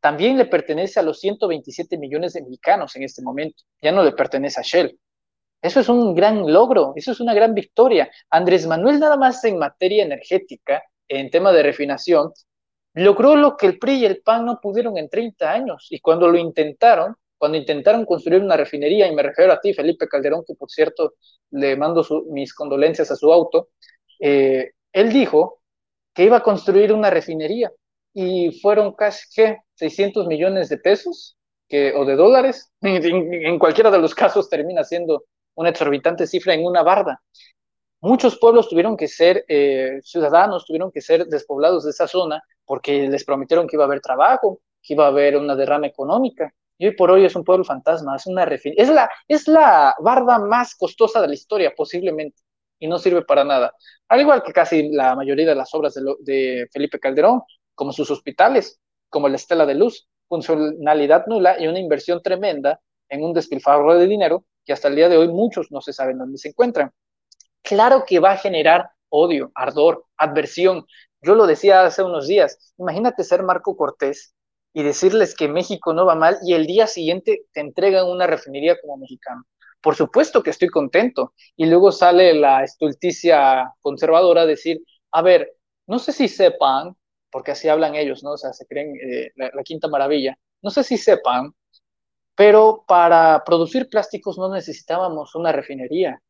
también 0.00 0.36
le 0.36 0.44
pertenece 0.44 1.00
a 1.00 1.02
los 1.02 1.18
127 1.18 1.98
millones 1.98 2.34
de 2.34 2.42
mexicanos 2.42 2.94
en 2.94 3.02
este 3.02 3.22
momento. 3.22 3.64
Ya 3.82 3.92
no 3.92 4.04
le 4.04 4.12
pertenece 4.12 4.60
a 4.60 4.62
Shell. 4.62 4.98
Eso 5.62 5.80
es 5.80 5.88
un 5.88 6.14
gran 6.14 6.52
logro, 6.52 6.92
eso 6.94 7.12
es 7.12 7.20
una 7.20 7.34
gran 7.34 7.54
victoria. 7.54 8.10
Andrés 8.30 8.66
Manuel 8.66 9.00
nada 9.00 9.16
más 9.16 9.42
en 9.44 9.58
materia 9.58 10.04
energética, 10.04 10.82
en 11.08 11.30
tema 11.30 11.50
de 11.52 11.62
refinación, 11.62 12.32
logró 12.96 13.36
lo 13.36 13.56
que 13.56 13.66
el 13.66 13.78
PRI 13.78 13.98
y 13.98 14.04
el 14.06 14.22
PAN 14.22 14.46
no 14.46 14.58
pudieron 14.60 14.96
en 14.96 15.08
30 15.08 15.50
años. 15.52 15.86
Y 15.90 16.00
cuando 16.00 16.28
lo 16.28 16.38
intentaron, 16.38 17.14
cuando 17.36 17.58
intentaron 17.58 18.06
construir 18.06 18.42
una 18.42 18.56
refinería, 18.56 19.06
y 19.06 19.14
me 19.14 19.22
refiero 19.22 19.52
a 19.52 19.60
ti, 19.60 19.74
Felipe 19.74 20.08
Calderón, 20.08 20.44
que 20.46 20.54
por 20.54 20.70
cierto 20.70 21.14
le 21.50 21.76
mando 21.76 22.04
mis 22.30 22.54
condolencias 22.54 23.10
a 23.10 23.16
su 23.16 23.30
auto, 23.30 23.68
eh, 24.18 24.70
él 24.92 25.12
dijo 25.12 25.60
que 26.14 26.24
iba 26.24 26.38
a 26.38 26.42
construir 26.42 26.90
una 26.92 27.10
refinería 27.10 27.70
y 28.14 28.58
fueron 28.62 28.94
casi, 28.94 29.26
¿qué? 29.34 29.58
600 29.74 30.26
millones 30.26 30.70
de 30.70 30.78
pesos 30.78 31.36
que, 31.68 31.92
o 31.94 32.06
de 32.06 32.16
dólares. 32.16 32.72
En, 32.80 33.58
cualquiera 33.58 33.90
de 33.90 33.98
los 33.98 34.14
casos 34.14 34.48
termina 34.48 34.84
siendo 34.84 35.24
una 35.54 35.68
exorbitante 35.68 36.26
cifra 36.26 36.54
en 36.54 36.64
una 36.64 36.82
barda. 36.82 37.20
Muchos 38.00 38.38
pueblos 38.38 38.70
tuvieron 38.70 38.96
que 38.96 39.08
ser 39.08 39.44
eh, 39.48 40.00
ciudadanos, 40.02 40.64
tuvieron 40.64 40.90
que 40.90 41.02
ser 41.02 41.26
despoblados 41.26 41.84
de 41.84 41.90
esa 41.90 42.08
zona 42.08 42.42
porque 42.66 43.08
les 43.08 43.24
prometieron 43.24 43.66
que 43.66 43.76
iba 43.76 43.84
a 43.84 43.86
haber 43.86 44.00
trabajo, 44.00 44.60
que 44.82 44.94
iba 44.94 45.04
a 45.04 45.08
haber 45.08 45.36
una 45.36 45.56
derrama 45.56 45.86
económica. 45.86 46.52
Y 46.78 46.86
hoy 46.86 46.94
por 46.94 47.10
hoy 47.10 47.24
es 47.24 47.34
un 47.34 47.44
pueblo 47.44 47.64
fantasma, 47.64 48.16
es 48.16 48.26
una 48.26 48.44
es 48.44 48.88
la, 48.88 49.08
es 49.26 49.48
la 49.48 49.94
barda 50.00 50.38
más 50.38 50.74
costosa 50.74 51.22
de 51.22 51.28
la 51.28 51.34
historia, 51.34 51.72
posiblemente, 51.74 52.42
y 52.78 52.86
no 52.86 52.98
sirve 52.98 53.22
para 53.22 53.44
nada. 53.44 53.72
Al 54.08 54.20
igual 54.20 54.42
que 54.42 54.52
casi 54.52 54.90
la 54.90 55.14
mayoría 55.16 55.46
de 55.46 55.54
las 55.54 55.72
obras 55.74 55.94
de, 55.94 56.02
de 56.20 56.68
Felipe 56.70 57.00
Calderón, 57.00 57.42
como 57.74 57.92
sus 57.92 58.10
hospitales, 58.10 58.78
como 59.08 59.28
la 59.28 59.36
Estela 59.36 59.64
de 59.64 59.74
Luz, 59.74 60.06
funcionalidad 60.28 61.26
nula 61.26 61.56
y 61.58 61.66
una 61.66 61.78
inversión 61.78 62.20
tremenda 62.22 62.80
en 63.08 63.24
un 63.24 63.32
despilfarro 63.32 63.96
de 63.96 64.06
dinero 64.06 64.44
que 64.64 64.72
hasta 64.72 64.88
el 64.88 64.96
día 64.96 65.08
de 65.08 65.16
hoy 65.16 65.28
muchos 65.28 65.70
no 65.70 65.80
se 65.80 65.92
saben 65.92 66.18
dónde 66.18 66.38
se 66.38 66.48
encuentran. 66.48 66.90
Claro 67.62 68.04
que 68.06 68.18
va 68.18 68.32
a 68.32 68.36
generar 68.36 68.90
odio, 69.08 69.52
ardor, 69.54 70.04
adversión, 70.16 70.84
yo 71.26 71.34
lo 71.34 71.46
decía 71.46 71.84
hace 71.84 72.02
unos 72.02 72.28
días, 72.28 72.72
imagínate 72.78 73.24
ser 73.24 73.42
Marco 73.42 73.76
Cortés 73.76 74.34
y 74.72 74.82
decirles 74.84 75.34
que 75.34 75.48
México 75.48 75.92
no 75.92 76.06
va 76.06 76.14
mal 76.14 76.38
y 76.44 76.54
el 76.54 76.66
día 76.66 76.86
siguiente 76.86 77.46
te 77.52 77.60
entregan 77.60 78.06
una 78.06 78.26
refinería 78.26 78.80
como 78.80 78.96
mexicano. 78.96 79.44
Por 79.80 79.96
supuesto 79.96 80.42
que 80.42 80.50
estoy 80.50 80.68
contento. 80.68 81.32
Y 81.56 81.66
luego 81.66 81.92
sale 81.92 82.34
la 82.34 82.62
estulticia 82.64 83.72
conservadora 83.80 84.42
a 84.42 84.46
decir, 84.46 84.80
a 85.12 85.22
ver, 85.22 85.52
no 85.86 85.98
sé 85.98 86.12
si 86.12 86.28
sepan, 86.28 86.96
porque 87.30 87.52
así 87.52 87.68
hablan 87.68 87.94
ellos, 87.94 88.22
¿no? 88.22 88.32
O 88.32 88.36
sea, 88.36 88.52
se 88.52 88.66
creen 88.66 88.94
eh, 88.96 89.30
la 89.36 89.62
quinta 89.64 89.88
maravilla, 89.88 90.36
no 90.62 90.70
sé 90.70 90.84
si 90.84 90.96
sepan, 90.96 91.52
pero 92.34 92.84
para 92.86 93.42
producir 93.44 93.88
plásticos 93.88 94.38
no 94.38 94.48
necesitábamos 94.52 95.34
una 95.34 95.52
refinería. 95.52 96.20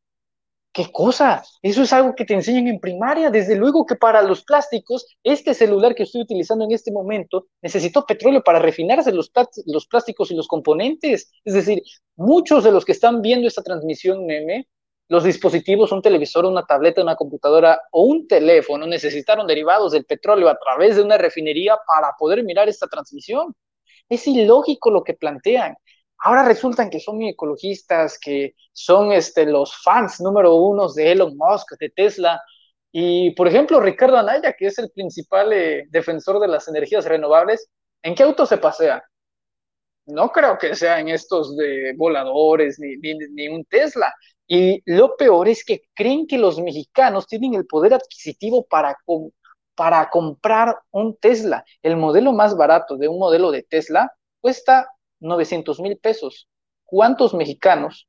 ¿Qué 0.77 0.91
cosa? 0.91 1.43
Eso 1.63 1.81
es 1.81 1.91
algo 1.91 2.13
que 2.13 2.23
te 2.23 2.35
enseñan 2.35 2.67
en 2.67 2.79
primaria. 2.79 3.31
Desde 3.31 3.55
luego 3.55 3.83
que 3.83 3.95
para 3.95 4.21
los 4.21 4.43
plásticos, 4.43 5.07
este 5.23 5.55
celular 5.55 5.95
que 5.95 6.03
estoy 6.03 6.21
utilizando 6.21 6.65
en 6.65 6.71
este 6.71 6.91
momento 6.91 7.47
necesitó 7.63 8.05
petróleo 8.05 8.43
para 8.43 8.59
refinarse 8.59 9.11
los, 9.11 9.31
los 9.65 9.87
plásticos 9.87 10.29
y 10.29 10.35
los 10.35 10.47
componentes. 10.47 11.31
Es 11.43 11.55
decir, 11.55 11.81
muchos 12.15 12.63
de 12.63 12.71
los 12.71 12.85
que 12.85 12.91
están 12.91 13.23
viendo 13.23 13.47
esta 13.47 13.63
transmisión 13.63 14.27
meme, 14.27 14.67
los 15.09 15.23
dispositivos, 15.23 15.91
un 15.91 16.03
televisor, 16.03 16.45
una 16.45 16.63
tableta, 16.63 17.01
una 17.01 17.15
computadora 17.15 17.81
o 17.91 18.03
un 18.03 18.27
teléfono 18.27 18.85
necesitaron 18.85 19.47
derivados 19.47 19.93
del 19.93 20.05
petróleo 20.05 20.47
a 20.47 20.59
través 20.59 20.95
de 20.95 21.01
una 21.01 21.17
refinería 21.17 21.75
para 21.87 22.13
poder 22.19 22.43
mirar 22.43 22.69
esta 22.69 22.85
transmisión. 22.85 23.55
Es 24.09 24.27
ilógico 24.27 24.91
lo 24.91 25.03
que 25.03 25.15
plantean. 25.15 25.75
Ahora 26.19 26.43
resultan 26.43 26.89
que 26.89 26.99
son 26.99 27.21
ecologistas, 27.21 28.17
que 28.19 28.55
son 28.73 29.11
este, 29.11 29.45
los 29.45 29.75
fans 29.83 30.19
número 30.19 30.55
uno 30.55 30.91
de 30.91 31.11
Elon 31.11 31.37
Musk, 31.37 31.77
de 31.79 31.89
Tesla. 31.89 32.41
Y, 32.91 33.31
por 33.31 33.47
ejemplo, 33.47 33.79
Ricardo 33.79 34.17
Anaya, 34.17 34.53
que 34.53 34.67
es 34.67 34.79
el 34.79 34.89
principal 34.91 35.53
eh, 35.53 35.85
defensor 35.89 36.39
de 36.39 36.47
las 36.47 36.67
energías 36.67 37.05
renovables, 37.05 37.69
¿en 38.01 38.15
qué 38.15 38.23
auto 38.23 38.45
se 38.45 38.57
pasea? 38.57 39.03
No 40.07 40.31
creo 40.31 40.57
que 40.57 40.75
sean 40.75 41.09
estos 41.09 41.55
de 41.57 41.93
voladores 41.97 42.79
ni, 42.79 42.95
ni, 42.97 43.47
un 43.49 43.65
Tesla. 43.65 44.13
Y 44.47 44.81
lo 44.85 45.15
peor 45.17 45.49
es 45.49 45.65
que 45.65 45.81
creen 45.93 46.25
que 46.25 46.37
los 46.37 46.59
mexicanos 46.59 47.27
tienen 47.27 47.53
el 47.53 47.67
poder 47.67 47.93
adquisitivo 47.93 48.65
para, 48.65 48.97
para 49.75 50.09
comprar 50.09 50.77
un 50.91 51.17
Tesla. 51.17 51.63
El 51.83 51.97
modelo 51.97 52.31
más 52.31 52.55
barato 52.55 52.97
de 52.97 53.09
un 53.09 53.19
modelo 53.19 53.51
de 53.51 53.63
Tesla 53.63 54.11
cuesta 54.39 54.89
900 55.19 55.79
mil 55.79 55.97
pesos. 55.97 56.47
¿Cuántos 56.85 57.33
mexicanos 57.33 58.07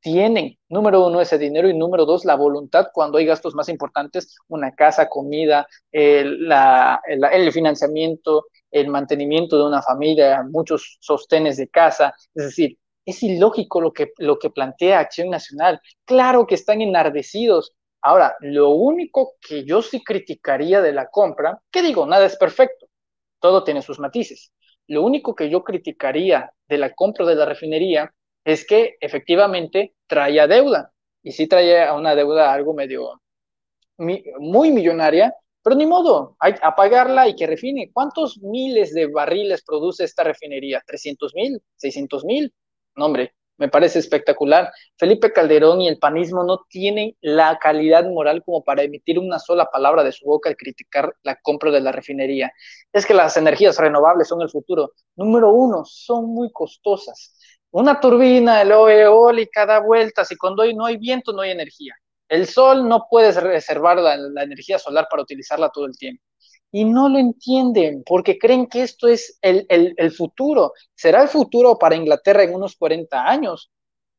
tienen, 0.00 0.56
número 0.68 1.06
uno, 1.06 1.20
ese 1.20 1.38
dinero 1.38 1.68
y 1.68 1.76
número 1.76 2.06
dos, 2.06 2.24
la 2.24 2.36
voluntad 2.36 2.88
cuando 2.92 3.18
hay 3.18 3.26
gastos 3.26 3.54
más 3.54 3.68
importantes, 3.68 4.36
una 4.48 4.74
casa, 4.74 5.08
comida, 5.08 5.66
el, 5.90 7.52
financiamiento, 7.52 8.46
el 8.70 8.88
mantenimiento 8.88 9.58
de 9.58 9.64
una 9.64 9.82
familia, 9.82 10.44
muchos 10.48 10.98
sostenes 11.00 11.56
de 11.56 11.68
casa? 11.68 12.14
Es 12.34 12.44
decir, 12.44 12.78
es 13.04 13.22
ilógico 13.22 13.80
lo 13.80 13.92
que, 13.92 14.12
lo 14.18 14.38
que 14.38 14.50
plantea 14.50 15.00
Acción 15.00 15.30
Nacional. 15.30 15.80
Claro 16.04 16.46
que 16.46 16.54
están 16.54 16.80
enardecidos. 16.80 17.74
Ahora, 18.02 18.36
lo 18.40 18.70
único 18.70 19.32
que 19.40 19.64
yo 19.64 19.82
sí 19.82 20.04
criticaría 20.04 20.80
de 20.82 20.92
la 20.92 21.08
compra, 21.08 21.60
que 21.70 21.82
digo, 21.82 22.06
nada 22.06 22.26
es 22.26 22.36
perfecto, 22.36 22.86
todo 23.40 23.64
tiene 23.64 23.82
sus 23.82 23.98
matices. 23.98 24.52
Lo 24.88 25.02
único 25.02 25.34
que 25.34 25.50
yo 25.50 25.62
criticaría 25.62 26.50
de 26.66 26.78
la 26.78 26.94
compra 26.94 27.26
de 27.26 27.34
la 27.34 27.44
refinería 27.44 28.12
es 28.44 28.66
que 28.66 28.96
efectivamente 29.00 29.94
traía 30.06 30.46
deuda. 30.46 30.92
Y 31.22 31.32
sí 31.32 31.46
traía 31.46 31.92
una 31.94 32.14
deuda 32.14 32.52
algo 32.52 32.72
medio, 32.72 33.20
muy 33.98 34.70
millonaria, 34.70 35.34
pero 35.62 35.76
ni 35.76 35.84
modo, 35.84 36.36
hay 36.38 36.54
a 36.62 36.74
pagarla 36.74 37.28
y 37.28 37.36
que 37.36 37.46
refine. 37.46 37.90
¿Cuántos 37.92 38.38
miles 38.38 38.94
de 38.94 39.06
barriles 39.08 39.62
produce 39.62 40.04
esta 40.04 40.24
refinería? 40.24 40.82
¿300 40.86 41.34
mil? 41.34 41.60
¿600 41.76 42.24
mil? 42.24 42.54
No, 42.96 43.06
hombre, 43.06 43.34
me 43.58 43.68
parece 43.68 43.98
espectacular. 43.98 44.72
Felipe 44.96 45.32
Calderón 45.32 45.80
y 45.82 45.88
el 45.88 45.98
panismo 45.98 46.44
no 46.44 46.64
tienen 46.68 47.16
la 47.20 47.58
calidad 47.58 48.08
moral 48.08 48.42
como 48.44 48.64
para 48.64 48.82
emitir 48.82 49.18
una 49.18 49.38
sola 49.38 49.66
palabra 49.66 50.04
de 50.04 50.12
su 50.12 50.24
boca 50.24 50.48
al 50.48 50.56
criticar 50.56 51.14
la 51.22 51.36
compra 51.36 51.70
de 51.70 51.80
la 51.80 51.92
refinería. 51.92 52.52
Es 52.92 53.04
que 53.04 53.14
las 53.14 53.36
energías 53.36 53.78
renovables 53.78 54.28
son 54.28 54.40
el 54.42 54.48
futuro. 54.48 54.92
Número 55.16 55.50
uno, 55.52 55.84
son 55.84 56.26
muy 56.26 56.50
costosas. 56.52 57.36
Una 57.70 58.00
turbina 58.00 58.62
eólica 58.62 59.66
da 59.66 59.80
vueltas 59.80 60.32
y 60.32 60.36
cuando 60.36 60.64
no 60.72 60.86
hay 60.86 60.96
viento 60.96 61.32
no 61.32 61.42
hay 61.42 61.50
energía. 61.50 61.94
El 62.28 62.46
sol 62.46 62.88
no 62.88 63.06
puedes 63.10 63.36
reservar 63.42 63.98
la 63.98 64.42
energía 64.42 64.78
solar 64.78 65.06
para 65.10 65.22
utilizarla 65.22 65.70
todo 65.70 65.86
el 65.86 65.96
tiempo 65.96 66.22
y 66.70 66.84
no 66.84 67.08
lo 67.08 67.18
entienden 67.18 68.02
porque 68.04 68.38
creen 68.38 68.66
que 68.66 68.82
esto 68.82 69.08
es 69.08 69.38
el, 69.40 69.66
el, 69.68 70.12
futuro. 70.12 70.72
Será 70.94 71.22
el 71.22 71.28
futuro 71.28 71.78
para 71.78 71.96
Inglaterra 71.96 72.42
en 72.42 72.54
unos 72.54 72.76
40 72.76 73.28
años, 73.28 73.70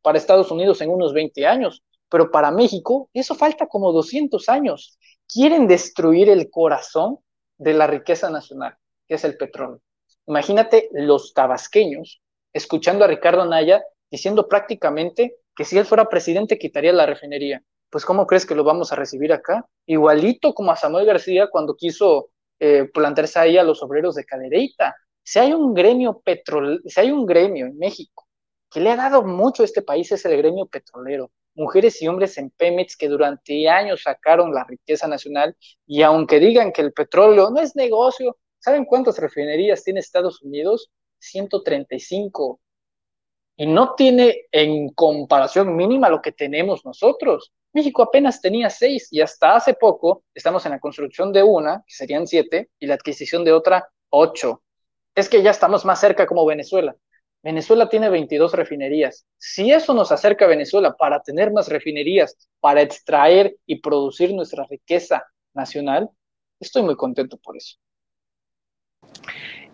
para 0.01 0.17
Estados 0.17 0.49
Unidos 0.51 0.81
en 0.81 0.89
unos 0.89 1.13
20 1.13 1.45
años, 1.45 1.83
pero 2.09 2.31
para 2.31 2.51
México 2.51 3.09
eso 3.13 3.35
falta 3.35 3.67
como 3.67 3.91
200 3.91 4.49
años. 4.49 4.97
Quieren 5.27 5.67
destruir 5.67 6.29
el 6.29 6.49
corazón 6.49 7.19
de 7.57 7.73
la 7.73 7.85
riqueza 7.85 8.29
nacional, 8.29 8.75
que 9.07 9.15
es 9.15 9.23
el 9.23 9.37
petróleo. 9.37 9.81
Imagínate 10.25 10.89
los 10.93 11.33
tabasqueños 11.33 12.21
escuchando 12.53 13.05
a 13.05 13.07
Ricardo 13.07 13.45
Naya 13.45 13.83
diciendo 14.09 14.47
prácticamente 14.47 15.35
que 15.55 15.65
si 15.65 15.77
él 15.77 15.85
fuera 15.85 16.09
presidente 16.09 16.57
quitaría 16.57 16.93
la 16.93 17.05
refinería. 17.05 17.61
Pues 17.91 18.05
¿cómo 18.05 18.27
crees 18.27 18.45
que 18.45 18.55
lo 18.55 18.63
vamos 18.63 18.91
a 18.91 18.95
recibir 18.95 19.33
acá? 19.33 19.67
Igualito 19.85 20.53
como 20.53 20.71
a 20.71 20.75
Samuel 20.75 21.05
García 21.05 21.47
cuando 21.51 21.75
quiso 21.75 22.29
eh, 22.59 22.85
plantarse 22.93 23.39
ahí 23.39 23.57
a 23.57 23.63
los 23.63 23.81
obreros 23.83 24.15
de 24.15 24.25
Cadereyta. 24.25 24.95
Si 25.23 25.39
hay 25.39 25.53
un 25.53 25.73
gremio 25.73 26.21
petrol, 26.23 26.81
si 26.85 26.99
hay 26.99 27.11
un 27.11 27.25
gremio 27.25 27.67
en 27.67 27.77
México 27.77 28.27
que 28.69 28.79
le 28.79 28.91
ha 28.91 28.95
dado 28.95 29.23
mucho 29.23 29.63
a 29.63 29.65
este 29.65 29.81
país 29.81 30.11
es 30.11 30.25
el 30.25 30.37
gremio 30.37 30.67
petrolero. 30.67 31.31
mujeres 31.55 32.01
y 32.01 32.07
hombres 32.07 32.37
en 32.37 32.51
Pemex 32.51 32.95
que 32.95 33.09
durante 33.09 33.67
años 33.67 34.03
sacaron 34.03 34.53
la 34.53 34.63
riqueza 34.63 35.07
nacional 35.07 35.57
y 35.85 36.03
aunque 36.03 36.39
digan 36.39 36.71
que 36.71 36.81
el 36.81 36.93
petróleo 36.93 37.49
no 37.49 37.59
es 37.59 37.75
negocio, 37.75 38.37
¿saben 38.59 38.85
cuántas 38.85 39.17
refinerías 39.17 39.83
tiene 39.83 39.99
Estados 39.99 40.41
Unidos? 40.41 40.89
135. 41.19 42.61
Y 43.57 43.67
no 43.67 43.95
tiene 43.95 44.45
en 44.51 44.89
comparación 44.93 45.75
mínima 45.75 46.09
lo 46.09 46.21
que 46.21 46.31
tenemos 46.31 46.85
nosotros. 46.85 47.51
México 47.73 48.01
apenas 48.01 48.41
tenía 48.41 48.69
seis 48.69 49.07
y 49.11 49.21
hasta 49.21 49.55
hace 49.55 49.73
poco 49.73 50.23
estamos 50.33 50.65
en 50.65 50.71
la 50.71 50.79
construcción 50.79 51.31
de 51.31 51.43
una, 51.43 51.83
que 51.85 51.93
serían 51.93 52.25
siete, 52.25 52.69
y 52.79 52.87
la 52.87 52.95
adquisición 52.95 53.43
de 53.43 53.53
otra, 53.53 53.87
ocho. 54.09 54.63
Es 55.15 55.29
que 55.29 55.43
ya 55.43 55.51
estamos 55.51 55.85
más 55.85 55.99
cerca 55.99 56.25
como 56.25 56.45
Venezuela. 56.45 56.95
Venezuela 57.41 57.87
tiene 57.87 58.09
22 58.09 58.53
refinerías. 58.53 59.25
Si 59.37 59.71
eso 59.71 59.93
nos 59.93 60.11
acerca 60.11 60.45
a 60.45 60.49
Venezuela 60.49 60.95
para 60.97 61.21
tener 61.21 61.51
más 61.51 61.69
refinerías, 61.69 62.35
para 62.59 62.81
extraer 62.81 63.55
y 63.65 63.79
producir 63.79 64.33
nuestra 64.33 64.65
riqueza 64.69 65.23
nacional, 65.53 66.09
estoy 66.59 66.83
muy 66.83 66.95
contento 66.95 67.37
por 67.37 67.55
eso. 67.55 67.77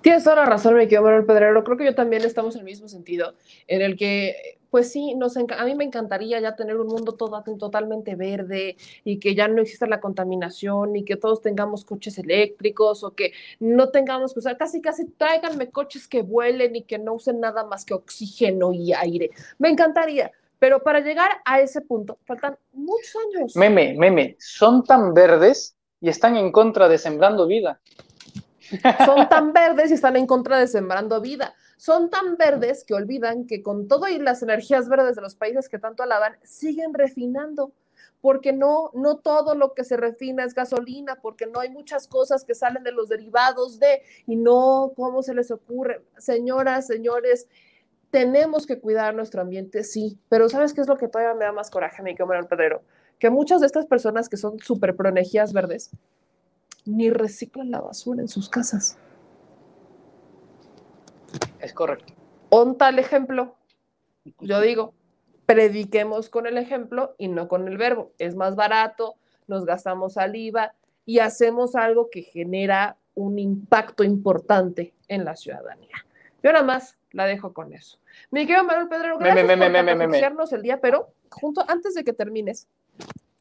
Tienes 0.06 0.24
toda 0.24 0.36
la 0.36 0.45
razón, 0.45 0.76
mi 0.76 0.82
querido 0.82 1.02
Manuel 1.02 1.26
Pedrero. 1.26 1.64
Creo 1.64 1.78
que 1.78 1.86
yo 1.86 1.95
también 1.95 2.24
estamos 2.24 2.53
en 2.53 2.60
el 2.60 2.66
mismo 2.66 2.88
sentido, 2.88 3.34
en 3.66 3.82
el 3.82 3.98
que, 3.98 4.60
pues 4.70 4.91
sí, 4.91 5.16
a 5.57 5.66
mí 5.66 5.74
me 5.74 5.84
encantaría 5.84 6.40
ya 6.40 6.56
tener 6.56 6.78
un 6.78 6.86
mundo 6.86 7.14
todo, 7.14 7.44
totalmente 7.57 8.14
verde 8.14 8.78
y 9.03 9.18
que 9.18 9.34
ya 9.34 9.48
no 9.48 9.64
exista 9.64 9.88
la 9.88 9.99
contaminación 9.99 10.95
y 10.95 11.03
que 11.03 11.16
todos 11.16 11.41
tengamos 11.41 11.86
coches 11.86 12.20
eléctricos 12.20 13.03
o 13.03 13.16
que 13.16 13.34
no 13.60 13.90
tengamos 13.90 14.34
que 14.36 14.41
usar, 14.41 14.57
casi, 14.57 14.80
casi 14.80 15.06
tráiganme 15.06 15.72
coches 15.72 16.07
que 16.07 16.22
vuelen 16.22 16.76
y 16.76 16.84
que 16.84 16.99
no 16.99 17.16
usen 17.16 17.40
nada 17.40 17.66
más 17.66 17.84
que 17.84 17.95
oxígeno 17.95 18.74
y 18.74 18.94
aire. 18.94 19.32
Me 19.57 19.70
encantaría, 19.70 20.32
pero 20.60 20.84
para 20.84 20.99
llegar 20.99 21.32
a 21.45 21.62
ese 21.62 21.82
punto 21.82 22.20
faltan 22.26 22.60
muchos 22.74 23.16
años. 23.34 23.56
Meme, 23.56 23.95
meme, 23.98 24.36
son 24.38 24.84
tan 24.84 25.16
verdes 25.16 25.76
y 25.99 26.10
están 26.10 26.38
en 26.38 26.52
contra 26.52 26.88
de 26.88 26.99
Sembrando 26.99 27.48
Vida. 27.48 27.82
Son 29.06 29.30
tan 29.30 29.54
verdes 29.54 29.92
y 29.92 29.96
están 29.96 30.16
en 30.16 30.28
contra 30.28 30.60
de 30.60 30.68
sembrando 30.68 31.22
vida. 31.22 31.54
Son 31.78 32.10
tan 32.10 32.38
verdes 32.38 32.84
que 32.84 32.94
olvidan 32.94 33.48
que 33.48 33.62
con 33.62 33.88
todo 33.88 34.08
y 34.08 34.18
las 34.20 34.44
energías 34.44 34.88
verdes 34.90 35.16
de 35.16 35.22
los 35.22 35.36
países 35.36 35.70
que 35.70 35.80
tanto 35.80 36.04
alaban, 36.04 36.38
siguen 36.44 36.94
refinando. 36.94 37.74
Porque 38.22 38.54
no, 38.54 38.90
no 38.94 39.18
todo 39.18 39.54
lo 39.56 39.74
que 39.74 39.84
se 39.84 39.98
refina 39.98 40.44
es 40.44 40.56
gasolina, 40.56 41.20
porque 41.22 41.46
no 41.46 41.60
hay 41.60 41.70
muchas 41.70 42.08
cosas 42.08 42.44
que 42.44 42.56
salen 42.56 42.84
de 42.84 42.92
los 42.92 43.10
derivados 43.10 43.80
de, 43.80 44.02
y 44.26 44.36
no, 44.36 44.94
¿cómo 44.96 45.22
se 45.22 45.36
les 45.36 45.52
ocurre? 45.52 46.02
Señoras, 46.18 46.88
señores, 46.88 47.48
tenemos 48.16 48.66
que 48.66 48.80
cuidar 48.80 49.14
nuestro 49.14 49.42
ambiente, 49.42 49.84
sí, 49.84 50.18
pero 50.30 50.48
¿sabes 50.48 50.74
qué 50.74 50.80
es 50.80 50.88
lo 50.88 50.98
que 50.98 51.10
todavía 51.10 51.34
me 51.34 51.44
da 51.44 51.52
más 51.52 51.70
coraje, 51.70 52.02
mi 52.02 52.12
el 52.12 52.48
Pedrero? 52.48 52.82
Que 53.20 53.30
muchas 53.30 53.60
de 53.60 53.68
estas 53.68 53.86
personas 53.86 54.30
que 54.30 54.38
son 54.38 54.58
súper 54.60 54.96
proenergías 54.96 55.52
verdes, 55.52 55.92
ni 56.86 57.10
reciclan 57.10 57.72
la 57.72 57.82
basura 57.82 58.22
en 58.22 58.28
sus 58.28 58.49
casas. 58.49 58.98
Es 61.60 61.74
correcto. 61.74 62.14
Un 62.49 62.78
tal 62.78 62.99
ejemplo, 62.99 63.56
yo 64.40 64.62
digo, 64.62 64.94
prediquemos 65.45 66.30
con 66.30 66.48
el 66.48 66.57
ejemplo 66.57 67.16
y 67.18 67.28
no 67.28 67.48
con 67.48 67.68
el 67.68 67.78
verbo. 67.78 68.12
Es 68.18 68.36
más 68.36 68.56
barato, 68.56 69.16
nos 69.48 69.66
gastamos 69.66 70.14
saliva 70.14 70.74
y 71.06 71.20
hacemos 71.20 71.76
algo 71.76 72.10
que 72.10 72.22
genera 72.22 72.98
un 73.14 73.40
impacto 73.40 74.03
importante 74.03 74.94
en 75.07 75.26
la 75.26 75.36
ciudadanía. 75.36 75.95
Yo 76.44 76.52
nada 76.52 76.64
más 76.64 76.98
la 77.12 77.26
dejo 77.26 77.53
con 77.53 77.74
eso. 77.74 77.98
Me 78.30 78.45
quedo 78.45 78.64
Manuel 78.64 78.88
Pedro, 78.88 79.18
gracias 79.18 79.45
por 80.36 80.53
el 80.53 80.62
día, 80.62 80.80
pero 80.82 81.10
junto 81.30 81.64
antes 81.68 81.95
de 81.95 82.03
que 82.03 82.14
termines, 82.14 82.68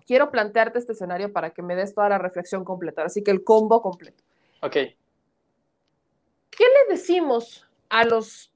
quiero 0.07 0.31
plantearte 0.31 0.79
este 0.79 0.93
escenario 0.93 1.33
para 1.33 1.51
que 1.51 1.63
me 1.63 1.75
des 1.75 1.95
toda 1.95 2.09
la 2.09 2.19
reflexión 2.19 2.65
completa, 2.65 3.05
así 3.05 3.23
que 3.23 3.31
el 3.31 3.45
combo 3.45 3.83
completo. 3.83 4.23
Ok. 4.63 4.73
¿Qué 4.73 6.65
le 6.65 6.95
decimos 6.95 7.69
a 7.89 8.05
los 8.05 8.53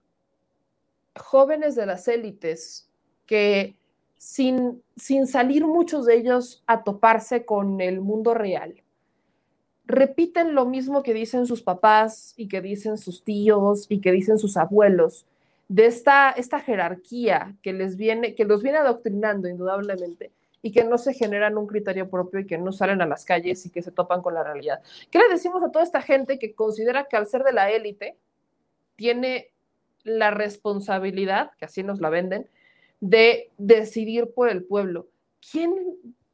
jóvenes 1.16 1.74
de 1.74 1.86
las 1.86 2.06
élites 2.08 2.88
que 3.26 3.76
sin, 4.16 4.82
sin 4.96 5.26
salir 5.26 5.66
muchos 5.66 6.06
de 6.06 6.16
ellos 6.16 6.62
a 6.66 6.82
toparse 6.82 7.44
con 7.44 7.80
el 7.80 8.00
mundo 8.00 8.34
real, 8.34 8.82
repiten 9.86 10.54
lo 10.54 10.66
mismo 10.66 11.02
que 11.02 11.14
dicen 11.14 11.46
sus 11.46 11.62
papás 11.62 12.34
y 12.36 12.48
que 12.48 12.60
dicen 12.60 12.98
sus 12.98 13.24
tíos 13.24 13.86
y 13.88 14.00
que 14.00 14.12
dicen 14.12 14.38
sus 14.38 14.56
abuelos, 14.56 15.24
de 15.68 15.86
esta, 15.86 16.30
esta 16.30 16.60
jerarquía 16.60 17.54
que 17.62 17.72
les 17.72 17.96
viene, 17.96 18.34
que 18.34 18.44
los 18.44 18.62
viene 18.62 18.78
adoctrinando 18.78 19.48
indudablemente, 19.48 20.32
y 20.62 20.72
que 20.72 20.84
no 20.84 20.98
se 20.98 21.14
generan 21.14 21.56
un 21.56 21.66
criterio 21.66 22.10
propio 22.10 22.40
y 22.40 22.46
que 22.46 22.58
no 22.58 22.72
salen 22.72 23.00
a 23.00 23.06
las 23.06 23.24
calles 23.24 23.64
y 23.66 23.70
que 23.70 23.82
se 23.82 23.92
topan 23.92 24.22
con 24.22 24.34
la 24.34 24.42
realidad. 24.42 24.80
¿Qué 25.10 25.18
le 25.18 25.28
decimos 25.28 25.62
a 25.62 25.70
toda 25.70 25.84
esta 25.84 26.02
gente 26.02 26.38
que 26.38 26.54
considera 26.54 27.04
que 27.04 27.16
al 27.16 27.26
ser 27.26 27.44
de 27.44 27.52
la 27.52 27.70
élite 27.70 28.16
tiene 28.96 29.50
la 30.02 30.30
responsabilidad, 30.30 31.52
que 31.58 31.66
así 31.66 31.82
nos 31.82 32.00
la 32.00 32.10
venden, 32.10 32.48
de 33.00 33.50
decidir 33.58 34.32
por 34.34 34.48
el 34.48 34.64
pueblo? 34.64 35.06
¿Quién 35.50 35.74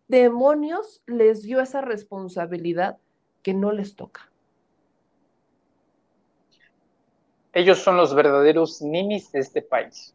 demonios 0.09 1.02
les 1.06 1.42
dio 1.42 1.60
esa 1.60 1.82
responsabilidad 1.82 2.98
que 3.42 3.52
no 3.52 3.72
les 3.72 3.94
toca? 3.94 4.30
Ellos 7.52 7.78
son 7.78 7.96
los 7.96 8.14
verdaderos 8.14 8.82
ninis 8.82 9.30
de 9.30 9.40
este 9.40 9.62
país. 9.62 10.14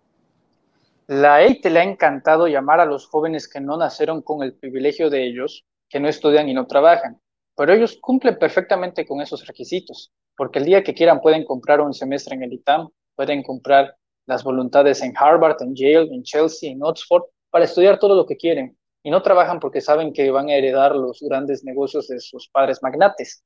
La 1.11 1.41
élite 1.41 1.71
le 1.71 1.79
ha 1.79 1.83
encantado 1.83 2.47
llamar 2.47 2.79
a 2.79 2.85
los 2.85 3.07
jóvenes 3.07 3.47
que 3.47 3.59
no 3.59 3.77
nacieron 3.77 4.21
con 4.21 4.43
el 4.43 4.53
privilegio 4.53 5.09
de 5.09 5.25
ellos, 5.25 5.65
que 5.89 5.99
no 5.99 6.07
estudian 6.07 6.47
y 6.47 6.53
no 6.53 6.67
trabajan, 6.67 7.19
pero 7.55 7.73
ellos 7.73 7.97
cumplen 7.99 8.37
perfectamente 8.37 9.07
con 9.07 9.19
esos 9.19 9.47
requisitos, 9.47 10.11
porque 10.37 10.59
el 10.59 10.65
día 10.65 10.83
que 10.83 10.93
quieran 10.93 11.19
pueden 11.19 11.45
comprar 11.45 11.81
un 11.81 11.95
semestre 11.95 12.35
en 12.35 12.43
el 12.43 12.53
ITAM, 12.53 12.89
pueden 13.15 13.41
comprar 13.41 13.95
las 14.27 14.43
voluntades 14.43 15.01
en 15.01 15.13
Harvard, 15.17 15.59
en 15.63 15.73
Yale, 15.73 16.13
en 16.13 16.21
Chelsea, 16.21 16.71
en 16.71 16.83
Oxford, 16.83 17.23
para 17.49 17.65
estudiar 17.65 17.97
todo 17.97 18.13
lo 18.13 18.27
que 18.27 18.37
quieren, 18.37 18.77
y 19.01 19.09
no 19.09 19.23
trabajan 19.23 19.59
porque 19.59 19.81
saben 19.81 20.13
que 20.13 20.29
van 20.29 20.49
a 20.49 20.53
heredar 20.53 20.95
los 20.95 21.21
grandes 21.21 21.63
negocios 21.63 22.07
de 22.07 22.19
sus 22.19 22.47
padres 22.49 22.83
magnates. 22.83 23.43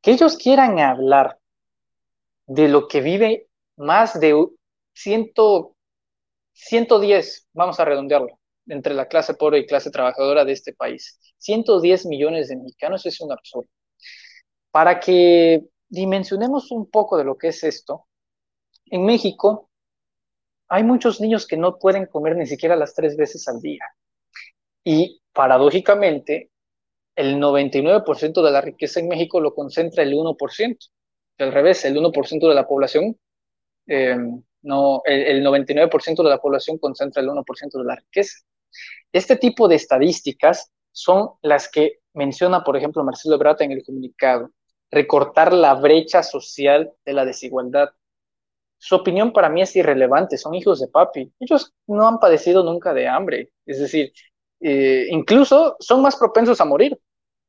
Que 0.00 0.12
ellos 0.12 0.36
quieran 0.36 0.78
hablar 0.78 1.36
de 2.46 2.68
lo 2.68 2.86
que 2.86 3.00
vive 3.00 3.48
más 3.76 4.20
de 4.20 4.46
ciento 4.94 5.74
110, 6.52 7.48
vamos 7.52 7.80
a 7.80 7.84
redondearlo, 7.84 8.38
entre 8.66 8.94
la 8.94 9.08
clase 9.08 9.34
pobre 9.34 9.58
y 9.58 9.66
clase 9.66 9.90
trabajadora 9.90 10.44
de 10.44 10.52
este 10.52 10.72
país. 10.72 11.18
110 11.38 12.06
millones 12.06 12.48
de 12.48 12.56
mexicanos 12.56 13.04
es 13.06 13.20
un 13.20 13.32
absurdo. 13.32 13.68
Para 14.70 15.00
que 15.00 15.64
dimensionemos 15.88 16.70
un 16.70 16.90
poco 16.90 17.18
de 17.18 17.24
lo 17.24 17.36
que 17.36 17.48
es 17.48 17.62
esto, 17.64 18.06
en 18.86 19.04
México 19.04 19.70
hay 20.68 20.84
muchos 20.84 21.20
niños 21.20 21.46
que 21.46 21.56
no 21.56 21.78
pueden 21.78 22.06
comer 22.06 22.36
ni 22.36 22.46
siquiera 22.46 22.76
las 22.76 22.94
tres 22.94 23.16
veces 23.16 23.46
al 23.48 23.60
día. 23.60 23.84
Y 24.84 25.20
paradójicamente, 25.32 26.50
el 27.14 27.36
99% 27.36 28.42
de 28.42 28.50
la 28.50 28.60
riqueza 28.62 29.00
en 29.00 29.08
México 29.08 29.40
lo 29.40 29.54
concentra 29.54 30.02
el 30.02 30.14
1%. 30.14 30.76
Al 31.38 31.52
revés, 31.52 31.84
el 31.84 31.96
1% 31.96 32.48
de 32.48 32.54
la 32.54 32.66
población 32.66 33.18
eh, 33.86 34.16
no, 34.62 35.02
el, 35.04 35.44
99% 35.44 36.22
de 36.22 36.28
la 36.28 36.38
población 36.40 36.78
concentra 36.78 37.22
el 37.22 37.28
1% 37.28 37.78
de 37.78 37.84
la 37.84 37.96
riqueza. 37.96 38.38
Este 39.12 39.36
tipo 39.36 39.68
de 39.68 39.76
estadísticas 39.76 40.70
son 40.92 41.30
las 41.42 41.68
que 41.68 42.00
menciona, 42.14 42.64
por 42.64 42.76
ejemplo, 42.76 43.04
Marcelo 43.04 43.38
Brata 43.38 43.64
en 43.64 43.72
el 43.72 43.84
comunicado, 43.84 44.50
recortar 44.90 45.52
la 45.52 45.74
brecha 45.74 46.22
social 46.22 46.92
de 47.04 47.12
la 47.12 47.24
desigualdad. 47.24 47.90
Su 48.78 48.96
opinión 48.96 49.32
para 49.32 49.48
mí 49.48 49.62
es 49.62 49.74
irrelevante, 49.76 50.36
son 50.36 50.54
hijos 50.54 50.80
de 50.80 50.88
papi. 50.88 51.32
Ellos 51.38 51.72
no 51.86 52.06
han 52.06 52.18
padecido 52.18 52.62
nunca 52.64 52.92
de 52.92 53.08
hambre, 53.08 53.50
es 53.64 53.78
decir, 53.78 54.12
eh, 54.60 55.06
incluso 55.10 55.76
son 55.80 56.02
más 56.02 56.16
propensos 56.16 56.60
a 56.60 56.64
morir. 56.64 56.98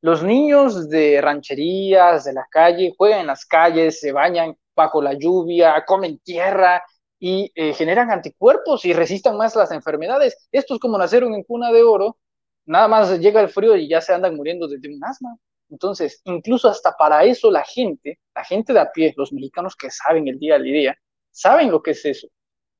Los 0.02 0.22
niños 0.24 0.90
de 0.90 1.22
rancherías, 1.22 2.26
de 2.26 2.34
la 2.34 2.46
calle, 2.50 2.94
juegan 2.98 3.22
en 3.22 3.28
las 3.28 3.46
calles, 3.46 4.00
se 4.00 4.12
bañan 4.12 4.56
bajo 4.76 5.02
la 5.02 5.14
lluvia, 5.14 5.84
comen 5.86 6.20
tierra, 6.20 6.84
y 7.26 7.54
eh, 7.56 7.74
generan 7.74 8.12
anticuerpos 8.12 8.84
y 8.84 8.92
resistan 8.92 9.38
más 9.38 9.56
las 9.56 9.72
enfermedades. 9.72 10.50
Esto 10.52 10.74
es 10.74 10.80
como 10.82 10.98
nacer 10.98 11.24
en 11.24 11.42
cuna 11.44 11.72
de 11.72 11.82
oro, 11.82 12.18
nada 12.66 12.90
más 12.90 13.18
llega 13.18 13.40
el 13.40 13.48
frío 13.48 13.78
y 13.78 13.88
ya 13.88 14.02
se 14.02 14.14
andan 14.14 14.36
muriendo 14.36 14.68
de, 14.68 14.76
un 14.90 15.02
asma. 15.06 15.38
Entonces, 15.70 16.20
incluso 16.26 16.68
hasta 16.68 16.98
para 16.98 17.24
eso 17.24 17.50
la 17.50 17.64
gente, 17.64 18.20
la 18.36 18.44
gente 18.44 18.74
de 18.74 18.82
a 18.82 18.92
pie, 18.92 19.14
los 19.16 19.32
mexicanos 19.32 19.78
que 19.78 19.90
saben 19.90 20.28
el 20.28 20.38
día 20.38 20.56
al 20.56 20.64
día, 20.64 20.98
saben 21.32 21.72
lo 21.72 21.82
que 21.82 21.92
es 21.92 22.04
eso. 22.04 22.28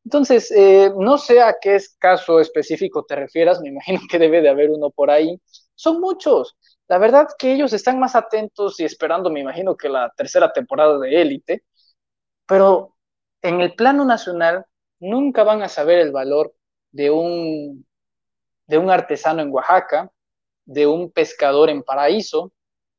Entonces, 0.04 0.52
eh, 0.52 0.92
no 0.94 1.18
sé 1.18 1.42
a 1.42 1.56
qué 1.62 1.80
caso 1.98 2.42
específico 2.42 3.06
te 3.06 3.16
refieras, 3.16 3.62
me 3.62 3.70
imagino 3.70 4.02
que 4.12 4.20
debe 4.20 4.42
de 4.42 4.50
haber 4.50 4.72
uno 4.72 4.90
por 4.90 5.10
ahí. 5.10 5.40
Son 5.74 6.02
muchos. 6.02 6.58
La 6.90 6.98
verdad 6.98 7.30
que 7.40 7.54
ellos 7.54 7.72
están 7.72 7.98
más 7.98 8.14
atentos 8.14 8.78
y 8.82 8.84
esperando, 8.84 9.30
me 9.30 9.40
imagino 9.40 9.78
que 9.78 9.88
la 9.88 10.12
tercera 10.18 10.52
temporada 10.52 11.00
de 11.00 11.22
Élite, 11.22 11.64
pero 12.46 12.93
en 13.44 13.62
el 13.62 13.76
plano 13.76 14.06
nacional 14.06 14.66
nunca 15.00 15.44
van 15.44 15.62
a 15.62 15.70
saber 15.70 16.00
el 16.00 16.12
valor 16.12 16.56
de 16.92 17.12
un 17.12 17.86
de 18.66 18.78
un 18.78 18.90
artesano 18.90 19.42
en 19.42 19.52
Oaxaca, 19.52 20.12
de 20.66 20.88
un 20.88 21.12
pescador 21.12 21.70
en 21.70 21.84
Paraíso, 21.84 22.54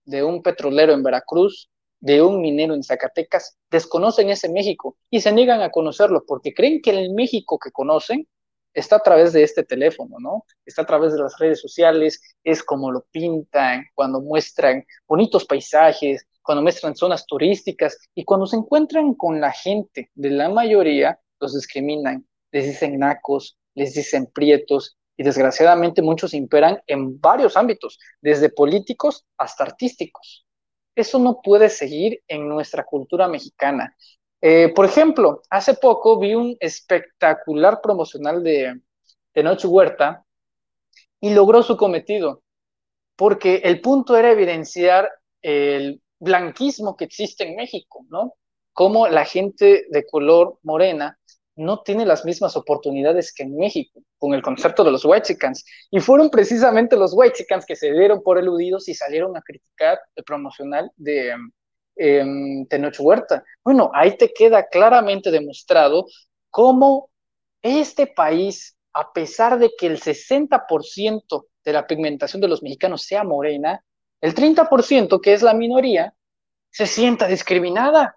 de 0.05 0.23
un 0.23 0.43
petrolero 0.43 0.93
en 0.93 1.03
Veracruz, 1.03 1.71
de 2.01 2.21
un 2.21 2.43
minero 2.43 2.75
en 2.75 2.83
Zacatecas, 2.83 3.57
desconocen 3.71 4.29
ese 4.29 4.51
México 4.51 4.99
y 5.09 5.23
se 5.23 5.33
niegan 5.33 5.62
a 5.62 5.71
conocerlo 5.71 6.25
porque 6.27 6.53
creen 6.53 6.83
que 6.83 6.91
el 6.91 7.15
México 7.15 7.59
que 7.59 7.73
conocen 7.73 8.29
está 8.75 8.97
a 8.97 9.03
través 9.03 9.33
de 9.33 9.43
este 9.43 9.62
teléfono, 9.62 10.19
¿no? 10.21 10.45
Está 10.66 10.83
a 10.83 10.87
través 10.87 11.15
de 11.15 11.21
las 11.21 11.39
redes 11.39 11.61
sociales, 11.61 12.21
es 12.43 12.62
como 12.62 12.93
lo 12.93 13.07
pintan, 13.11 13.87
cuando 13.95 14.21
muestran 14.21 14.85
bonitos 15.07 15.47
paisajes, 15.47 16.27
cuando 16.45 16.62
muestran 16.62 16.95
zonas 16.95 17.27
turísticas 17.27 17.99
y 18.15 18.25
cuando 18.25 18.47
se 18.47 18.57
encuentran 18.57 19.15
con 19.15 19.41
la 19.41 19.51
gente 19.51 20.11
de 20.15 20.31
la 20.31 20.51
mayoría, 20.51 21.19
los 21.41 21.55
discriminan, 21.55 22.27
les 22.53 22.66
dicen 22.66 22.99
nacos, 22.99 23.59
les 23.75 23.95
dicen 23.95 24.27
prietos 24.33 24.97
y 25.16 25.23
desgraciadamente 25.23 26.03
muchos 26.03 26.35
imperan 26.35 26.81
en 26.87 27.19
varios 27.19 27.57
ámbitos, 27.57 27.99
desde 28.21 28.51
políticos 28.51 29.25
hasta 29.39 29.65
artísticos. 29.65 30.47
Eso 30.95 31.19
no 31.19 31.41
puede 31.43 31.71
seguir 31.71 32.23
en 32.29 32.47
nuestra 32.47 32.85
cultura 32.85 33.27
mexicana. 33.27 33.97
Eh, 34.43 34.71
por 34.75 34.85
ejemplo, 34.85 35.41
hace 35.49 35.75
poco 35.75 36.19
vi 36.19 36.35
un 36.35 36.57
espectacular 36.61 37.81
promocional 37.81 38.45
de, 38.45 38.81
de 39.35 39.43
Noche 39.43 39.66
Huerta 39.66 40.25
y 41.21 41.33
logró 41.33 41.62
su 41.62 41.79
cometido, 41.79 42.43
porque 43.16 43.62
el 43.65 43.81
punto 43.81 44.15
era 44.15 44.31
evidenciar 44.31 45.11
el 45.41 46.03
blanquismo 46.24 46.96
que 46.96 47.05
existe 47.05 47.44
en 47.44 47.56
México, 47.56 48.05
¿no? 48.09 48.34
Cómo 48.72 49.06
la 49.06 49.24
gente 49.24 49.86
de 49.90 50.06
color 50.06 50.59
morena 50.62 51.18
no 51.56 51.82
tiene 51.82 52.05
las 52.05 52.24
mismas 52.24 52.56
oportunidades 52.56 53.32
que 53.32 53.44
en 53.44 53.56
México, 53.56 54.01
con 54.18 54.34
el 54.34 54.42
concepto 54.42 54.82
de 54.82 54.90
los 54.90 55.05
Whitexicans. 55.05 55.64
Y 55.90 56.01
fueron 56.01 56.30
precisamente 56.30 56.96
los 56.96 57.12
Whitexicans 57.14 57.64
que 57.64 57.76
se 57.76 57.92
dieron 57.92 58.22
por 58.22 58.38
eludidos 58.38 58.88
y 58.88 58.94
salieron 58.94 59.36
a 59.36 59.42
criticar 59.42 60.01
el 60.16 60.24
promocional 60.24 60.90
de 60.96 61.34
eh, 61.96 62.24
Huerta. 62.98 63.44
Bueno, 63.62 63.90
ahí 63.94 64.16
te 64.16 64.32
queda 64.32 64.66
claramente 64.66 65.30
demostrado 65.30 66.06
cómo 66.51 67.10
este 67.62 68.06
país, 68.06 68.76
a 68.92 69.12
pesar 69.12 69.59
de 69.59 69.70
que 69.78 69.86
el 69.86 70.01
60% 70.01 71.46
de 71.64 71.72
la 71.72 71.86
pigmentación 71.86 72.40
de 72.40 72.48
los 72.48 72.62
mexicanos 72.62 73.02
sea 73.02 73.24
morena, 73.24 73.84
el 74.24 74.34
30%, 74.34 75.20
que 75.20 75.34
es 75.34 75.42
la 75.42 75.52
minoría, 75.52 76.14
se 76.70 76.86
sienta 76.86 77.26
discriminada. 77.26 78.16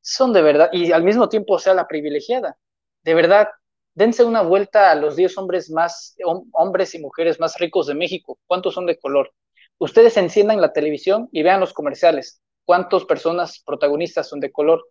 Son 0.00 0.32
de 0.32 0.40
verdad, 0.40 0.70
y 0.72 0.92
al 0.92 1.02
mismo 1.02 1.28
tiempo 1.28 1.58
sea 1.58 1.74
la 1.74 1.88
privilegiada. 1.88 2.56
De 3.02 3.14
verdad, 3.14 3.48
dense 3.92 4.22
una 4.22 4.42
vuelta 4.42 4.92
a 4.92 4.94
los 4.94 5.16
10 5.16 5.36
hombres 5.38 5.68
más, 5.68 6.14
hombres 6.52 6.94
y 6.94 7.00
mujeres 7.00 7.40
más 7.40 7.58
ricos 7.58 7.88
de 7.88 7.94
México. 7.94 8.38
¿Cuántos 8.46 8.74
son 8.74 8.86
de 8.86 9.00
color? 9.00 9.32
Ustedes 9.78 10.16
enciendan 10.16 10.60
la 10.60 10.72
televisión 10.72 11.28
y 11.32 11.42
vean 11.42 11.58
los 11.58 11.72
comerciales. 11.72 12.40
¿Cuántas 12.64 13.04
personas 13.04 13.64
protagonistas 13.66 14.28
son 14.28 14.38
de 14.38 14.52
color? 14.52 14.86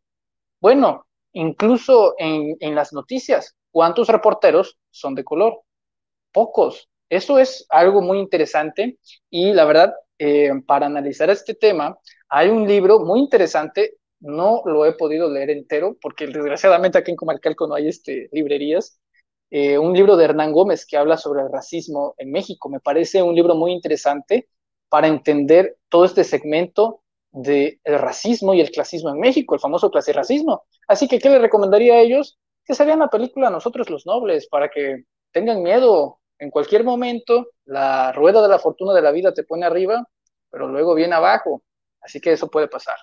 Bueno, 0.59 1.07
incluso 1.31 2.15
en, 2.17 2.57
en 2.59 2.75
las 2.75 2.91
noticias, 2.91 3.55
¿cuántos 3.71 4.09
reporteros 4.09 4.77
son 4.89 5.15
de 5.15 5.23
color? 5.23 5.61
Pocos. 6.33 6.89
Eso 7.09 7.39
es 7.39 7.65
algo 7.69 8.01
muy 8.01 8.19
interesante 8.19 8.99
y 9.29 9.53
la 9.53 9.63
verdad, 9.63 9.93
eh, 10.23 10.51
para 10.67 10.85
analizar 10.85 11.29
este 11.31 11.55
tema, 11.55 11.97
hay 12.29 12.49
un 12.49 12.67
libro 12.67 12.99
muy 12.99 13.19
interesante 13.19 13.97
no 14.21 14.61
lo 14.65 14.85
he 14.85 14.93
podido 14.93 15.29
leer 15.29 15.49
entero 15.49 15.97
porque 15.99 16.27
desgraciadamente 16.27 16.97
aquí 16.97 17.09
en 17.11 17.17
Comalcalco 17.17 17.67
no 17.67 17.73
hay 17.73 17.87
este, 17.87 18.29
librerías. 18.31 18.99
Eh, 19.49 19.77
un 19.77 19.93
libro 19.93 20.15
de 20.15 20.25
Hernán 20.25 20.53
Gómez 20.53 20.85
que 20.85 20.95
habla 20.95 21.17
sobre 21.17 21.41
el 21.41 21.51
racismo 21.51 22.13
en 22.17 22.31
México. 22.31 22.69
Me 22.69 22.79
parece 22.79 23.23
un 23.23 23.35
libro 23.35 23.55
muy 23.55 23.71
interesante 23.71 24.47
para 24.89 25.07
entender 25.07 25.77
todo 25.89 26.05
este 26.05 26.23
segmento 26.23 27.01
del 27.31 27.79
racismo 27.83 28.53
y 28.53 28.61
el 28.61 28.71
clasismo 28.71 29.09
en 29.09 29.19
México, 29.19 29.55
el 29.55 29.61
famoso 29.61 29.89
clasirracismo. 29.89 30.63
Así 30.87 31.07
que, 31.07 31.17
¿qué 31.17 31.29
le 31.29 31.39
recomendaría 31.39 31.95
a 31.95 32.01
ellos? 32.01 32.37
Que 32.63 32.75
se 32.75 32.85
vean 32.85 32.99
la 32.99 33.09
película 33.09 33.49
Nosotros 33.49 33.89
los 33.89 34.05
Nobles, 34.05 34.47
para 34.47 34.69
que 34.69 35.05
tengan 35.31 35.63
miedo. 35.63 36.19
En 36.39 36.51
cualquier 36.51 36.83
momento, 36.83 37.47
la 37.65 38.11
rueda 38.11 38.41
de 38.41 38.49
la 38.49 38.59
fortuna 38.59 38.93
de 38.93 39.01
la 39.01 39.11
vida 39.11 39.33
te 39.33 39.43
pone 39.43 39.65
arriba, 39.65 40.07
pero 40.51 40.67
luego 40.67 40.93
viene 40.93 41.15
abajo. 41.15 41.63
Así 42.01 42.19
que 42.19 42.33
eso 42.33 42.49
puede 42.49 42.67
pasar. 42.67 42.97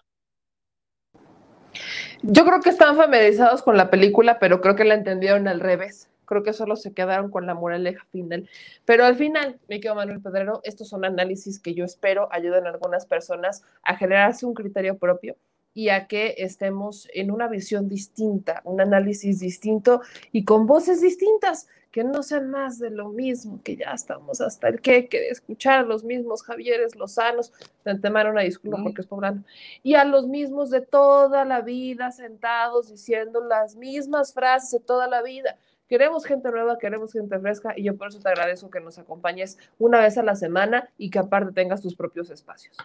Yo 2.22 2.44
creo 2.44 2.60
que 2.60 2.70
están 2.70 2.96
familiarizados 2.96 3.62
con 3.62 3.76
la 3.76 3.90
película, 3.90 4.38
pero 4.38 4.60
creo 4.60 4.76
que 4.76 4.84
la 4.84 4.94
entendieron 4.94 5.48
al 5.48 5.60
revés. 5.60 6.10
Creo 6.24 6.42
que 6.42 6.52
solo 6.52 6.76
se 6.76 6.92
quedaron 6.92 7.30
con 7.30 7.46
la 7.46 7.54
moraleja 7.54 8.04
final. 8.10 8.48
Pero 8.84 9.04
al 9.04 9.16
final, 9.16 9.58
me 9.68 9.80
quedo 9.80 9.94
Manuel 9.94 10.20
Pedrero, 10.20 10.60
estos 10.64 10.88
son 10.88 11.04
análisis 11.04 11.58
que 11.58 11.74
yo 11.74 11.84
espero 11.84 12.28
ayuden 12.32 12.66
a 12.66 12.70
algunas 12.70 13.06
personas 13.06 13.62
a 13.82 13.96
generarse 13.96 14.44
un 14.44 14.52
criterio 14.52 14.98
propio 14.98 15.36
y 15.72 15.90
a 15.90 16.06
que 16.08 16.34
estemos 16.38 17.08
en 17.14 17.30
una 17.30 17.46
visión 17.46 17.88
distinta, 17.88 18.62
un 18.64 18.80
análisis 18.80 19.38
distinto 19.38 20.02
y 20.32 20.44
con 20.44 20.66
voces 20.66 21.00
distintas, 21.00 21.68
que 21.98 22.04
no 22.04 22.22
sean 22.22 22.48
más 22.48 22.78
de 22.78 22.90
lo 22.90 23.08
mismo, 23.08 23.60
que 23.64 23.74
ya 23.74 23.90
estamos 23.90 24.40
hasta 24.40 24.68
el 24.68 24.80
que, 24.80 25.08
que 25.08 25.18
de 25.18 25.30
escuchar 25.30 25.80
a 25.80 25.82
los 25.82 26.04
mismos 26.04 26.44
Javieres 26.44 26.94
Lozanos, 26.94 27.52
de 27.84 27.90
antemano 27.90 28.30
una 28.30 28.42
disculpa 28.42 28.78
porque 28.80 29.00
es 29.00 29.08
poblano, 29.08 29.42
y 29.82 29.94
a 29.94 30.04
los 30.04 30.28
mismos 30.28 30.70
de 30.70 30.80
toda 30.80 31.44
la 31.44 31.60
vida 31.60 32.12
sentados 32.12 32.88
diciendo 32.88 33.40
las 33.40 33.74
mismas 33.74 34.32
frases 34.32 34.70
de 34.70 34.78
toda 34.78 35.08
la 35.08 35.22
vida. 35.22 35.58
Queremos 35.88 36.24
gente 36.24 36.48
nueva, 36.52 36.78
queremos 36.78 37.12
gente 37.12 37.36
fresca 37.40 37.74
y 37.76 37.82
yo 37.82 37.96
por 37.96 38.06
eso 38.06 38.20
te 38.20 38.28
agradezco 38.28 38.70
que 38.70 38.78
nos 38.78 38.96
acompañes 39.00 39.58
una 39.80 39.98
vez 39.98 40.16
a 40.18 40.22
la 40.22 40.36
semana 40.36 40.88
y 40.98 41.10
que 41.10 41.18
aparte 41.18 41.50
tengas 41.50 41.82
tus 41.82 41.96
propios 41.96 42.30
espacios. 42.30 42.76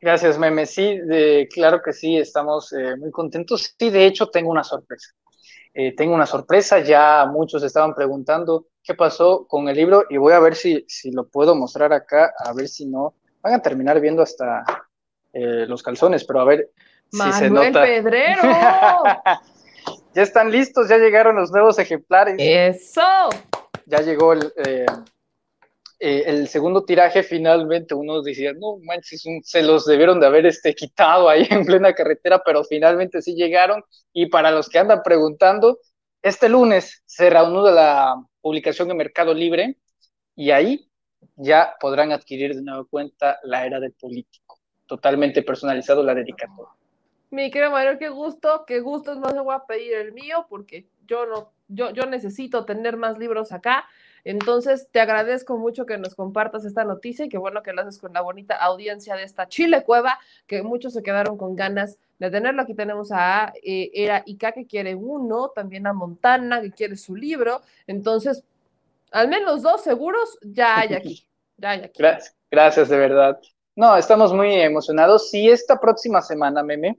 Gracias, 0.00 0.38
Meme. 0.38 0.64
Sí, 0.64 0.96
de, 1.00 1.48
claro 1.52 1.82
que 1.82 1.92
sí, 1.92 2.16
estamos 2.16 2.72
eh, 2.72 2.94
muy 2.96 3.10
contentos. 3.10 3.74
Sí, 3.76 3.90
de 3.90 4.06
hecho, 4.06 4.28
tengo 4.28 4.52
una 4.52 4.62
sorpresa. 4.62 5.12
Eh, 5.72 5.94
tengo 5.94 6.14
una 6.14 6.26
sorpresa, 6.26 6.80
ya 6.80 7.26
muchos 7.26 7.62
estaban 7.62 7.94
preguntando 7.94 8.66
qué 8.82 8.94
pasó 8.94 9.46
con 9.46 9.68
el 9.68 9.76
libro 9.76 10.04
y 10.10 10.16
voy 10.16 10.32
a 10.32 10.40
ver 10.40 10.56
si, 10.56 10.84
si 10.88 11.12
lo 11.12 11.28
puedo 11.28 11.54
mostrar 11.54 11.92
acá, 11.92 12.32
a 12.38 12.52
ver 12.52 12.68
si 12.68 12.86
no, 12.86 13.14
van 13.40 13.54
a 13.54 13.62
terminar 13.62 14.00
viendo 14.00 14.22
hasta 14.22 14.64
eh, 15.32 15.66
los 15.66 15.82
calzones, 15.82 16.24
pero 16.24 16.40
a 16.40 16.44
ver 16.44 16.70
si 17.10 17.32
se 17.32 17.50
nota. 17.50 17.82
Pedrero! 17.82 18.42
ya 20.14 20.22
están 20.22 20.50
listos, 20.50 20.88
ya 20.88 20.98
llegaron 20.98 21.36
los 21.36 21.52
nuevos 21.52 21.78
ejemplares. 21.78 22.34
¡Eso! 22.38 23.30
Ya 23.86 24.00
llegó 24.00 24.32
el, 24.32 24.52
eh, 24.64 24.86
el 26.00 26.48
segundo 26.48 26.84
tiraje 26.84 27.22
finalmente 27.22 27.94
uno 27.94 28.22
decía, 28.22 28.52
no 28.54 28.78
manches, 28.78 29.22
se 29.42 29.62
los 29.62 29.84
debieron 29.84 30.18
de 30.18 30.26
haber 30.26 30.46
este, 30.46 30.74
quitado 30.74 31.28
ahí 31.28 31.46
en 31.50 31.64
plena 31.64 31.92
carretera, 31.92 32.42
pero 32.44 32.64
finalmente 32.64 33.20
sí 33.20 33.34
llegaron. 33.34 33.84
Y 34.12 34.26
para 34.26 34.50
los 34.50 34.68
que 34.68 34.78
andan 34.78 35.02
preguntando, 35.02 35.78
este 36.22 36.48
lunes 36.48 37.02
se 37.06 37.28
reanuda 37.30 37.70
la 37.70 38.14
publicación 38.40 38.90
en 38.90 38.96
Mercado 38.96 39.34
Libre 39.34 39.76
y 40.34 40.50
ahí 40.50 40.90
ya 41.36 41.74
podrán 41.78 42.12
adquirir 42.12 42.54
de 42.54 42.62
nueva 42.62 42.84
cuenta 42.84 43.38
la 43.42 43.66
era 43.66 43.78
del 43.78 43.92
político, 43.92 44.58
totalmente 44.86 45.42
personalizado 45.42 46.02
la 46.02 46.14
dedicatoria. 46.14 46.72
Mi 47.30 47.50
querido 47.50 47.70
Mario, 47.70 47.98
qué 47.98 48.08
gusto, 48.08 48.64
qué 48.66 48.80
gusto, 48.80 49.14
no 49.14 49.28
se 49.28 49.38
voy 49.38 49.54
a 49.54 49.66
pedir 49.66 49.94
el 49.94 50.12
mío 50.12 50.46
porque 50.48 50.88
yo 51.06 51.26
no, 51.26 51.52
yo, 51.68 51.90
yo 51.90 52.06
necesito 52.06 52.64
tener 52.64 52.96
más 52.96 53.18
libros 53.18 53.52
acá. 53.52 53.86
Entonces, 54.24 54.88
te 54.90 55.00
agradezco 55.00 55.56
mucho 55.56 55.86
que 55.86 55.98
nos 55.98 56.14
compartas 56.14 56.64
esta 56.64 56.84
noticia 56.84 57.24
y 57.24 57.28
qué 57.28 57.38
bueno 57.38 57.62
que 57.62 57.72
lo 57.72 57.82
haces 57.82 57.98
con 57.98 58.12
la 58.12 58.20
bonita 58.20 58.56
audiencia 58.56 59.14
de 59.14 59.24
esta 59.24 59.48
Chile 59.48 59.82
Cueva, 59.84 60.18
que 60.46 60.62
muchos 60.62 60.92
se 60.92 61.02
quedaron 61.02 61.36
con 61.36 61.56
ganas 61.56 61.98
de 62.18 62.30
tenerlo. 62.30 62.62
Aquí 62.62 62.74
tenemos 62.74 63.10
a 63.12 63.52
eh, 63.62 63.90
Era 63.94 64.22
Ica 64.26 64.52
que 64.52 64.66
quiere 64.66 64.94
uno, 64.94 65.48
también 65.48 65.86
a 65.86 65.92
Montana 65.92 66.60
que 66.60 66.70
quiere 66.70 66.96
su 66.96 67.16
libro. 67.16 67.62
Entonces, 67.86 68.44
al 69.10 69.28
menos 69.28 69.62
dos 69.62 69.82
seguros 69.82 70.38
ya 70.42 70.78
hay 70.80 70.94
aquí. 70.94 71.26
Ya 71.56 71.70
hay 71.70 71.80
aquí. 71.80 72.02
Gracias, 72.02 72.36
gracias 72.50 72.88
de 72.88 72.98
verdad. 72.98 73.40
No, 73.76 73.96
estamos 73.96 74.32
muy 74.32 74.52
emocionados. 74.54 75.30
Si 75.30 75.48
esta 75.48 75.80
próxima 75.80 76.20
semana, 76.20 76.62
meme, 76.62 76.98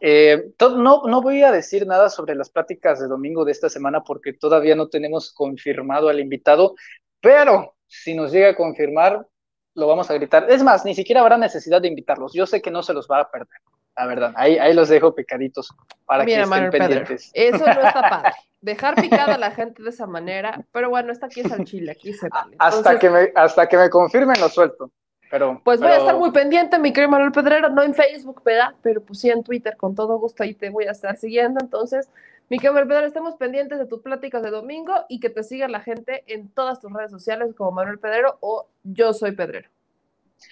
eh, 0.00 0.52
no, 0.60 1.02
no 1.06 1.22
voy 1.22 1.42
a 1.42 1.52
decir 1.52 1.86
nada 1.86 2.08
sobre 2.08 2.34
las 2.34 2.50
pláticas 2.50 3.00
de 3.00 3.08
domingo 3.08 3.44
de 3.44 3.52
esta 3.52 3.68
semana 3.68 4.02
porque 4.02 4.32
todavía 4.32 4.74
no 4.74 4.88
tenemos 4.88 5.32
confirmado 5.32 6.08
al 6.08 6.20
invitado, 6.20 6.74
pero 7.20 7.74
si 7.86 8.14
nos 8.14 8.32
llega 8.32 8.50
a 8.50 8.56
confirmar, 8.56 9.26
lo 9.74 9.86
vamos 9.86 10.10
a 10.10 10.14
gritar. 10.14 10.50
Es 10.50 10.62
más, 10.62 10.84
ni 10.84 10.94
siquiera 10.94 11.20
habrá 11.20 11.38
necesidad 11.38 11.80
de 11.80 11.88
invitarlos. 11.88 12.32
Yo 12.32 12.46
sé 12.46 12.60
que 12.60 12.70
no 12.70 12.82
se 12.82 12.92
los 12.92 13.08
va 13.08 13.20
a 13.20 13.30
perder, 13.30 13.60
la 13.96 14.06
verdad. 14.06 14.32
Ahí, 14.36 14.58
ahí 14.58 14.74
los 14.74 14.88
dejo 14.88 15.14
picaditos 15.14 15.70
para 16.04 16.24
que 16.24 16.40
estén 16.40 16.70
pendientes. 16.70 17.30
eso 17.32 17.64
no 17.64 17.72
está 17.72 17.92
padre. 18.10 18.32
Dejar 18.60 18.96
picada 18.96 19.36
a 19.36 19.38
la 19.38 19.52
gente 19.52 19.82
de 19.84 19.90
esa 19.90 20.06
manera, 20.06 20.64
pero 20.72 20.90
bueno, 20.90 21.12
esta 21.12 21.26
aquí 21.26 21.40
es 21.40 21.52
al 21.52 21.64
chile, 21.64 21.92
aquí 21.92 22.12
se 22.12 22.28
vale. 22.28 22.56
hasta, 22.58 22.98
que 22.98 23.08
me, 23.08 23.32
hasta 23.34 23.68
que 23.68 23.76
me 23.76 23.88
confirmen 23.88 24.40
lo 24.40 24.48
suelto. 24.48 24.90
Pero, 25.30 25.60
pues 25.62 25.80
voy 25.80 25.90
a 25.90 25.98
estar 25.98 26.16
muy 26.16 26.30
pendiente, 26.30 26.78
mi 26.78 26.92
querido 26.92 27.10
Manuel 27.10 27.32
Pedrero, 27.32 27.68
no 27.68 27.82
en 27.82 27.94
Facebook, 27.94 28.42
¿verdad? 28.44 28.74
Pero 28.82 29.02
pues 29.02 29.20
sí 29.20 29.28
en 29.28 29.42
Twitter, 29.42 29.76
con 29.76 29.94
todo 29.94 30.18
gusto 30.18 30.42
ahí 30.42 30.54
te 30.54 30.70
voy 30.70 30.86
a 30.86 30.92
estar 30.92 31.16
siguiendo. 31.16 31.60
Entonces, 31.62 32.08
Mi 32.50 32.58
querido 32.58 32.88
Pedro, 32.88 33.04
estemos 33.04 33.34
pendientes 33.34 33.78
de 33.78 33.84
tus 33.84 34.00
pláticas 34.00 34.42
de 34.42 34.50
domingo 34.50 34.94
y 35.10 35.20
que 35.20 35.28
te 35.28 35.42
siga 35.42 35.68
la 35.68 35.80
gente 35.80 36.24
en 36.26 36.48
todas 36.48 36.80
tus 36.80 36.90
redes 36.90 37.10
sociales 37.10 37.54
como 37.54 37.72
Manuel 37.72 37.98
Pedrero 37.98 38.38
o 38.40 38.66
Yo 38.84 39.12
Soy 39.12 39.32
Pedrero. 39.32 39.68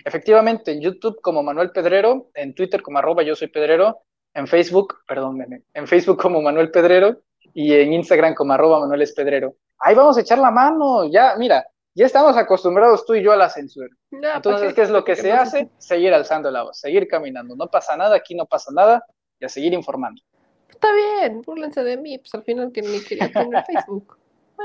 Efectivamente, 0.05 0.73
en 0.73 0.83
YouTube 0.83 1.19
como 1.23 1.43
Manuel 1.43 1.71
Pedrero, 1.71 2.29
en 2.35 2.55
Twitter 2.55 2.83
como 2.83 2.99
arroba 2.99 3.23
Yo 3.23 3.35
Soy 3.35 3.49
Pedrero, 3.49 4.01
en 4.35 4.47
Facebook, 4.47 4.99
perdón, 5.09 5.65
en 5.73 5.87
Facebook 5.87 6.21
como 6.21 6.43
Manuel 6.43 6.71
Pedrero 6.71 7.23
y 7.55 7.73
en 7.73 7.95
Instagram 7.95 8.35
como 8.35 8.53
arroba 8.53 8.81
Manuel 8.81 9.09
Pedrero. 9.17 9.55
Ahí 9.79 9.95
vamos 9.95 10.19
a 10.19 10.21
echar 10.21 10.39
la 10.39 10.51
mano, 10.51 11.09
ya, 11.11 11.35
mira, 11.39 11.67
ya 11.97 12.05
estamos 12.05 12.37
acostumbrados 12.37 13.07
tú 13.07 13.15
y 13.15 13.23
yo 13.23 13.33
a 13.33 13.37
la 13.37 13.49
censura. 13.49 13.89
Entonces, 14.11 14.75
¿qué 14.75 14.83
es 14.83 14.91
lo 14.91 15.03
que 15.03 15.17
se 15.17 15.33
hace? 15.33 15.71
Seguir 15.79 16.13
alzando 16.13 16.51
la 16.51 16.63
voz, 16.63 16.79
seguir 16.79 17.09
caminando. 17.09 17.57
No 17.57 17.69
pasa 17.71 17.97
nada, 17.97 18.17
aquí 18.17 18.35
no 18.35 18.45
pasa 18.45 18.71
nada, 18.71 19.03
y 19.41 19.47
a 19.47 19.49
seguir 19.49 19.73
informando. 19.73 20.21
Está 20.69 20.89
bien, 20.93 21.41
burlense 21.41 21.83
de 21.83 21.97
mí, 21.97 22.19
pues 22.19 22.35
al 22.35 22.43
final 22.43 22.71
que 22.71 22.83
ni 22.83 23.01
quería 23.01 23.33
tener 23.33 23.65
Facebook. 23.67 24.19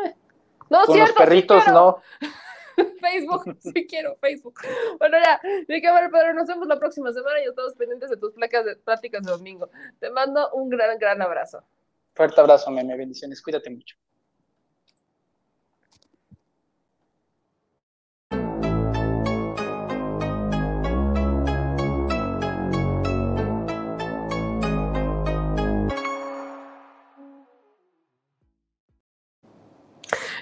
Eh. 0.03 0.13
No, 0.69 0.85
Con 0.85 0.95
cierto, 0.95 1.13
los 1.13 1.21
perritos 1.21 1.63
sí 1.63 1.71
no. 1.71 2.01
Facebook, 2.99 3.57
sí 3.61 3.87
quiero 3.87 4.17
Facebook. 4.17 4.59
Bueno, 4.99 5.17
ya, 5.23 5.39
mi 5.69 5.81
cámara, 5.81 6.09
Pedro, 6.09 6.33
nos 6.33 6.47
vemos 6.47 6.67
la 6.67 6.79
próxima 6.79 7.13
semana 7.13 7.39
y 7.39 7.47
estamos 7.47 7.75
pendientes 7.75 8.09
de 8.09 8.17
tus 8.17 8.33
placas 8.33 8.65
de 8.65 8.75
pláticas 8.75 9.23
de 9.23 9.31
domingo. 9.31 9.69
Te 9.99 10.09
mando 10.09 10.51
un 10.51 10.69
gran, 10.69 10.97
gran 10.97 11.21
abrazo. 11.21 11.63
Fuerte 12.13 12.41
abrazo, 12.41 12.71
meme, 12.71 12.97
bendiciones, 12.97 13.41
cuídate 13.41 13.69
mucho. 13.69 13.95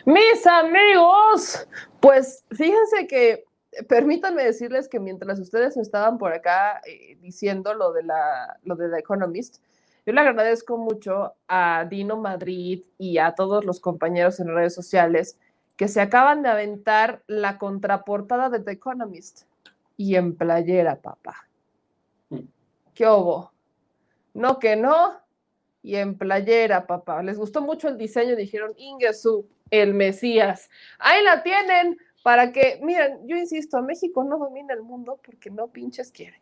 Mis 0.10 0.48
amigos, 0.48 1.68
pues 2.00 2.44
fíjense 2.50 3.06
que 3.06 3.46
permítanme 3.88 4.44
decirles 4.44 4.90
que 4.90 5.00
mientras 5.00 5.40
ustedes 5.40 5.78
estaban 5.78 6.18
por 6.18 6.34
acá 6.34 6.82
eh, 6.88 7.20
diciendo 7.22 7.76
lo 7.76 7.94
de 7.94 8.02
la 8.02 8.58
lo 8.64 8.76
de 8.76 8.90
The 8.90 8.98
Economist, 8.98 9.58
yo 10.08 10.14
le 10.14 10.22
agradezco 10.22 10.80
mucho 10.80 11.36
a 11.48 11.86
Dino 11.88 12.18
Madrid 12.18 12.86
y 12.98 13.20
a 13.20 13.36
todos 13.36 13.66
los 13.66 13.80
compañeros 13.80 14.40
en 14.40 14.48
redes 14.48 14.74
sociales 14.74 15.38
que 15.76 15.88
se 15.88 16.02
acaban 16.02 16.42
de 16.42 16.50
aventar 16.50 17.22
la 17.28 17.60
contraportada 17.60 18.50
de 18.50 18.62
The 18.62 18.72
Economist 18.72 19.44
y 19.96 20.16
en 20.16 20.36
playera, 20.36 20.96
papá. 20.96 21.48
¿Qué 22.96 23.08
hubo? 23.08 23.52
No 24.34 24.58
que 24.58 24.76
no, 24.76 25.20
y 25.82 25.96
en 25.96 26.18
playera, 26.18 26.88
papá. 26.88 27.22
Les 27.24 27.38
gustó 27.38 27.62
mucho 27.62 27.88
el 27.88 27.98
diseño, 27.98 28.36
dijeron 28.36 28.74
Ingesu, 28.76 29.48
el 29.72 29.94
Mesías. 29.94 30.70
Ahí 30.98 31.24
la 31.24 31.44
tienen 31.44 31.98
para 32.24 32.52
que, 32.52 32.80
miren, 32.82 33.28
yo 33.28 33.38
insisto, 33.38 33.82
México 33.82 34.24
no 34.24 34.38
domina 34.38 34.74
el 34.74 34.82
mundo 34.82 35.20
porque 35.24 35.50
no 35.50 35.68
pinches 35.68 36.12
quiere. 36.12 36.42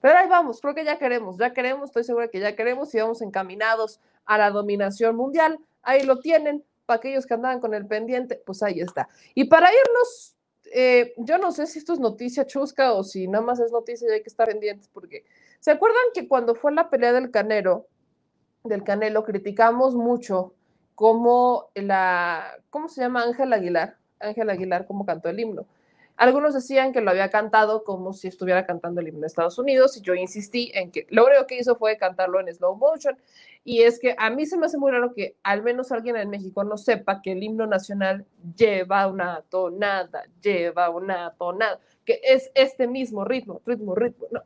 Pero 0.00 0.18
ahí 0.18 0.28
vamos, 0.28 0.60
creo 0.60 0.74
que 0.74 0.84
ya 0.84 0.98
queremos, 0.98 1.38
ya 1.38 1.54
queremos, 1.54 1.88
estoy 1.88 2.04
segura 2.04 2.28
que 2.28 2.40
ya 2.40 2.54
queremos 2.54 2.94
y 2.94 3.00
vamos 3.00 3.22
encaminados 3.22 4.00
a 4.26 4.36
la 4.36 4.50
dominación 4.50 5.16
mundial. 5.16 5.58
Ahí 5.82 6.02
lo 6.02 6.20
tienen, 6.20 6.62
para 6.84 6.98
aquellos 6.98 7.24
que 7.24 7.34
andaban 7.34 7.60
con 7.60 7.72
el 7.72 7.86
pendiente, 7.86 8.42
pues 8.44 8.62
ahí 8.62 8.80
está. 8.80 9.08
Y 9.34 9.44
para 9.44 9.70
irnos, 9.70 10.36
eh, 10.74 11.14
yo 11.16 11.38
no 11.38 11.52
sé 11.52 11.66
si 11.66 11.78
esto 11.78 11.94
es 11.94 12.00
noticia 12.00 12.46
chusca 12.46 12.92
o 12.92 13.02
si 13.02 13.28
nada 13.28 13.44
más 13.44 13.60
es 13.60 13.72
noticia 13.72 14.08
y 14.08 14.12
hay 14.12 14.22
que 14.22 14.28
estar 14.28 14.48
pendientes, 14.48 14.88
porque 14.88 15.24
¿se 15.60 15.70
acuerdan 15.70 16.02
que 16.12 16.28
cuando 16.28 16.54
fue 16.54 16.72
la 16.72 16.90
pelea 16.90 17.12
del 17.12 17.30
Canero, 17.30 17.86
del 18.64 18.84
Canelo, 18.84 19.24
criticamos 19.24 19.94
mucho 19.94 20.54
cómo 20.94 21.68
la, 21.74 22.58
¿cómo 22.70 22.88
se 22.88 23.00
llama 23.00 23.22
Ángel 23.22 23.52
Aguilar? 23.52 23.96
Ángel 24.20 24.50
Aguilar, 24.50 24.86
cómo 24.86 25.04
cantó 25.04 25.28
el 25.28 25.40
himno. 25.40 25.66
Algunos 26.16 26.54
decían 26.54 26.92
que 26.92 27.00
lo 27.00 27.10
había 27.10 27.28
cantado 27.30 27.82
como 27.82 28.12
si 28.12 28.28
estuviera 28.28 28.66
cantando 28.66 29.00
el 29.00 29.08
himno 29.08 29.22
de 29.22 29.26
Estados 29.26 29.58
Unidos 29.58 29.96
y 29.96 30.00
yo 30.00 30.14
insistí 30.14 30.70
en 30.72 30.92
que 30.92 31.06
lo 31.10 31.26
único 31.26 31.46
que 31.46 31.58
hizo 31.58 31.74
fue 31.74 31.96
cantarlo 31.96 32.38
en 32.38 32.54
slow 32.54 32.76
motion 32.76 33.18
y 33.64 33.82
es 33.82 33.98
que 33.98 34.14
a 34.16 34.30
mí 34.30 34.46
se 34.46 34.56
me 34.56 34.66
hace 34.66 34.78
muy 34.78 34.92
raro 34.92 35.12
que 35.12 35.34
al 35.42 35.64
menos 35.64 35.90
alguien 35.90 36.16
en 36.16 36.30
México 36.30 36.62
no 36.62 36.76
sepa 36.76 37.20
que 37.20 37.32
el 37.32 37.42
himno 37.42 37.66
nacional 37.66 38.26
lleva 38.56 39.08
una 39.08 39.42
tonada, 39.48 40.22
lleva 40.40 40.88
una 40.90 41.32
tonada, 41.32 41.80
que 42.04 42.20
es 42.22 42.52
este 42.54 42.86
mismo 42.86 43.24
ritmo, 43.24 43.60
ritmo, 43.66 43.96
ritmo, 43.96 44.26
no. 44.30 44.42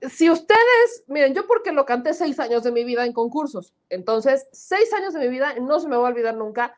Si 0.00 0.30
ustedes, 0.30 1.04
miren, 1.08 1.34
yo 1.34 1.46
porque 1.46 1.72
lo 1.72 1.84
canté 1.84 2.14
seis 2.14 2.38
años 2.38 2.62
de 2.62 2.70
mi 2.70 2.84
vida 2.84 3.04
en 3.04 3.12
concursos, 3.12 3.74
entonces 3.88 4.46
seis 4.52 4.92
años 4.92 5.12
de 5.12 5.20
mi 5.20 5.28
vida 5.28 5.54
no 5.60 5.80
se 5.80 5.88
me 5.88 5.96
va 5.96 6.06
a 6.06 6.10
olvidar 6.10 6.36
nunca 6.36 6.76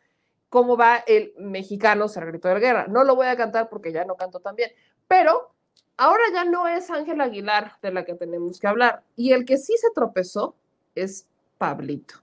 cómo 0.48 0.76
va 0.76 1.04
el 1.06 1.34
mexicano 1.38 2.08
ser 2.08 2.26
grito 2.26 2.48
de 2.48 2.60
guerra. 2.60 2.86
No 2.88 3.04
lo 3.04 3.14
voy 3.14 3.26
a 3.26 3.36
cantar 3.36 3.68
porque 3.68 3.92
ya 3.92 4.04
no 4.04 4.16
canto 4.16 4.40
tan 4.40 4.56
bien, 4.56 4.70
pero 5.06 5.54
ahora 5.96 6.22
ya 6.32 6.44
no 6.44 6.66
es 6.66 6.90
Ángel 6.90 7.20
Aguilar 7.20 7.72
de 7.82 7.92
la 7.92 8.04
que 8.04 8.14
tenemos 8.14 8.58
que 8.58 8.66
hablar. 8.66 9.02
Y 9.16 9.32
el 9.32 9.44
que 9.44 9.58
sí 9.58 9.74
se 9.76 9.90
tropezó 9.94 10.56
es 10.94 11.28
Pablito. 11.58 12.16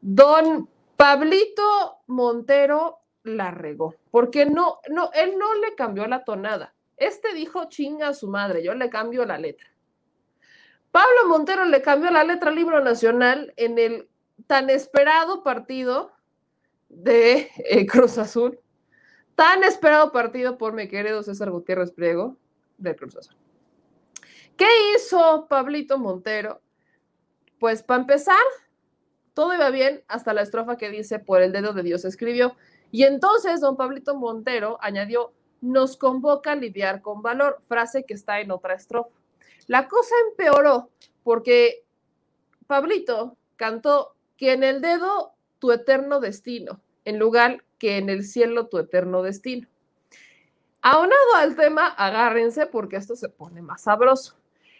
Don 0.00 0.68
Pablito 0.96 1.98
Montero 2.06 3.00
la 3.24 3.50
regó, 3.50 3.96
porque 4.10 4.46
no, 4.46 4.78
no, 4.88 5.10
él 5.14 5.36
no 5.38 5.54
le 5.54 5.74
cambió 5.74 6.06
la 6.06 6.22
tonada. 6.22 6.74
Este 6.96 7.34
dijo 7.34 7.64
chinga 7.68 8.08
a 8.08 8.14
su 8.14 8.28
madre, 8.28 8.62
yo 8.62 8.74
le 8.74 8.88
cambio 8.88 9.24
la 9.26 9.36
letra. 9.36 9.68
Pablo 10.96 11.28
Montero 11.28 11.66
le 11.66 11.82
cambió 11.82 12.10
la 12.10 12.24
letra 12.24 12.48
al 12.48 12.56
libro 12.56 12.82
nacional 12.82 13.52
en 13.58 13.78
el 13.78 14.08
tan 14.46 14.70
esperado 14.70 15.42
partido 15.42 16.10
de 16.88 17.50
eh, 17.58 17.86
Cruz 17.86 18.16
Azul. 18.16 18.58
Tan 19.34 19.62
esperado 19.62 20.10
partido 20.10 20.56
por 20.56 20.72
mi 20.72 20.88
querido 20.88 21.22
César 21.22 21.50
Gutiérrez 21.50 21.90
Priego 21.90 22.38
de 22.78 22.96
Cruz 22.96 23.14
Azul. 23.14 23.36
¿Qué 24.56 24.66
hizo 24.94 25.46
Pablito 25.50 25.98
Montero? 25.98 26.62
Pues 27.60 27.82
para 27.82 28.00
empezar, 28.00 28.46
todo 29.34 29.52
iba 29.52 29.68
bien 29.68 30.02
hasta 30.08 30.32
la 30.32 30.40
estrofa 30.40 30.78
que 30.78 30.88
dice, 30.88 31.18
por 31.18 31.42
el 31.42 31.52
dedo 31.52 31.74
de 31.74 31.82
Dios 31.82 32.06
escribió. 32.06 32.56
Y 32.90 33.02
entonces 33.02 33.60
don 33.60 33.76
Pablito 33.76 34.14
Montero 34.14 34.78
añadió, 34.80 35.34
nos 35.60 35.98
convoca 35.98 36.52
a 36.52 36.56
lidiar 36.56 37.02
con 37.02 37.20
valor, 37.20 37.60
frase 37.68 38.06
que 38.06 38.14
está 38.14 38.40
en 38.40 38.50
otra 38.50 38.72
estrofa. 38.72 39.15
La 39.66 39.88
cosa 39.88 40.14
empeoró 40.30 40.90
porque 41.24 41.84
Pablito 42.66 43.36
cantó 43.56 44.14
que 44.36 44.52
en 44.52 44.62
el 44.62 44.80
dedo 44.80 45.32
tu 45.58 45.72
eterno 45.72 46.20
destino, 46.20 46.80
en 47.04 47.18
lugar 47.18 47.64
que 47.78 47.98
en 47.98 48.08
el 48.08 48.24
cielo 48.24 48.68
tu 48.68 48.78
eterno 48.78 49.22
destino. 49.22 49.68
Aunado 50.82 51.34
al 51.36 51.56
tema, 51.56 51.86
agárrense 51.86 52.66
porque 52.66 52.96
esto 52.96 53.16
se 53.16 53.28
pone 53.28 53.60
más 53.60 53.82
sabroso. 53.82 54.36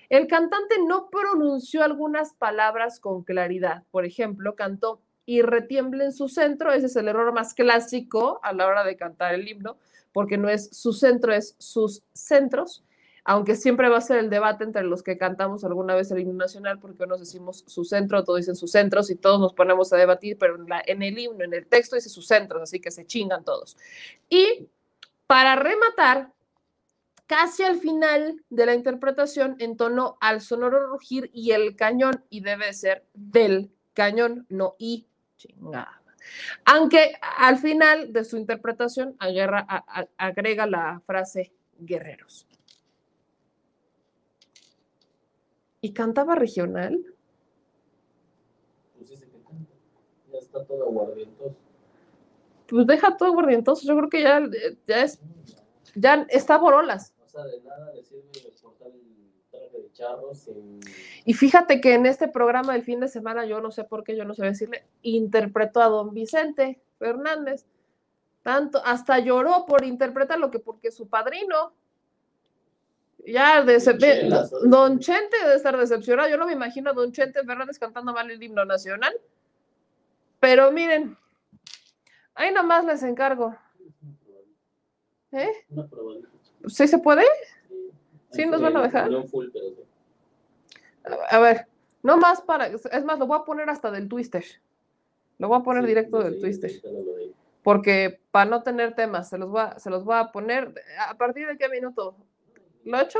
El 0.08 0.28
cantante 0.28 0.76
no 0.86 1.10
pronunció 1.10 1.82
algunas 1.82 2.32
palabras 2.34 3.00
con 3.00 3.24
claridad. 3.24 3.82
Por 3.90 4.04
ejemplo, 4.04 4.54
cantó 4.54 5.00
y 5.24 5.42
retiemble 5.42 6.04
en 6.04 6.12
su 6.12 6.28
centro. 6.28 6.72
Ese 6.72 6.86
es 6.86 6.94
el 6.94 7.08
error 7.08 7.32
más 7.34 7.54
clásico 7.54 8.38
a 8.44 8.52
la 8.52 8.68
hora 8.68 8.84
de 8.84 8.96
cantar 8.96 9.34
el 9.34 9.48
himno, 9.48 9.78
porque 10.12 10.38
no 10.38 10.48
es 10.48 10.68
su 10.70 10.92
centro, 10.92 11.32
es 11.32 11.56
sus 11.58 12.04
centros 12.12 12.84
aunque 13.28 13.56
siempre 13.56 13.88
va 13.88 13.98
a 13.98 14.00
ser 14.00 14.18
el 14.18 14.30
debate 14.30 14.62
entre 14.62 14.84
los 14.84 15.02
que 15.02 15.18
cantamos 15.18 15.64
alguna 15.64 15.96
vez 15.96 16.12
el 16.12 16.20
himno 16.20 16.34
nacional, 16.34 16.78
porque 16.78 17.02
unos 17.02 17.18
decimos 17.18 17.64
su 17.66 17.84
centro, 17.84 18.22
todos 18.22 18.38
dicen 18.38 18.54
sus 18.54 18.70
centros 18.70 19.10
y 19.10 19.16
todos 19.16 19.40
nos 19.40 19.52
ponemos 19.52 19.92
a 19.92 19.96
debatir, 19.96 20.38
pero 20.38 20.56
en, 20.86 21.02
el 21.02 21.18
himno, 21.18 21.42
en 21.42 21.52
el 21.52 21.66
texto 21.66 21.96
dice 21.96 22.08
sus 22.08 22.28
centros, 22.28 22.62
así 22.62 22.78
que 22.78 22.92
se 22.92 23.04
chingan 23.04 23.42
todos. 23.42 23.76
Y 24.30 24.68
para 25.26 25.56
rematar, 25.56 26.30
casi 27.26 27.64
al 27.64 27.80
final 27.80 28.44
de 28.48 28.64
la 28.64 28.74
interpretación 28.74 29.56
entonó 29.58 30.16
al 30.20 30.40
sonoro 30.40 30.86
rugir 30.86 31.28
y 31.32 31.50
el 31.50 31.74
cañón, 31.74 32.24
y 32.30 32.42
debe 32.42 32.72
ser 32.74 33.04
del 33.12 33.72
cañón, 33.92 34.46
no 34.48 34.76
y 34.78 35.08
chingada. 35.36 36.00
Aunque 36.64 37.14
al 37.38 37.58
final 37.58 38.12
de 38.12 38.24
su 38.24 38.36
interpretación 38.36 39.16
agrega 39.18 40.66
la 40.66 41.02
frase 41.04 41.52
guerreros. 41.76 42.46
¿Y 45.86 45.92
cantaba 45.92 46.34
regional? 46.34 47.00
Pues 48.96 49.08
dice 49.08 49.28
que 49.30 49.40
canta. 49.40 49.72
Ya 50.32 50.38
está 50.40 50.64
todo 50.64 50.82
aguardientoso. 50.82 51.54
Pues 52.68 52.86
deja 52.88 53.16
todo 53.16 53.28
aguardientoso. 53.28 53.86
Yo 53.86 53.96
creo 53.96 54.10
que 54.10 54.22
ya, 54.24 54.42
ya 54.88 55.04
es. 55.04 55.20
Ya 55.94 56.26
está 56.28 56.58
borolas. 56.58 57.14
O 57.24 57.28
sea, 57.28 57.44
de 57.44 57.60
nada 57.60 57.92
le 57.94 58.02
sirve 58.02 58.32
el 58.34 58.52
traje 59.48 59.78
de 59.78 59.92
charros 59.92 60.40
sin... 60.40 60.80
Y 61.24 61.34
fíjate 61.34 61.80
que 61.80 61.94
en 61.94 62.06
este 62.06 62.26
programa 62.26 62.72
del 62.72 62.82
fin 62.82 62.98
de 62.98 63.06
semana, 63.06 63.46
yo 63.46 63.60
no 63.60 63.70
sé 63.70 63.84
por 63.84 64.02
qué, 64.02 64.16
yo 64.16 64.24
no 64.24 64.34
sé 64.34 64.44
decirle, 64.44 64.88
interpretó 65.02 65.82
a 65.82 65.88
don 65.88 66.12
Vicente 66.12 66.80
Fernández. 66.98 67.64
Tanto, 68.42 68.84
hasta 68.84 69.20
lloró 69.20 69.66
por 69.66 69.84
interpretar 69.84 70.40
lo 70.40 70.50
que 70.50 70.58
porque 70.58 70.90
su 70.90 71.06
padrino 71.06 71.74
Ya, 73.26 73.60
ve- 73.62 73.78
Don 74.64 74.98
Chente 75.00 75.36
debe 75.42 75.56
estar 75.56 75.76
decepcionado. 75.76 76.28
Yo 76.28 76.36
no 76.36 76.46
me 76.46 76.52
imagino 76.52 76.90
a 76.90 76.92
Don 76.92 77.10
Chente 77.12 77.42
Fernández 77.44 77.78
cantando 77.78 78.12
mal 78.12 78.30
el 78.30 78.40
himno 78.42 78.64
nacional. 78.64 79.14
Pero 80.38 80.70
miren, 80.70 81.16
ahí 82.34 82.52
nomás 82.52 82.84
les 82.84 83.02
encargo. 83.02 83.56
¿Eh? 85.32 85.50
Una 85.70 85.86
probadita. 85.88 86.28
¿Sí 86.68 86.86
se 86.86 86.98
puede? 86.98 87.24
Sí, 88.30 88.46
nos 88.46 88.60
van 88.60 88.76
a 88.76 88.82
dejar. 88.82 89.10
A 91.30 91.38
ver, 91.38 91.66
no 92.02 92.16
más 92.18 92.40
para. 92.42 92.66
Es 92.66 93.04
más, 93.04 93.18
lo 93.18 93.26
voy 93.26 93.38
a 93.38 93.44
poner 93.44 93.68
hasta 93.70 93.90
del 93.90 94.08
Twister. 94.08 94.44
Lo 95.38 95.48
voy 95.48 95.58
a 95.58 95.62
poner 95.62 95.82
Sí, 95.82 95.88
directo 95.88 96.18
del 96.22 96.34
sí, 96.34 96.40
Twister. 96.40 96.70
de- 96.70 97.32
Porque 97.62 98.20
para 98.30 98.48
no 98.48 98.62
tener 98.62 98.94
temas, 98.94 99.28
se 99.28 99.38
los, 99.38 99.48
voy 99.50 99.60
a, 99.62 99.78
se 99.78 99.90
los 99.90 100.04
voy 100.04 100.16
a 100.16 100.30
poner. 100.32 100.72
¿A 101.08 101.16
partir 101.16 101.46
de 101.48 101.56
qué 101.58 101.68
minuto? 101.68 102.16
¿Lo 102.86 103.00
echo? 103.00 103.18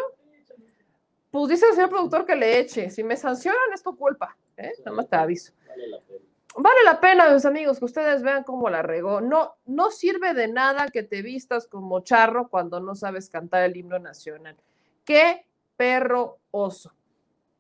Pues 1.30 1.48
dice 1.51 1.66
el 1.66 1.74
señor 1.74 1.90
productor 1.90 2.24
que 2.24 2.36
le 2.36 2.60
eche. 2.60 2.88
Si 2.88 3.02
me 3.02 3.16
sancionan, 3.16 3.72
es 3.74 3.82
tu 3.82 3.97
culpa. 3.97 4.36
¿eh? 4.56 4.72
Nada 4.84 4.97
más 4.97 5.09
te 5.09 5.16
aviso. 5.16 5.52
Vale 5.68 5.88
la 5.88 6.01
pena. 6.01 6.20
Vale 6.59 6.84
la 6.84 7.01
pena, 7.01 7.34
mis 7.34 7.44
amigos, 7.44 7.78
que 7.78 7.84
ustedes 7.84 8.22
vean 8.22 8.44
cómo 8.44 8.70
la 8.70 8.80
regó. 8.82 9.20
No, 9.20 9.56
no 9.66 9.90
sirve 9.90 10.34
de 10.34 10.48
nada 10.48 10.88
que 10.88 11.02
te 11.02 11.20
vistas 11.20 11.66
como 11.66 12.01
charro 12.01 12.48
cuando 12.48 12.80
no 12.80 12.94
sabes 12.94 13.28
cantar 13.28 13.64
el 13.64 13.76
himno 13.76 13.98
nacional. 13.98 14.56
¡Qué 15.05 15.44
perro 15.76 16.38
oso! 16.52 16.94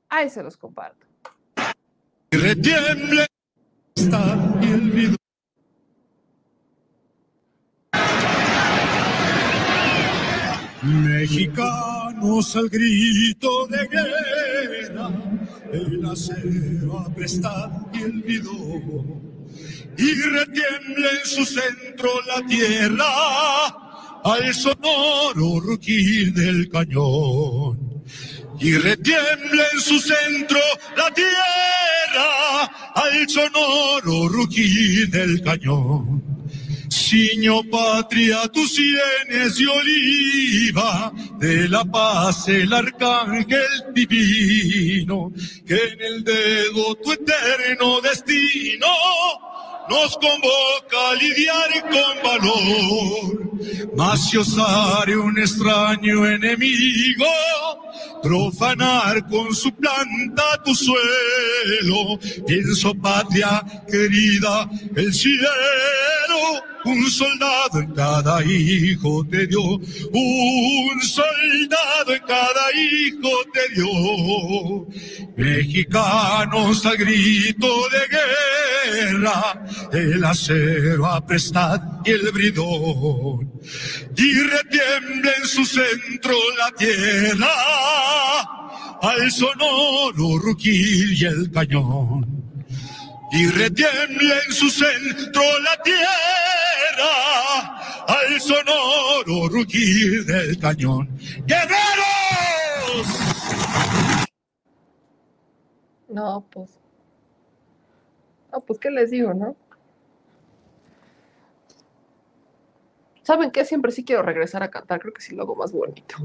Ahí 0.08 0.30
se 0.30 0.42
los 0.42 0.56
comparto. 0.56 1.04
Retiemble 2.30 3.26
está 3.94 4.34
el 4.62 4.90
vidrio. 4.92 5.16
Mexicanos 11.28 12.54
al 12.54 12.68
grito 12.68 13.66
de 13.66 13.88
guerra, 13.88 15.10
el 15.72 16.06
acero 16.06 17.00
a 17.00 17.12
prestar 17.12 17.68
y 17.92 18.02
el 18.02 18.22
vidor. 18.22 19.04
Y 19.98 20.12
retiemble 20.12 21.08
en 21.10 21.26
su 21.28 21.44
centro 21.44 22.10
la 22.28 22.46
tierra 22.46 23.66
al 24.22 24.54
sonoro 24.54 25.58
rugir 25.58 26.32
del 26.32 26.68
cañón 26.68 28.04
y 28.60 28.76
retiembla 28.76 29.64
en 29.72 29.80
su 29.80 29.98
centro 29.98 30.60
la 30.96 31.12
tierra 31.12 32.66
al 32.94 33.28
sonoro 33.28 34.28
rugir 34.28 35.10
del 35.10 35.42
cañón. 35.42 36.25
Ciño 37.06 37.62
patria, 37.70 38.48
tus 38.48 38.74
sienes 38.74 39.58
de 39.58 39.66
oliva, 39.68 41.12
de 41.38 41.68
la 41.68 41.84
paz 41.84 42.48
el 42.48 42.72
arcángel 42.72 43.94
divino, 43.94 45.30
que 45.64 45.76
en 45.76 46.00
el 46.00 46.24
dedo 46.24 46.96
tu 46.96 47.12
eterno 47.12 48.00
destino 48.00 48.88
nos 49.88 50.16
convoca 50.16 51.10
a 51.10 51.14
lidiar 51.14 51.70
con 51.82 52.22
valor. 52.24 53.46
Mas 53.96 54.28
si 54.28 54.38
osare 54.38 55.16
un 55.16 55.38
extraño 55.38 56.26
enemigo 56.26 57.24
profanar 58.20 59.28
con 59.28 59.54
su 59.54 59.72
planta 59.76 60.60
tu 60.64 60.74
suelo, 60.74 62.18
pienso 62.44 62.92
patria 62.96 63.62
querida, 63.88 64.68
el 64.96 65.14
cielo, 65.14 65.46
un 66.86 67.10
soldado 67.10 67.80
en 67.80 67.92
cada 67.92 68.44
hijo 68.44 69.24
te 69.28 69.46
dio, 69.46 69.60
un 69.62 71.02
soldado 71.02 72.14
en 72.14 72.22
cada 72.26 72.72
hijo 72.74 73.30
te 73.52 73.74
dio. 73.74 74.86
Mexicanos 75.36 76.86
al 76.86 76.96
grito 76.96 77.66
de 77.90 79.10
guerra, 79.10 79.66
el 79.92 80.24
acero 80.24 81.06
aprestad 81.06 81.80
y 82.04 82.10
el 82.10 82.30
bridón. 82.30 83.52
Y 84.16 84.32
retiembla 84.34 85.32
en 85.38 85.48
su 85.48 85.64
centro 85.64 86.34
la 86.58 86.70
tierra, 86.76 87.52
al 89.02 89.30
sonoro 89.30 90.38
rugir 90.38 91.12
y 91.20 91.24
el 91.24 91.50
cañón. 91.50 92.35
Y 93.32 93.48
retiembla 93.48 94.34
en 94.46 94.52
su 94.52 94.70
centro 94.70 95.42
la 95.60 95.82
tierra, 95.82 96.06
al 98.06 98.40
sonoro 98.40 99.48
rugir 99.48 100.24
del 100.24 100.58
cañón. 100.58 101.08
¡Guerreros! 101.44 103.06
No, 106.08 106.46
pues. 106.50 106.78
No, 108.52 108.60
pues, 108.60 108.78
¿qué 108.78 108.90
les 108.90 109.10
digo, 109.10 109.34
no? 109.34 109.56
¿Saben 113.22 113.50
qué? 113.50 113.64
Siempre 113.64 113.90
sí 113.90 114.04
quiero 114.04 114.22
regresar 114.22 114.62
a 114.62 114.70
cantar. 114.70 115.00
Creo 115.00 115.12
que 115.12 115.20
sí 115.20 115.34
lo 115.34 115.42
hago 115.42 115.56
más 115.56 115.72
bonito. 115.72 116.16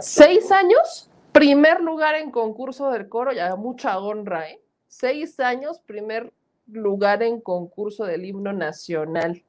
Seis 0.00 0.50
años, 0.50 1.10
primer 1.30 1.82
lugar 1.82 2.14
en 2.14 2.30
concurso 2.30 2.90
del 2.90 3.08
coro, 3.10 3.32
ya 3.32 3.54
mucha 3.54 3.98
honra, 3.98 4.48
¿eh? 4.48 4.63
Seis 4.96 5.40
años, 5.40 5.80
primer 5.80 6.32
lugar 6.68 7.24
en 7.24 7.40
concurso 7.40 8.04
del 8.04 8.24
himno 8.24 8.52
nacional. 8.52 9.42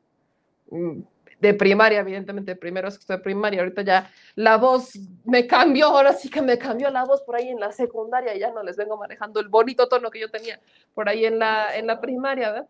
Mm, 0.72 1.02
De 1.40 1.54
primaria, 1.54 2.00
evidentemente, 2.00 2.56
primero 2.56 2.88
es 2.88 2.96
que 2.96 3.02
estoy 3.02 3.18
primaria, 3.18 3.60
ahorita 3.60 3.84
ya 3.84 4.10
la 4.34 4.58
voz 4.58 4.94
me 5.24 5.46
cambió, 5.46 5.88
ahora 5.88 6.14
sí 6.14 6.30
que 6.32 6.42
me 6.42 6.58
cambió 6.58 6.90
la 6.90 7.06
voz 7.06 7.22
por 7.22 7.36
ahí 7.36 7.50
en 7.50 7.60
la 7.60 7.72
secundaria, 7.72 8.36
ya 8.36 8.50
no 8.52 8.64
les 8.64 8.76
vengo 8.76 8.98
manejando 8.98 9.40
el 9.40 9.48
bonito 9.50 9.88
tono 9.88 10.10
que 10.10 10.20
yo 10.20 10.32
tenía 10.32 10.60
por 10.96 11.10
ahí 11.10 11.26
en 11.26 11.38
la, 11.38 11.76
en 11.78 11.86
la 11.86 12.02
primaria, 12.02 12.52
¿verdad? 12.52 12.70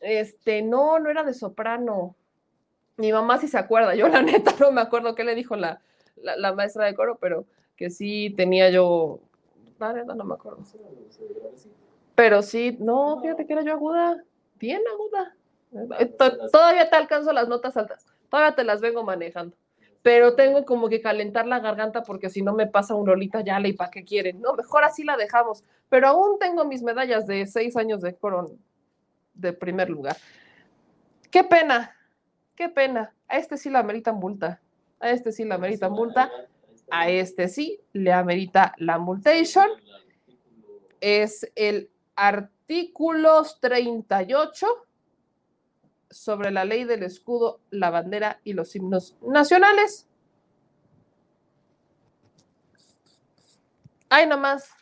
Este, 0.00 0.62
no, 0.62 0.98
no 0.98 1.10
era 1.10 1.22
de 1.22 1.34
soprano. 1.34 2.16
Mi 2.96 3.12
mamá 3.12 3.38
sí 3.38 3.46
se 3.46 3.58
acuerda, 3.58 3.94
yo 3.94 4.08
la 4.08 4.22
neta 4.30 4.54
no 4.58 4.72
me 4.72 4.80
acuerdo 4.80 5.14
qué 5.14 5.22
le 5.22 5.36
dijo 5.36 5.54
la, 5.54 5.80
la, 6.16 6.36
la 6.36 6.52
maestra 6.52 6.86
de 6.86 6.94
coro, 6.96 7.16
pero 7.20 7.44
que 7.76 7.90
sí 7.90 8.34
tenía 8.36 8.70
yo, 8.70 9.20
no 10.16 10.24
me 10.24 10.34
acuerdo. 10.34 10.64
Pero 12.18 12.42
sí, 12.42 12.76
no, 12.80 13.20
fíjate 13.22 13.46
que 13.46 13.52
era 13.52 13.62
yo 13.62 13.70
aguda, 13.74 14.20
bien 14.58 14.82
aguda. 14.92 15.36
To- 16.18 16.48
Todavía 16.50 16.90
te 16.90 16.96
alcanzo 16.96 17.32
las 17.32 17.46
notas 17.46 17.76
altas, 17.76 18.04
todavía 18.28 18.56
te 18.56 18.64
las 18.64 18.80
vengo 18.80 19.04
manejando. 19.04 19.56
Pero 20.02 20.34
tengo 20.34 20.64
como 20.64 20.88
que 20.88 21.00
calentar 21.00 21.46
la 21.46 21.60
garganta 21.60 22.02
porque 22.02 22.28
si 22.28 22.42
no 22.42 22.54
me 22.54 22.66
pasa 22.66 22.96
un 22.96 23.06
rolita 23.06 23.40
ya 23.42 23.60
y 23.60 23.72
para 23.72 23.92
qué 23.92 24.02
quieren. 24.02 24.40
No, 24.40 24.54
mejor 24.54 24.82
así 24.82 25.04
la 25.04 25.16
dejamos. 25.16 25.62
Pero 25.88 26.08
aún 26.08 26.40
tengo 26.40 26.64
mis 26.64 26.82
medallas 26.82 27.24
de 27.28 27.46
seis 27.46 27.76
años 27.76 28.00
de 28.02 28.16
coro 28.16 28.50
de 29.34 29.52
primer 29.52 29.88
lugar. 29.88 30.16
Qué 31.30 31.44
pena, 31.44 31.94
qué 32.56 32.68
pena. 32.68 33.14
A 33.28 33.36
este 33.38 33.56
sí 33.56 33.70
le 33.70 33.78
amerita 33.78 34.12
multa. 34.12 34.60
A 34.98 35.10
este 35.10 35.30
sí 35.30 35.44
le 35.44 35.54
amerita 35.54 35.88
multa. 35.88 36.32
A 36.90 37.08
este 37.10 37.46
sí 37.46 37.80
le 37.92 38.12
amerita 38.12 38.74
la 38.78 38.98
multation. 38.98 39.68
Es 41.00 41.48
el 41.54 41.90
artículo 42.18 43.44
38 43.60 44.66
sobre 46.10 46.50
la 46.50 46.64
ley 46.64 46.82
del 46.84 47.04
escudo, 47.04 47.60
la 47.70 47.90
bandera 47.90 48.40
y 48.42 48.54
los 48.54 48.74
himnos 48.74 49.16
nacionales. 49.22 50.08
Ay, 54.08 54.26
nomás. 54.26 54.72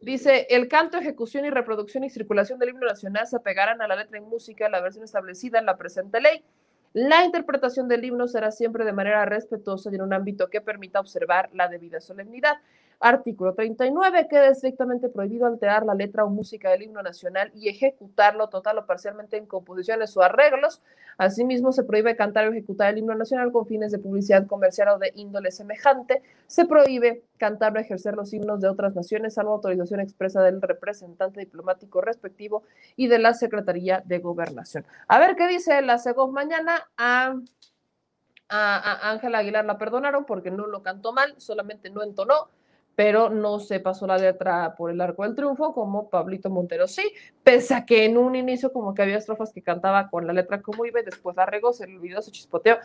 Dice, 0.00 0.46
el 0.50 0.68
canto, 0.68 0.98
ejecución 0.98 1.44
y 1.44 1.50
reproducción 1.50 2.02
y 2.02 2.10
circulación 2.10 2.58
del 2.58 2.70
himno 2.70 2.86
nacional 2.86 3.26
se 3.26 3.36
apegarán 3.36 3.80
a 3.80 3.86
la 3.86 3.96
letra 3.96 4.18
y 4.18 4.20
música 4.20 4.68
la 4.68 4.80
versión 4.80 5.04
establecida 5.04 5.60
en 5.60 5.66
la 5.66 5.76
presente 5.76 6.20
ley. 6.20 6.44
La 6.92 7.24
interpretación 7.24 7.86
del 7.86 8.04
himno 8.04 8.26
será 8.26 8.50
siempre 8.50 8.84
de 8.84 8.92
manera 8.92 9.24
respetuosa 9.26 9.90
y 9.92 9.96
en 9.96 10.02
un 10.02 10.12
ámbito 10.12 10.48
que 10.50 10.60
permita 10.60 10.98
observar 10.98 11.50
la 11.52 11.68
debida 11.68 12.00
solemnidad. 12.00 12.56
Artículo 13.00 13.54
39. 13.54 14.26
Queda 14.28 14.48
estrictamente 14.48 15.08
prohibido 15.08 15.46
alterar 15.46 15.86
la 15.86 15.94
letra 15.94 16.24
o 16.24 16.30
música 16.30 16.70
del 16.70 16.82
himno 16.82 17.00
nacional 17.00 17.52
y 17.54 17.68
ejecutarlo 17.68 18.48
total 18.48 18.78
o 18.78 18.86
parcialmente 18.86 19.36
en 19.36 19.46
composiciones 19.46 20.16
o 20.16 20.22
arreglos. 20.22 20.82
Asimismo, 21.16 21.70
se 21.70 21.84
prohíbe 21.84 22.16
cantar 22.16 22.48
o 22.48 22.50
ejecutar 22.50 22.92
el 22.92 22.98
himno 22.98 23.14
nacional 23.14 23.52
con 23.52 23.66
fines 23.66 23.92
de 23.92 24.00
publicidad 24.00 24.48
comercial 24.48 24.88
o 24.88 24.98
de 24.98 25.12
índole 25.14 25.52
semejante. 25.52 26.22
Se 26.48 26.64
prohíbe 26.66 27.22
cantar 27.36 27.76
o 27.76 27.80
ejercer 27.80 28.16
los 28.16 28.32
himnos 28.32 28.60
de 28.60 28.68
otras 28.68 28.96
naciones, 28.96 29.34
salvo 29.34 29.52
autorización 29.52 30.00
expresa 30.00 30.42
del 30.42 30.60
representante 30.60 31.38
diplomático 31.38 32.00
respectivo 32.00 32.64
y 32.96 33.06
de 33.06 33.20
la 33.20 33.32
Secretaría 33.32 34.02
de 34.04 34.18
Gobernación. 34.18 34.84
A 35.06 35.20
ver 35.20 35.36
qué 35.36 35.46
dice 35.46 35.82
la 35.82 35.98
SEGOV 35.98 36.32
mañana. 36.32 36.88
A 36.96 37.36
a 38.50 39.10
Ángela 39.10 39.38
Aguilar 39.38 39.64
la 39.66 39.76
perdonaron 39.76 40.24
porque 40.24 40.50
no 40.50 40.66
lo 40.66 40.82
cantó 40.82 41.12
mal, 41.12 41.34
solamente 41.36 41.90
no 41.90 42.02
entonó, 42.02 42.48
pero 42.98 43.30
no 43.30 43.60
se 43.60 43.78
pasó 43.78 44.08
la 44.08 44.18
letra 44.18 44.74
por 44.74 44.90
el 44.90 45.00
arco 45.00 45.22
del 45.22 45.36
triunfo 45.36 45.72
como 45.72 46.10
Pablito 46.10 46.50
Montero 46.50 46.88
sí, 46.88 47.12
pese 47.44 47.76
a 47.76 47.86
que 47.86 48.04
en 48.04 48.18
un 48.18 48.34
inicio 48.34 48.72
como 48.72 48.92
que 48.92 49.02
había 49.02 49.18
estrofas 49.18 49.52
que 49.52 49.62
cantaba 49.62 50.10
con 50.10 50.26
la 50.26 50.32
letra 50.32 50.60
como 50.62 50.84
iba 50.84 51.00
después 51.02 51.36
la 51.36 51.46
regó, 51.46 51.72
se 51.72 51.86
le 51.86 51.96
olvidó, 51.96 52.20
se 52.20 52.32
chispoteó. 52.32 52.78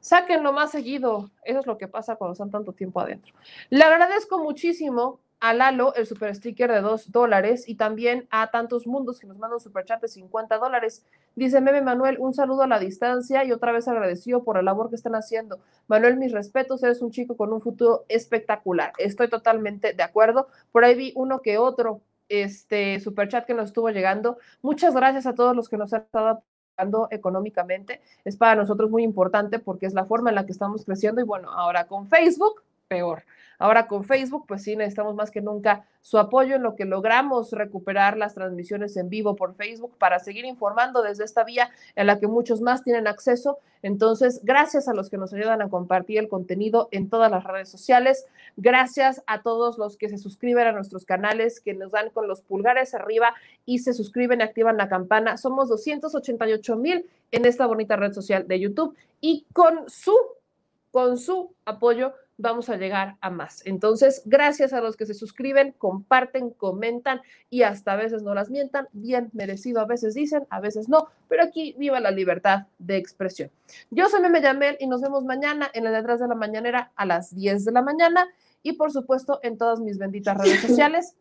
Sáquenlo 0.00 0.52
más 0.52 0.72
seguido. 0.72 1.30
Eso 1.44 1.60
es 1.60 1.66
lo 1.66 1.78
que 1.78 1.86
pasa 1.86 2.16
cuando 2.16 2.32
están 2.32 2.50
tanto 2.50 2.72
tiempo 2.72 2.98
adentro. 2.98 3.34
Le 3.70 3.84
agradezco 3.84 4.40
muchísimo 4.40 5.20
a 5.40 5.52
Lalo 5.52 5.94
el 5.94 6.06
super 6.06 6.34
sticker 6.34 6.70
de 6.72 6.80
2 6.80 7.12
dólares 7.12 7.68
y 7.68 7.76
también 7.76 8.26
a 8.30 8.50
Tantos 8.50 8.86
Mundos 8.86 9.20
que 9.20 9.26
nos 9.26 9.38
manda 9.38 9.56
un 9.56 9.60
super 9.60 9.84
chat 9.84 10.00
de 10.00 10.08
50 10.08 10.58
dólares. 10.58 11.04
Dice 11.34 11.60
Meme 11.60 11.82
Manuel, 11.82 12.16
un 12.18 12.34
saludo 12.34 12.62
a 12.62 12.66
la 12.66 12.78
distancia 12.78 13.44
y 13.44 13.52
otra 13.52 13.72
vez 13.72 13.86
agradecido 13.88 14.44
por 14.44 14.56
la 14.56 14.62
labor 14.62 14.88
que 14.88 14.96
están 14.96 15.14
haciendo. 15.14 15.60
Manuel, 15.88 16.16
mis 16.16 16.32
respetos, 16.32 16.82
eres 16.82 17.02
un 17.02 17.10
chico 17.10 17.36
con 17.36 17.52
un 17.52 17.60
futuro 17.60 18.04
espectacular. 18.08 18.92
Estoy 18.98 19.28
totalmente 19.28 19.92
de 19.92 20.02
acuerdo. 20.02 20.48
Por 20.72 20.84
ahí 20.84 20.94
vi 20.94 21.12
uno 21.14 21.42
que 21.42 21.58
otro 21.58 22.00
este 22.28 22.98
super 23.00 23.28
chat 23.28 23.46
que 23.46 23.54
nos 23.54 23.66
estuvo 23.66 23.90
llegando. 23.90 24.38
Muchas 24.62 24.94
gracias 24.94 25.26
a 25.26 25.34
todos 25.34 25.54
los 25.54 25.68
que 25.68 25.76
nos 25.76 25.92
han 25.92 26.02
estado 26.02 26.42
económicamente. 27.10 28.00
Es 28.24 28.36
para 28.36 28.54
nosotros 28.54 28.90
muy 28.90 29.02
importante 29.02 29.58
porque 29.58 29.86
es 29.86 29.94
la 29.94 30.04
forma 30.06 30.30
en 30.30 30.36
la 30.36 30.46
que 30.46 30.52
estamos 30.52 30.84
creciendo 30.84 31.20
y 31.20 31.24
bueno, 31.24 31.50
ahora 31.50 31.86
con 31.86 32.08
Facebook, 32.08 32.62
peor. 32.88 33.24
Ahora 33.58 33.86
con 33.86 34.04
Facebook, 34.04 34.44
pues 34.46 34.62
sí, 34.62 34.76
necesitamos 34.76 35.14
más 35.14 35.30
que 35.30 35.40
nunca 35.40 35.86
su 36.02 36.18
apoyo 36.18 36.56
en 36.56 36.62
lo 36.62 36.76
que 36.76 36.84
logramos 36.84 37.52
recuperar 37.52 38.16
las 38.16 38.34
transmisiones 38.34 38.96
en 38.96 39.08
vivo 39.08 39.34
por 39.34 39.54
Facebook 39.54 39.96
para 39.98 40.18
seguir 40.18 40.44
informando 40.44 41.02
desde 41.02 41.24
esta 41.24 41.42
vía 41.42 41.70
en 41.94 42.06
la 42.06 42.20
que 42.20 42.26
muchos 42.26 42.60
más 42.60 42.84
tienen 42.84 43.06
acceso. 43.06 43.58
Entonces, 43.82 44.40
gracias 44.44 44.88
a 44.88 44.94
los 44.94 45.08
que 45.08 45.16
nos 45.16 45.32
ayudan 45.32 45.62
a 45.62 45.70
compartir 45.70 46.18
el 46.18 46.28
contenido 46.28 46.88
en 46.92 47.08
todas 47.08 47.30
las 47.30 47.44
redes 47.44 47.70
sociales. 47.70 48.26
Gracias 48.56 49.22
a 49.26 49.42
todos 49.42 49.78
los 49.78 49.96
que 49.96 50.08
se 50.08 50.18
suscriben 50.18 50.66
a 50.66 50.72
nuestros 50.72 51.04
canales, 51.04 51.60
que 51.60 51.72
nos 51.72 51.92
dan 51.92 52.10
con 52.10 52.28
los 52.28 52.42
pulgares 52.42 52.94
arriba 52.94 53.34
y 53.64 53.78
se 53.78 53.94
suscriben 53.94 54.40
y 54.40 54.44
activan 54.44 54.76
la 54.76 54.88
campana. 54.88 55.38
Somos 55.38 55.68
288 55.70 56.76
mil 56.76 57.06
en 57.32 57.46
esta 57.46 57.66
bonita 57.66 57.96
red 57.96 58.12
social 58.12 58.46
de 58.46 58.60
YouTube 58.60 58.94
y 59.20 59.46
con 59.52 59.88
su, 59.88 60.14
con 60.90 61.18
su 61.18 61.54
apoyo 61.64 62.14
vamos 62.38 62.68
a 62.68 62.76
llegar 62.76 63.16
a 63.20 63.30
más. 63.30 63.64
Entonces, 63.64 64.22
gracias 64.24 64.72
a 64.72 64.80
los 64.80 64.96
que 64.96 65.06
se 65.06 65.14
suscriben, 65.14 65.72
comparten, 65.78 66.50
comentan 66.50 67.20
y 67.50 67.62
hasta 67.62 67.92
a 67.92 67.96
veces 67.96 68.22
no 68.22 68.34
las 68.34 68.50
mientan, 68.50 68.88
bien 68.92 69.30
merecido, 69.32 69.80
a 69.80 69.86
veces 69.86 70.14
dicen, 70.14 70.46
a 70.50 70.60
veces 70.60 70.88
no, 70.88 71.08
pero 71.28 71.42
aquí 71.42 71.74
viva 71.78 72.00
la 72.00 72.10
libertad 72.10 72.66
de 72.78 72.96
expresión. 72.96 73.50
Yo 73.90 74.08
soy 74.08 74.20
Meme 74.20 74.42
Yamel 74.42 74.76
y 74.80 74.86
nos 74.86 75.00
vemos 75.00 75.24
mañana 75.24 75.70
en 75.72 75.84
la 75.84 75.90
detrás 75.90 76.20
de 76.20 76.28
la 76.28 76.34
mañanera 76.34 76.92
a 76.96 77.06
las 77.06 77.34
10 77.34 77.64
de 77.64 77.72
la 77.72 77.82
mañana 77.82 78.26
y 78.62 78.72
por 78.74 78.92
supuesto 78.92 79.40
en 79.42 79.56
todas 79.58 79.80
mis 79.80 79.98
benditas 79.98 80.36
redes 80.36 80.60
sociales. 80.60 81.16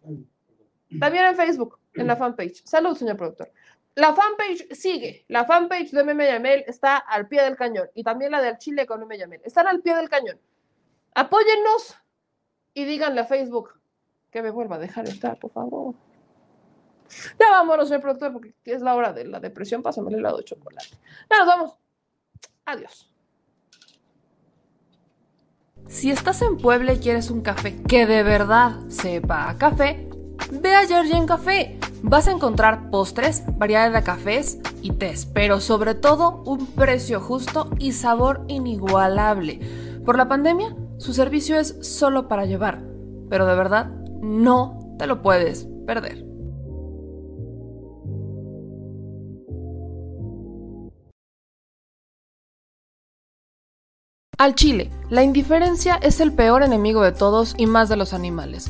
También 1.00 1.26
en 1.26 1.36
Facebook, 1.36 1.80
en 1.94 2.08
la 2.08 2.16
fanpage. 2.16 2.64
Salud, 2.66 2.96
señor 2.96 3.18
productor. 3.18 3.52
La 3.96 4.14
fanpage 4.14 4.74
sigue. 4.74 5.26
La 5.30 5.46
fanpage 5.46 5.92
de 5.92 6.04
Meme 6.04 6.28
Yamel 6.28 6.64
está 6.68 6.98
al 6.98 7.28
pie 7.28 7.44
del 7.44 7.56
cañón 7.56 7.88
y 7.94 8.04
también 8.04 8.32
la 8.32 8.42
del 8.42 8.58
Chile 8.58 8.86
con 8.86 9.00
Meme 9.00 9.18
Yamel. 9.18 9.42
Están 9.44 9.68
al 9.68 9.82
pie 9.82 9.96
del 9.96 10.10
cañón. 10.10 10.38
Apóyennos 11.16 11.98
y 12.74 12.86
díganle 12.86 13.22
a 13.22 13.26
Facebook 13.26 13.80
que 14.30 14.42
me 14.42 14.52
vuelva 14.52 14.76
a 14.76 14.80
dejar 14.80 15.08
estar, 15.08 15.40
por 15.40 15.52
favor. 15.52 15.96
Ya 17.40 17.52
vámonos, 17.52 17.88
señor 17.88 18.02
productor, 18.02 18.34
porque 18.34 18.54
es 18.66 18.82
la 18.82 18.96
hora 18.96 19.14
de 19.14 19.26
la 19.26 19.40
depresión. 19.40 19.82
Pásame 19.82 20.10
el 20.12 20.20
helado 20.20 20.38
de 20.38 20.44
chocolate. 20.44 20.90
Ya 21.30 21.38
nos 21.40 21.48
vamos. 21.48 21.78
Adiós. 22.66 23.10
Si 25.88 26.12
estás 26.12 26.42
en 26.42 26.58
Puebla 26.58 26.94
y 26.94 27.00
quieres 27.00 27.30
un 27.30 27.42
café 27.42 27.82
que 27.84 28.06
de 28.06 28.24
verdad 28.24 28.80
sepa 28.90 29.50
a 29.50 29.58
café, 29.58 30.10
ve 30.52 30.76
a 30.76 30.86
Georgian 30.86 31.28
Café. 31.28 31.80
Vas 32.02 32.28
a 32.28 32.32
encontrar 32.32 32.90
postres, 32.90 33.44
variedad 33.58 33.92
de 33.92 34.04
cafés 34.04 34.60
y 34.82 34.92
tés, 34.92 35.26
pero 35.28 35.62
sobre 35.62 35.96
todo 35.96 36.44
un 36.46 36.68
precio 36.68 37.22
justo 37.22 37.70
y 37.80 37.94
sabor 37.94 38.44
inigualable. 38.48 39.60
Por 40.06 40.18
la 40.18 40.28
pandemia, 40.28 40.76
su 40.98 41.14
servicio 41.14 41.58
es 41.58 41.78
solo 41.82 42.28
para 42.28 42.46
llevar, 42.46 42.84
pero 43.30 43.46
de 43.46 43.56
verdad 43.56 43.92
no 44.22 44.96
te 44.98 45.08
lo 45.08 45.22
puedes 45.22 45.68
perder. 45.86 46.26
Al 54.38 54.54
chile, 54.54 54.92
la 55.10 55.24
indiferencia 55.24 55.96
es 55.96 56.20
el 56.20 56.34
peor 56.34 56.62
enemigo 56.62 57.02
de 57.04 57.14
todos 57.14 57.56
y 57.58 57.68
más 57.68 57.88
de 57.88 57.96
los 57.96 58.14
animales. 58.14 58.70